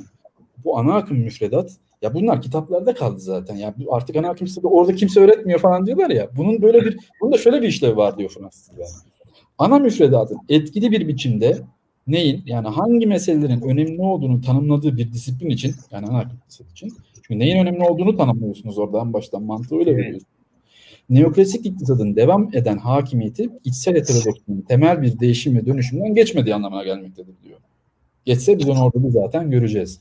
bu 0.64 0.78
ana 0.78 0.94
akım 0.94 1.18
müfredat 1.18 1.70
Ya 2.04 2.14
bunlar 2.14 2.42
kitaplarda 2.42 2.94
kaldı 2.94 3.20
zaten. 3.20 3.56
Ya 3.56 3.74
artık 3.90 4.16
ana 4.16 4.34
kimse 4.34 4.62
de 4.62 4.66
orada 4.66 4.94
kimse 4.94 5.20
öğretmiyor 5.20 5.60
falan 5.60 5.86
diyorlar 5.86 6.10
ya. 6.10 6.28
Bunun 6.36 6.62
böyle 6.62 6.84
bir 6.84 6.98
bunun 7.20 7.32
da 7.32 7.38
şöyle 7.38 7.62
bir 7.62 7.68
işlevi 7.68 7.96
var 7.96 8.18
diyor 8.18 8.30
Fransız 8.30 8.70
yani. 8.78 8.90
Ana 9.58 9.78
müfredatın 9.78 10.38
etkili 10.48 10.90
bir 10.90 11.08
biçimde 11.08 11.58
neyin 12.06 12.42
yani 12.46 12.68
hangi 12.68 13.06
meselelerin 13.06 13.60
önemli 13.60 14.02
olduğunu 14.02 14.40
tanımladığı 14.40 14.96
bir 14.96 15.12
disiplin 15.12 15.50
için 15.50 15.74
yani 15.90 16.06
ana 16.06 16.18
akım 16.18 16.38
için 16.72 16.92
çünkü 17.14 17.38
neyin 17.38 17.58
önemli 17.58 17.88
olduğunu 17.88 18.16
tanımlıyorsunuz 18.16 18.78
oradan 18.78 19.12
baştan 19.12 19.42
mantığı 19.42 19.76
öyle 19.76 19.96
veriyorsunuz. 19.96 20.24
Neoklasik 21.10 21.66
iktisadın 21.66 22.16
devam 22.16 22.50
eden 22.54 22.78
hakimiyeti 22.78 23.50
içsel 23.64 23.96
heterodoksinin 23.96 24.62
temel 24.62 25.02
bir 25.02 25.20
değişim 25.20 25.56
ve 25.56 25.66
dönüşümden 25.66 26.14
geçmediği 26.14 26.54
anlamına 26.54 26.84
gelmektedir 26.84 27.34
diyor. 27.44 27.58
Geçse 28.24 28.58
biz 28.58 28.68
onu 28.68 28.84
orada 28.84 29.10
zaten 29.10 29.50
göreceğiz. 29.50 30.00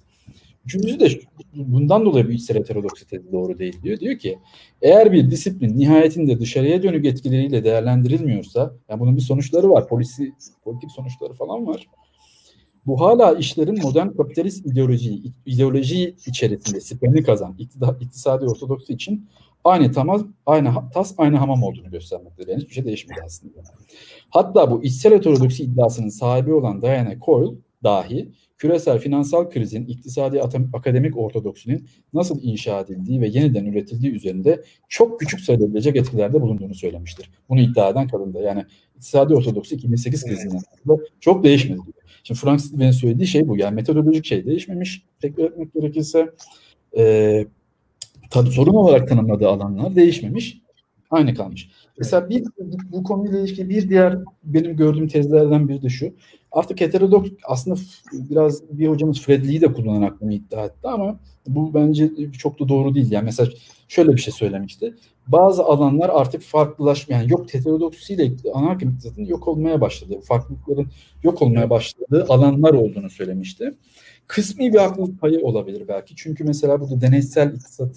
Üçüncüsü 0.65 0.99
de 0.99 1.07
bundan 1.55 2.05
dolayı 2.05 2.29
bir 2.29 2.33
içsel 2.33 2.57
heterodoksi 2.57 3.07
tezi 3.07 3.31
doğru 3.31 3.59
değil 3.59 3.81
diyor. 3.83 3.99
Diyor 3.99 4.17
ki 4.17 4.39
eğer 4.81 5.11
bir 5.11 5.31
disiplin 5.31 5.77
nihayetinde 5.79 6.39
dışarıya 6.39 6.83
dönük 6.83 7.05
etkileriyle 7.05 7.63
değerlendirilmiyorsa, 7.63 8.73
yani 8.89 8.99
bunun 8.99 9.15
bir 9.15 9.21
sonuçları 9.21 9.69
var, 9.69 9.87
polisi, 9.87 10.33
politik 10.63 10.91
sonuçları 10.91 11.33
falan 11.33 11.67
var. 11.67 11.87
Bu 12.85 13.01
hala 13.01 13.33
işlerin 13.33 13.81
modern 13.83 14.07
kapitalist 14.07 14.65
ideoloji, 14.65 15.21
ideoloji 15.45 16.15
içerisinde 16.27 16.81
siperini 16.81 17.23
kazan 17.23 17.57
iktisadi 18.01 18.45
ortodoksi 18.45 18.93
için 18.93 19.29
aynı 19.63 19.91
tamaz, 19.91 20.21
aynı 20.45 20.73
tas, 20.93 21.13
aynı 21.17 21.37
hamam 21.37 21.63
olduğunu 21.63 21.91
göstermektedir. 21.91 22.51
Yani 22.51 22.61
hiçbir 22.61 22.73
şey 22.73 22.85
değişmedi 22.85 23.19
aslında. 23.25 23.53
Hatta 24.29 24.71
bu 24.71 24.83
içsel 24.83 25.13
heterodoksi 25.13 25.63
iddiasının 25.63 26.09
sahibi 26.09 26.53
olan 26.53 26.81
Diana 26.81 27.19
Coyle 27.19 27.55
dahi 27.83 28.31
küresel 28.63 28.99
finansal 28.99 29.49
krizin 29.49 29.85
iktisadi 29.85 30.41
akademik 30.73 31.17
ortodoksinin 31.17 31.87
nasıl 32.13 32.39
inşa 32.43 32.79
edildiği 32.79 33.21
ve 33.21 33.27
yeniden 33.27 33.65
üretildiği 33.65 34.11
üzerinde 34.11 34.63
çok 34.89 35.19
küçük 35.19 35.39
sayılabilecek 35.39 35.95
etkilerde 35.95 36.41
bulunduğunu 36.41 36.75
söylemiştir. 36.75 37.29
Bunu 37.49 37.61
iddia 37.61 37.89
eden 37.89 38.07
kadın 38.07 38.33
da. 38.33 38.39
Yani 38.39 38.65
iktisadi 38.95 39.35
ortodoksi 39.35 39.75
2008 39.75 40.25
krizinden 40.25 40.59
sonra 40.85 40.99
çok 41.19 41.43
değişmedi 41.43 41.79
diyor. 41.85 41.95
Şimdi 42.23 42.39
Frank 42.39 42.61
Stevens'in 42.61 42.99
söylediği 42.99 43.27
şey 43.27 43.47
bu. 43.47 43.57
Yani 43.57 43.75
metodolojik 43.75 44.25
şey 44.25 44.45
değişmemiş. 44.45 45.03
Tekrar 45.21 45.43
etmek 45.43 45.73
gerekirse 45.73 46.29
e, 46.97 47.45
tabii 48.29 48.49
sorun 48.49 48.73
olarak 48.73 49.07
tanımladığı 49.07 49.47
alanlar 49.47 49.95
değişmemiş. 49.95 50.57
Aynı 51.11 51.33
kalmış. 51.33 51.69
Mesela 51.97 52.29
bir 52.29 52.43
bu 52.91 53.03
konuyla 53.03 53.39
ilgili 53.39 53.69
bir 53.69 53.89
diğer 53.89 54.17
benim 54.43 54.77
gördüğüm 54.77 55.07
tezlerden 55.07 55.69
biri 55.69 55.81
de 55.81 55.89
şu. 55.89 56.13
Artık 56.53 56.81
heterodoks 56.81 57.29
aslında 57.43 57.79
biraz 58.13 58.63
bir 58.69 58.87
hocamız 58.87 59.21
Fredli'yi 59.21 59.61
de 59.61 59.73
kullanarak 59.73 60.21
bunu 60.21 60.33
iddia 60.33 60.65
etti 60.65 60.87
ama 60.87 61.19
bu 61.47 61.73
bence 61.73 62.11
çok 62.37 62.59
da 62.59 62.69
doğru 62.69 62.95
değil. 62.95 63.11
Yani 63.11 63.25
mesela 63.25 63.49
şöyle 63.87 64.11
bir 64.11 64.21
şey 64.21 64.33
söylemişti. 64.33 64.93
Bazı 65.27 65.63
alanlar 65.63 66.09
artık 66.13 66.41
farklılaşmıyor. 66.41 67.21
Yani 67.21 67.31
yok 67.31 67.53
heterodoksiyle 67.53 68.31
anarki 68.53 68.85
iktisadın 68.85 69.25
yok 69.25 69.47
olmaya 69.47 69.81
başladı. 69.81 70.19
Farklılıkların 70.23 70.87
yok 71.23 71.41
olmaya 71.41 71.69
başladığı 71.69 72.25
alanlar 72.29 72.73
olduğunu 72.73 73.09
söylemişti. 73.09 73.71
Kısmi 74.27 74.73
bir 74.73 74.79
haklılık 74.79 75.21
payı 75.21 75.45
olabilir 75.45 75.87
belki. 75.87 76.15
Çünkü 76.15 76.43
mesela 76.43 76.81
burada 76.81 77.01
deneysel 77.01 77.53
iktisat 77.53 77.95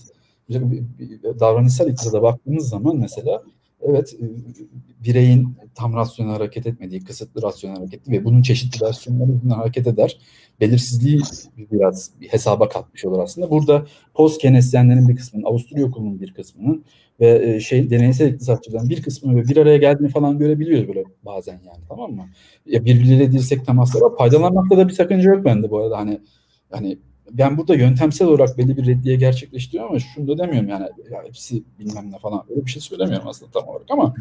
davranışsal 1.40 1.88
iktisada 1.88 2.22
baktığımız 2.22 2.68
zaman 2.68 2.96
mesela 2.96 3.42
evet 3.82 4.14
e, 4.14 4.24
bireyin 5.04 5.56
tam 5.74 5.94
rasyonel 5.94 6.32
hareket 6.32 6.66
etmediği, 6.66 7.04
kısıtlı 7.04 7.42
rasyonel 7.42 7.76
hareketli 7.76 8.12
ve 8.12 8.24
bunun 8.24 8.42
çeşitli 8.42 8.86
versiyonları 8.86 9.54
hareket 9.54 9.86
eder. 9.86 10.18
Belirsizliği 10.60 11.20
biraz 11.72 12.10
bir 12.20 12.28
hesaba 12.28 12.68
katmış 12.68 13.04
olur 13.04 13.18
aslında. 13.18 13.50
Burada 13.50 13.86
post 14.14 14.40
kenesyenlerin 14.40 15.08
bir 15.08 15.16
kısmının, 15.16 15.44
Avusturya 15.44 15.86
okulunun 15.86 16.20
bir 16.20 16.34
kısmının 16.34 16.84
ve 17.20 17.54
e, 17.54 17.60
şey 17.60 17.90
deneysel 17.90 18.32
iktisatçıların 18.32 18.90
bir 18.90 19.02
kısmı 19.02 19.36
ve 19.36 19.48
bir 19.48 19.56
araya 19.56 19.76
geldiğini 19.76 20.08
falan 20.08 20.38
görebiliyoruz 20.38 20.88
böyle 20.88 21.04
bazen 21.24 21.52
yani 21.52 21.84
tamam 21.88 22.12
mı? 22.12 22.26
Ya 22.66 22.84
birbirleriyle 22.84 23.32
dirsek 23.32 23.66
temaslara 23.66 24.16
faydalanmakta 24.16 24.76
da 24.76 24.88
bir 24.88 24.92
sakınca 24.92 25.30
yok 25.30 25.44
bende 25.44 25.70
bu 25.70 25.78
arada 25.78 25.98
hani 25.98 26.20
hani 26.70 26.98
ben 27.32 27.58
burada 27.58 27.74
yöntemsel 27.74 28.28
olarak 28.28 28.58
belli 28.58 28.76
bir 28.76 28.86
reddiye 28.86 29.16
gerçekleştiriyorum 29.16 29.90
ama 29.90 30.00
şunu 30.00 30.28
da 30.28 30.38
demiyorum 30.38 30.68
yani 30.68 30.86
ya 31.10 31.22
hepsi 31.24 31.62
bilmem 31.78 32.12
ne 32.12 32.18
falan 32.18 32.42
öyle 32.50 32.64
bir 32.66 32.70
şey 32.70 32.82
söylemiyorum 32.82 33.28
aslında 33.28 33.52
tam 33.52 33.68
olarak 33.68 33.90
ama 33.90 34.14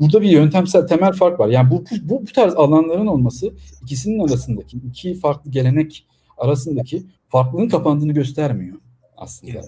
burada 0.00 0.22
bir 0.22 0.30
yöntemsel 0.30 0.86
temel 0.86 1.12
fark 1.12 1.40
var. 1.40 1.48
Yani 1.48 1.70
bu, 1.70 1.84
bu, 2.02 2.22
bu 2.22 2.32
tarz 2.32 2.54
alanların 2.54 3.06
olması 3.06 3.52
ikisinin 3.82 4.18
arasındaki 4.18 4.76
iki 4.76 5.14
farklı 5.14 5.50
gelenek 5.50 6.06
arasındaki 6.38 7.02
farklılığın 7.28 7.68
kapandığını 7.68 8.12
göstermiyor 8.12 8.76
aslında. 9.16 9.52
Evet. 9.52 9.64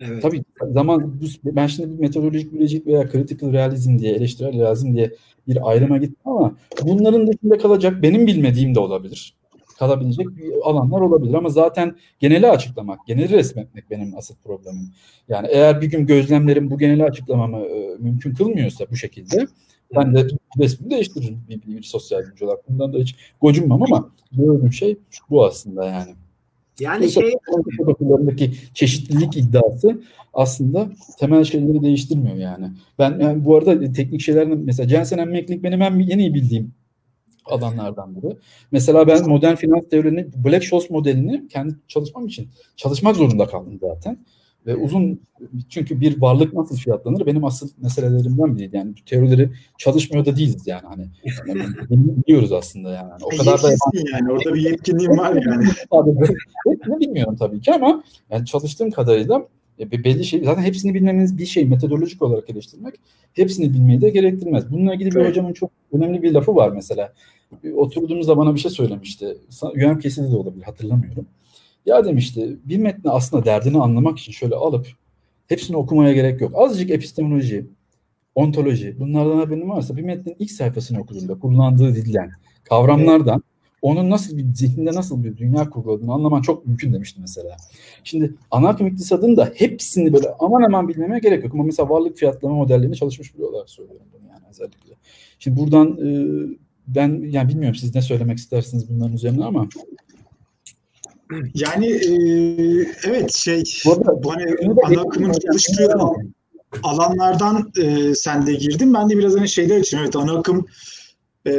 Evet. 0.00 0.22
Tabii 0.22 0.44
zaman 0.72 1.20
ben 1.44 1.66
şimdi 1.66 1.94
bir 1.94 1.98
metodolojik 2.00 2.52
bilecik 2.52 2.86
veya 2.86 3.10
critical 3.10 3.52
realizm 3.52 3.98
diye 3.98 4.12
eleştirel 4.12 4.52
realizm 4.52 4.94
diye 4.94 5.14
bir 5.48 5.70
ayrıma 5.70 5.98
gittim 5.98 6.16
ama 6.24 6.56
bunların 6.82 7.26
dışında 7.26 7.58
kalacak 7.58 8.02
benim 8.02 8.26
bilmediğim 8.26 8.74
de 8.74 8.80
olabilir 8.80 9.34
kalabilecek 9.80 10.26
alanlar 10.64 11.00
olabilir 11.00 11.34
ama 11.34 11.48
zaten 11.48 11.96
geneli 12.18 12.46
açıklamak, 12.46 13.06
geneli 13.06 13.28
resmetmek 13.28 13.90
benim 13.90 14.16
asıl 14.16 14.34
problemim. 14.44 14.92
Yani 15.28 15.48
eğer 15.50 15.80
bir 15.80 15.86
gün 15.86 16.06
gözlemlerim 16.06 16.70
bu 16.70 16.78
geneli 16.78 17.04
açıklamamı 17.04 17.58
e, 17.58 17.96
mümkün 17.98 18.34
kılmıyorsa 18.34 18.84
bu 18.90 18.96
şekilde 18.96 19.46
ben 19.96 20.14
de 20.14 20.26
resmimi 20.58 20.90
değiştiririm 20.90 21.40
bir, 21.48 21.62
bir, 21.62 21.76
bir 21.76 21.82
sosyal 21.82 22.22
güncü 22.22 22.44
olarak. 22.44 22.68
Bundan 22.68 22.92
da 22.92 22.98
hiç 22.98 23.16
gocunmam 23.40 23.82
ama 23.82 24.10
gördüğüm 24.32 24.72
şey 24.72 24.96
bu 25.30 25.44
aslında 25.44 25.84
yani. 25.84 26.14
Yani 26.80 27.06
bu 27.06 27.10
şey 27.10 27.32
fotoğraflarındaki 27.76 28.52
çeşitlilik 28.74 29.36
iddiası 29.36 30.00
aslında 30.34 30.88
temel 31.18 31.44
şeyleri 31.44 31.82
değiştirmiyor 31.82 32.36
yani. 32.36 32.66
Ben 32.98 33.18
yani 33.20 33.44
bu 33.44 33.56
arada 33.56 33.92
teknik 33.92 34.20
şeylerden 34.20 34.58
mesela 34.58 34.88
Jensen 34.88 35.18
Emeklik 35.18 35.62
benim 35.62 35.82
en, 35.82 35.98
en 35.98 36.18
iyi 36.18 36.34
bildiğim 36.34 36.72
alanlardan 37.46 38.16
biri. 38.16 38.36
Mesela 38.72 39.06
ben 39.06 39.28
modern 39.28 39.54
finans 39.54 39.88
teorini, 39.88 40.20
Black-Scholes 40.44 40.92
modelini 40.92 41.48
kendi 41.48 41.74
çalışmam 41.88 42.26
için 42.26 42.48
çalışmak 42.76 43.16
zorunda 43.16 43.46
kaldım 43.46 43.78
zaten. 43.80 44.18
Ve 44.66 44.76
uzun 44.76 45.20
çünkü 45.68 46.00
bir 46.00 46.20
varlık 46.20 46.54
nasıl 46.54 46.76
fiyatlanır 46.76 47.26
benim 47.26 47.44
asıl 47.44 47.68
meselelerimden 47.78 48.56
biriydi. 48.56 48.76
Yani 48.76 48.94
teorileri 49.06 49.50
çalışmıyor 49.78 50.26
da 50.26 50.36
değiliz 50.36 50.66
yani 50.66 50.82
hani. 50.84 51.06
yani 51.48 51.62
biliyoruz 51.88 52.52
aslında 52.52 52.90
yani. 52.90 53.10
O 53.22 53.28
kadar 53.28 53.62
da 53.62 53.68
yani 54.12 54.32
orada 54.32 54.54
bir 54.54 54.60
yetkinliğim 54.60 55.18
var 55.18 55.42
yani. 55.46 55.64
Hepsini 56.68 57.00
bilmiyorum 57.00 57.36
tabii 57.36 57.60
ki 57.60 57.74
ama 57.74 58.02
yani 58.30 58.46
çalıştığım 58.46 58.90
kadarıyla 58.90 59.46
e, 59.80 60.04
belli 60.04 60.24
şey 60.24 60.44
zaten 60.44 60.62
hepsini 60.62 60.94
bilmeniz 60.94 61.38
bir 61.38 61.46
şey 61.46 61.64
metodolojik 61.64 62.22
olarak 62.22 62.50
eleştirmek 62.50 62.94
hepsini 63.32 63.72
bilmeyi 63.74 64.00
de 64.00 64.10
gerektirmez. 64.10 64.70
Bununla 64.70 64.94
ilgili 64.94 65.10
bir 65.10 65.16
evet. 65.16 65.28
hocamın 65.28 65.52
çok 65.52 65.70
önemli 65.92 66.22
bir 66.22 66.32
lafı 66.32 66.54
var 66.54 66.70
mesela. 66.70 67.12
Oturduğumuzda 67.74 68.36
bana 68.36 68.54
bir 68.54 68.60
şey 68.60 68.70
söylemişti. 68.70 69.36
UM 69.62 69.98
kesildi 69.98 70.32
de 70.32 70.36
olabilir 70.36 70.64
hatırlamıyorum. 70.64 71.26
Ya 71.86 72.04
demişti 72.04 72.56
bir 72.64 72.78
metni 72.78 73.10
aslında 73.10 73.44
derdini 73.44 73.78
anlamak 73.78 74.18
için 74.18 74.32
şöyle 74.32 74.54
alıp 74.54 74.86
hepsini 75.48 75.76
okumaya 75.76 76.12
gerek 76.12 76.40
yok. 76.40 76.52
Azıcık 76.54 76.90
epistemoloji, 76.90 77.66
ontoloji 78.34 79.00
bunlardan 79.00 79.36
haberin 79.36 79.68
varsa 79.68 79.96
bir 79.96 80.02
metnin 80.02 80.36
ilk 80.38 80.50
sayfasını 80.50 81.00
okuduğunda 81.00 81.38
kullandığı 81.38 81.94
dilden, 81.94 82.30
kavramlardan 82.64 83.42
onun 83.82 84.10
nasıl 84.10 84.36
bir 84.36 84.54
zihninde 84.54 84.92
nasıl 84.92 85.24
bir 85.24 85.36
dünya 85.36 85.70
kurguladığını 85.70 86.12
anlaman 86.12 86.42
çok 86.42 86.66
mümkün 86.66 86.92
demişti 86.92 87.20
mesela. 87.20 87.56
Şimdi 88.04 88.34
anarkim 88.50 88.86
iktisadın 88.86 89.36
da 89.36 89.52
hepsini 89.54 90.12
böyle 90.12 90.28
aman 90.38 90.62
aman 90.62 90.88
bilmeme 90.88 91.18
gerek 91.18 91.44
yok. 91.44 91.54
Ama 91.54 91.64
mesela 91.64 91.90
varlık 91.90 92.16
fiyatlama 92.16 92.54
modellerini 92.54 92.96
çalışmış 92.96 93.34
biri 93.34 93.44
olarak 93.44 93.70
söylüyorum 93.70 94.06
bunu 94.12 94.28
yani 94.28 94.42
özellikle. 94.50 94.94
Şimdi 95.38 95.60
buradan 95.60 95.88
e, 95.88 96.08
ben 96.86 97.22
yani 97.30 97.48
bilmiyorum 97.48 97.74
siz 97.74 97.94
ne 97.94 98.02
söylemek 98.02 98.38
istersiniz 98.38 98.88
bunların 98.90 99.14
üzerine 99.14 99.44
ama 99.44 99.68
yani 101.54 101.86
e, 101.86 102.12
evet 103.06 103.32
şey 103.34 103.62
bu, 103.86 103.92
arada, 103.92 104.22
bu 104.22 104.32
hani 104.34 104.44
ana 104.84 105.00
akımın 105.00 105.32
çalıştığı 105.32 105.94
alanlardan 106.82 107.72
e, 107.82 108.14
sen 108.14 108.46
de 108.46 108.54
girdin. 108.54 108.94
Ben 108.94 109.10
de 109.10 109.18
biraz 109.18 109.36
hani 109.36 109.48
şeyler 109.48 109.80
için 109.80 109.98
evet 109.98 110.16
ana 110.16 110.38
akım 110.38 110.66
e, 111.46 111.52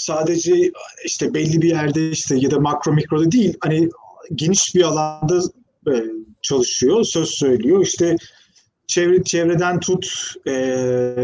sadece 0.00 0.72
işte 1.04 1.34
belli 1.34 1.62
bir 1.62 1.68
yerde 1.68 2.10
işte 2.10 2.36
ya 2.36 2.50
da 2.50 2.60
makro 2.60 2.92
mikroda 2.92 3.32
değil 3.32 3.54
hani 3.60 3.88
geniş 4.34 4.74
bir 4.74 4.82
alanda 4.82 5.40
e, 5.88 5.92
çalışıyor, 6.42 7.04
söz 7.04 7.28
söylüyor. 7.28 7.82
İşte 7.82 8.16
çevre 8.86 9.24
çevreden 9.24 9.80
tut 9.80 10.34
e, 10.46 10.52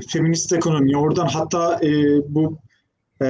feminist 0.09 0.53
ekonomi 0.53 0.97
oradan 0.97 1.27
hatta 1.27 1.81
e, 1.83 1.91
bu 2.29 2.59
e, 3.23 3.29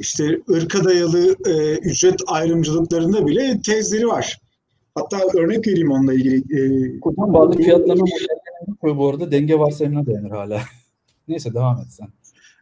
işte 0.00 0.40
ırka 0.50 0.84
dayalı 0.84 1.36
e, 1.46 1.78
ücret 1.78 2.20
ayrımcılıklarında 2.26 3.26
bile 3.26 3.60
tezleri 3.66 4.08
var. 4.08 4.40
Hatta 4.94 5.18
örnek 5.34 5.66
vereyim 5.66 5.90
onunla 5.90 6.14
ilgili. 6.14 6.36
E, 6.36 6.90
Hocam 7.02 7.34
varlık 7.34 7.62
fiyatlarına 7.62 8.04
bu 8.82 9.08
arada 9.08 9.30
denge 9.30 9.58
varsayımına 9.58 10.06
dayanır 10.06 10.30
hala. 10.30 10.60
Neyse 11.28 11.54
devam 11.54 11.80
et 11.80 11.86
sen. 11.90 12.08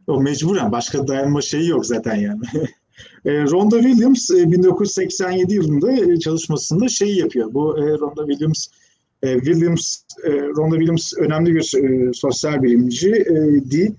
O 0.06 0.20
mecburen 0.20 0.72
başka 0.72 1.08
dayanma 1.08 1.40
şeyi 1.40 1.68
yok 1.68 1.86
zaten 1.86 2.14
yani. 2.14 2.40
E, 3.24 3.42
Rhonda 3.42 3.82
Williams 3.82 4.30
e, 4.30 4.52
1987 4.52 5.54
yılında 5.54 5.92
e, 5.92 6.18
çalışmasında 6.18 6.88
şey 6.88 7.16
yapıyor. 7.16 7.54
Bu 7.54 7.78
e, 7.78 7.82
Rhonda 7.82 8.26
Williams 8.26 8.66
e, 9.22 9.34
Williams 9.34 9.96
e, 10.24 10.30
Rhonda 10.30 10.76
Williams 10.76 11.12
önemli 11.18 11.54
bir 11.54 11.84
e, 11.84 12.12
sosyal 12.12 12.62
bilimci 12.62 13.10
e, 13.10 13.34
di 13.70 13.94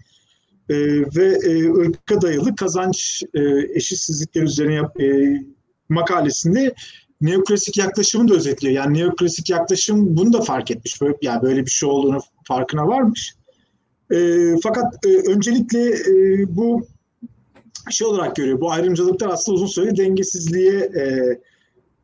e, 0.70 0.76
ve 1.16 1.40
e, 1.44 1.72
ırka 1.72 2.22
dayalı 2.22 2.56
kazanç 2.56 3.24
e, 3.34 3.42
eşitsizlikler 3.74 4.44
üzerine 4.44 4.74
yap, 4.74 5.02
e, 5.02 5.38
makalesinde 5.90 6.74
neoklasik 7.22 7.78
yaklaşımı 7.78 8.28
da 8.28 8.34
özetliyor. 8.34 8.74
Yani 8.74 8.98
neoklasik 8.98 9.50
yaklaşım 9.50 10.18
bunu 10.18 10.34
da 10.34 10.42
fark 10.42 10.72
etmiş. 10.72 11.02
Böyle, 11.02 11.18
yani 11.22 11.42
böyle 11.42 11.66
bir 11.66 11.72
şey 11.72 11.90
olduğunu 11.90 12.20
farkına 12.44 12.88
varmış. 12.88 13.36
E, 14.12 14.48
fakat 14.64 15.06
e, 15.06 15.32
öncelikle 15.32 15.90
e, 15.90 16.46
bu 16.56 16.88
şey 17.90 18.08
olarak 18.08 18.36
görüyor. 18.36 18.62
Bu 18.62 18.72
ayrımcılıklar 18.72 19.30
aslında 19.30 19.56
uzun 19.56 19.68
süre 19.68 19.98
dengesizliğe 19.98 20.74
e, 20.74 21.04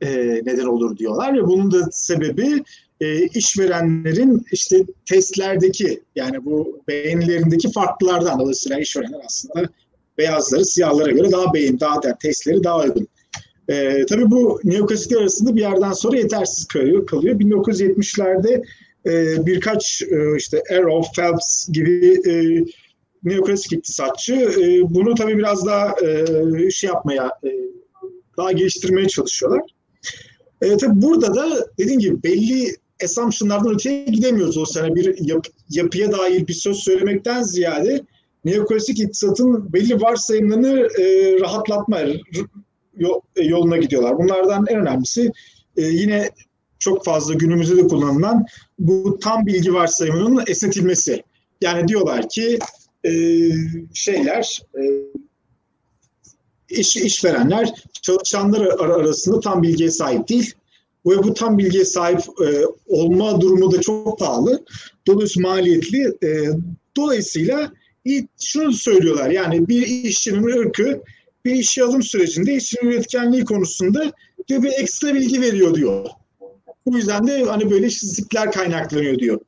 e, 0.02 0.41
neden 0.45 0.66
olur 0.66 0.97
diyorlar 0.97 1.34
ve 1.34 1.43
bunun 1.43 1.72
da 1.72 1.88
sebebi 1.91 2.64
e, 3.02 3.26
işverenlerin 3.26 4.45
işte 4.52 4.86
testlerdeki 5.06 6.04
yani 6.16 6.45
bu 6.45 6.82
beğenilerindeki 6.88 7.72
farklılardan 7.72 8.39
dolayısıyla 8.39 8.80
işverenler 8.80 9.22
aslında 9.26 9.70
beyazları 10.18 10.66
siyahlara 10.66 11.12
göre 11.12 11.32
daha 11.32 11.54
beğen, 11.54 11.80
daha 11.80 12.00
yani 12.04 12.18
testleri 12.22 12.64
daha 12.64 12.80
uygun. 12.80 13.08
E, 13.70 14.06
tabii 14.06 14.32
bu 14.32 14.60
neoklasikler 14.64 15.22
arasında 15.22 15.56
bir 15.56 15.62
yerden 15.62 15.91
sonra 15.91 16.18
yetersiz 16.18 16.66
kalıyor. 16.66 17.08
kalıyor. 17.08 17.39
1970'lerde 17.39 18.64
e, 19.10 19.45
birkaç 19.45 20.01
e, 20.01 20.38
işte 20.38 20.64
Arrow, 20.72 21.22
Phelps 21.22 21.70
gibi 21.72 22.22
e, 22.30 22.64
neoklasik 23.24 23.74
iktisatçı 23.74 24.51
bunu 24.89 25.16
tabii 25.16 25.38
biraz 25.38 25.66
daha 25.66 25.95
e, 26.05 26.72
şey 26.72 26.88
yapmaya, 26.88 27.32
daha 28.38 28.51
geliştirmeye 28.51 29.07
çalışıyorlar. 29.07 29.62
E, 30.62 30.78
tabii 30.78 31.01
burada 31.01 31.36
da 31.36 31.68
dediğim 31.78 31.99
gibi 31.99 32.24
belli 32.24 32.76
assumption'lardan 33.03 33.74
öteye 33.74 34.05
gidemiyoruz 34.05 34.57
o 34.57 34.66
sene 34.66 34.95
bir 34.95 35.28
yap, 35.28 35.45
yapıya 35.70 36.12
dair 36.12 36.47
bir 36.47 36.53
söz 36.53 36.78
söylemekten 36.78 37.43
ziyade 37.43 38.01
neoklasik 38.45 38.99
iktisatın 38.99 39.74
belli 39.74 40.01
varsayımlarını 40.01 40.88
e, 41.01 41.36
rahatlatma 41.39 41.99
yoluna 43.36 43.78
gidiyorlar. 43.78 44.18
Bunlardan 44.18 44.66
en 44.70 44.78
önemlisi 44.78 45.32
e, 45.78 45.82
yine 45.82 46.30
çok 46.80 47.05
fazla 47.05 47.34
günümüzde 47.34 47.77
de 47.77 47.88
kullanılan 47.88 48.45
bu 48.80 49.19
tam 49.19 49.45
bilgi 49.45 49.73
varsayımının 49.73 50.43
esnetilmesi. 50.47 51.23
Yani 51.61 51.88
diyorlar 51.88 52.30
ki 52.30 52.59
e, 53.03 53.11
şeyler 53.93 54.61
e, 54.75 54.82
iş 56.69 56.97
işverenler 56.97 57.73
çalışanlar 58.01 58.61
arasında 58.80 59.39
tam 59.39 59.63
bilgiye 59.63 59.91
sahip 59.91 60.30
değil 60.30 60.53
ve 61.05 61.23
bu 61.23 61.34
tam 61.34 61.57
bilgiye 61.57 61.86
sahip 61.86 62.19
e, 62.19 62.65
olma 62.88 63.41
durumu 63.41 63.71
da 63.71 63.82
çok 63.82 64.19
pahalı. 64.19 64.65
Dolayısıyla 65.07 65.49
maliyetli. 65.49 66.17
E, 66.23 66.30
dolayısıyla 66.97 67.71
şunu 68.41 68.73
söylüyorlar 68.73 69.30
yani 69.30 69.67
bir 69.67 69.88
işçinin 69.88 70.43
ırkı 70.43 71.01
bir 71.45 71.55
işe 71.55 71.84
alım 71.84 72.03
sürecinde 72.03 72.53
işçinin 72.53 72.91
üretkenliği 72.91 73.45
konusunda 73.45 74.11
bir 74.49 74.71
ekstra 74.80 75.13
bilgi 75.13 75.41
veriyor 75.41 75.75
diyor. 75.75 76.09
Bu 76.86 76.97
yüzden 76.97 77.27
de 77.27 77.43
hani 77.43 77.71
böyle 77.71 77.88
işsizlikler 77.88 78.51
kaynaklanıyor 78.51 79.19
diyor. 79.19 79.39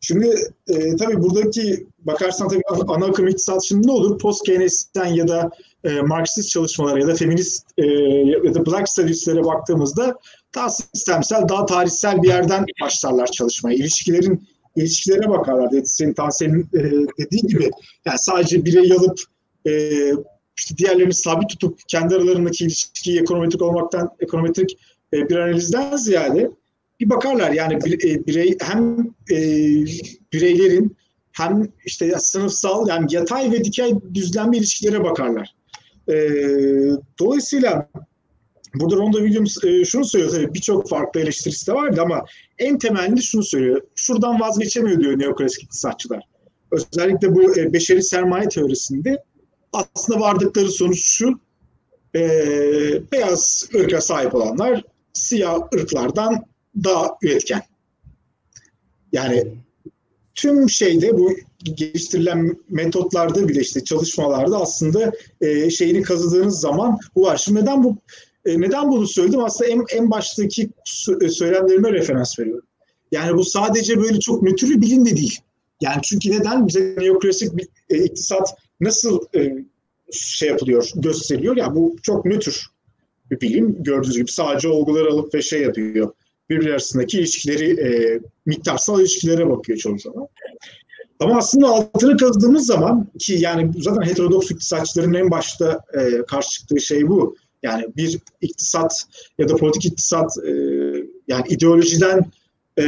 Şimdi 0.00 0.34
e, 0.68 0.96
tabii 0.96 1.22
buradaki 1.22 1.86
bakarsan 1.98 2.48
tabii 2.48 2.62
ana 2.88 3.06
akım 3.06 3.28
iktisat 3.28 3.64
şimdi 3.64 3.86
ne 3.86 3.92
olur? 3.92 4.18
Post 4.18 4.46
Keynesyen 4.46 5.06
ya 5.06 5.28
da 5.28 5.50
e, 5.84 6.00
Marksist 6.00 6.50
çalışmalara 6.50 7.00
ya 7.00 7.06
da 7.06 7.14
feminist 7.14 7.66
e, 7.78 7.86
ya 8.44 8.54
da 8.54 8.66
Black 8.66 8.88
Studies'lere 8.88 9.44
baktığımızda 9.44 10.18
daha 10.54 10.70
sistemsel, 10.70 11.48
daha 11.48 11.66
tarihsel 11.66 12.22
bir 12.22 12.28
yerden 12.28 12.64
başlarlar 12.82 13.26
çalışmaya. 13.26 13.74
İlişkilerin 13.74 14.48
ilişkilere 14.76 15.28
bakarlar. 15.28 15.72
Dedi, 15.72 15.86
senin 15.86 16.14
Tansel'in 16.14 16.68
e, 16.74 16.82
dediği 17.18 17.42
gibi 17.42 17.70
yani 18.04 18.18
sadece 18.18 18.64
birey 18.64 18.92
alıp 18.92 19.20
e, 19.66 19.72
işte 20.58 20.76
diğerlerini 20.78 21.14
sabit 21.14 21.48
tutup 21.48 21.78
kendi 21.88 22.14
aralarındaki 22.14 22.64
ilişkiyi 22.64 23.20
ekonometrik 23.20 23.62
olmaktan 23.62 24.10
ekonometrik 24.20 24.78
e, 25.12 25.28
bir 25.28 25.36
analizden 25.36 25.96
ziyade 25.96 26.50
bir 27.00 27.10
bakarlar 27.10 27.50
yani 27.50 27.74
e, 27.74 28.26
birey 28.26 28.56
hem 28.60 28.98
e, 29.30 29.38
bireylerin 30.32 30.96
hem 31.32 31.72
işte 31.84 32.14
sınıfsal 32.18 32.88
yani 32.88 33.14
yatay 33.14 33.52
ve 33.52 33.64
dikey 33.64 33.94
düzlemli 34.14 34.56
ilişkilere 34.56 35.04
bakarlar. 35.04 35.54
E, 36.08 36.14
dolayısıyla 37.18 37.88
burada 38.74 38.96
Ronda 38.96 39.18
Williams 39.18 39.64
e, 39.64 39.84
şunu 39.84 40.04
söylüyor 40.04 40.32
tabii 40.32 40.54
birçok 40.54 40.88
farklı 40.88 41.20
eleştirisi 41.20 41.66
de 41.66 41.72
vardı 41.72 42.02
ama 42.02 42.24
en 42.58 42.78
temelli 42.78 43.22
şunu 43.22 43.42
söylüyor. 43.42 43.80
Şuradan 43.94 44.40
vazgeçemiyor 44.40 45.00
diyor 45.00 45.18
neoklasik 45.18 45.62
iktisatçılar. 45.62 46.22
Özellikle 46.70 47.34
bu 47.34 47.58
e, 47.58 47.72
beşeri 47.72 48.02
sermaye 48.02 48.48
teorisinde 48.48 49.24
aslında 49.72 50.20
vardıkları 50.20 50.68
sonuç 50.68 51.00
şu 51.00 51.40
e, 52.14 52.20
beyaz 53.12 53.68
ırka 53.74 54.00
sahip 54.00 54.34
olanlar 54.34 54.82
siyah 55.12 55.58
ırklardan 55.74 56.44
daha 56.84 57.16
üretken. 57.22 57.62
Yani 59.12 59.44
tüm 60.34 60.70
şeyde 60.70 61.18
bu 61.18 61.36
geliştirilen 61.64 62.56
metotlarda 62.68 63.48
bile 63.48 63.60
işte 63.60 63.84
çalışmalarda 63.84 64.60
aslında 64.60 65.12
e, 65.40 65.70
şeyini 65.70 66.02
kazıdığınız 66.02 66.60
zaman 66.60 66.98
bu 67.14 67.22
var. 67.22 67.36
Şimdi 67.36 67.60
neden 67.60 67.84
bu 67.84 67.96
e, 68.46 68.60
neden 68.60 68.90
bunu 68.90 69.06
söyledim? 69.06 69.44
Aslında 69.44 69.70
en, 69.70 69.84
en 69.92 70.10
baştaki 70.10 70.70
e, 71.20 71.28
söylemlerime 71.28 71.92
referans 71.92 72.38
veriyorum. 72.38 72.64
Yani 73.12 73.36
bu 73.36 73.44
sadece 73.44 74.00
böyle 74.00 74.20
çok 74.20 74.42
nötr 74.42 74.66
bir 74.66 74.80
bilim 74.80 75.06
de 75.06 75.16
değil. 75.16 75.40
Yani 75.80 76.00
çünkü 76.02 76.30
neden 76.30 76.66
bize 76.66 76.96
neoklasik 76.98 77.56
bir 77.56 77.68
e, 77.90 78.04
iktisat 78.04 78.54
nasıl 78.80 79.20
e, 79.34 79.64
şey 80.12 80.48
yapılıyor, 80.48 80.90
gösteriliyor? 80.94 81.56
Ya 81.56 81.64
yani 81.64 81.76
bu 81.76 81.96
çok 82.02 82.24
nötr 82.24 82.66
bir 83.30 83.40
bilim. 83.40 83.82
Gördüğünüz 83.82 84.16
gibi 84.16 84.30
sadece 84.30 84.68
olguları 84.68 85.12
alıp 85.12 85.34
ve 85.34 85.42
şey 85.42 85.62
yapıyor 85.62 86.12
birbiri 86.50 86.70
arasındaki 86.70 87.18
ilişkileri, 87.18 87.80
e, 87.80 88.20
miktarsal 88.46 89.00
ilişkilere 89.00 89.50
bakıyor 89.50 89.78
çoğu 89.78 89.98
zaman. 89.98 90.28
Ama 91.20 91.36
aslında 91.36 91.68
altını 91.68 92.16
kazdığımız 92.16 92.66
zaman 92.66 93.08
ki 93.18 93.36
yani 93.40 93.70
zaten 93.78 94.02
heterodoks 94.02 94.50
iktisatçıların 94.50 95.14
en 95.14 95.30
başta 95.30 95.80
e, 95.94 96.22
karşı 96.22 96.50
çıktığı 96.50 96.80
şey 96.80 97.08
bu. 97.08 97.36
Yani 97.62 97.84
bir 97.96 98.18
iktisat 98.40 99.04
ya 99.38 99.48
da 99.48 99.56
politik 99.56 99.86
iktisat 99.86 100.30
e, 100.46 100.52
yani 101.28 101.44
ideolojiden 101.48 102.32
e, 102.76 102.86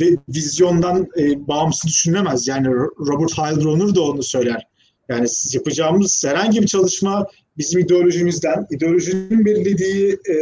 ve 0.00 0.16
vizyondan 0.28 1.08
e, 1.18 1.48
bağımsız 1.48 1.90
düşünülemez. 1.90 2.48
Yani 2.48 2.68
Robert 3.00 3.32
Haldronur 3.32 3.94
da 3.94 4.02
onu 4.02 4.22
söyler. 4.22 4.66
Yani 5.08 5.26
yapacağımız 5.52 6.24
herhangi 6.26 6.62
bir 6.62 6.66
çalışma 6.66 7.26
bizim 7.58 7.80
ideolojimizden, 7.80 8.66
ideolojinin 8.70 9.44
belirlediği 9.44 10.12
e, 10.12 10.36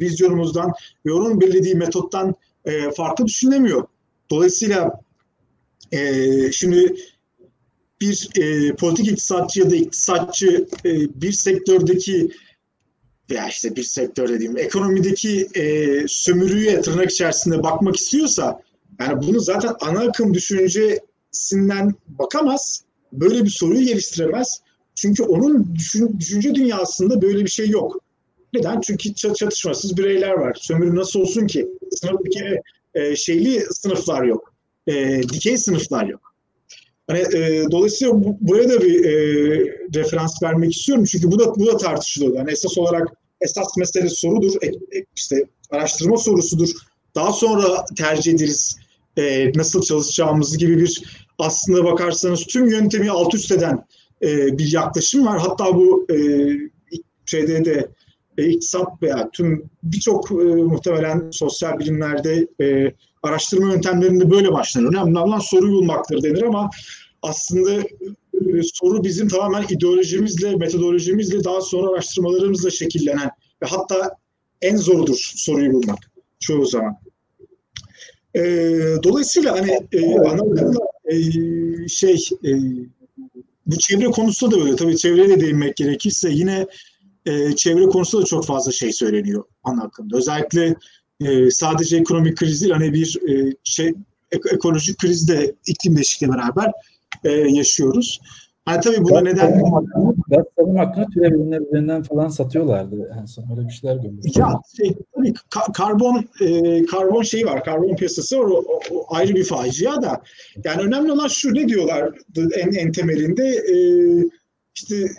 vizyonumuzdan 0.00 0.72
onun 1.10 1.40
belirlediği 1.40 1.74
metottan 1.74 2.34
e, 2.64 2.90
farklı 2.90 3.26
düşünülemiyor. 3.26 3.86
Dolayısıyla 4.30 5.00
e, 5.92 6.52
şimdi 6.52 6.96
bir 8.00 8.28
e, 8.36 8.74
politik 8.74 9.08
iktisatçı 9.08 9.60
ya 9.60 9.70
da 9.70 9.76
iktisatçı 9.76 10.68
e, 10.84 11.20
bir 11.22 11.32
sektördeki 11.32 12.30
veya 13.30 13.48
işte 13.48 13.76
bir 13.76 13.82
sektör 13.82 14.28
dediğim 14.28 14.58
ekonomideki 14.58 15.48
e, 15.54 15.64
sömürüye 16.08 16.80
tırnak 16.80 17.10
içerisinde 17.10 17.62
bakmak 17.62 17.96
istiyorsa 17.96 18.62
yani 19.00 19.26
bunu 19.26 19.40
zaten 19.40 19.74
ana 19.80 20.00
akım 20.00 20.34
düşüncesinden 20.34 21.94
bakamaz. 22.06 22.84
Böyle 23.12 23.44
bir 23.44 23.50
soruyu 23.50 23.86
geliştiremez. 23.86 24.60
Çünkü 25.00 25.22
onun 25.22 25.74
düşün, 25.74 26.16
düşünce 26.20 26.54
dünyasında 26.54 27.22
böyle 27.22 27.44
bir 27.44 27.50
şey 27.50 27.68
yok. 27.68 28.00
Neden? 28.54 28.80
Çünkü 28.80 29.14
çatışmasız 29.14 29.96
bireyler 29.96 30.32
var. 30.32 30.56
Sömürü 30.60 30.96
nasıl 30.96 31.20
olsun 31.20 31.46
ki? 31.46 31.68
Sınıf 31.90 32.24
bir 32.24 32.30
kere 32.30 32.62
e, 32.94 33.16
şeyli 33.16 33.60
sınıflar 33.60 34.24
yok. 34.24 34.54
E, 34.86 35.22
dikey 35.22 35.58
sınıflar 35.58 36.06
yok. 36.06 36.34
Hani, 37.06 37.18
e, 37.18 37.64
dolayısıyla 37.70 38.24
bu, 38.24 38.36
buraya 38.40 38.68
da 38.68 38.80
bir 38.80 39.04
e, 39.04 39.12
referans 39.94 40.42
vermek 40.42 40.76
istiyorum. 40.76 41.04
Çünkü 41.04 41.30
bu 41.30 41.38
da 41.38 41.54
bu 41.54 41.66
da 41.66 41.76
tartışılıyor. 41.76 42.36
Yani 42.36 42.50
esas 42.50 42.78
olarak 42.78 43.08
esas 43.40 43.76
mesele 43.76 44.08
sorudur. 44.08 44.52
E, 44.62 44.66
e, 44.66 45.04
işte 45.16 45.44
araştırma 45.70 46.16
sorusudur. 46.16 46.70
Daha 47.14 47.32
sonra 47.32 47.84
tercih 47.96 48.32
ederiz 48.32 48.76
e, 49.18 49.52
nasıl 49.54 49.82
çalışacağımızı 49.82 50.58
gibi 50.58 50.78
bir 50.78 51.02
aslında 51.38 51.84
bakarsanız 51.84 52.46
tüm 52.46 52.70
yöntemi 52.70 53.10
alt 53.10 53.34
üst 53.34 53.52
eden 53.52 53.84
e, 54.22 54.58
bir 54.58 54.72
yaklaşım 54.72 55.26
var. 55.26 55.38
Hatta 55.38 55.74
bu 55.74 56.06
e, 56.12 56.16
şeyde 57.26 57.64
de 57.64 57.88
e, 58.38 58.48
iktisat 58.48 59.02
veya 59.02 59.30
tüm 59.32 59.70
birçok 59.82 60.30
e, 60.30 60.34
muhtemelen 60.44 61.30
sosyal 61.30 61.78
bilimlerde 61.78 62.48
e, 62.60 62.94
araştırma 63.22 63.72
yöntemlerinde 63.72 64.30
böyle 64.30 64.52
başlanır. 64.52 64.88
Önemli 64.88 65.18
olan 65.18 65.38
soruyu 65.38 65.72
bulmaktır 65.72 66.22
denir 66.22 66.42
ama 66.42 66.70
aslında 67.22 67.82
soru 68.62 69.04
bizim 69.04 69.28
tamamen 69.28 69.66
ideolojimizle, 69.68 70.56
metodolojimizle, 70.56 71.44
daha 71.44 71.60
sonra 71.60 71.92
araştırmalarımızla 71.92 72.70
şekillenen 72.70 73.30
ve 73.62 73.66
hatta 73.66 74.16
en 74.62 74.76
zorudur 74.76 75.32
soruyu 75.36 75.72
bulmak 75.72 75.98
çoğu 76.40 76.66
zaman. 76.66 76.96
E, 78.34 78.42
dolayısıyla 79.02 79.60
hani 79.60 79.78
e, 79.92 80.18
ana 80.18 80.42
e, 81.04 81.88
şey 81.88 82.16
e, 82.44 82.50
bu 83.66 83.78
çevre 83.78 84.04
konusunda 84.04 84.56
da 84.56 84.60
öyle. 84.64 84.76
Tabii 84.76 84.96
çevreye 84.96 85.28
de 85.28 85.40
değinmek 85.40 85.76
gerekirse 85.76 86.30
yine 86.30 86.66
e, 87.26 87.56
çevre 87.56 87.86
konusunda 87.86 88.22
da 88.22 88.26
çok 88.26 88.46
fazla 88.46 88.72
şey 88.72 88.92
söyleniyor 88.92 89.44
ana 89.64 89.82
akımda. 89.82 90.16
Özellikle 90.16 90.74
e, 91.20 91.50
sadece 91.50 91.96
ekonomik 91.96 92.36
kriz 92.36 92.60
değil 92.62 92.72
hani 92.72 92.92
bir 92.92 93.18
e, 93.30 93.54
şey 93.64 93.86
ek- 94.32 94.48
ekolojik 94.54 94.98
kriz 94.98 95.28
de 95.28 95.54
iklim 95.66 95.96
değişikliğiyle 95.96 96.36
beraber 96.36 96.72
e, 97.24 97.30
yaşıyoruz. 97.30 98.20
Yani 98.70 98.80
tabii 98.80 99.04
buna 99.04 99.20
neden... 99.20 99.62
Gaz 100.28 100.44
savunma 100.58 100.80
hakkını 100.80 101.06
türev 101.10 101.32
ürünler 101.32 101.60
üzerinden 101.60 102.02
falan 102.02 102.28
satıyorlardı. 102.28 103.16
En 103.20 103.26
son 103.26 103.44
öyle 103.56 103.68
bir 103.68 103.72
şeyler 103.72 103.96
görmüştüm. 103.96 104.42
Ya 104.42 104.60
şey, 104.76 104.94
tabii 105.14 105.28
ka- 105.28 105.72
karbon 105.72 106.24
e, 106.40 106.84
karbon 106.86 107.22
şeyi 107.22 107.46
var, 107.46 107.64
karbon 107.64 107.96
piyasası 107.96 108.38
var, 108.38 108.44
o, 108.44 108.64
o, 108.68 108.80
o 108.90 109.14
ayrı 109.14 109.34
bir 109.34 109.44
facia 109.44 110.02
da. 110.02 110.22
Yani 110.64 110.82
önemli 110.82 111.12
olan 111.12 111.28
şu 111.28 111.54
ne 111.54 111.68
diyorlar 111.68 112.14
en, 112.36 112.72
en 112.72 112.92
temelinde 112.92 113.44
e, 113.44 113.74
işte 114.74 115.10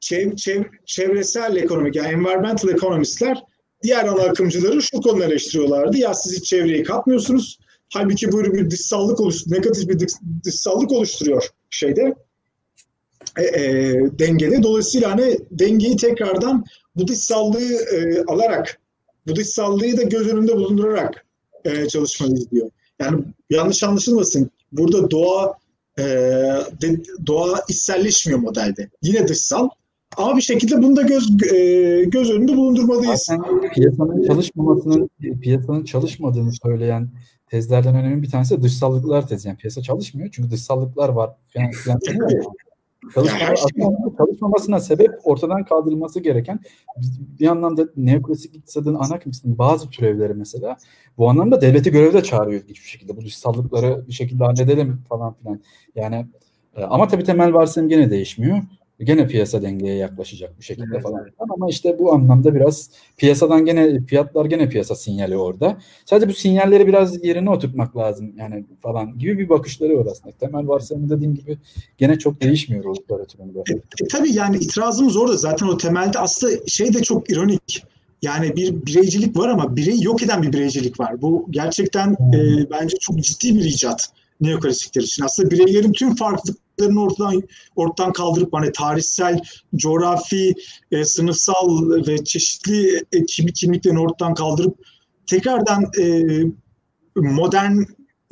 çev, 0.00 0.36
çev, 0.36 0.62
çevresel 0.84 1.56
ekonomik 1.56 1.96
yani 1.96 2.08
environmental 2.08 2.68
economistler 2.68 3.42
diğer 3.82 4.04
ana 4.04 4.22
akımcıları 4.22 4.82
şu 4.82 5.00
konuda 5.00 5.24
eleştiriyorlardı. 5.24 5.96
Ya 5.98 6.14
siz 6.14 6.36
hiç 6.36 6.44
çevreyi 6.44 6.82
katmıyorsunuz. 6.82 7.58
Halbuki 7.94 8.32
bu 8.32 8.44
bir 8.44 8.70
dışsallık 8.70 9.20
oluşturuyor, 9.20 9.62
negatif 9.62 9.88
bir 9.88 9.98
dış, 9.98 10.12
dışsallık 10.44 10.92
oluşturuyor 10.92 11.48
şeyde 11.70 12.14
e, 13.38 13.42
e, 13.42 13.64
dengede. 14.18 14.62
Dolayısıyla 14.62 15.10
hani 15.10 15.38
dengeyi 15.50 15.96
tekrardan 15.96 16.64
bu 16.96 17.08
dışsallığı 17.08 17.72
e, 17.72 18.22
alarak, 18.26 18.80
bu 19.26 19.36
dışsallığı 19.36 19.96
da 19.96 20.02
göz 20.02 20.28
önünde 20.28 20.56
bulundurarak 20.56 21.24
e, 21.64 21.88
çalışmalıyız 21.88 22.50
diyor. 22.50 22.70
Yani 23.00 23.24
yanlış 23.50 23.82
anlaşılmasın. 23.82 24.50
Burada 24.72 25.10
doğa 25.10 25.54
e, 25.98 26.02
de, 26.82 27.02
doğa 27.26 27.64
içselleşmiyor 27.68 28.40
modelde. 28.40 28.90
Yine 29.02 29.28
dışsal 29.28 29.68
ama 30.16 30.36
bir 30.36 30.42
şekilde 30.42 30.82
bunu 30.82 30.96
da 30.96 31.02
göz 31.02 31.52
e, 31.52 32.04
göz 32.04 32.30
önünde 32.30 32.56
bulundurmalıyız. 32.56 33.20
Zaten 33.20 33.70
piyasanın 33.74 34.22
çalışmamasının 34.26 35.10
piyasanın 35.42 35.84
çalışmadığını 35.84 36.52
söyleyen 36.62 37.10
tezlerden 37.46 37.94
önemli 37.94 38.22
bir 38.22 38.30
tanesi 38.30 38.58
de 38.58 38.62
dışsallıklar 38.62 39.28
tezi. 39.28 39.48
Yani 39.48 39.58
piyasa 39.58 39.82
çalışmıyor 39.82 40.28
çünkü 40.32 40.50
dışsallıklar 40.50 41.08
var. 41.08 41.30
Yani, 41.54 41.70
yani 41.86 42.00
Çalışma, 43.14 43.38
çalışmamasına 44.18 44.80
sebep 44.80 45.10
ortadan 45.24 45.64
kaldırılması 45.64 46.20
gereken 46.20 46.60
bir 47.40 47.46
anlamda 47.46 47.88
neoklasik 47.96 48.56
iktisadın 48.56 48.94
ana 48.94 49.18
kimsinin 49.18 49.58
bazı 49.58 49.90
türevleri 49.90 50.34
mesela 50.34 50.76
bu 51.18 51.30
anlamda 51.30 51.60
devleti 51.60 51.90
görevde 51.90 52.22
çağırıyor 52.22 52.62
hiçbir 52.68 52.88
şekilde. 52.88 53.16
Bu 53.16 53.24
dışsallıkları 53.24 54.04
bir 54.08 54.12
şekilde 54.12 54.44
halledelim 54.44 55.00
falan 55.08 55.34
filan. 55.34 55.60
Yani 55.94 56.26
ama 56.76 57.08
tabii 57.08 57.24
temel 57.24 57.54
varsayım 57.54 57.88
gene 57.88 58.10
değişmiyor. 58.10 58.58
Gene 59.04 59.26
piyasa 59.26 59.62
dengeye 59.62 59.94
yaklaşacak 59.94 60.58
bir 60.58 60.64
şekilde 60.64 60.86
evet, 60.92 61.02
falan. 61.02 61.22
Evet. 61.22 61.34
Ama 61.38 61.68
işte 61.70 61.98
bu 61.98 62.12
anlamda 62.12 62.54
biraz 62.54 62.90
piyasadan 63.16 63.64
gene 63.64 64.04
fiyatlar 64.06 64.44
gene 64.44 64.68
piyasa 64.68 64.94
sinyali 64.94 65.36
orada. 65.36 65.78
Sadece 66.04 66.28
bu 66.28 66.34
sinyalleri 66.34 66.86
biraz 66.86 67.24
yerine 67.24 67.50
oturtmak 67.50 67.96
lazım 67.96 68.32
yani 68.38 68.64
falan 68.80 69.18
gibi 69.18 69.38
bir 69.38 69.48
bakışları 69.48 69.98
var 69.98 70.06
aslında. 70.10 70.36
Temel 70.40 70.68
varsayım 70.68 71.10
dediğim 71.10 71.34
gibi 71.34 71.58
gene 71.98 72.18
çok 72.18 72.40
değişmiyor 72.40 72.84
o 72.84 72.94
literatüründe. 72.94 73.58
E, 73.58 73.74
e, 73.74 74.08
tabii 74.08 74.32
yani 74.32 74.56
itirazımız 74.56 75.16
orada 75.16 75.36
zaten 75.36 75.66
o 75.66 75.76
temelde 75.76 76.18
aslında 76.18 76.66
şey 76.66 76.94
de 76.94 77.02
çok 77.02 77.30
ironik. 77.30 77.84
Yani 78.22 78.56
bir 78.56 78.86
bireycilik 78.86 79.36
var 79.36 79.48
ama 79.48 79.76
bireyi 79.76 80.04
yok 80.04 80.22
eden 80.22 80.42
bir 80.42 80.52
bireycilik 80.52 81.00
var. 81.00 81.22
Bu 81.22 81.46
gerçekten 81.50 82.06
hmm. 82.06 82.34
e, 82.34 82.70
bence 82.70 82.96
çok 83.00 83.18
ciddi 83.18 83.54
bir 83.58 83.64
icat 83.64 84.08
neoklasikler 84.42 85.02
için. 85.02 85.24
Aslında 85.24 85.50
bireylerin 85.50 85.92
tüm 85.92 86.14
farklılıklarını 86.14 87.02
ortadan 87.02 87.42
ortadan 87.76 88.12
kaldırıp 88.12 88.52
hani 88.52 88.72
tarihsel, 88.72 89.40
coğrafi, 89.76 90.54
e, 90.90 91.04
sınıfsal 91.04 91.90
ve 92.06 92.24
çeşitli 92.24 93.04
e, 93.12 93.26
kimlik 93.26 93.56
kimliklerini 93.56 94.00
ortadan 94.00 94.34
kaldırıp 94.34 94.74
tekrardan 95.26 95.84
e, 95.98 96.24
modern 97.16 97.82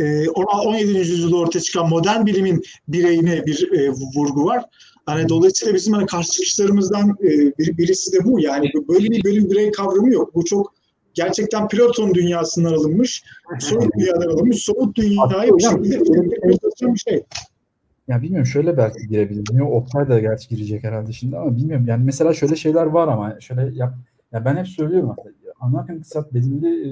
e, 0.00 0.28
17. 0.28 0.98
yüzyılda 0.98 1.36
ortaya 1.36 1.60
çıkan 1.60 1.88
modern 1.88 2.26
bilimin 2.26 2.62
bireyine 2.88 3.46
bir 3.46 3.72
e, 3.72 3.90
vurgu 3.90 4.44
var. 4.44 4.64
Hani 5.06 5.28
dolayısıyla 5.28 5.74
bizim 5.74 5.92
hani 5.92 6.06
karşı 6.06 6.30
çıkışlarımızdan 6.32 7.10
e, 7.10 7.28
bir, 7.58 7.78
birisi 7.78 8.12
de 8.12 8.24
bu. 8.24 8.40
Yani 8.40 8.70
böyle 8.88 9.10
bir 9.10 9.24
bölüm 9.24 9.50
birey 9.50 9.70
kavramı 9.70 10.12
yok. 10.12 10.34
Bu 10.34 10.44
çok 10.44 10.79
gerçekten 11.24 11.68
Platon 11.68 12.14
dünyasından 12.14 12.72
alınmış, 12.72 13.24
somut 13.58 13.94
dünyadan 13.98 14.28
alınmış, 14.28 14.64
somut 14.64 14.96
dünyayı 14.96 15.52
bir 15.56 15.62
şekilde 15.62 16.94
bir 16.94 16.98
şey. 16.98 17.24
Ya 18.08 18.22
bilmiyorum 18.22 18.46
şöyle 18.46 18.76
belki 18.76 19.08
girebilir. 19.08 19.46
Bilmiyorum 19.46 19.72
Oktay 19.72 20.08
da 20.08 20.20
gerçi 20.20 20.48
girecek 20.48 20.84
herhalde 20.84 21.12
şimdi 21.12 21.36
ama 21.36 21.56
bilmiyorum. 21.56 21.86
Yani 21.88 22.04
mesela 22.04 22.34
şöyle 22.34 22.56
şeyler 22.56 22.86
var 22.86 23.08
ama 23.08 23.40
şöyle 23.40 23.76
yap. 23.76 23.94
Ya 24.32 24.44
ben 24.44 24.56
hep 24.56 24.68
söylüyorum 24.68 25.10
aslında. 25.10 25.34
Ana 25.60 25.80
akım 25.80 25.96
iktisat 25.96 26.34
belirli 26.34 26.68
e, 26.88 26.90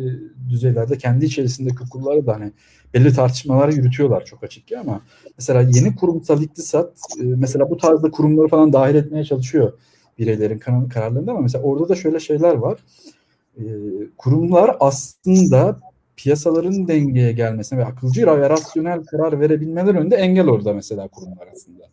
düzeylerde 0.51 0.99
kendi 0.99 1.25
içerisinde 1.25 1.71
kurulları 1.93 2.27
da 2.27 2.35
hani 2.35 2.53
belli 2.95 3.13
tartışmalar 3.13 3.69
yürütüyorlar 3.69 4.25
çok 4.25 4.45
açık 4.45 4.69
ki 4.69 4.79
ama 4.79 5.01
mesela 5.39 5.61
yeni 5.61 5.97
kurumsal 5.97 6.43
iktisat 6.43 6.93
e, 7.21 7.23
mesela 7.23 7.71
bu 7.71 7.77
tarzda 7.77 8.11
kurumları 8.11 8.49
falan 8.49 8.73
dahil 8.73 8.95
etmeye 8.95 9.25
çalışıyor 9.25 9.73
bireylerin 10.19 10.59
kararlarında 10.89 11.31
ama 11.31 11.41
mesela 11.41 11.65
orada 11.65 11.89
da 11.89 11.95
şöyle 11.95 12.21
şeyler 12.21 12.55
var 12.55 12.79
e, 13.59 13.65
kurumlar 14.19 14.77
aslında 14.81 15.81
piyasaların 16.17 16.89
dengeye 16.89 17.33
gelmesine 17.33 17.79
ve 17.79 17.85
akılcı 17.85 18.27
ve 18.27 18.51
rasyonel 18.51 19.05
karar 19.05 19.41
verebilmeler 19.41 19.95
önünde 19.95 20.17
engel 20.17 20.49
orada 20.49 20.73
mesela 20.73 21.09
kurumlar 21.09 21.49
aslında. 21.53 21.85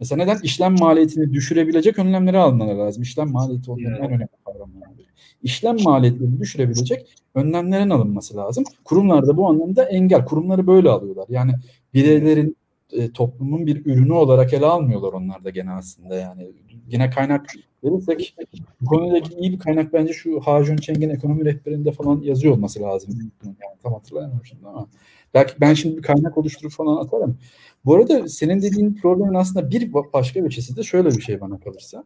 Mesela 0.00 0.24
neden? 0.24 0.38
işlem 0.42 0.78
maliyetini 0.78 1.32
düşürebilecek 1.32 1.98
önlemleri 1.98 2.38
almaları 2.38 2.78
lazım. 2.78 3.02
İşlem 3.02 3.30
maliyeti 3.30 3.70
onun 3.70 3.84
en 3.84 3.92
önemli 3.92 4.28
kavramlarından 4.44 4.98
biri. 4.98 5.06
İşlem 5.42 5.82
maliyetlerini 5.82 6.40
düşürebilecek 6.40 7.06
önlemlerin 7.34 7.90
alınması 7.90 8.36
lazım. 8.36 8.64
Kurumlar 8.84 9.26
da 9.26 9.36
bu 9.36 9.48
anlamda 9.48 9.84
engel. 9.84 10.24
Kurumları 10.24 10.66
böyle 10.66 10.90
alıyorlar. 10.90 11.26
Yani 11.28 11.52
bireylerin 11.94 12.56
e, 12.92 13.10
toplumun 13.12 13.66
bir 13.66 13.86
ürünü 13.86 14.12
olarak 14.12 14.52
ele 14.52 14.66
almıyorlar 14.66 15.12
onlar 15.12 15.44
da 15.44 15.50
gene 15.50 15.70
aslında 15.70 16.14
yani. 16.14 16.52
Yine 16.88 17.10
kaynak 17.10 17.54
verirsek 17.84 18.34
bu 18.80 18.86
konudaki 18.86 19.34
iyi 19.34 19.52
bir 19.52 19.58
kaynak 19.58 19.92
bence 19.92 20.12
şu 20.12 20.40
Hacun 20.40 20.76
Çeng'in 20.76 21.10
ekonomi 21.10 21.44
rehberinde 21.44 21.92
falan 21.92 22.20
yazıyor 22.20 22.54
olması 22.54 22.82
lazım. 22.82 23.32
Yani 23.44 23.56
tam 23.82 23.92
hatırlayamıyorum 23.92 24.46
şimdi 24.46 24.66
ama. 24.66 24.88
Belki 25.34 25.54
ben 25.60 25.74
şimdi 25.74 25.96
bir 25.96 26.02
kaynak 26.02 26.38
oluşturup 26.38 26.72
falan 26.72 27.04
atarım. 27.04 27.38
Bu 27.84 27.94
arada 27.94 28.28
senin 28.28 28.62
dediğin 28.62 28.94
problemin 28.94 29.34
aslında 29.34 29.70
bir 29.70 29.92
başka 30.12 30.44
veçesi 30.44 30.76
de 30.76 30.82
şöyle 30.82 31.10
bir 31.10 31.20
şey 31.20 31.40
bana 31.40 31.60
kalırsa. 31.60 32.04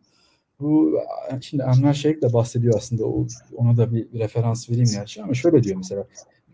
Bu 0.61 1.01
şimdi 1.41 1.63
Enver 1.63 1.95
Şeyh 1.95 2.23
de 2.23 2.33
bahsediyor 2.33 2.75
aslında 2.77 3.05
o, 3.05 3.27
ona 3.57 3.77
da 3.77 3.95
bir, 3.95 4.21
referans 4.21 4.71
vereyim 4.71 4.89
gerçi 4.93 5.23
ama 5.23 5.35
şöyle 5.35 5.63
diyor 5.63 5.77
mesela 5.77 6.07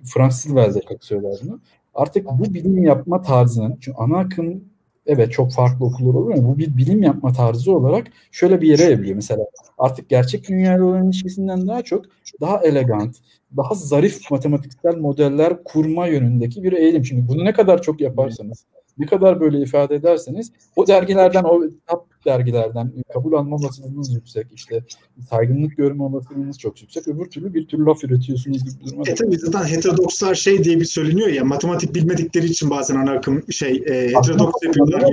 Frank 0.04 0.32
Silvel 0.32 0.74
de 0.74 0.80
çok 0.88 1.04
söyler 1.04 1.32
bunu. 1.42 1.60
Artık 1.94 2.26
bu 2.26 2.54
bilim 2.54 2.84
yapma 2.84 3.22
tarzının 3.22 3.78
çünkü 3.80 3.98
ana 3.98 4.18
akım 4.18 4.64
evet 5.06 5.32
çok 5.32 5.52
farklı 5.52 5.86
okullar 5.86 6.14
olur 6.14 6.34
ama 6.34 6.48
bu 6.48 6.58
bir 6.58 6.76
bilim 6.76 7.02
yapma 7.02 7.32
tarzı 7.32 7.72
olarak 7.76 8.06
şöyle 8.32 8.60
bir 8.60 8.68
yere 8.68 8.82
evriliyor. 8.82 9.16
Mesela 9.16 9.46
artık 9.78 10.08
gerçek 10.08 10.48
dünyayla 10.48 10.84
olan 10.84 11.06
ilişkisinden 11.06 11.68
daha 11.68 11.82
çok 11.82 12.04
daha 12.40 12.58
elegant, 12.58 13.16
daha 13.56 13.74
zarif 13.74 14.30
matematiksel 14.30 14.96
modeller 14.96 15.64
kurma 15.64 16.06
yönündeki 16.06 16.62
bir 16.62 16.72
eğilim. 16.72 17.02
Çünkü 17.02 17.28
bunu 17.28 17.44
ne 17.44 17.52
kadar 17.52 17.82
çok 17.82 18.00
yaparsanız, 18.00 18.64
ne 18.98 19.06
kadar 19.06 19.40
böyle 19.40 19.60
ifade 19.60 19.94
ederseniz 19.94 20.52
o 20.76 20.86
dergilerden, 20.86 21.44
o 21.44 21.60
kitap 21.60 22.06
dergilerden 22.24 22.92
kabul 23.12 23.32
alma 23.32 23.56
olasılığınız 23.56 24.14
yüksek. 24.14 24.46
işte 24.52 24.84
saygınlık 25.30 25.76
görme 25.76 26.02
olasılığınız 26.02 26.58
çok 26.58 26.82
yüksek. 26.82 27.08
Öbür 27.08 27.26
türlü 27.26 27.54
bir 27.54 27.68
tür 27.68 27.78
laf 27.78 28.04
üretiyorsunuz 28.04 28.64
gibi 28.64 28.84
bir 28.84 28.90
duruma. 28.90 29.02
E 29.06 29.14
tabii 29.14 29.38
zaten 29.38 29.64
heterodokslar 29.64 30.34
şey 30.34 30.64
diye 30.64 30.80
bir 30.80 30.84
söyleniyor 30.84 31.28
ya 31.28 31.44
matematik 31.44 31.94
bilmedikleri 31.94 32.46
için 32.46 32.70
bazen 32.70 32.96
ana 32.96 33.12
akım 33.12 33.52
şey 33.52 33.84
e, 33.86 34.08
heterodoks 34.08 34.62
yapıyorlar. 34.62 35.04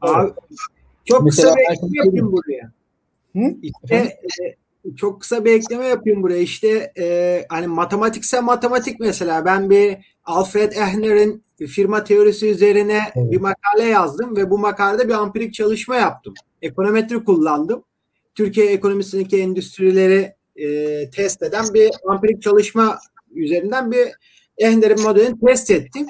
Abi, 0.00 0.32
çok 1.04 1.22
Mesela, 1.22 1.54
kısa 1.54 1.56
bir 1.56 1.74
ekleme 1.74 1.98
yapayım 2.04 2.32
buraya. 2.32 2.72
Hı? 3.32 3.56
İşte, 3.62 3.96
e, 3.96 4.96
çok 4.96 5.20
kısa 5.20 5.44
bir 5.44 5.52
ekleme 5.52 5.86
yapayım 5.86 6.22
buraya. 6.22 6.40
İşte 6.40 6.92
e, 6.98 7.46
hani 7.48 7.66
matematiksel 7.66 8.42
matematik 8.42 9.00
mesela 9.00 9.44
ben 9.44 9.70
bir 9.70 9.96
Alfred 10.24 10.72
Ehner'in 10.72 11.42
firma 11.66 12.04
teorisi 12.04 12.48
üzerine 12.48 13.00
evet. 13.14 13.32
bir 13.32 13.40
makale 13.40 13.84
yazdım 13.84 14.36
ve 14.36 14.50
bu 14.50 14.58
makalede 14.58 15.08
bir 15.08 15.14
ampirik 15.14 15.54
çalışma 15.54 15.96
yaptım. 15.96 16.34
Ekonometri 16.62 17.24
kullandım. 17.24 17.84
Türkiye 18.34 18.66
ekonomisindeki 18.66 19.40
endüstrileri 19.40 20.34
e, 20.56 21.10
test 21.10 21.42
eden 21.42 21.64
bir 21.74 21.90
ampirik 22.08 22.42
çalışma 22.42 22.98
üzerinden 23.34 23.92
bir 23.92 24.08
Ehner'in 24.58 25.02
modelini 25.02 25.40
test 25.46 25.70
ettim. 25.70 26.06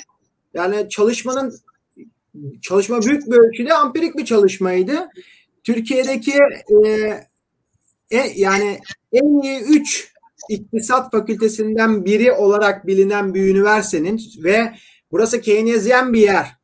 Yani 0.54 0.88
çalışmanın 0.88 1.54
çalışma 2.62 3.02
büyük 3.02 3.26
bir 3.26 3.36
ölçüde 3.36 3.74
ampirik 3.74 4.16
bir 4.16 4.24
çalışmaydı. 4.24 5.08
Türkiye'deki 5.64 6.34
e, 6.84 6.88
e, 8.10 8.32
yani 8.36 8.78
en 9.12 9.42
iyi 9.42 9.60
3 9.60 10.11
iktisat 10.48 11.10
fakültesinden 11.10 12.04
biri 12.04 12.32
olarak 12.32 12.86
bilinen 12.86 13.34
bir 13.34 13.48
üniversitenin 13.48 14.20
ve 14.44 14.72
burası 15.12 15.40
Keynesyen 15.40 16.12
bir 16.12 16.20
yer 16.20 16.56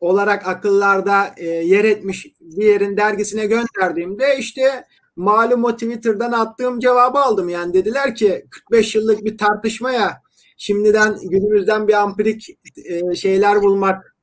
olarak 0.00 0.48
akıllarda 0.48 1.34
e, 1.36 1.46
yer 1.46 1.84
etmiş 1.84 2.26
bir 2.40 2.64
yerin 2.64 2.96
dergisine 2.96 3.46
gönderdiğimde 3.46 4.36
işte 4.38 4.84
malum 5.16 5.64
o 5.64 5.72
Twitter'dan 5.72 6.32
attığım 6.32 6.80
cevabı 6.80 7.18
aldım. 7.18 7.48
Yani 7.48 7.74
dediler 7.74 8.14
ki 8.14 8.46
45 8.50 8.94
yıllık 8.94 9.24
bir 9.24 9.38
tartışmaya 9.38 10.22
şimdiden 10.56 11.18
günümüzden 11.22 11.88
bir 11.88 11.92
ampirik 11.92 12.48
e, 12.84 13.14
şeyler 13.14 13.62
bulmak, 13.62 14.16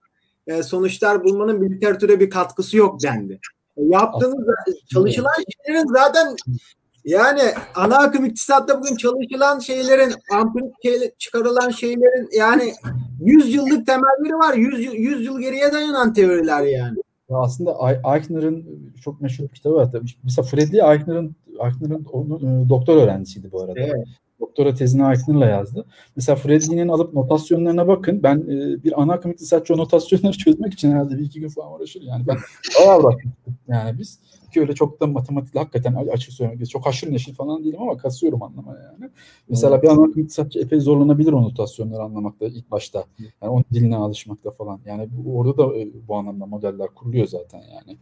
e, 0.48 0.64
sonuçlar 0.64 1.24
bulmanın 1.24 1.62
bir 1.62 1.76
literatüre 1.76 2.20
bir 2.20 2.30
katkısı 2.30 2.78
yok 2.78 3.04
dendi. 3.04 3.40
E, 3.78 3.82
yaptığınız 3.84 4.48
çalışılan 4.94 5.44
şeylerin 5.66 5.88
zaten 5.94 6.36
yani 7.06 7.42
ana 7.76 7.98
akım 7.98 8.26
iktisatta 8.26 8.82
bugün 8.82 8.96
çalışılan 8.96 9.60
şeylerin, 9.60 10.14
ampirik 10.32 11.20
çıkarılan 11.20 11.70
şeylerin 11.70 12.30
yani 12.38 12.74
100 13.22 13.54
yıllık 13.54 13.88
temelleri 13.88 14.34
var. 14.34 14.54
100, 14.54 14.94
100 14.94 15.26
yıl 15.26 15.40
geriye 15.40 15.72
dayanan 15.72 16.14
teoriler 16.14 16.64
yani. 16.64 16.98
Ya 17.30 17.38
aslında 17.38 17.78
Eichner'ın 18.16 18.66
çok 19.04 19.22
meşhur 19.22 19.44
bir 19.44 19.50
kitabı 19.50 19.76
var. 19.76 19.90
Mesela 20.24 20.46
Friedrich 20.46 20.84
Eichner'ın 20.84 21.36
Eichner'ın 21.64 22.70
doktor 22.70 22.98
öğrencisiydi 22.98 23.52
bu 23.52 23.62
arada. 23.62 23.80
Evet 23.80 24.08
doktora 24.40 24.74
tezini 24.74 25.04
Aykın'la 25.04 25.46
yazdı. 25.46 25.86
Mesela 26.16 26.36
Freddy'nin 26.36 26.88
alıp 26.88 27.14
notasyonlarına 27.14 27.88
bakın. 27.88 28.24
Ben 28.24 28.38
e, 28.38 28.84
bir 28.84 29.02
ana 29.02 29.14
akım 29.14 29.32
iktisatçı 29.32 29.74
o 29.74 29.78
notasyonları 29.78 30.34
çözmek 30.38 30.74
için 30.74 30.92
herhalde 30.92 31.18
bir 31.18 31.24
iki 31.24 31.40
gün 31.40 31.50
falan 31.50 31.74
uğraşır. 31.74 32.02
Yani 32.02 32.28
ben 32.28 32.38
bayağı 32.80 33.00
uğraşmıştım. 33.00 33.34
Yani 33.68 34.00
biz 34.00 34.20
ki 34.56 34.62
öyle 34.62 34.76
çok 34.76 35.02
da 35.02 35.08
matematik 35.08 35.56
hakikaten 35.56 35.94
açık 35.94 36.34
söylemek 36.34 36.70
çok 36.70 36.86
haşır 36.86 37.12
neşir 37.12 37.34
falan 37.34 37.64
değilim 37.64 37.82
ama 37.82 37.98
kasıyorum 37.98 38.44
anlamaya 38.44 38.84
yani. 38.84 39.12
Mesela 39.50 39.82
bir 39.82 39.88
akım 39.88 40.20
iktisatçı 40.20 40.60
epey 40.60 40.80
zorlanabilir 40.80 41.34
o 41.34 41.42
notasyonları 41.42 42.02
anlamakta 42.02 42.46
ilk 42.46 42.72
başta. 42.72 43.04
Yani 43.20 43.52
onun 43.52 43.66
diline 43.74 43.96
alışmakta 43.96 44.52
falan. 44.52 44.80
Yani 44.86 45.08
bu, 45.12 45.38
orada 45.38 45.58
da 45.58 45.78
e, 45.78 45.88
bu 46.08 46.16
anlamda 46.16 46.46
modeller 46.46 46.88
kuruluyor 46.88 47.28
zaten 47.28 47.60
yani. 47.60 47.98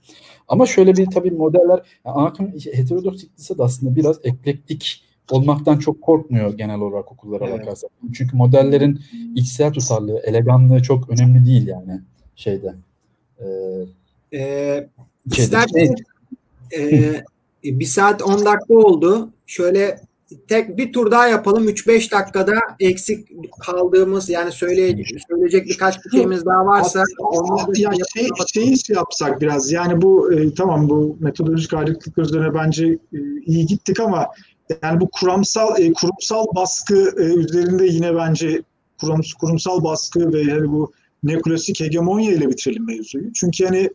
Ama 0.47 0.65
şöyle 0.65 0.93
bir 0.93 1.05
tabii 1.05 1.31
modeller 1.31 1.81
yani 2.05 2.17
akım 2.17 2.47
heterodoks 2.73 3.23
iktisat 3.23 3.59
aslında 3.59 3.95
biraz 3.95 4.19
eklektik 4.23 5.03
olmaktan 5.31 5.77
çok 5.77 6.01
korkmuyor 6.01 6.57
genel 6.57 6.79
olarak 6.79 7.11
okullara 7.11 7.47
evet. 7.47 7.59
bakarsak. 7.59 7.91
Çünkü 8.13 8.37
modellerin 8.37 8.99
içsel 9.35 9.73
tutarlığı, 9.73 10.19
eleganlığı 10.19 10.81
çok 10.81 11.09
önemli 11.09 11.45
değil 11.45 11.67
yani 11.67 12.01
şeyde. 12.35 12.75
Ee, 13.39 13.45
ee, 14.33 14.89
isterseniz 15.25 16.12
e, 16.77 17.23
bir 17.63 17.85
saat 17.85 18.21
10 18.21 18.45
dakika 18.45 18.73
oldu. 18.73 19.29
Şöyle 19.45 19.99
tek 20.47 20.77
bir 20.77 20.93
tur 20.93 21.11
daha 21.11 21.27
yapalım. 21.27 21.69
3-5 21.69 22.11
dakikada 22.11 22.53
eksik 22.79 23.27
kaldığımız 23.59 24.29
yani 24.29 24.51
söyleyecek, 24.51 25.21
söyleyecek 25.29 25.65
birkaç 25.65 26.05
bir 26.05 26.09
şeyimiz 26.09 26.45
daha 26.45 26.65
varsa 26.65 27.03
onu 27.19 27.57
ya 27.77 27.91
şey, 28.15 28.27
şeyi 28.53 28.85
şey 28.85 28.95
yapsak 28.95 29.41
biraz 29.41 29.71
yani 29.71 30.01
bu 30.01 30.33
e, 30.33 30.53
tamam 30.53 30.89
bu 30.89 31.17
metodolojik 31.19 31.73
ayrıklık 31.73 32.17
üzerine 32.17 32.53
bence 32.53 32.87
e, 32.87 33.19
iyi 33.45 33.65
gittik 33.65 33.99
ama 33.99 34.27
yani 34.83 35.01
bu 35.01 35.09
kuramsal 35.09 35.81
e, 35.81 35.93
kurumsal 35.93 36.45
baskı 36.55 37.11
e, 37.17 37.23
üzerinde 37.23 37.85
yine 37.85 38.15
bence 38.15 38.61
kurum, 39.01 39.21
kurumsal 39.39 39.83
baskı 39.83 40.33
ve 40.33 40.41
yani 40.41 40.71
bu 40.71 40.91
neoklasik 41.23 41.79
hegemonya 41.79 42.31
ile 42.31 42.49
bitirelim 42.49 42.85
mevzuyu. 42.85 43.33
Çünkü 43.33 43.63
yani 43.63 43.89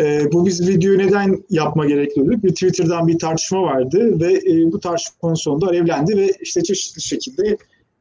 e, 0.00 0.32
bu 0.32 0.46
biz 0.46 0.68
videoyu 0.68 0.98
neden 0.98 1.44
yapma 1.50 1.86
gerekliyorduk? 1.86 2.44
Bir 2.44 2.50
Twitter'dan 2.50 3.08
bir 3.08 3.18
tartışma 3.18 3.62
vardı 3.62 4.20
ve 4.20 4.32
e, 4.32 4.72
bu 4.72 4.80
tartışmanın 4.80 5.34
sonunda 5.34 5.66
alevlendi 5.66 6.16
ve 6.16 6.32
işte 6.40 6.62
çeşitli 6.62 7.02
şekilde 7.02 7.56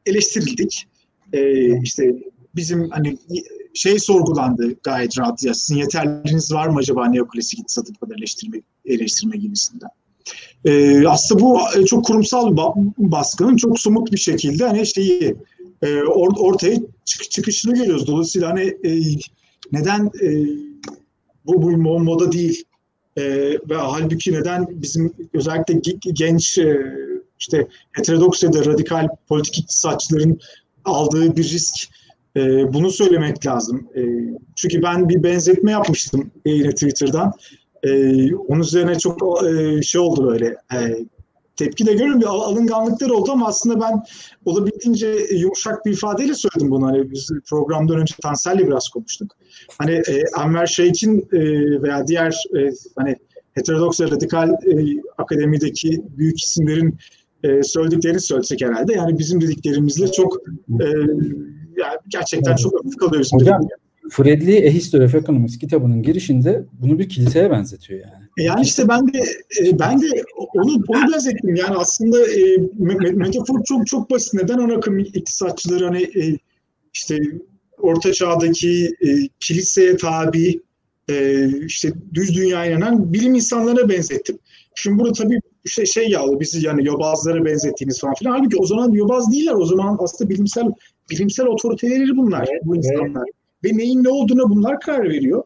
eleştirildik. 0.05 0.87
E, 1.33 1.81
işte 1.81 2.15
bizim 2.55 2.89
hani 2.89 3.17
şey 3.73 3.99
sorgulandı 3.99 4.75
gayet 4.83 5.19
rahat 5.19 5.43
ya 5.43 5.53
sizin 5.53 5.79
yeterliliğiniz 5.79 6.53
var 6.53 6.67
mı 6.67 6.79
acaba 6.79 7.07
neoklasik 7.07 7.59
bu 7.89 8.05
kadar 8.05 8.15
eleştirme, 8.17 8.61
eleştirme 8.85 9.37
gibisinden. 9.37 9.89
E, 10.65 11.07
aslında 11.07 11.41
bu 11.41 11.59
e, 11.77 11.85
çok 11.85 12.05
kurumsal 12.05 12.57
baskının 12.97 13.55
çok 13.55 13.79
somut 13.79 14.11
bir 14.11 14.17
şekilde 14.17 14.67
hani 14.67 14.87
şeyi 14.87 15.35
e, 15.81 15.95
or, 15.95 16.31
ortaya 16.37 16.75
çık, 17.05 17.31
çıkışını 17.31 17.75
görüyoruz. 17.75 18.07
Dolayısıyla 18.07 18.49
hani 18.49 18.61
e, 18.61 19.01
neden 19.71 20.05
e, 20.05 20.27
bu, 21.45 21.61
bu 21.61 21.99
moda 21.99 22.31
değil 22.31 22.63
e, 23.17 23.23
ve 23.69 23.75
halbuki 23.75 24.33
neden 24.33 24.67
bizim 24.69 25.13
özellikle 25.33 25.81
genç 26.13 26.57
e, 26.57 26.81
işte 27.39 27.67
heterodoks 27.91 28.43
ya 28.43 28.53
da 28.53 28.65
radikal 28.65 29.07
politik 29.27 29.57
iktisatçıların 29.59 30.39
aldığı 30.85 31.35
bir 31.35 31.43
risk 31.43 31.87
e, 32.35 32.73
bunu 32.73 32.91
söylemek 32.91 33.45
lazım. 33.45 33.87
E, 33.95 34.01
çünkü 34.55 34.81
ben 34.81 35.09
bir 35.09 35.23
benzetme 35.23 35.71
yapmıştım 35.71 36.31
yine 36.45 36.71
Twitter'dan. 36.71 37.33
E, 37.83 37.89
onun 38.35 38.61
üzerine 38.61 38.99
çok 38.99 39.43
e, 39.45 39.81
şey 39.81 40.01
oldu 40.01 40.27
böyle 40.27 40.55
e, 40.73 41.05
tepki 41.63 41.85
de 41.85 41.93
görüyorum 41.93 42.21
bir 42.21 42.25
alınganlıklar 42.25 43.09
oldu 43.09 43.31
ama 43.31 43.47
aslında 43.47 43.81
ben 43.81 44.03
olabildiğince 44.45 45.15
yumuşak 45.35 45.85
bir 45.85 45.91
ifadeyle 45.91 46.33
söyledim 46.33 46.71
bunu. 46.71 46.85
Hani 46.85 47.11
biz 47.11 47.29
programdan 47.49 47.99
önce 47.99 48.15
Tansel'le 48.21 48.67
biraz 48.67 48.89
konuştuk. 48.89 49.35
Hani 49.77 49.91
e, 49.91 50.23
Enver 50.43 50.65
Şeyh'in 50.65 51.27
e, 51.31 51.41
veya 51.81 52.07
diğer 52.07 52.43
e, 52.57 52.69
hani 52.97 53.15
heterodoks 53.53 54.01
ve 54.01 54.05
radikal 54.05 54.49
e, 54.49 55.01
akademideki 55.17 56.01
büyük 56.17 56.39
isimlerin 56.39 56.97
e, 57.43 57.63
söylediklerini 57.63 58.19
söylesek 58.19 58.61
herhalde. 58.61 58.93
Yani 58.93 59.19
bizim 59.19 59.41
dediklerimizle 59.41 60.11
çok 60.11 60.37
e, 60.81 60.85
yani 61.77 61.97
gerçekten 62.07 62.55
çok 62.55 62.79
hafif 62.79 62.97
kalıyor 62.97 63.23
bizim 63.23 63.39
Hocam, 63.39 63.67
Fredli 64.11 64.67
A 64.67 64.71
History 64.71 65.05
of 65.05 65.15
Economics 65.15 65.57
kitabının 65.57 66.03
girişinde 66.03 66.63
bunu 66.81 66.99
bir 66.99 67.09
kiliseye 67.09 67.51
benzetiyor 67.51 67.99
yani. 67.99 68.25
E, 68.37 68.43
yani 68.43 68.61
işte 68.61 68.87
ben 68.87 69.13
de 69.13 69.19
e, 69.61 69.79
ben 69.79 70.01
de 70.01 70.05
onu 70.37 70.83
onu 70.87 71.13
benzettim. 71.13 71.55
Yani 71.55 71.75
aslında 71.75 72.19
e, 72.27 72.57
metafor 73.13 73.63
çok 73.63 73.87
çok 73.87 74.11
basit. 74.11 74.33
Neden 74.33 74.57
ana 74.57 74.73
akım 74.73 74.99
iktisatçıları 74.99 75.85
hani 75.85 76.03
e, 76.03 76.37
işte 76.93 77.19
orta 77.77 78.13
çağdaki 78.13 78.95
e, 79.01 79.07
kiliseye 79.39 79.97
tabi 79.97 80.61
e, 81.09 81.47
işte 81.65 81.93
düz 82.13 82.35
dünya 82.35 82.65
inanan 82.65 83.13
bilim 83.13 83.35
insanlarına 83.35 83.89
benzettim. 83.89 84.39
Şimdi 84.75 84.99
burada 84.99 85.13
tabii 85.13 85.39
işte 85.65 85.85
şey 85.85 86.09
yağlı 86.09 86.39
bizi 86.39 86.65
yani 86.65 86.87
yobazlara 86.87 87.45
benzettiğiniz 87.45 87.99
falan 88.01 88.15
filan. 88.15 88.31
Halbuki 88.31 88.57
o 88.57 88.65
zaman 88.65 88.91
yobaz 88.91 89.31
değiller. 89.31 89.53
O 89.53 89.65
zaman 89.65 89.97
aslında 89.99 90.29
bilimsel 90.29 90.65
bilimsel 91.11 91.45
otoriteleri 91.45 92.17
bunlar 92.17 92.47
evet, 92.51 92.61
bu 92.65 92.75
insanlar. 92.75 93.23
Evet 93.27 93.40
ve 93.63 93.77
neyin 93.77 94.03
ne 94.03 94.09
olduğuna 94.09 94.49
bunlar 94.49 94.79
karar 94.79 95.09
veriyor. 95.09 95.43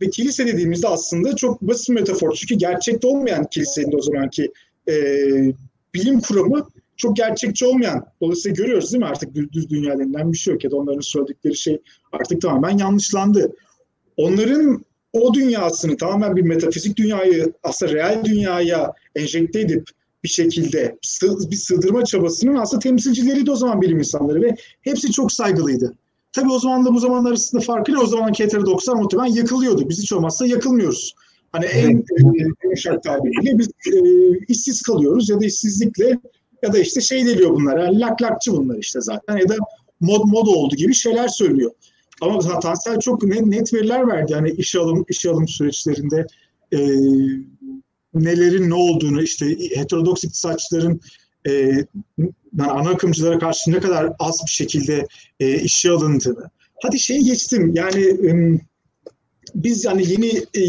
Ve 0.00 0.10
kilise 0.10 0.46
dediğimizde 0.46 0.88
aslında 0.88 1.36
çok 1.36 1.62
basit 1.62 1.88
metafor. 1.88 2.34
Çünkü 2.34 2.54
gerçekte 2.54 3.06
olmayan 3.06 3.44
kilisenin 3.44 3.98
o 3.98 4.02
zamanki 4.02 4.52
e, 4.88 4.94
bilim 5.94 6.20
kuramı 6.20 6.68
çok 6.96 7.16
gerçekçi 7.16 7.66
olmayan. 7.66 8.04
Dolayısıyla 8.20 8.54
görüyoruz 8.54 8.92
değil 8.92 9.02
mi 9.02 9.08
artık 9.08 9.34
düz 9.34 9.70
dünya 9.70 9.98
denilen 9.98 10.32
bir 10.32 10.38
şey 10.38 10.52
yok 10.54 10.64
ya 10.64 10.70
da 10.70 10.76
onların 10.76 11.00
söyledikleri 11.00 11.56
şey 11.56 11.80
artık 12.12 12.40
tamamen 12.40 12.78
yanlışlandı. 12.78 13.52
Onların 14.16 14.84
o 15.12 15.34
dünyasını 15.34 15.96
tamamen 15.96 16.36
bir 16.36 16.42
metafizik 16.42 16.96
dünyayı 16.96 17.52
aslında 17.62 17.92
real 17.92 18.24
dünyaya 18.24 18.92
enjekte 19.16 19.60
edip 19.60 19.84
bir 20.24 20.28
şekilde 20.28 20.98
bir 21.50 21.56
sığdırma 21.56 22.04
çabasının 22.04 22.54
aslında 22.54 22.80
temsilcileriydi 22.80 23.50
o 23.50 23.56
zaman 23.56 23.82
bilim 23.82 23.98
insanları 23.98 24.42
ve 24.42 24.54
hepsi 24.80 25.12
çok 25.12 25.32
saygılıydı. 25.32 25.94
Tabii 26.32 26.52
o 26.52 26.58
zaman 26.58 26.84
da 26.84 26.94
bu 26.94 26.98
zaman 26.98 27.24
arasında 27.24 27.62
farkı 27.62 27.92
ne? 27.92 27.98
O 27.98 28.06
zaman 28.06 28.32
heterodokslar 28.38 28.94
muhtemelen 28.94 29.34
yakılıyordu. 29.34 29.88
Biz 29.88 30.02
hiç 30.02 30.12
olmazsa 30.12 30.46
yakılmıyoruz. 30.46 31.14
Hani 31.52 31.64
en 31.64 31.96
e, 31.98 32.04
yumuşak 32.64 33.02
tabiriyle 33.02 33.58
biz 33.58 33.68
e, 33.68 33.92
işsiz 34.48 34.82
kalıyoruz 34.82 35.28
ya 35.28 35.40
da 35.40 35.44
işsizlikle 35.44 36.18
ya 36.62 36.72
da 36.72 36.78
işte 36.78 37.00
şey 37.00 37.26
deliyor 37.26 37.50
bunlar. 37.50 37.78
Yani 37.78 38.00
lak 38.00 38.22
lakçı 38.22 38.52
bunlar 38.52 38.78
işte 38.78 39.00
zaten 39.00 39.36
ya 39.36 39.48
da 39.48 39.54
mod 40.00 40.24
mod 40.24 40.46
oldu 40.46 40.76
gibi 40.76 40.94
şeyler 40.94 41.28
söylüyor. 41.28 41.70
Ama 42.20 42.60
Tansel 42.60 43.00
çok 43.00 43.22
net, 43.22 43.46
net 43.46 43.74
veriler 43.74 44.08
verdi. 44.08 44.32
Yani 44.32 44.50
iş 44.50 44.74
alım 44.76 45.04
iş 45.08 45.26
alım 45.26 45.48
süreçlerinde 45.48 46.26
e, 46.72 46.78
nelerin 48.14 48.70
ne 48.70 48.74
olduğunu 48.74 49.22
işte 49.22 49.46
heterodoks 49.76 50.24
iktisatçıların 50.24 51.00
e, 51.48 51.72
yani 52.58 52.70
ana 52.70 52.90
akımcılara 52.90 53.38
karşı 53.38 53.72
ne 53.72 53.80
kadar 53.80 54.12
az 54.18 54.40
bir 54.46 54.50
şekilde 54.50 55.06
e, 55.40 55.60
işe 55.60 55.90
alındığını. 55.90 56.50
Hadi 56.82 56.98
şey 56.98 57.18
geçtim 57.18 57.72
yani 57.74 58.04
e, 58.04 58.60
biz 59.54 59.84
yani 59.84 60.12
yeni 60.12 60.28
e, 60.54 60.62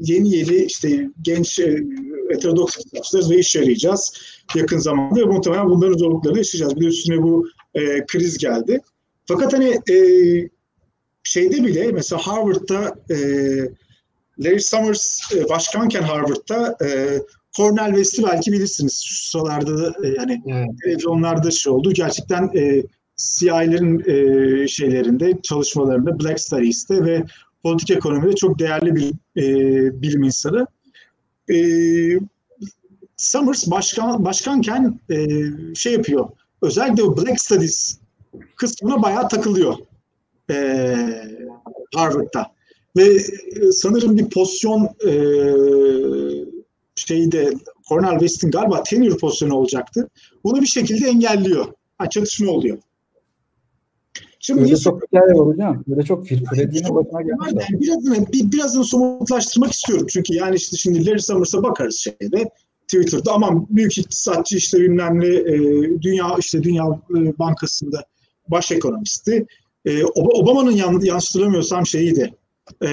yeni 0.00 0.36
yeni 0.36 0.54
işte 0.64 1.08
genç 1.22 1.58
e, 1.58 1.84
heterodoks 2.30 2.76
iktisatçılarız 2.76 3.30
ve 3.30 3.38
iş 3.38 3.56
arayacağız 3.56 4.12
yakın 4.54 4.78
zamanda 4.78 5.20
ve 5.20 5.24
muhtemelen 5.24 5.70
bunların 5.70 5.98
zorluklarını 5.98 6.38
yaşayacağız. 6.38 6.76
Bir 6.76 6.80
de 6.80 6.86
üstüne 6.86 7.22
bu 7.22 7.48
e, 7.74 8.06
kriz 8.06 8.38
geldi. 8.38 8.80
Fakat 9.26 9.52
hani 9.52 9.80
e, 9.90 9.96
şeyde 11.24 11.64
bile 11.64 11.92
mesela 11.92 12.26
Harvard'da 12.26 12.94
e, 13.10 13.16
Larry 14.38 14.60
Summers 14.60 15.20
e, 15.34 15.48
başkanken 15.48 16.02
Harvard'da 16.02 16.76
e, 16.84 17.18
Cornel 17.56 17.88
West'i 17.88 18.22
belki 18.22 18.52
bilirsiniz. 18.52 19.02
Şu 19.06 19.30
sıralarda 19.30 19.78
da 19.78 20.06
e, 20.06 20.08
yani 20.18 20.42
evet. 20.46 20.68
televizyonlarda 20.84 21.50
şey 21.50 21.72
oldu. 21.72 21.92
Gerçekten 21.92 22.50
e, 22.56 22.82
CIA'lerin 23.16 24.00
e, 24.00 24.68
şeylerinde, 24.68 25.38
çalışmalarında, 25.42 26.20
Black 26.20 26.40
Studies'te 26.40 27.04
ve 27.04 27.24
politik 27.62 27.90
ekonomide 27.90 28.34
çok 28.36 28.58
değerli 28.58 28.96
bir 28.96 29.12
e, 29.36 30.02
bilim 30.02 30.22
insanı. 30.22 30.66
E, 31.50 31.56
Summers 33.16 33.70
başkan 33.70 34.24
başkanken 34.24 35.00
e, 35.10 35.26
şey 35.74 35.92
yapıyor. 35.92 36.28
Özellikle 36.62 37.02
o 37.02 37.16
Black 37.16 37.40
Studies 37.40 37.98
kısmına 38.56 39.02
bayağı 39.02 39.28
takılıyor 39.28 39.76
e, 40.50 40.96
Harvard'da. 41.94 42.52
Ve 42.96 43.04
e, 43.04 43.72
sanırım 43.72 44.18
bir 44.18 44.30
pozisyon 44.30 44.88
e, 45.06 45.12
şeyde 47.06 47.52
Cornel 47.88 48.18
West'in 48.18 48.50
galiba 48.50 48.82
tenure 48.82 49.16
pozisyonu 49.16 49.54
olacaktı. 49.54 50.08
Bunu 50.44 50.60
bir 50.60 50.66
şekilde 50.66 51.08
engelliyor. 51.08 51.66
Ha, 51.98 52.10
çatışma 52.10 52.50
oluyor. 52.50 52.78
Şimdi 54.40 54.62
Öyle 54.62 54.76
çok 54.76 55.02
hikaye 55.02 55.34
var 55.34 55.46
hocam. 55.46 55.84
Böyle 55.86 56.02
çok 56.02 56.26
firfirediğine 56.26 56.94
başına 56.94 57.22
gelmiş. 57.22 57.66
Yani 57.70 57.80
birazını, 57.80 58.26
bir, 58.32 58.52
birazını 58.52 58.84
somutlaştırmak 58.84 59.72
istiyorum. 59.72 60.06
Çünkü 60.10 60.34
yani 60.34 60.56
işte 60.56 60.76
şimdi 60.76 61.06
Larry 61.06 61.22
Summers'a 61.22 61.62
bakarız 61.62 61.96
şeyde. 61.96 62.50
Twitter'da 62.88 63.32
aman 63.32 63.66
büyük 63.70 63.98
iktisatçı 63.98 64.56
işte 64.56 64.80
bilmem 64.80 65.20
ne 65.20 65.26
e, 65.26 65.56
dünya 66.02 66.26
işte 66.38 66.62
Dünya 66.62 66.84
e, 67.10 67.38
Bankası'nda 67.38 68.04
baş 68.48 68.72
ekonomisti. 68.72 69.46
E, 69.84 70.04
Obama'nın 70.14 70.70
yan, 70.70 71.00
yansıtılamıyorsam 71.00 71.86
şeyiydi. 71.86 72.34
E, 72.82 72.88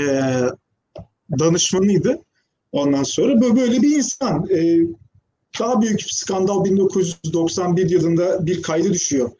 danışmanıydı. 1.39 2.19
Ondan 2.71 3.03
sonra 3.03 3.41
böyle, 3.41 3.81
bir 3.81 3.97
insan. 3.97 4.49
E, 4.49 4.79
daha 5.59 5.81
büyük 5.81 6.01
skandal 6.03 6.65
1991 6.65 7.89
yılında 7.89 8.45
bir 8.45 8.61
kaydı 8.61 8.93
düşüyor. 8.93 9.31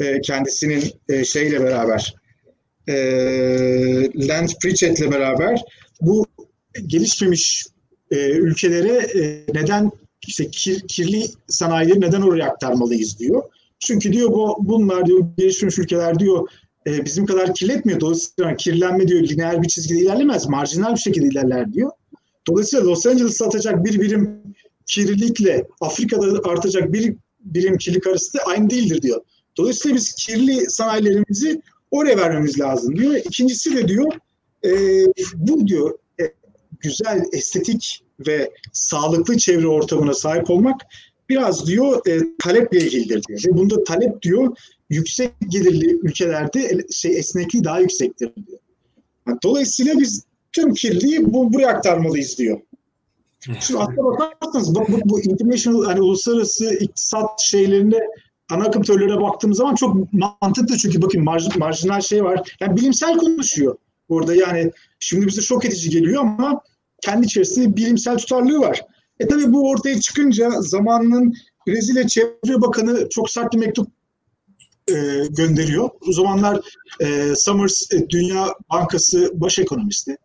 E, 0.00 0.20
kendisinin 0.20 0.84
e, 1.08 1.24
şeyle 1.24 1.60
beraber 1.60 2.14
e, 2.88 2.94
Land 4.28 4.48
Pritchett'le 4.62 5.10
beraber 5.12 5.60
bu 6.00 6.26
gelişmemiş 6.86 7.66
e, 8.10 8.30
ülkelere 8.30 9.06
neden 9.54 9.90
işte 10.26 10.50
kir, 10.50 10.80
kirli 10.88 11.26
sanayileri 11.48 12.00
neden 12.00 12.22
oraya 12.22 12.46
aktarmalıyız 12.46 13.18
diyor. 13.18 13.42
Çünkü 13.78 14.12
diyor 14.12 14.30
bu 14.30 14.56
bunlar 14.60 15.06
diyor 15.06 15.24
gelişmiş 15.36 15.78
ülkeler 15.78 16.18
diyor 16.18 16.48
bizim 16.86 17.26
kadar 17.26 17.54
kirletmiyor. 17.54 18.00
Dolayısıyla 18.00 18.56
kirlenme 18.56 19.08
diyor 19.08 19.22
lineer 19.22 19.62
bir 19.62 19.68
çizgide 19.68 19.98
ilerlemez. 19.98 20.48
Marjinal 20.48 20.94
bir 20.94 21.00
şekilde 21.00 21.26
ilerler 21.26 21.72
diyor. 21.72 21.90
Dolayısıyla 22.48 22.86
Los 22.86 23.06
Angeles'ta 23.06 23.46
atacak 23.46 23.84
bir 23.84 24.00
birim 24.00 24.42
kirlilikle 24.86 25.66
Afrika'da 25.80 26.50
artacak 26.50 26.92
bir 26.92 27.16
birim 27.40 27.78
kirlilik 27.78 28.06
arası 28.06 28.38
da 28.38 28.42
aynı 28.46 28.70
değildir 28.70 29.02
diyor. 29.02 29.20
Dolayısıyla 29.56 29.96
biz 29.96 30.12
kirli 30.12 30.70
sanayilerimizi 30.70 31.62
oraya 31.90 32.16
vermemiz 32.16 32.60
lazım 32.60 32.96
diyor. 32.96 33.14
İkincisi 33.14 33.76
de 33.76 33.88
diyor 33.88 34.12
e, 34.64 34.70
bu 35.34 35.66
diyor 35.66 35.98
e, 36.20 36.24
güzel 36.80 37.24
estetik 37.32 38.04
ve 38.26 38.52
sağlıklı 38.72 39.36
çevre 39.36 39.68
ortamına 39.68 40.14
sahip 40.14 40.50
olmak 40.50 40.80
biraz 41.28 41.66
diyor 41.66 42.06
e, 42.08 42.20
taleple 42.42 42.78
ilgilidir 42.78 43.22
diyor. 43.28 43.40
Ve 43.46 43.58
bunda 43.58 43.84
talep 43.84 44.22
diyor 44.22 44.56
yüksek 44.90 45.32
gelirli 45.48 45.98
ülkelerde 46.02 46.84
şey 46.90 47.18
esnekliği 47.18 47.64
daha 47.64 47.80
yüksektir 47.80 48.30
diyor. 48.46 48.58
Dolayısıyla 49.42 49.98
biz 49.98 50.24
tüm 50.52 50.74
kirliliği 50.74 51.32
bu, 51.32 51.52
buraya 51.52 51.68
aktarmalıyız 51.68 52.38
diyor. 52.38 52.60
Şimdi 53.60 53.80
aslına 53.80 54.04
bakarsanız 54.04 54.74
bu, 54.74 54.84
bu, 54.88 55.00
bu 55.04 55.20
international 55.20 55.84
hani 55.84 56.00
uluslararası 56.00 56.74
iktisat 56.74 57.40
şeylerinde 57.40 58.06
ana 58.50 58.64
akım 58.64 58.82
teorilere 58.82 59.20
baktığımız 59.20 59.58
zaman 59.58 59.74
çok 59.74 60.12
mantıklı 60.12 60.76
çünkü 60.78 61.02
bakın 61.02 61.24
marj, 61.24 61.56
marjinal 61.56 62.00
şey 62.00 62.24
var. 62.24 62.56
Yani 62.60 62.76
bilimsel 62.76 63.16
konuşuyor 63.18 63.76
burada 64.08 64.34
yani 64.34 64.70
şimdi 64.98 65.26
bize 65.26 65.40
şok 65.40 65.64
edici 65.64 65.90
geliyor 65.90 66.22
ama 66.22 66.60
kendi 67.00 67.26
içerisinde 67.26 67.76
bilimsel 67.76 68.16
tutarlığı 68.16 68.60
var. 68.60 68.82
E 69.20 69.28
tabi 69.28 69.52
bu 69.52 69.70
ortaya 69.70 70.00
çıkınca 70.00 70.50
zamanının 70.60 71.34
Brezilya 71.66 72.08
Çevre 72.08 72.60
Bakanı 72.62 73.08
çok 73.08 73.30
sert 73.30 73.52
bir 73.52 73.58
mektup 73.58 73.88
e, 74.88 74.94
gönderiyor. 75.30 75.90
O 76.08 76.12
zamanlar 76.12 76.60
e, 77.00 77.34
Summers 77.36 77.92
e, 77.92 78.08
Dünya 78.08 78.46
Bankası 78.70 79.30
baş 79.34 79.58
ekonomisti. 79.58 80.16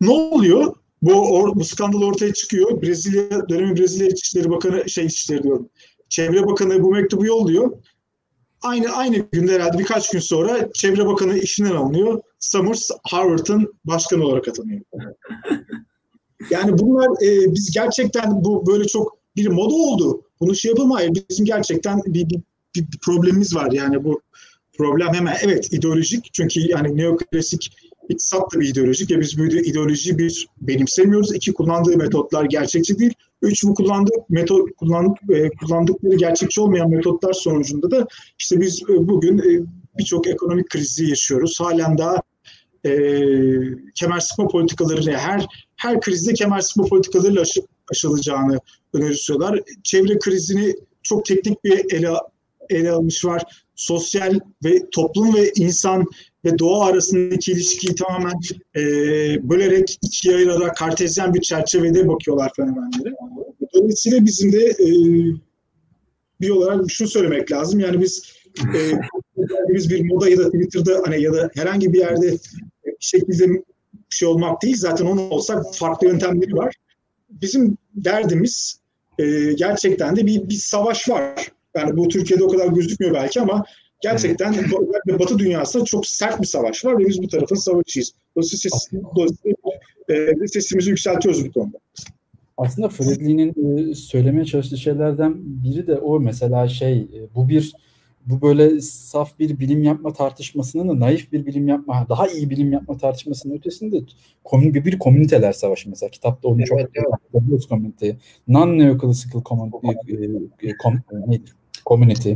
Ne 0.00 0.10
oluyor? 0.10 0.74
Bu, 1.02 1.12
or, 1.12 1.56
bu 1.56 1.64
skandal 1.64 2.02
ortaya 2.02 2.32
çıkıyor. 2.32 2.82
Brezilya 2.82 3.48
dönemi 3.48 3.76
Brezilya 3.76 4.08
İçişleri 4.08 4.50
Bakanı 4.50 4.90
şey 4.90 5.06
İçişleri 5.06 5.42
diyorum. 5.42 5.68
Çevre 6.08 6.46
Bakanı 6.46 6.82
bu 6.82 6.90
mektubu 6.90 7.26
yolluyor. 7.26 7.70
Aynı 8.62 8.90
aynı 8.90 9.16
günde 9.16 9.52
herhalde 9.52 9.78
birkaç 9.78 10.10
gün 10.10 10.20
sonra 10.20 10.72
Çevre 10.72 11.06
Bakanı 11.06 11.38
işinden 11.38 11.76
alınıyor. 11.76 12.20
Summers 12.38 12.90
Harvard'ın 13.02 13.74
başkanı 13.84 14.24
olarak 14.24 14.48
atanıyor. 14.48 14.80
Yani 16.50 16.78
bunlar 16.78 17.06
e, 17.06 17.54
biz 17.54 17.70
gerçekten 17.70 18.44
bu 18.44 18.66
böyle 18.66 18.84
çok 18.84 19.18
bir 19.36 19.46
moda 19.46 19.74
oldu. 19.74 20.22
Bunu 20.40 20.54
şey 20.54 20.68
yapamayız. 20.68 21.12
Bizim 21.28 21.44
gerçekten 21.44 22.00
bir, 22.06 22.30
bir, 22.30 22.40
bir 22.76 22.98
problemimiz 23.02 23.56
var. 23.56 23.72
Yani 23.72 24.04
bu 24.04 24.20
problem 24.78 25.14
hemen 25.14 25.36
evet 25.42 25.72
ideolojik 25.72 26.34
çünkü 26.34 26.60
yani 26.60 26.96
neoklasik 26.96 27.76
iktisat 28.08 28.54
da 28.54 28.60
bir 28.60 28.68
ideolojik 28.68 29.10
ya 29.10 29.20
biz 29.20 29.38
bu 29.38 29.44
ideolojiyi 29.46 30.18
bir 30.18 30.48
benimsemiyoruz. 30.60 31.34
İki 31.34 31.52
kullandığı 31.52 31.96
metotlar 31.96 32.44
gerçekçi 32.44 32.98
değil. 32.98 33.14
Üç 33.42 33.64
bu 33.64 33.74
kullandığı 33.74 34.12
metot 34.28 34.76
kullan, 34.76 35.14
e, 35.34 35.50
kullandıkları 35.50 36.16
gerçekçi 36.16 36.60
olmayan 36.60 36.90
metotlar 36.90 37.32
sonucunda 37.32 37.90
da 37.90 38.06
işte 38.38 38.60
biz 38.60 38.82
e, 38.82 39.08
bugün 39.08 39.38
e, 39.38 39.66
birçok 39.98 40.26
ekonomik 40.26 40.70
krizi 40.70 41.08
yaşıyoruz. 41.08 41.60
Halen 41.60 41.98
daha 41.98 42.22
e, 42.84 42.90
kemer 43.94 44.20
sıkma 44.20 44.48
politikalarıyla 44.48 45.18
her 45.18 45.46
her 45.76 46.00
krizde 46.00 46.34
kemer 46.34 46.60
sıkma 46.60 46.84
politikalarıyla 46.84 47.42
aşı, 47.42 47.60
aşılacağını 47.90 48.60
öneriyorlar. 48.92 49.60
Çevre 49.82 50.18
krizini 50.18 50.74
çok 51.02 51.24
teknik 51.24 51.64
bir 51.64 51.94
ele 51.94 52.10
ele 52.70 52.90
almış 52.90 53.24
var. 53.24 53.42
Sosyal 53.74 54.38
ve 54.64 54.90
toplum 54.90 55.34
ve 55.34 55.52
insan 55.56 56.06
ve 56.46 56.58
doğa 56.58 56.86
arasındaki 56.86 57.52
ilişkiyi 57.52 57.94
tamamen 57.94 58.40
e, 58.76 58.82
bölerek 59.50 59.98
ikiye 60.02 60.36
ayırarak 60.36 60.76
kartezyen 60.76 61.34
bir 61.34 61.40
çerçevede 61.40 62.08
bakıyorlar 62.08 62.52
fenomenlere. 62.56 63.14
Dolayısıyla 63.74 64.24
bizim 64.24 64.52
de 64.52 64.66
e, 64.66 64.88
bir 66.40 66.50
olarak 66.50 66.90
şunu 66.90 67.08
söylemek 67.08 67.52
lazım. 67.52 67.80
Yani 67.80 68.00
biz 68.00 68.22
e, 68.60 68.80
biz 69.68 69.90
bir 69.90 70.04
moda 70.04 70.28
ya 70.28 70.38
da 70.38 70.50
Twitter'da 70.50 71.02
hani 71.04 71.22
ya 71.22 71.32
da 71.32 71.50
herhangi 71.54 71.92
bir 71.92 71.98
yerde 71.98 72.32
bir 72.86 72.96
şekilde 73.00 73.48
bir 73.48 73.62
şey 74.10 74.28
olmak 74.28 74.62
değil. 74.62 74.76
Zaten 74.76 75.06
onu 75.06 75.30
olsak 75.30 75.74
farklı 75.74 76.06
yöntemleri 76.06 76.54
var. 76.54 76.74
Bizim 77.30 77.76
derdimiz 77.94 78.80
e, 79.18 79.52
gerçekten 79.52 80.16
de 80.16 80.26
bir, 80.26 80.48
bir 80.48 80.54
savaş 80.54 81.08
var. 81.08 81.48
Yani 81.76 81.96
bu 81.96 82.08
Türkiye'de 82.08 82.44
o 82.44 82.48
kadar 82.48 82.66
gözükmüyor 82.66 83.14
belki 83.14 83.40
ama 83.40 83.64
gerçekten 84.00 84.52
evet. 84.52 85.20
Batı 85.20 85.38
dünyasında 85.38 85.84
çok 85.84 86.06
sert 86.06 86.42
bir 86.42 86.46
savaş 86.46 86.84
var 86.84 86.98
ve 86.98 87.08
biz 87.08 87.22
bu 87.22 87.28
tarafın 87.28 87.56
savaşçıyız. 87.56 88.12
Dolayısıyla, 88.36 88.78
ses, 88.78 89.00
dolayısıyla 89.16 89.56
e, 90.08 90.46
sesimizi 90.46 90.90
yükseltiyoruz 90.90 91.46
bu 91.46 91.52
konuda. 91.52 91.78
Aslında 92.56 92.88
Fredli'nin 92.88 93.88
e, 93.90 93.94
söylemeye 93.94 94.44
çalıştığı 94.44 94.78
şeylerden 94.78 95.34
biri 95.36 95.86
de 95.86 95.98
o 95.98 96.20
mesela 96.20 96.68
şey 96.68 96.98
e, 96.98 97.34
bu 97.34 97.48
bir 97.48 97.72
bu 98.26 98.42
böyle 98.42 98.80
saf 98.80 99.38
bir 99.38 99.58
bilim 99.58 99.82
yapma 99.82 100.12
tartışmasının 100.12 100.88
da 100.88 101.00
naif 101.00 101.32
bir 101.32 101.46
bilim 101.46 101.68
yapma, 101.68 102.06
daha 102.08 102.28
iyi 102.28 102.50
bilim 102.50 102.72
yapma 102.72 102.98
tartışmasının 102.98 103.54
ötesinde 103.54 104.00
komün, 104.44 104.74
bir, 104.74 104.84
bir 104.84 104.98
komüniteler 104.98 105.52
savaşı 105.52 105.90
mesela. 105.90 106.10
Kitapta 106.10 106.48
onu 106.48 106.58
evet, 106.58 106.68
çok 106.68 106.80
evet. 106.80 107.66
komünite, 107.68 108.16
non-neoclassical 108.48 109.42
community, 109.44 110.70
community, 111.86 112.32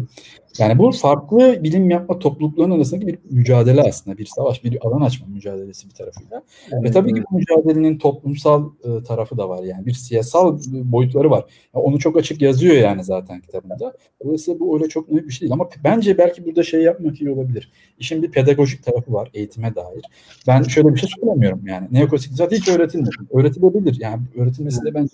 yani 0.58 0.78
bu 0.78 0.92
farklı 0.92 1.64
bilim 1.64 1.90
yapma 1.90 2.18
topluluklarının 2.18 2.76
arasındaki 2.76 3.06
bir 3.06 3.18
mücadele 3.30 3.82
aslında. 3.82 4.18
Bir 4.18 4.26
savaş, 4.26 4.64
bir 4.64 4.86
alan 4.86 5.00
açma 5.00 5.26
mücadelesi 5.26 5.88
bir 5.88 5.94
tarafıyla. 5.94 6.42
Evet, 6.72 6.84
Ve 6.84 6.90
tabii 6.90 7.14
ki 7.14 7.22
bu 7.30 7.36
mücadelenin 7.36 7.98
toplumsal 7.98 8.70
e, 8.84 9.02
tarafı 9.02 9.38
da 9.38 9.48
var 9.48 9.62
yani. 9.62 9.86
Bir 9.86 9.92
siyasal 9.92 10.58
boyutları 10.66 11.30
var. 11.30 11.44
Yani 11.74 11.84
onu 11.84 11.98
çok 11.98 12.16
açık 12.16 12.42
yazıyor 12.42 12.74
yani 12.74 13.04
zaten 13.04 13.40
kitabında. 13.40 13.92
Dolayısıyla 14.24 14.60
bu 14.60 14.76
öyle 14.76 14.88
çok 14.88 15.12
net 15.12 15.26
bir 15.26 15.32
şey 15.32 15.40
değil. 15.40 15.52
Ama 15.52 15.68
bence 15.84 16.18
belki 16.18 16.46
burada 16.46 16.62
şey 16.62 16.82
yapmak 16.82 17.20
iyi 17.20 17.30
olabilir. 17.30 17.72
İşin 17.98 18.22
bir 18.22 18.30
pedagojik 18.30 18.84
tarafı 18.84 19.12
var 19.12 19.30
eğitime 19.34 19.74
dair. 19.74 20.04
Ben 20.46 20.62
şöyle 20.62 20.94
bir 20.94 21.00
şey 21.00 21.10
söylemiyorum 21.20 21.66
yani. 21.66 21.88
Neoklasik 21.90 22.32
zaten 22.32 22.56
hiç 22.56 22.68
öğretilmedi. 22.68 23.10
Öğretilebilir. 23.32 24.00
Yani 24.00 24.22
öğretilmesi 24.36 24.84
de 24.84 24.94
bence 24.94 25.12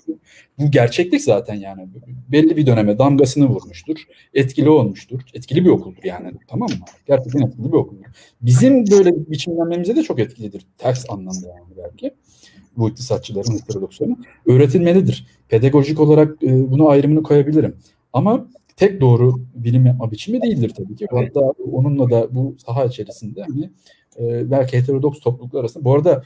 bu 0.58 0.70
gerçeklik 0.70 1.20
zaten 1.22 1.54
yani. 1.54 1.88
Belli 2.32 2.56
bir 2.56 2.66
döneme 2.66 2.98
damgasını 2.98 3.46
vurmuştur. 3.46 3.96
Etkili 4.34 4.70
olmuştur. 4.70 5.20
Etkili 5.34 5.64
bir 5.64 5.70
okuldur 5.70 6.04
yani. 6.04 6.32
Tamam 6.48 6.68
mı? 6.68 6.84
Gerçekten 7.06 7.40
etkili 7.40 7.72
bir 7.72 7.76
okuldur. 7.76 8.04
Bizim 8.40 8.90
böyle 8.90 9.30
biçimlenmemize 9.30 9.96
de 9.96 10.02
çok 10.02 10.20
etkilidir. 10.20 10.66
Ters 10.78 11.04
anlamda 11.08 11.48
yani 11.48 11.76
belki. 11.76 12.14
Bu 12.76 12.88
iktisatçıların 12.88 13.52
heterodoksiyonu. 13.52 14.18
Öğretilmelidir. 14.46 15.26
Pedagojik 15.48 16.00
olarak 16.00 16.42
e, 16.42 16.70
bunu 16.70 16.88
ayrımını 16.88 17.22
koyabilirim. 17.22 17.76
Ama 18.12 18.48
tek 18.76 19.00
doğru 19.00 19.40
bilim 19.54 19.86
yapma 19.86 20.10
biçimi 20.10 20.42
değildir 20.42 20.72
tabii 20.76 20.96
ki. 20.96 21.06
Hatta 21.10 21.40
onunla 21.72 22.10
da 22.10 22.34
bu 22.34 22.56
saha 22.66 22.84
içerisinde 22.84 23.42
hani 23.42 23.70
e, 24.18 24.50
belki 24.50 24.78
heterodoks 24.78 25.20
topluluklar 25.20 25.60
arasında. 25.60 25.84
Bu 25.84 25.94
arada 25.94 26.22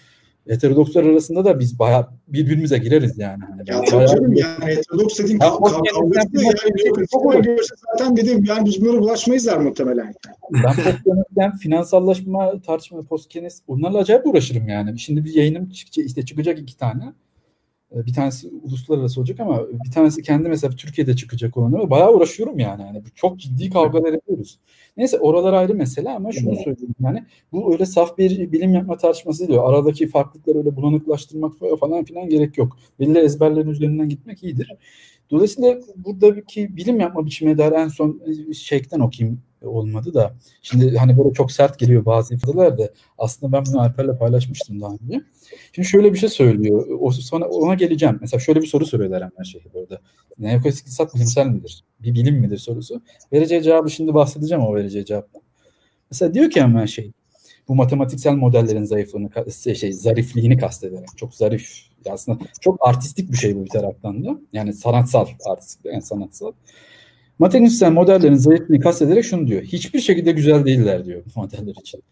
heterodokslar 0.50 1.04
arasında 1.04 1.44
da 1.44 1.60
biz 1.60 1.78
bayağı 1.78 2.08
birbirimize 2.28 2.78
gireriz 2.78 3.18
yani. 3.18 3.42
Ya 3.66 3.82
tabii 3.82 4.06
canım 4.06 4.34
yani 4.34 4.64
heterodoks 4.64 5.18
dediğin 5.18 5.38
kavgası 5.38 5.74
yani 5.74 7.42
görse 7.42 7.74
zaten 7.92 8.16
dedim 8.16 8.44
yani 8.44 8.66
biz 8.66 8.80
bunlara 8.80 8.98
bulaşmayızlar 8.98 9.58
muhtemelen. 9.58 10.14
Ben 10.52 10.76
postkenes'ten 10.76 11.56
finansallaşma 11.56 12.60
tartışma 12.66 13.02
postkenes 13.02 13.62
onlarla 13.68 13.98
acayip 13.98 14.26
uğraşırım 14.26 14.68
yani. 14.68 14.98
Şimdi 14.98 15.24
bir 15.24 15.34
yayınım 15.34 15.70
çıkacak, 15.70 16.06
işte 16.06 16.24
çıkacak 16.24 16.58
iki 16.58 16.76
tane. 16.76 17.12
Bir 17.92 18.12
tanesi 18.12 18.48
uluslararası 18.62 19.20
olacak 19.20 19.40
ama 19.40 19.66
bir 19.84 19.90
tanesi 19.90 20.22
kendi 20.22 20.48
mesela 20.48 20.76
Türkiye'de 20.76 21.16
çıkacak 21.16 21.56
olanı 21.56 21.90
bayağı 21.90 22.14
uğraşıyorum 22.14 22.58
yani. 22.58 22.82
yani 22.82 23.02
çok 23.14 23.38
ciddi 23.38 23.70
kavgalar 23.70 24.12
ediyoruz. 24.12 24.58
Neyse 24.96 25.18
oralar 25.18 25.52
ayrı 25.52 25.74
mesele 25.74 26.10
ama 26.10 26.32
şunu 26.32 26.56
söyleyeyim 26.56 26.94
yani 27.00 27.24
bu 27.52 27.72
öyle 27.72 27.86
saf 27.86 28.18
bir 28.18 28.52
bilim 28.52 28.74
yapma 28.74 28.96
tartışması 28.96 29.48
değil. 29.48 29.60
Aradaki 29.62 30.08
farklılıkları 30.08 30.58
öyle 30.58 30.76
bulanıklaştırmak 30.76 31.54
falan 31.80 32.04
filan 32.04 32.28
gerek 32.28 32.58
yok. 32.58 32.76
Belli 33.00 33.18
ezberlerin 33.18 33.70
üzerinden 33.70 34.08
gitmek 34.08 34.44
iyidir. 34.44 34.72
Dolayısıyla 35.30 35.80
buradaki 35.96 36.76
bilim 36.76 37.00
yapma 37.00 37.26
biçimine 37.26 37.58
dair 37.58 37.72
en 37.72 37.88
son 37.88 38.20
şeyden 38.52 39.00
okuyayım 39.00 39.42
olmadı 39.62 40.14
da. 40.14 40.34
Şimdi 40.62 40.98
hani 40.98 41.18
böyle 41.18 41.32
çok 41.32 41.52
sert 41.52 41.78
geliyor 41.78 42.04
bazı 42.04 42.34
ifadeler 42.34 42.78
de 42.78 42.92
aslında 43.18 43.52
ben 43.52 43.64
bunu 43.66 43.80
Alper'le 43.80 44.18
paylaşmıştım 44.18 44.80
daha 44.80 44.92
önce. 44.92 45.24
Şimdi 45.72 45.88
şöyle 45.88 46.12
bir 46.12 46.18
şey 46.18 46.28
söylüyor. 46.28 46.86
O 47.00 47.10
sonra 47.10 47.48
ona 47.48 47.74
geleceğim. 47.74 48.18
Mesela 48.20 48.40
şöyle 48.40 48.60
bir 48.60 48.66
soru 48.66 48.86
soruyorlar 48.86 49.22
hemen 49.22 49.42
şey 49.42 49.62
burada. 49.74 50.00
Neoklasikal 50.38 50.80
iktisat 50.80 51.14
bilimsel 51.14 51.46
midir? 51.46 51.84
Bir 52.00 52.14
bilim 52.14 52.36
midir 52.36 52.58
sorusu. 52.58 53.02
Vereceği 53.32 53.62
cevabı 53.62 53.90
şimdi 53.90 54.14
bahsedeceğim 54.14 54.64
o 54.64 54.74
vereceği 54.74 55.04
cevaptan. 55.04 55.42
Mesela 56.10 56.34
diyor 56.34 56.50
ki 56.50 56.62
hemen 56.62 56.86
şey 56.86 57.12
bu 57.68 57.74
matematiksel 57.74 58.32
modellerin 58.32 58.84
zayıflığını, 58.84 59.30
şey, 59.76 59.92
zarifliğini 59.92 60.56
kastederek. 60.56 61.08
Çok 61.16 61.34
zarif. 61.34 61.90
Aslında 62.10 62.38
çok 62.60 62.88
artistik 62.88 63.32
bir 63.32 63.36
şey 63.36 63.56
bu 63.56 63.64
bir 63.64 63.70
taraftan 63.70 64.24
da. 64.24 64.38
Yani 64.52 64.72
sanatsal, 64.72 65.26
artistik 65.46 65.84
yani 65.84 66.02
sanatsal. 66.02 66.52
Matematiksel 67.40 67.92
modellerin 67.92 68.34
zayıflığını 68.34 68.80
kastederek 68.80 69.24
şunu 69.24 69.46
diyor. 69.46 69.62
Hiçbir 69.62 70.00
şekilde 70.00 70.32
güzel 70.32 70.64
değiller 70.64 71.04
diyor 71.04 71.22
bu 71.26 71.40
modeller 71.40 71.74
için. 71.80 72.02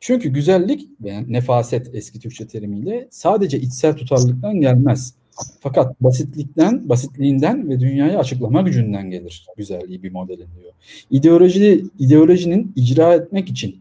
Çünkü 0.00 0.28
güzellik, 0.28 0.88
yani 1.04 1.32
nefaset 1.32 1.94
eski 1.94 2.20
Türkçe 2.20 2.46
terimiyle 2.46 3.08
sadece 3.10 3.60
içsel 3.60 3.96
tutarlılıktan 3.96 4.60
gelmez. 4.60 5.14
Fakat 5.60 6.00
basitlikten, 6.00 6.88
basitliğinden 6.88 7.68
ve 7.68 7.80
dünyayı 7.80 8.18
açıklama 8.18 8.62
gücünden 8.62 9.10
gelir 9.10 9.46
güzelliği 9.56 10.02
bir 10.02 10.12
modelin 10.12 10.48
diyor. 10.60 10.72
İdeoloji, 11.10 11.84
ideolojinin 11.98 12.72
icra 12.76 13.14
etmek 13.14 13.48
için 13.48 13.80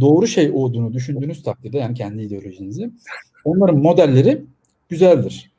doğru 0.00 0.26
şey 0.26 0.50
olduğunu 0.50 0.92
düşündüğünüz 0.92 1.42
takdirde 1.42 1.78
yani 1.78 1.94
kendi 1.94 2.22
ideolojinizi 2.22 2.90
onların 3.44 3.78
modelleri 3.78 4.42
güzeldir. 4.88 5.51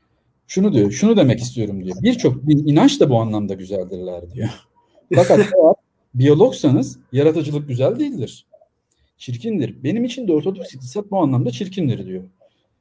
Şunu 0.54 0.74
diyor, 0.74 0.92
şunu 0.92 1.18
demek 1.18 1.40
istiyorum 1.40 1.84
diyor. 1.84 1.98
Birçok 2.02 2.48
din 2.48 2.68
inanç 2.68 3.00
da 3.00 3.10
bu 3.10 3.20
anlamda 3.20 3.54
güzeldirler 3.54 4.32
diyor. 4.34 4.50
Fakat 5.16 5.40
eğer 5.40 5.74
biyologsanız 6.14 7.00
yaratıcılık 7.12 7.68
güzel 7.68 8.00
değildir. 8.00 8.46
Çirkindir. 9.18 9.84
Benim 9.84 10.06
için 10.06 10.28
de 10.28 10.34
ortodoks 10.34 10.74
iktisat 10.74 11.12
bu 11.12 11.20
anlamda 11.20 11.52
çirkindir 11.52 12.06
diyor. 12.06 12.24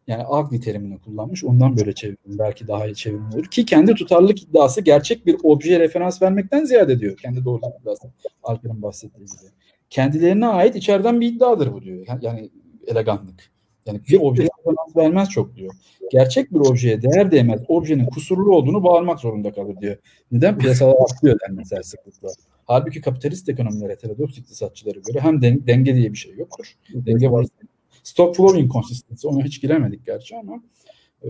Yani 0.07 0.23
agni 0.27 0.61
terimini 0.61 0.99
kullanmış. 0.99 1.45
Ondan 1.45 1.77
böyle 1.77 1.93
çevirdim. 1.93 2.39
Belki 2.39 2.69
daha 2.69 2.87
iyi 2.87 2.95
çevirim 2.95 3.27
olur. 3.35 3.45
Ki 3.45 3.65
kendi 3.65 3.95
tutarlılık 3.95 4.43
iddiası 4.43 4.81
gerçek 4.81 5.27
bir 5.27 5.37
objeye 5.43 5.81
referans 5.81 6.23
vermekten 6.23 6.65
ziyade 6.65 7.01
diyor. 7.01 7.17
Kendi 7.17 7.45
doğruluk 7.45 7.81
iddiası. 7.81 8.11
Alper'in 8.43 8.83
bahsettiği 8.83 9.27
gibi. 9.27 9.51
Kendilerine 9.91 10.47
ait 10.47 10.77
içeriden 10.77 11.21
bir 11.21 11.27
iddiadır 11.27 11.73
bu 11.73 11.83
diyor. 11.83 12.07
Yani 12.23 12.51
eleganlık. 12.87 13.52
Yani 13.87 14.01
bir 14.09 14.21
objeye 14.21 14.49
referans 14.59 14.97
vermez 14.97 15.29
çok 15.29 15.57
diyor. 15.57 15.75
Gerçek 16.11 16.53
bir 16.55 16.61
objeye 16.61 17.03
değer 17.03 17.31
değmez. 17.31 17.61
Objenin 17.69 18.07
kusurlu 18.07 18.57
olduğunu 18.57 18.85
bağırmak 18.85 19.21
zorunda 19.21 19.53
kalır 19.53 19.77
diyor. 19.81 19.97
Neden? 20.33 20.59
Piyasalar 20.59 20.95
atlıyor 20.95 21.41
der 21.41 21.51
mesela 21.51 21.83
sıklıkla. 21.83 22.29
Halbuki 22.65 23.01
kapitalist 23.01 23.49
ekonomiler 23.49 23.91
heterodoks 23.91 24.39
iktisatçılara 24.39 24.99
göre 24.99 25.21
hem 25.21 25.43
denge 25.43 25.95
diye 25.95 26.13
bir 26.13 26.19
şey 26.19 26.35
yoktur. 26.35 26.73
Denge 26.95 27.31
var. 27.31 27.47
Stock 28.03 28.37
flow 28.37 28.61
inconsistency 28.61 29.29
ona 29.29 29.45
hiç 29.45 29.61
giremedik 29.61 30.07
gerçi 30.07 30.37
ama 30.37 30.63
e, 31.23 31.29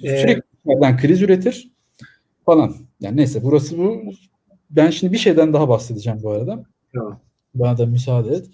sürekli 0.00 0.42
ee, 0.66 0.96
kriz 0.96 1.22
üretir 1.22 1.70
falan. 2.46 2.74
Yani 3.00 3.16
neyse 3.16 3.42
burası 3.42 3.78
bu. 3.78 4.02
Ben 4.70 4.90
şimdi 4.90 5.12
bir 5.12 5.18
şeyden 5.18 5.52
daha 5.52 5.68
bahsedeceğim 5.68 6.18
bu 6.22 6.30
arada. 6.30 6.64
Tamam. 6.94 7.20
Bana 7.54 7.78
da 7.78 7.86
müsaade 7.86 8.34
et. 8.34 8.46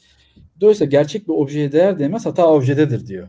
Dolayısıyla 0.61 0.91
gerçek 0.91 1.29
bir 1.29 1.33
objeye 1.33 1.73
değer 1.73 1.99
demez 1.99 2.27
hata 2.27 2.53
objededir 2.53 3.07
diyor. 3.07 3.29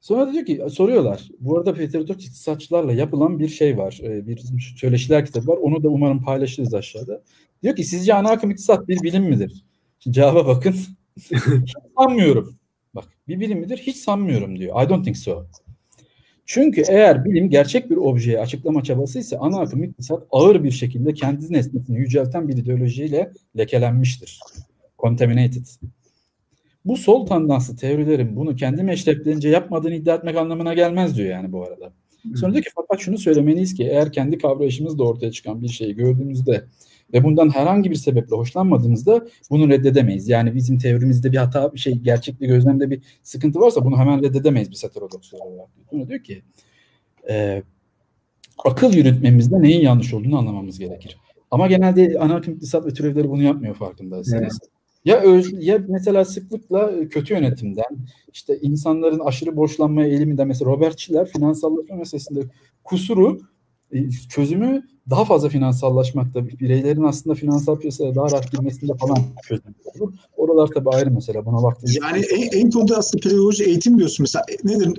Sonra 0.00 0.26
da 0.26 0.32
diyor 0.32 0.46
ki 0.46 0.62
soruyorlar. 0.70 1.28
Bu 1.40 1.58
arada 1.58 1.76
heterodoks 1.76 2.26
iktisatçılarla 2.26 2.92
yapılan 2.92 3.38
bir 3.38 3.48
şey 3.48 3.78
var. 3.78 4.00
Bir 4.02 4.42
söyleşiler 4.76 5.26
kitabı 5.26 5.46
var. 5.46 5.56
Onu 5.56 5.82
da 5.82 5.88
umarım 5.88 6.22
paylaşırız 6.22 6.74
aşağıda. 6.74 7.22
Diyor 7.62 7.76
ki 7.76 7.84
sizce 7.84 8.14
ana 8.14 8.30
akım 8.30 8.50
iktisat 8.50 8.88
bir 8.88 9.02
bilim 9.02 9.24
midir? 9.24 9.64
Şimdi 9.98 10.14
cevaba 10.14 10.46
bakın. 10.46 10.74
Hiç 11.18 11.74
sanmıyorum. 11.98 12.58
Bak 12.94 13.04
bir 13.28 13.40
bilim 13.40 13.58
midir? 13.58 13.78
Hiç 13.78 13.96
sanmıyorum 13.96 14.58
diyor. 14.58 14.84
I 14.84 14.88
don't 14.88 15.04
think 15.04 15.16
so. 15.16 15.46
Çünkü 16.46 16.82
eğer 16.88 17.24
bilim 17.24 17.50
gerçek 17.50 17.90
bir 17.90 17.96
objeye 17.96 18.40
açıklama 18.40 18.82
çabası 18.82 19.18
ise 19.18 19.38
ana 19.38 19.60
akım 19.60 19.84
iktisat 19.84 20.22
ağır 20.30 20.64
bir 20.64 20.70
şekilde 20.70 21.14
kendi 21.14 21.52
nesnesini 21.52 21.98
yücelten 21.98 22.48
bir 22.48 22.56
ideolojiyle 22.56 23.32
lekelenmiştir. 23.58 24.40
Contaminated. 24.98 25.66
Bu 26.84 26.96
sol 26.96 27.26
tandanslı 27.26 27.76
teorilerin 27.76 28.36
bunu 28.36 28.56
kendi 28.56 28.82
meşreplerince 28.82 29.48
yapmadığını 29.48 29.94
iddia 29.94 30.14
etmek 30.14 30.36
anlamına 30.36 30.74
gelmez 30.74 31.16
diyor 31.16 31.28
yani 31.28 31.52
bu 31.52 31.64
arada. 31.64 31.92
Sonra 32.36 32.52
diyor 32.52 32.64
ki 32.64 32.70
fakat 32.74 33.00
şunu 33.00 33.18
söylemeliyiz 33.18 33.74
ki 33.74 33.84
eğer 33.84 34.12
kendi 34.12 34.38
kavrayışımızda 34.38 35.04
ortaya 35.04 35.32
çıkan 35.32 35.62
bir 35.62 35.68
şeyi 35.68 35.94
gördüğümüzde 35.94 36.64
ve 37.12 37.24
bundan 37.24 37.50
herhangi 37.50 37.90
bir 37.90 37.96
sebeple 37.96 38.36
hoşlanmadığımızda 38.36 39.26
bunu 39.50 39.68
reddedemeyiz. 39.68 40.28
Yani 40.28 40.54
bizim 40.54 40.78
teorimizde 40.78 41.32
bir 41.32 41.36
hata, 41.36 41.74
bir 41.74 41.78
şey, 41.78 41.94
gerçekli 41.94 42.46
gözlemde 42.46 42.90
bir 42.90 43.02
sıkıntı 43.22 43.60
varsa 43.60 43.84
bunu 43.84 43.98
hemen 43.98 44.22
reddedemeyiz 44.22 44.70
biz 44.70 44.84
heterodokslar 44.84 45.38
olarak. 45.38 45.68
Bunu 45.92 46.08
diyor 46.08 46.22
ki 46.22 46.42
e, 47.28 47.62
akıl 48.64 48.92
yürütmemizde 48.92 49.62
neyin 49.62 49.80
yanlış 49.80 50.14
olduğunu 50.14 50.38
anlamamız 50.38 50.78
gerekir. 50.78 51.18
Ama 51.50 51.66
genelde 51.66 52.18
ana 52.18 52.34
akım 52.34 52.54
iktisat 52.54 52.86
ve 52.86 52.92
türevleri 52.92 53.30
bunu 53.30 53.42
yapmıyor 53.42 53.74
farkındaysanız. 53.74 54.42
Evet. 54.42 54.79
Ya 55.04 55.24
ya 55.52 55.78
mesela 55.88 56.24
sıklıkla 56.24 57.08
kötü 57.08 57.34
yönetimden, 57.34 58.06
işte 58.32 58.58
insanların 58.62 59.18
aşırı 59.18 59.56
borçlanmaya 59.56 60.08
eğiliminden 60.08 60.48
mesela 60.48 60.70
Robert 60.70 60.98
Schiller 60.98 61.26
finansallaşma 61.28 61.96
meselesinde 61.96 62.40
kusuru 62.84 63.40
e, 63.92 64.10
çözümü 64.10 64.82
daha 65.10 65.24
fazla 65.24 65.48
finansallaşmakta, 65.48 66.48
bireylerin 66.48 67.02
aslında 67.02 67.34
finansal 67.34 67.78
piyasaya 67.78 68.14
daha 68.14 68.30
rahat 68.30 68.52
girmesinde 68.52 68.92
falan 69.00 69.18
çözüm 69.48 69.74
olur. 69.84 70.14
Oralar 70.36 70.66
tabii 70.66 70.90
ayrı 70.90 71.10
mesela 71.10 71.46
buna 71.46 71.62
baktığımız 71.62 71.98
Yani 72.02 72.24
en, 72.34 72.60
en 72.60 72.70
konuda 72.70 72.96
aslında 72.96 73.28
pedagoji 73.28 73.64
eğitim 73.64 73.98
diyorsun 73.98 74.24
mesela 74.24 74.44
e, 74.48 74.68
nedir? 74.68 74.98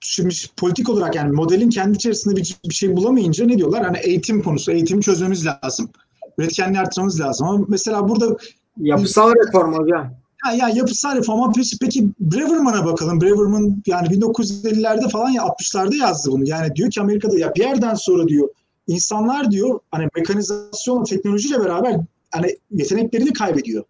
Şimdi 0.00 0.34
politik 0.56 0.88
olarak 0.88 1.14
yani 1.14 1.32
modelin 1.32 1.70
kendi 1.70 1.96
içerisinde 1.96 2.36
bir, 2.36 2.56
bir 2.68 2.74
şey 2.74 2.96
bulamayınca 2.96 3.46
ne 3.46 3.58
diyorlar? 3.58 3.84
Hani 3.84 3.98
eğitim 3.98 4.42
konusu, 4.42 4.72
eğitimi 4.72 5.02
çözmemiz 5.02 5.46
lazım. 5.46 5.90
Üretkenliği 6.38 6.80
arttırmamız 6.80 7.20
lazım. 7.20 7.48
Ama 7.48 7.64
mesela 7.68 8.08
burada 8.08 8.36
Yapısal 8.80 9.32
reform 9.34 9.72
hocam. 9.72 10.14
Ya, 10.46 10.52
ya 10.52 10.68
yapısal 10.68 11.16
reform 11.16 11.40
ama 11.40 11.52
peki, 11.80 12.08
Braverman'a 12.20 12.84
bakalım. 12.84 13.20
Braverman 13.20 13.82
yani 13.86 14.08
1950'lerde 14.08 15.10
falan 15.10 15.30
ya 15.30 15.42
60'larda 15.42 15.96
yazdı 15.96 16.30
bunu. 16.32 16.48
Yani 16.48 16.76
diyor 16.76 16.90
ki 16.90 17.00
Amerika'da 17.00 17.38
ya 17.38 17.54
bir 17.54 17.60
yerden 17.60 17.94
sonra 17.94 18.28
diyor 18.28 18.48
insanlar 18.86 19.50
diyor 19.50 19.80
hani 19.90 20.08
mekanizasyon 20.16 21.04
teknolojiyle 21.04 21.60
beraber 21.60 22.00
hani 22.30 22.56
yeteneklerini 22.70 23.32
kaybediyor. 23.32 23.84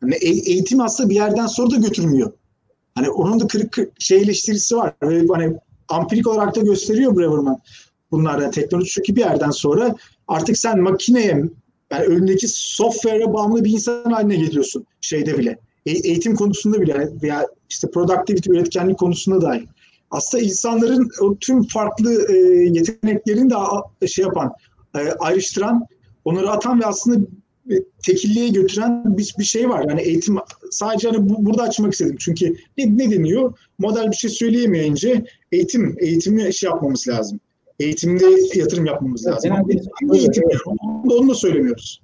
Hani 0.00 0.14
eğitim 0.14 0.80
aslında 0.80 1.10
bir 1.10 1.14
yerden 1.14 1.46
sonra 1.46 1.70
da 1.70 1.76
götürmüyor. 1.76 2.32
Hani 2.94 3.10
onun 3.10 3.40
da 3.40 3.46
kırık, 3.46 3.72
kırık 3.72 4.00
şey 4.00 4.18
eleştirisi 4.18 4.76
var. 4.76 4.92
Ve 5.02 5.26
hani 5.32 5.56
ampirik 5.88 6.26
olarak 6.26 6.56
da 6.56 6.60
gösteriyor 6.60 7.16
Braverman. 7.16 7.58
Bunlarda 8.10 8.50
teknoloji 8.50 8.90
çünkü 8.90 9.16
bir 9.16 9.20
yerden 9.20 9.50
sonra 9.50 9.94
artık 10.28 10.58
sen 10.58 10.80
makineye 10.80 11.42
yani 11.92 12.04
önündeki 12.04 12.48
software'e 12.48 13.32
bağımlı 13.32 13.64
bir 13.64 13.70
insan 13.70 14.10
haline 14.10 14.36
geliyorsun 14.36 14.86
şeyde 15.00 15.38
bile. 15.38 15.58
E- 15.86 16.08
eğitim 16.08 16.34
konusunda 16.34 16.80
bile 16.80 17.08
veya 17.22 17.46
işte 17.70 17.90
productivity, 17.90 18.50
üretkenlik 18.50 18.98
konusunda 18.98 19.40
dahi. 19.40 19.64
Aslında 20.10 20.44
insanların 20.44 21.10
o 21.20 21.36
tüm 21.36 21.62
farklı 21.62 22.32
e, 22.32 22.36
yeteneklerini 22.64 23.50
de 24.02 24.06
şey 24.06 24.24
yapan, 24.24 24.52
e, 24.94 24.98
ayrıştıran, 24.98 25.86
onları 26.24 26.50
atan 26.50 26.80
ve 26.80 26.86
aslında 26.86 27.26
tekilliğe 28.06 28.48
götüren 28.48 29.18
bir, 29.18 29.34
bir 29.38 29.44
şey 29.44 29.68
var. 29.68 29.84
Yani 29.88 30.02
eğitim 30.02 30.36
sadece 30.70 31.08
hani 31.08 31.28
bu, 31.28 31.46
burada 31.46 31.62
açmak 31.62 31.92
istedim. 31.92 32.16
Çünkü 32.18 32.56
ne, 32.78 32.98
ne 32.98 33.10
deniyor? 33.10 33.58
Model 33.78 34.10
bir 34.10 34.16
şey 34.16 34.30
söyleyemeyince 34.30 35.24
eğitim, 35.52 35.96
eğitimi 35.98 36.54
şey 36.54 36.70
yapmamız 36.70 37.08
lazım. 37.08 37.40
Eğitimde 37.80 38.24
yatırım 38.54 38.86
yapmamız 38.86 39.26
lazım. 39.26 39.50
Genelde 39.50 39.80
Ama 40.02 40.16
eğitim, 40.16 40.42
onu, 40.66 41.10
da, 41.10 41.14
onu 41.14 41.28
da 41.28 41.34
söylemiyoruz. 41.34 42.02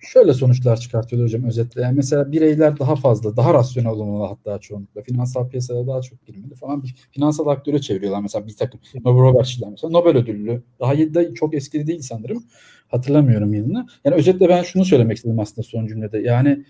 Şöyle 0.00 0.34
sonuçlar 0.34 0.76
çıkartıyor 0.76 1.22
hocam 1.22 1.44
özetle. 1.44 1.82
Yani 1.82 1.96
mesela 1.96 2.32
bireyler 2.32 2.78
daha 2.78 2.96
fazla, 2.96 3.36
daha 3.36 3.54
rasyonel 3.54 3.90
olmalı 3.90 4.26
hatta 4.26 4.58
çoğunlukla. 4.58 5.02
Finansal 5.02 5.48
piyasada 5.48 5.86
daha 5.86 6.02
çok 6.02 6.26
girmeli 6.26 6.54
falan. 6.54 6.82
Bir 6.82 6.94
finansal 7.10 7.46
aktöre 7.46 7.80
çeviriyorlar 7.80 8.20
mesela 8.20 8.46
bir 8.46 8.56
takım. 8.56 8.80
Nobel 9.04 9.22
Robert'çiler 9.22 9.70
mesela. 9.70 9.90
Nobel 9.90 10.16
ödüllü. 10.16 10.62
Daha 10.80 10.98
de 10.98 11.34
çok 11.34 11.54
eski 11.54 11.86
değil 11.86 12.00
sanırım. 12.00 12.44
Hatırlamıyorum 12.88 13.54
yılını. 13.54 13.86
Yani 14.04 14.16
özetle 14.16 14.48
ben 14.48 14.62
şunu 14.62 14.84
söylemek 14.84 15.16
istedim 15.16 15.40
aslında 15.40 15.62
son 15.62 15.86
cümlede. 15.86 16.18
Yani 16.18 16.64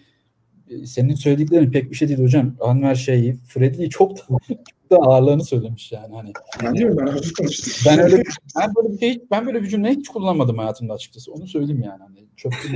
e, 0.71 0.87
senin 0.87 1.15
söylediklerin 1.15 1.71
pek 1.71 1.91
bir 1.91 1.97
şey 1.97 2.09
değil 2.09 2.21
hocam. 2.21 2.57
Anver 2.61 2.95
şeyi, 2.95 3.37
Freddy'yi 3.37 3.91
çok 3.91 4.17
da, 4.17 4.23
çok 4.49 4.59
da 4.91 4.97
ağırlığını 4.97 5.45
söylemiş 5.45 5.93
yani. 5.93 6.15
Hani, 6.15 6.33
ben 6.63 6.75
diyorum 6.75 6.97
ben 7.01 7.07
hafif 7.07 7.33
konuştum. 7.33 7.73
Ben 7.87 7.99
öyle 7.99 8.23
ben 8.57 8.75
böyle 8.75 8.93
bir 8.93 8.99
şey, 8.99 9.23
ben 9.31 9.47
böyle 9.47 9.63
bir 9.63 9.69
cümle 9.69 9.91
hiç 9.91 10.09
kullanmadım 10.09 10.59
hayatımda 10.59 10.93
açıkçası. 10.93 11.33
Onu 11.33 11.47
söyleyeyim 11.47 11.83
yani. 11.83 12.03
Hani 12.03 12.27
çok 12.37 12.55
şey 12.55 12.73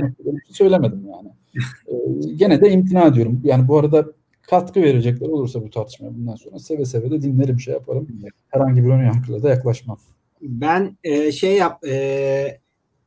söylemedim 0.51 1.05
yani. 1.11 1.29
Ee, 1.87 2.33
gene 2.35 2.61
de 2.61 2.71
imtina 2.71 3.03
ediyorum. 3.05 3.41
Yani 3.43 3.67
bu 3.67 3.79
arada 3.79 4.05
katkı 4.41 4.81
verecekler 4.81 5.27
olursa 5.27 5.63
bu 5.63 5.69
tartışmaya 5.69 6.15
bundan 6.15 6.35
sonra 6.35 6.59
seve 6.59 6.85
seve 6.85 7.11
de 7.11 7.21
dinlerim 7.21 7.59
şey 7.59 7.73
yaparım. 7.73 8.07
Herhangi 8.49 8.83
bir 8.83 8.89
ön 8.89 9.03
yargıyla 9.03 9.43
da 9.43 9.49
yaklaşmam. 9.49 9.97
Ben 10.41 10.97
e, 11.03 11.31
şey 11.31 11.55
yap 11.55 11.87
e, 11.87 12.59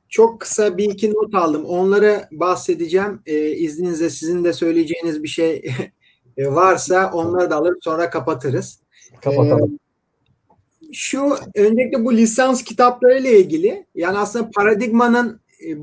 çok 0.09 0.41
kısa 0.41 0.79
bir 0.79 0.91
iki 0.91 1.11
not 1.11 1.35
aldım. 1.35 1.65
Onları 1.65 2.29
bahsedeceğim. 2.33 3.21
E, 3.27 3.51
izninizle 3.51 4.11
sizin 4.11 4.45
de 4.45 4.53
söyleyeceğiniz 4.53 5.23
bir 5.23 5.29
şey 5.29 5.63
e, 6.37 6.47
varsa 6.47 7.11
onları 7.13 7.51
da 7.51 7.57
alır 7.57 7.75
sonra 7.83 8.11
kapatırız. 8.11 8.81
Kapatalım. 9.21 9.75
E, 9.75 10.93
şu 10.93 11.35
öncelikle 11.55 12.05
bu 12.05 12.17
lisans 12.17 12.65
kitapları 12.65 13.19
ile 13.19 13.41
ilgili 13.41 13.87
yani 13.95 14.19
aslında 14.19 14.51
paradigmanın 14.51 15.41
e, 15.61 15.71
e, 15.71 15.77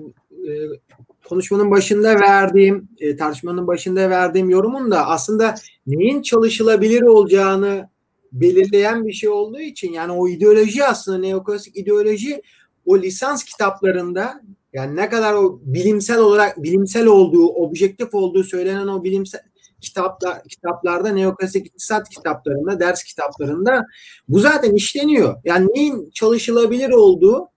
konuşmanın 1.29 1.71
başında 1.71 2.19
verdiğim 2.19 2.89
e, 2.99 3.15
tartışmanın 3.15 3.67
başında 3.67 4.09
verdiğim 4.09 4.49
yorumun 4.49 4.91
da 4.91 5.07
aslında 5.07 5.55
neyin 5.87 6.21
çalışılabilir 6.21 7.01
olacağını 7.01 7.89
belirleyen 8.31 9.07
bir 9.07 9.13
şey 9.13 9.29
olduğu 9.29 9.59
için 9.59 9.91
yani 9.91 10.11
o 10.11 10.27
ideoloji 10.27 10.85
aslında 10.85 11.17
neoklasik 11.17 11.77
ideoloji 11.77 12.41
o 12.85 12.97
lisans 12.97 13.43
kitaplarında 13.43 14.41
yani 14.73 14.95
ne 14.95 15.09
kadar 15.09 15.33
o 15.33 15.59
bilimsel 15.63 16.19
olarak 16.19 16.63
bilimsel 16.63 17.05
olduğu, 17.05 17.47
objektif 17.47 18.13
olduğu 18.13 18.43
söylenen 18.43 18.87
o 18.87 19.03
bilimsel 19.03 19.41
kitaplar 19.83 20.43
kitaplarda 20.43 21.09
neoklasik 21.09 21.67
iktisat 21.67 22.09
kitaplarında, 22.09 22.79
ders 22.79 23.03
kitaplarında 23.03 23.85
bu 24.27 24.39
zaten 24.39 24.75
işleniyor. 24.75 25.35
Yani 25.45 25.67
neyin 25.75 26.09
çalışılabilir 26.13 26.89
olduğu 26.89 27.47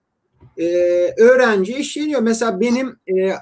e, 0.57 0.65
öğrenci 1.17 1.75
işleniyor. 1.75 2.21
Mesela 2.21 2.59
benim 2.59 2.87
e, 2.87 3.33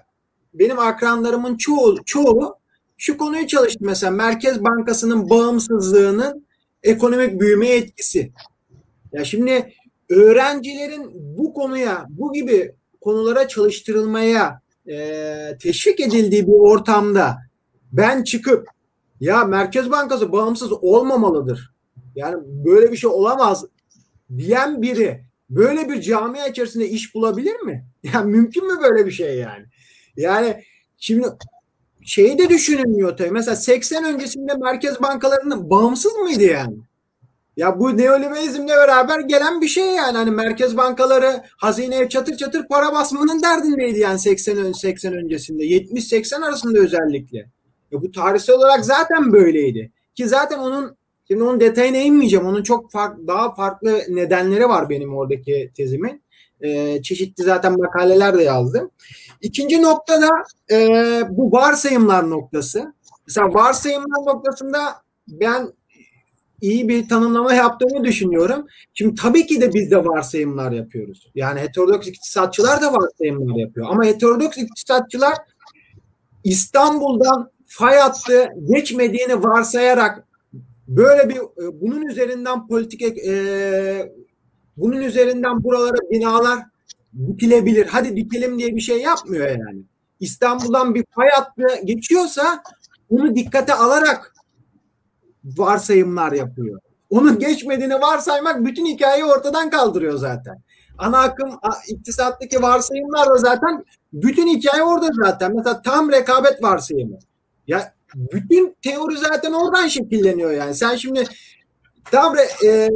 benim 0.53 0.80
akranlarımın 0.80 1.57
çoğu 1.57 2.06
çoğu 2.06 2.56
şu 2.98 3.18
konuyu 3.18 3.48
çalıştı 3.48 3.80
mesela 3.82 4.12
Merkez 4.12 4.64
Bankası'nın 4.64 5.30
bağımsızlığının 5.30 6.45
ekonomik 6.84 7.41
büyümeye 7.41 7.78
etkisi. 7.78 8.32
Ya 9.14 9.26
şimdi 9.26 9.74
öğrencilerin 10.10 11.12
bu 11.14 11.53
konuya, 11.53 12.06
bu 12.10 12.34
gibi 12.34 12.72
konulara 13.02 13.48
çalıştırılmaya 13.48 14.62
e, 14.90 15.57
teşvik 15.62 15.99
edildiği 15.99 16.48
bir 16.48 16.53
ortamda 16.53 17.38
ben 17.91 18.24
çıkıp 18.24 18.68
ya 19.19 19.45
Merkez 19.45 19.91
Bankası 19.91 20.31
bağımsız 20.31 20.71
olmamalıdır. 20.71 21.73
Yani 22.15 22.43
böyle 22.45 22.91
bir 22.91 22.97
şey 22.97 23.09
olamaz 23.09 23.65
diyen 24.37 24.81
biri 24.81 25.25
böyle 25.49 25.89
bir 25.89 26.01
camia 26.01 26.47
içerisinde 26.47 26.89
iş 26.89 27.15
bulabilir 27.15 27.59
mi? 27.59 27.85
Yani 28.13 28.31
mümkün 28.31 28.67
mü 28.67 28.81
böyle 28.83 29.05
bir 29.05 29.11
şey 29.11 29.37
yani? 29.37 29.65
Yani 30.17 30.63
şimdi 30.97 31.27
şeyi 32.03 32.37
de 32.37 32.49
düşünülmüyor 32.49 33.17
tabii. 33.17 33.31
Mesela 33.31 33.55
80 33.55 34.03
öncesinde 34.03 34.53
merkez 34.53 35.01
bankalarının 35.01 35.69
bağımsız 35.69 36.13
mıydı 36.13 36.43
yani? 36.43 36.77
Ya 37.57 37.79
bu 37.79 37.97
neoliberalizmle 37.97 38.73
beraber 38.77 39.19
gelen 39.19 39.61
bir 39.61 39.67
şey 39.67 39.85
yani. 39.85 40.17
Hani 40.17 40.31
merkez 40.31 40.77
bankaları 40.77 41.43
hazineye 41.57 42.09
çatır 42.09 42.37
çatır 42.37 42.67
para 42.67 42.93
basmanın 42.93 43.41
derdindeydi 43.41 43.99
yani 43.99 44.19
80 44.19 44.57
ön 44.57 44.71
80 44.71 45.13
öncesinde. 45.13 45.63
70-80 45.63 46.45
arasında 46.45 46.79
özellikle. 46.79 47.55
Ya 47.95 48.01
bu 48.01 48.11
tarihsel 48.11 48.55
olarak 48.55 48.85
zaten 48.85 49.31
böyleydi. 49.31 49.91
Ki 50.15 50.27
zaten 50.27 50.59
onun 50.59 50.97
şimdi 51.27 51.43
onun 51.43 51.59
detayına 51.59 51.97
inmeyeceğim. 51.97 52.45
Onun 52.45 52.63
çok 52.63 52.91
farklı, 52.91 53.27
daha 53.27 53.55
farklı 53.55 54.01
nedenleri 54.09 54.69
var 54.69 54.89
benim 54.89 55.15
oradaki 55.15 55.72
tezimin. 55.77 56.22
Ee, 56.61 57.01
çeşitli 57.01 57.43
zaten 57.43 57.77
makaleler 57.77 58.38
de 58.38 58.43
yazdım. 58.43 58.91
İkinci 59.41 59.81
noktada 59.81 60.30
e, 60.72 60.77
bu 61.30 61.51
varsayımlar 61.51 62.30
noktası. 62.30 62.93
Mesela 63.27 63.53
varsayımlar 63.53 64.34
noktasında 64.34 64.80
ben 65.27 65.73
iyi 66.61 66.88
bir 66.88 67.09
tanımlama 67.09 67.53
yaptığını 67.53 68.03
düşünüyorum. 68.03 68.67
Şimdi 68.93 69.15
tabii 69.15 69.45
ki 69.45 69.61
de 69.61 69.73
biz 69.73 69.91
de 69.91 70.05
varsayımlar 70.05 70.72
yapıyoruz. 70.72 71.31
Yani 71.35 71.59
heterodoks 71.59 72.07
iktisatçılar 72.07 72.81
da 72.81 72.93
varsayımlar 72.93 73.55
yapıyor. 73.55 73.88
Ama 73.89 74.05
heterodoks 74.05 74.57
iktisatçılar 74.57 75.34
İstanbul'dan 76.43 77.51
fay 77.77 77.97
hattı 77.97 78.49
geçmediğini 78.64 79.43
varsayarak 79.43 80.23
böyle 80.88 81.30
bir 81.30 81.35
e, 81.35 81.81
bunun 81.81 82.02
üzerinden 82.02 82.68
politik 82.68 83.02
e, 83.27 84.14
bunun 84.77 85.02
üzerinden 85.02 85.64
buralara 85.64 85.97
binalar 86.11 86.60
dikilebilir. 87.27 87.88
Hadi 87.88 88.15
dikelim 88.15 88.60
diye 88.60 88.76
bir 88.76 88.81
şey 88.81 89.02
yapmıyor 89.02 89.47
yani. 89.47 89.84
İstanbul'dan 90.19 90.95
bir 90.95 91.06
fay 91.15 91.30
hattı 91.30 91.85
geçiyorsa 91.85 92.64
bunu 93.10 93.35
dikkate 93.35 93.73
alarak 93.73 94.34
varsayımlar 95.43 96.31
yapıyor. 96.31 96.80
Onun 97.10 97.39
geçmediğini 97.39 97.93
varsaymak 97.93 98.65
bütün 98.65 98.85
hikayeyi 98.85 99.26
ortadan 99.26 99.69
kaldırıyor 99.69 100.18
zaten. 100.18 100.61
Ana 100.97 101.19
akım 101.19 101.49
iktisattaki 101.88 102.61
varsayımlar 102.61 103.30
da 103.30 103.35
zaten 103.35 103.85
bütün 104.14 104.47
hikaye 104.47 104.84
orada 104.84 105.10
zaten. 105.23 105.56
Mesela 105.56 105.81
tam 105.81 106.11
rekabet 106.11 106.64
varsayımı. 106.64 107.18
Ya 107.67 107.93
bütün 108.15 108.75
teori 108.81 109.17
zaten 109.17 109.53
oradan 109.53 109.87
şekilleniyor 109.87 110.51
yani. 110.51 110.75
Sen 110.75 110.95
şimdi 110.95 111.23
tam 112.11 112.35
e, 112.65 112.89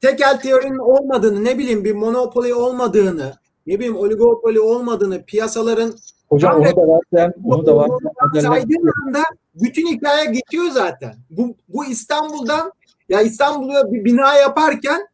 tekel 0.00 0.40
teorinin 0.40 0.78
olmadığını 0.78 1.44
ne 1.44 1.58
bileyim 1.58 1.84
bir 1.84 1.94
monopoli 1.94 2.54
olmadığını 2.54 3.34
ne 3.66 3.74
bileyim 3.74 3.96
oligopoli 3.96 4.60
olmadığını 4.60 5.24
piyasaların 5.24 5.94
Hocam 6.28 6.56
onu 6.56 6.76
da 6.76 6.88
varsayan, 6.88 7.34
onu 7.44 7.66
da 7.66 7.76
varsayan 7.76 8.52
anda 9.06 9.22
bütün 9.54 9.86
hikaye 9.86 10.24
geçiyor 10.24 10.70
zaten. 10.70 11.14
Bu, 11.30 11.56
bu 11.68 11.84
İstanbul'dan 11.84 12.72
ya 13.08 13.20
İstanbul'a 13.20 13.92
bir 13.92 14.04
bina 14.04 14.34
yaparken 14.34 15.06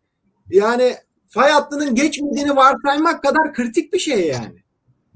yani 0.50 0.94
fay 1.28 1.50
hattının 1.50 1.94
geçmediğini 1.94 2.56
varsaymak 2.56 3.22
kadar 3.22 3.54
kritik 3.54 3.92
bir 3.92 3.98
şey 3.98 4.26
yani. 4.26 4.65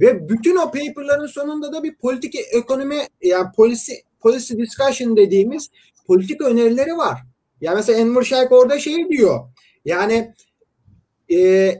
Ve 0.01 0.29
bütün 0.29 0.57
o 0.57 0.65
paperların 0.65 1.27
sonunda 1.27 1.73
da 1.73 1.83
bir 1.83 1.95
politik 1.95 2.35
ekonomi 2.53 2.97
yani 3.23 3.53
policy, 3.57 3.93
policy 4.21 4.55
discussion 4.57 5.17
dediğimiz 5.17 5.71
politik 6.07 6.41
önerileri 6.41 6.97
var. 6.97 7.19
Ya 7.61 7.75
mesela 7.75 7.99
Enver 7.99 8.23
Şeyh 8.23 8.53
orada 8.53 8.79
şey 8.79 9.09
diyor. 9.09 9.41
Yani 9.85 10.35
e, 11.33 11.73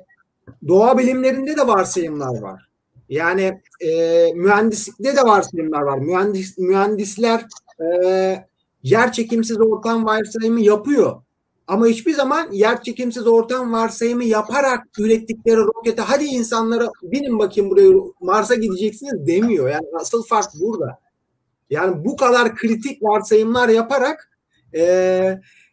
doğa 0.69 0.99
bilimlerinde 0.99 1.57
de 1.57 1.67
varsayımlar 1.67 2.41
var. 2.41 2.69
Yani 3.09 3.61
e, 3.81 4.33
mühendislikte 4.35 5.17
de 5.17 5.23
varsayımlar 5.23 5.83
var. 5.83 5.99
Mühendis, 5.99 6.59
mühendisler 6.59 7.47
e, 7.81 8.45
yer 8.83 9.13
çekimsiz 9.13 9.61
ortam 9.61 10.05
varsayımı 10.05 10.61
yapıyor. 10.61 11.23
Ama 11.71 11.87
hiçbir 11.87 12.15
zaman 12.15 12.53
yer 12.53 12.83
çekimsiz 12.83 13.27
ortam 13.27 13.73
varsayımı 13.73 14.25
yaparak 14.25 14.87
ürettikleri 14.99 15.57
rokete 15.57 16.03
hadi 16.03 16.25
insanlara 16.25 16.89
binin 17.03 17.39
bakayım 17.39 17.71
buraya 17.71 17.93
Mars'a 18.21 18.55
gideceksiniz 18.55 19.27
demiyor. 19.27 19.69
Yani 19.69 19.87
asıl 20.01 20.23
fark 20.23 20.49
burada. 20.61 20.99
Yani 21.71 22.05
bu 22.05 22.17
kadar 22.17 22.57
kritik 22.57 23.03
varsayımlar 23.03 23.69
yaparak 23.69 24.31
e, 24.75 24.83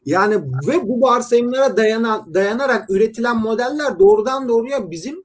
yani 0.06 0.36
ve 0.68 0.88
bu 0.88 1.02
varsayımlara 1.02 1.78
dayanan, 1.78 2.34
dayanarak 2.34 2.90
üretilen 2.90 3.38
modeller 3.38 4.00
doğrudan 4.00 4.50
doğruya 4.50 4.92
bizim 4.92 5.24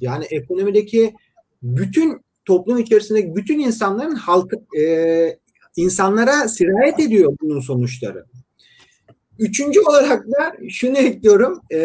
yani 0.00 0.24
ekonomideki 0.24 1.14
bütün 1.62 2.20
toplum 2.44 2.78
içerisindeki 2.78 3.36
bütün 3.36 3.58
insanların 3.58 4.14
halk 4.14 4.52
e, 4.78 5.38
insanlara 5.76 6.48
sirayet 6.48 7.00
ediyor 7.00 7.36
bunun 7.42 7.60
sonuçları. 7.60 8.24
Üçüncü 9.38 9.80
olarak 9.80 10.26
da 10.26 10.56
şunu 10.68 10.98
ekliyorum 10.98 11.60
e, 11.72 11.80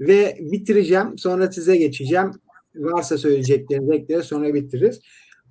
ve 0.00 0.38
bitireceğim. 0.40 1.18
Sonra 1.18 1.52
size 1.52 1.76
geçeceğim. 1.76 2.30
Varsa 2.74 3.18
söyleyeceklerinizi 3.18 3.92
ekleriz 3.92 4.24
sonra 4.24 4.54
bitiririz. 4.54 5.00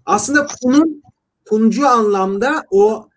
Aslında 0.06 0.48
bunun 0.64 1.04
kuncu 1.50 1.88
anlamda 1.88 2.64
o 2.72 3.10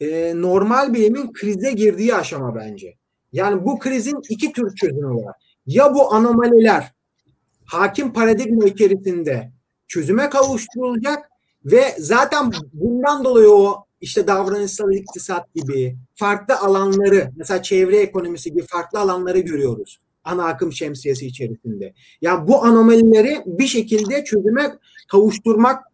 e, 0.00 0.32
normal 0.40 0.94
bilimin 0.94 1.32
krize 1.32 1.72
girdiği 1.72 2.14
aşama 2.14 2.54
bence. 2.54 2.94
Yani 3.32 3.64
bu 3.64 3.78
krizin 3.78 4.20
iki 4.28 4.52
tür 4.52 4.74
çözümü 4.74 5.24
var. 5.24 5.34
Ya 5.66 5.94
bu 5.94 6.14
anomaliler 6.14 6.92
hakim 7.64 8.12
paradigma 8.12 8.64
içerisinde 8.64 9.52
çözüme 9.88 10.30
kavuşturulacak 10.30 11.30
ve 11.64 11.82
zaten 11.98 12.52
bundan 12.72 13.24
dolayı 13.24 13.50
o 13.50 13.85
işte 14.00 14.26
davranışsal 14.26 14.92
iktisat 14.92 15.54
gibi 15.54 15.96
farklı 16.14 16.58
alanları 16.58 17.30
mesela 17.36 17.62
çevre 17.62 17.96
ekonomisi 17.96 18.52
gibi 18.52 18.62
farklı 18.62 18.98
alanları 18.98 19.38
görüyoruz 19.38 20.00
ana 20.26 20.44
akım 20.44 20.72
şemsiyesi 20.72 21.26
içerisinde. 21.26 21.94
Yani 22.20 22.48
bu 22.48 22.64
anomalileri 22.64 23.42
bir 23.46 23.66
şekilde 23.66 24.24
çözüme 24.24 24.78
kavuşturmak 25.08 25.84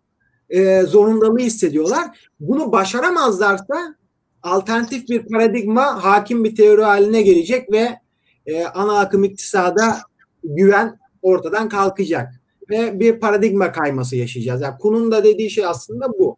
e, 0.51 0.83
zorundalığı 0.83 1.39
hissediyorlar. 1.39 2.31
Bunu 2.41 2.73
başaramazlarsa 2.73 3.95
alternatif 4.43 5.09
bir 5.09 5.29
paradigma 5.29 6.05
hakim 6.05 6.45
bir 6.45 6.57
teori 6.57 6.83
haline 6.83 7.23
gelecek 7.23 7.73
ve 7.73 7.99
e, 8.47 8.65
ana 8.65 8.99
akım 8.99 9.25
iktisada 9.25 9.99
güven 10.45 10.99
ortadan 11.23 11.69
kalkacak 11.69 12.41
ve 12.71 13.01
bir 13.01 13.21
paradigma 13.21 13.73
kayması 13.73 14.17
yaşayacağız. 14.17 14.63
Yani 14.63 14.79
Kun'un 14.79 15.13
da 15.13 15.25
dediği 15.25 15.51
şey 15.51 15.67
aslında 15.67 16.09
bu. 16.19 16.37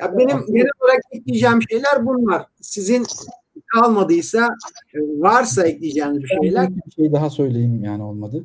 Ya 0.00 0.18
benim 0.18 0.46
genel 0.46 0.70
olarak 0.80 1.02
ekleyeceğim 1.12 1.58
şeyler 1.70 2.06
bunlar. 2.06 2.46
Sizin 2.60 3.06
kalmadıysa 3.74 4.48
varsa 4.94 5.66
ekleyeceğiniz 5.66 6.22
bir 6.22 6.28
şeyler. 6.42 6.68
Bir 6.86 6.92
şey 6.96 7.12
daha 7.12 7.30
söyleyeyim 7.30 7.84
yani 7.84 8.02
olmadı. 8.02 8.44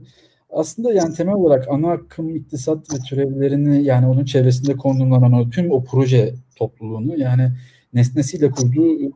Aslında 0.50 0.94
yani 0.94 1.14
temel 1.16 1.36
olarak 1.36 1.68
ana 1.70 1.92
akım 1.92 2.36
iktisat 2.36 2.94
ve 2.94 2.98
türevlerini 3.10 3.84
yani 3.84 4.08
onun 4.08 4.26
çevresinde 4.26 4.78
konumlanan 4.78 5.34
o 5.34 5.50
tüm 5.50 5.72
o 5.72 5.84
proje 5.84 6.34
topluluğunu 6.56 7.20
yani 7.20 7.52
nesnesiyle 7.94 8.52
kurduğu 8.52 9.12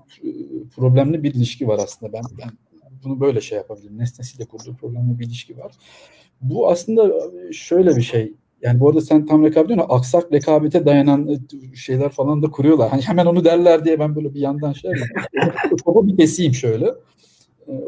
problemli 0.75 1.23
bir 1.23 1.33
ilişki 1.33 1.67
var 1.67 1.79
aslında. 1.83 2.13
Ben, 2.13 2.21
ben 2.41 2.49
bunu 3.03 3.19
böyle 3.19 3.41
şey 3.41 3.57
yapabilirim. 3.57 3.97
Nesnesiyle 3.97 4.45
kurduğu 4.45 4.75
problemli 4.75 5.19
bir 5.19 5.25
ilişki 5.25 5.57
var. 5.57 5.71
Bu 6.41 6.69
aslında 6.69 7.11
şöyle 7.51 7.95
bir 7.95 8.01
şey. 8.01 8.33
Yani 8.61 8.79
bu 8.79 8.89
arada 8.89 9.01
sen 9.01 9.25
tam 9.25 9.43
rekabet 9.43 9.69
diyorsun. 9.69 9.85
Aksak 9.89 10.33
rekabete 10.33 10.85
dayanan 10.85 11.39
şeyler 11.75 12.09
falan 12.09 12.43
da 12.43 12.51
kuruyorlar. 12.51 12.89
Hani 12.89 13.01
hemen 13.01 13.25
onu 13.25 13.45
derler 13.45 13.85
diye 13.85 13.99
ben 13.99 14.15
böyle 14.15 14.33
bir 14.33 14.39
yandan 14.39 14.73
şey 14.73 14.91
Topu 15.85 16.07
bir 16.07 16.17
keseyim 16.17 16.53
şöyle. 16.53 16.93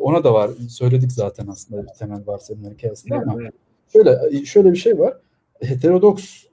Ona 0.01 0.23
da 0.23 0.33
var. 0.33 0.51
Söyledik 0.69 1.11
zaten 1.11 1.47
aslında 1.47 1.83
bir 1.83 1.89
temel 1.99 2.27
varsayımlar 2.27 2.73
hikayesinde 2.73 3.15
ama 3.15 3.35
şöyle 3.93 4.45
şöyle 4.45 4.71
bir 4.71 4.77
şey 4.77 4.99
var 4.99 5.13
heterodoks 5.61 6.43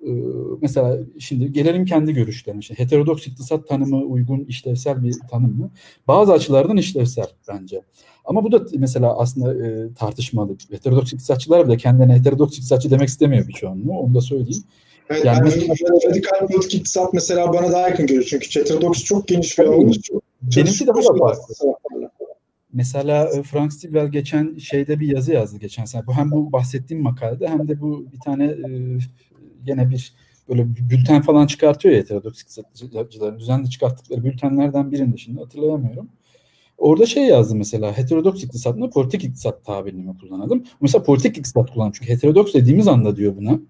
mesela 0.63 0.99
şimdi 1.19 1.53
gelelim 1.53 1.85
kendi 1.85 2.15
görüşlerine. 2.15 2.61
İşte 2.61 2.79
heterodoks 2.79 3.27
iktisat 3.27 3.69
tanımı 3.69 3.97
uygun 3.97 4.45
işlevsel 4.45 5.03
bir 5.03 5.17
tanım 5.31 5.59
mı? 5.59 5.71
Bazı 6.09 6.33
açılardan 6.33 6.77
işlevsel 6.77 7.27
bence. 7.49 7.83
Ama 8.29 8.45
bu 8.45 8.53
da 8.53 8.65
mesela 8.79 9.19
aslında 9.19 9.67
e, 9.67 9.95
tartışmalı. 9.95 10.57
Heterodoks 10.71 11.13
iktisatçılar 11.13 11.69
bile 11.69 11.77
kendine 11.77 12.15
heterodoks 12.15 12.57
iktisatçı 12.57 12.91
demek 12.91 13.09
istemiyor 13.09 13.49
birçoğunluğu. 13.49 13.99
Onu 13.99 14.15
da 14.15 14.21
söyleyeyim. 14.21 14.65
Evet, 15.11 15.25
yani, 15.25 15.37
yani 15.37 15.67
mesela, 15.69 16.11
radikal 16.11 16.47
politik 16.47 16.75
iktisat 16.75 17.13
mesela 17.13 17.53
bana 17.53 17.73
daha 17.73 17.89
yakın 17.89 18.07
geliyor. 18.07 18.25
Çünkü 18.25 18.61
heterodoks 18.61 19.05
çok 19.05 19.29
geniş 19.29 19.59
bir 19.59 19.65
alan. 19.65 19.93
Benimki 20.43 20.87
daha 20.87 20.97
da 20.97 21.19
farklı. 21.19 21.55
Mesela 22.73 23.29
e, 23.29 23.43
Frank 23.43 23.73
Stilwell 23.73 24.09
geçen 24.09 24.59
şeyde 24.59 25.01
bir 25.01 25.09
yazı 25.09 25.33
yazdı 25.33 25.59
geçen 25.59 25.85
sene. 25.85 26.07
Bu 26.07 26.13
hem 26.13 26.31
bu 26.31 26.53
bahsettiğim 26.53 27.03
makalede 27.03 27.49
hem 27.49 27.69
de 27.69 27.81
bu 27.81 28.07
bir 28.13 28.21
tane 28.21 28.45
e, 28.45 28.99
gene 29.65 29.91
bir 29.91 30.13
böyle 30.49 30.67
bülten 30.91 31.23
falan 31.23 31.47
çıkartıyor 31.47 31.95
ya 31.95 32.01
heterodoks 32.01 32.43
iktisatçıların 32.43 33.39
düzenli 33.39 33.71
çıkarttıkları 33.71 34.25
bültenlerden 34.25 34.93
birinde 34.93 35.17
şimdi 35.17 35.41
hatırlayamıyorum. 35.41 36.09
Orada 36.79 37.07
şey 37.07 37.27
yazdı 37.27 37.55
mesela 37.55 37.99
heterodoks 37.99 38.45
iktisat 38.45 38.77
mı 38.77 38.91
politik 38.91 39.25
iktisat 39.25 39.65
tabirini 39.65 40.19
kullanalım? 40.19 40.65
Mesela 40.81 41.05
politik 41.05 41.39
iktisat 41.39 41.71
kullanalım 41.71 41.93
çünkü 41.93 42.13
heterodoks 42.13 42.55
dediğimiz 42.55 42.89
anda 42.89 43.17
diyor 43.17 43.37
buna. 43.37 43.61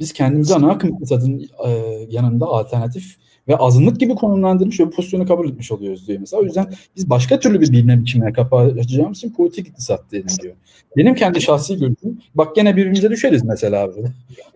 Biz 0.00 0.12
kendimizi 0.12 0.54
ana 0.54 0.70
akım 0.70 0.90
iktisadın 0.90 1.48
e, 1.66 1.70
yanında 2.10 2.46
alternatif 2.46 3.16
ve 3.48 3.56
azınlık 3.56 4.00
gibi 4.00 4.14
konumlandırmış 4.14 4.80
ve 4.80 4.90
pozisyonu 4.90 5.26
kabul 5.26 5.48
etmiş 5.48 5.72
oluyoruz 5.72 6.08
diyor 6.08 6.20
mesela. 6.20 6.42
O 6.42 6.44
yüzden 6.44 6.72
biz 6.96 7.10
başka 7.10 7.40
türlü 7.40 7.60
bir 7.60 7.72
bilme 7.72 8.00
biçimine 8.00 8.32
kapı 8.32 8.56
açacağımız 8.56 9.18
için 9.18 9.30
politik 9.30 9.68
iktisat 9.68 10.10
diyelim 10.10 10.30
diyor. 10.42 10.54
Benim 10.96 11.14
kendi 11.14 11.40
şahsi 11.40 11.78
görüşüm, 11.78 12.18
bak 12.34 12.56
gene 12.56 12.76
birbirimize 12.76 13.10
düşeriz 13.10 13.44
mesela 13.44 13.82
abi. 13.82 13.92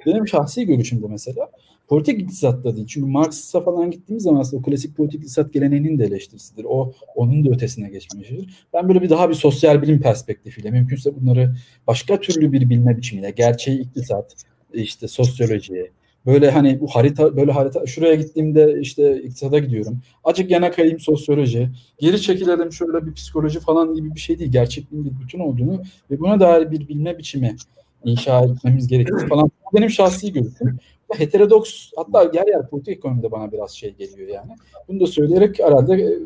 Benim 0.07 0.29
şahsi 0.29 0.67
görüşüm 0.67 1.03
de 1.03 1.07
mesela 1.09 1.51
politik 1.89 2.21
iktisat 2.21 2.65
da 2.65 2.77
değil. 2.77 2.87
Çünkü 2.87 3.07
Marx'a 3.07 3.61
falan 3.61 3.91
gittiğimiz 3.91 4.23
zaman 4.23 4.41
aslında 4.41 4.61
o 4.61 4.63
klasik 4.63 4.97
politik 4.97 5.21
iktisat 5.21 5.53
geleneğinin 5.53 5.99
de 5.99 6.05
eleştirisidir. 6.05 6.65
O 6.65 6.93
onun 7.15 7.45
da 7.45 7.51
ötesine 7.51 7.91
geçmiştir. 7.91 8.67
Ben 8.73 8.89
böyle 8.89 9.03
bir 9.03 9.11
daha 9.11 9.29
bir 9.29 9.35
sosyal 9.35 9.83
bilim 9.83 10.01
perspektifiyle 10.01 10.71
mümkünse 10.71 11.21
bunları 11.21 11.55
başka 11.87 12.21
türlü 12.21 12.53
bir 12.53 12.71
bilme 12.71 12.97
biçimiyle, 12.97 13.31
gerçeği 13.31 13.81
iktisat, 13.81 14.35
işte 14.73 15.09
sosyoloji, 15.09 15.91
Böyle 16.27 16.51
hani 16.51 16.81
bu 16.81 16.87
harita 16.87 17.37
böyle 17.37 17.53
harita 17.53 17.87
şuraya 17.87 18.15
gittiğimde 18.15 18.81
işte 18.81 19.23
iktisada 19.23 19.59
gidiyorum. 19.59 20.01
Acık 20.25 20.51
yana 20.51 20.71
kayayım 20.71 21.01
sosyoloji. 21.01 21.71
Geri 21.99 22.21
çekilelim 22.21 22.73
şöyle 22.73 23.07
bir 23.07 23.15
psikoloji 23.15 23.61
falan 23.61 23.95
gibi 23.95 24.15
bir 24.15 24.21
şey 24.21 24.39
değil. 24.39 24.53
Gerçekliğin 24.53 25.05
bir 25.05 25.21
bütün 25.23 25.39
olduğunu 25.39 25.83
ve 26.11 26.21
buna 26.21 26.41
dair 26.41 26.71
bir 26.71 26.89
bilme 26.89 27.19
biçimi 27.19 27.57
inşa 28.05 28.45
etmemiz 28.45 28.89
gerekiyor 28.89 29.29
falan. 29.29 29.51
Benim 29.75 29.91
şahsi 29.91 30.33
görüşüm. 30.33 30.79
Heterodoks 31.13 31.91
hatta 31.97 32.23
yer 32.23 32.47
yer 32.47 32.69
politik 32.69 32.97
ekonomide 32.99 33.31
bana 33.33 33.53
biraz 33.53 33.71
şey 33.71 33.95
geliyor 33.95 34.29
yani. 34.29 34.53
Bunu 34.89 35.01
da 35.01 35.07
söyleyerek 35.07 35.59
herhalde 35.59 35.95
e, 35.95 36.19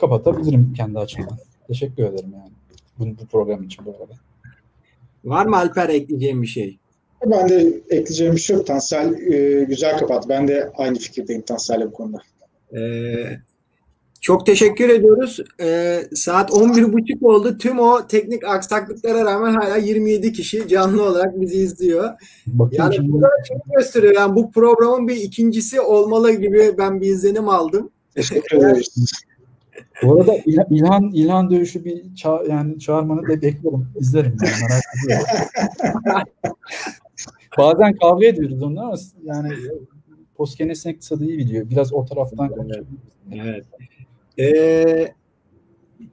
kapatabilirim 0.00 0.72
kendi 0.76 0.98
açımdan. 0.98 1.38
Teşekkür 1.68 2.04
ederim 2.04 2.32
yani. 2.34 2.50
Bu, 2.98 3.22
bu 3.22 3.26
program 3.26 3.62
için 3.62 3.86
bu 3.86 3.90
arada. 3.90 4.14
Var 5.24 5.46
mı 5.46 5.56
Alper 5.56 5.88
ekleyeceğim 5.88 6.42
bir 6.42 6.46
şey? 6.46 6.78
Ben 7.26 7.48
de 7.48 7.80
ekleyeceğim 7.90 8.34
bir 8.34 8.40
şey 8.40 8.56
yok. 8.56 8.66
Tansel 8.66 9.32
e, 9.32 9.64
güzel 9.64 9.98
kapat. 9.98 10.28
Ben 10.28 10.48
de 10.48 10.72
aynı 10.76 10.98
fikirdeyim 10.98 11.42
Tansel'le 11.42 11.86
bu 11.86 11.92
konuda. 11.92 12.18
Ee, 12.76 13.40
çok 14.20 14.46
teşekkür 14.46 14.88
ediyoruz. 14.88 15.40
Ee, 15.60 16.02
saat 16.14 16.50
11.30 16.50 17.26
oldu. 17.26 17.58
Tüm 17.58 17.78
o 17.78 18.06
teknik 18.06 18.44
aksaklıklara 18.44 19.24
rağmen 19.24 19.54
hala 19.54 19.76
27 19.76 20.32
kişi 20.32 20.68
canlı 20.68 21.02
olarak 21.02 21.40
bizi 21.40 21.56
izliyor. 21.56 22.10
Bakın 22.46 22.76
yani 22.76 22.94
şimdi... 22.94 23.12
bu 23.12 23.22
da 23.22 23.28
şey 23.48 23.56
gösteriyor. 23.76 24.14
Yani 24.14 24.36
bu 24.36 24.50
programın 24.50 25.08
bir 25.08 25.16
ikincisi 25.16 25.80
olmalı 25.80 26.32
gibi 26.32 26.74
ben 26.78 27.00
bir 27.00 27.06
izlenim 27.06 27.48
aldım. 27.48 27.90
Teşekkür 28.14 28.56
ederiz. 28.56 28.94
Bu 30.02 30.20
arada 30.20 30.32
İlhan 30.70 31.10
İlhan 31.14 31.50
dövüşü 31.50 31.84
bir 31.84 32.14
ça 32.14 32.42
yani 32.48 32.78
çağırmanı 32.78 33.22
da 33.22 33.42
bekliyorum. 33.42 33.88
İzlerim 34.00 34.36
yani 34.42 34.54
merak 34.68 34.82
ediyorum. 35.04 36.24
Bazen 37.58 37.96
kavga 37.96 38.26
ediyoruz 38.26 38.62
onunla 38.62 38.82
ama 38.82 38.96
yani 39.24 39.52
Postkenes'in 40.36 40.90
iktisadı 40.90 41.24
iyi 41.24 41.38
biliyor. 41.38 41.70
Biraz 41.70 41.92
o 41.92 42.04
taraftan 42.04 42.48
konuşuyoruz. 42.48 42.88
Evet. 43.32 43.64
Ee, 44.38 45.14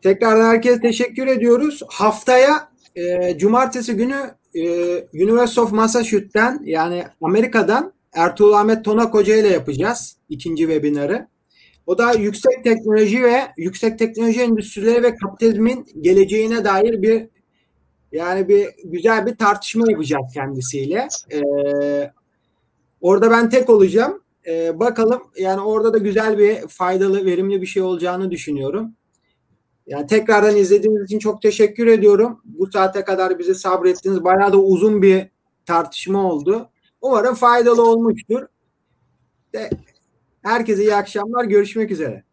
tekrardan 0.02 0.46
herkese 0.46 0.82
teşekkür 0.82 1.28
ediyoruz. 1.28 1.82
Haftaya 1.88 2.72
e, 2.96 3.38
cumartesi 3.38 3.96
günü 3.96 4.36
e, 4.56 4.64
University 5.24 5.60
of 5.60 5.72
Massachusetts'ten 5.72 6.62
yani 6.66 7.04
Amerika'dan 7.22 7.94
Ertuğrul 8.14 8.54
Ahmet 8.54 8.86
Tonak 8.86 9.14
Hoca 9.14 9.36
ile 9.36 9.48
yapacağız 9.48 10.18
ikinci 10.30 10.64
webinarı. 10.64 11.28
O 11.88 11.98
da 11.98 12.14
yüksek 12.14 12.64
teknoloji 12.64 13.24
ve 13.24 13.42
yüksek 13.58 14.00
teknoloji 14.00 14.42
endüstrileri 14.42 15.04
ve 15.04 15.16
kapitalizmin 15.16 15.86
geleceğine 16.02 16.66
dair 16.66 17.02
bir 17.02 17.28
yani 18.12 18.48
bir 18.48 18.68
güzel 18.84 19.26
bir 19.26 19.36
tartışma 19.36 19.92
yapacağız 19.92 20.26
kendisiyle. 20.34 21.08
Ee, 21.34 22.12
orada 23.02 23.32
ben 23.32 23.50
tek 23.50 23.70
olacağım. 23.70 24.23
Ee, 24.48 24.80
bakalım 24.80 25.22
yani 25.38 25.62
orada 25.62 25.94
da 25.94 25.98
güzel 25.98 26.38
bir 26.38 26.68
faydalı, 26.68 27.26
verimli 27.26 27.62
bir 27.62 27.68
şey 27.68 27.84
olacağını 27.84 28.32
düşünüyorum. 28.32 28.96
Yani 29.88 30.08
tekrardan 30.08 30.56
izlediğiniz 30.56 31.04
için 31.04 31.20
çok 31.20 31.42
teşekkür 31.42 31.88
ediyorum. 31.88 32.42
Bu 32.46 32.72
saate 32.72 33.04
kadar 33.04 33.40
bizi 33.40 33.56
sabrettiniz. 33.56 34.24
Bayağı 34.24 34.54
da 34.54 34.58
uzun 34.58 35.02
bir 35.02 35.28
tartışma 35.66 36.32
oldu. 36.32 36.70
Umarım 37.02 37.36
faydalı 37.36 37.90
olmuştur. 37.90 38.48
De, 39.54 39.70
herkese 40.42 40.82
iyi 40.82 40.96
akşamlar. 40.96 41.46
Görüşmek 41.46 41.92
üzere. 41.92 42.24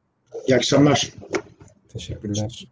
İyi 0.48 0.56
akşamlar. 0.56 1.12
Teşekkürler. 1.88 2.68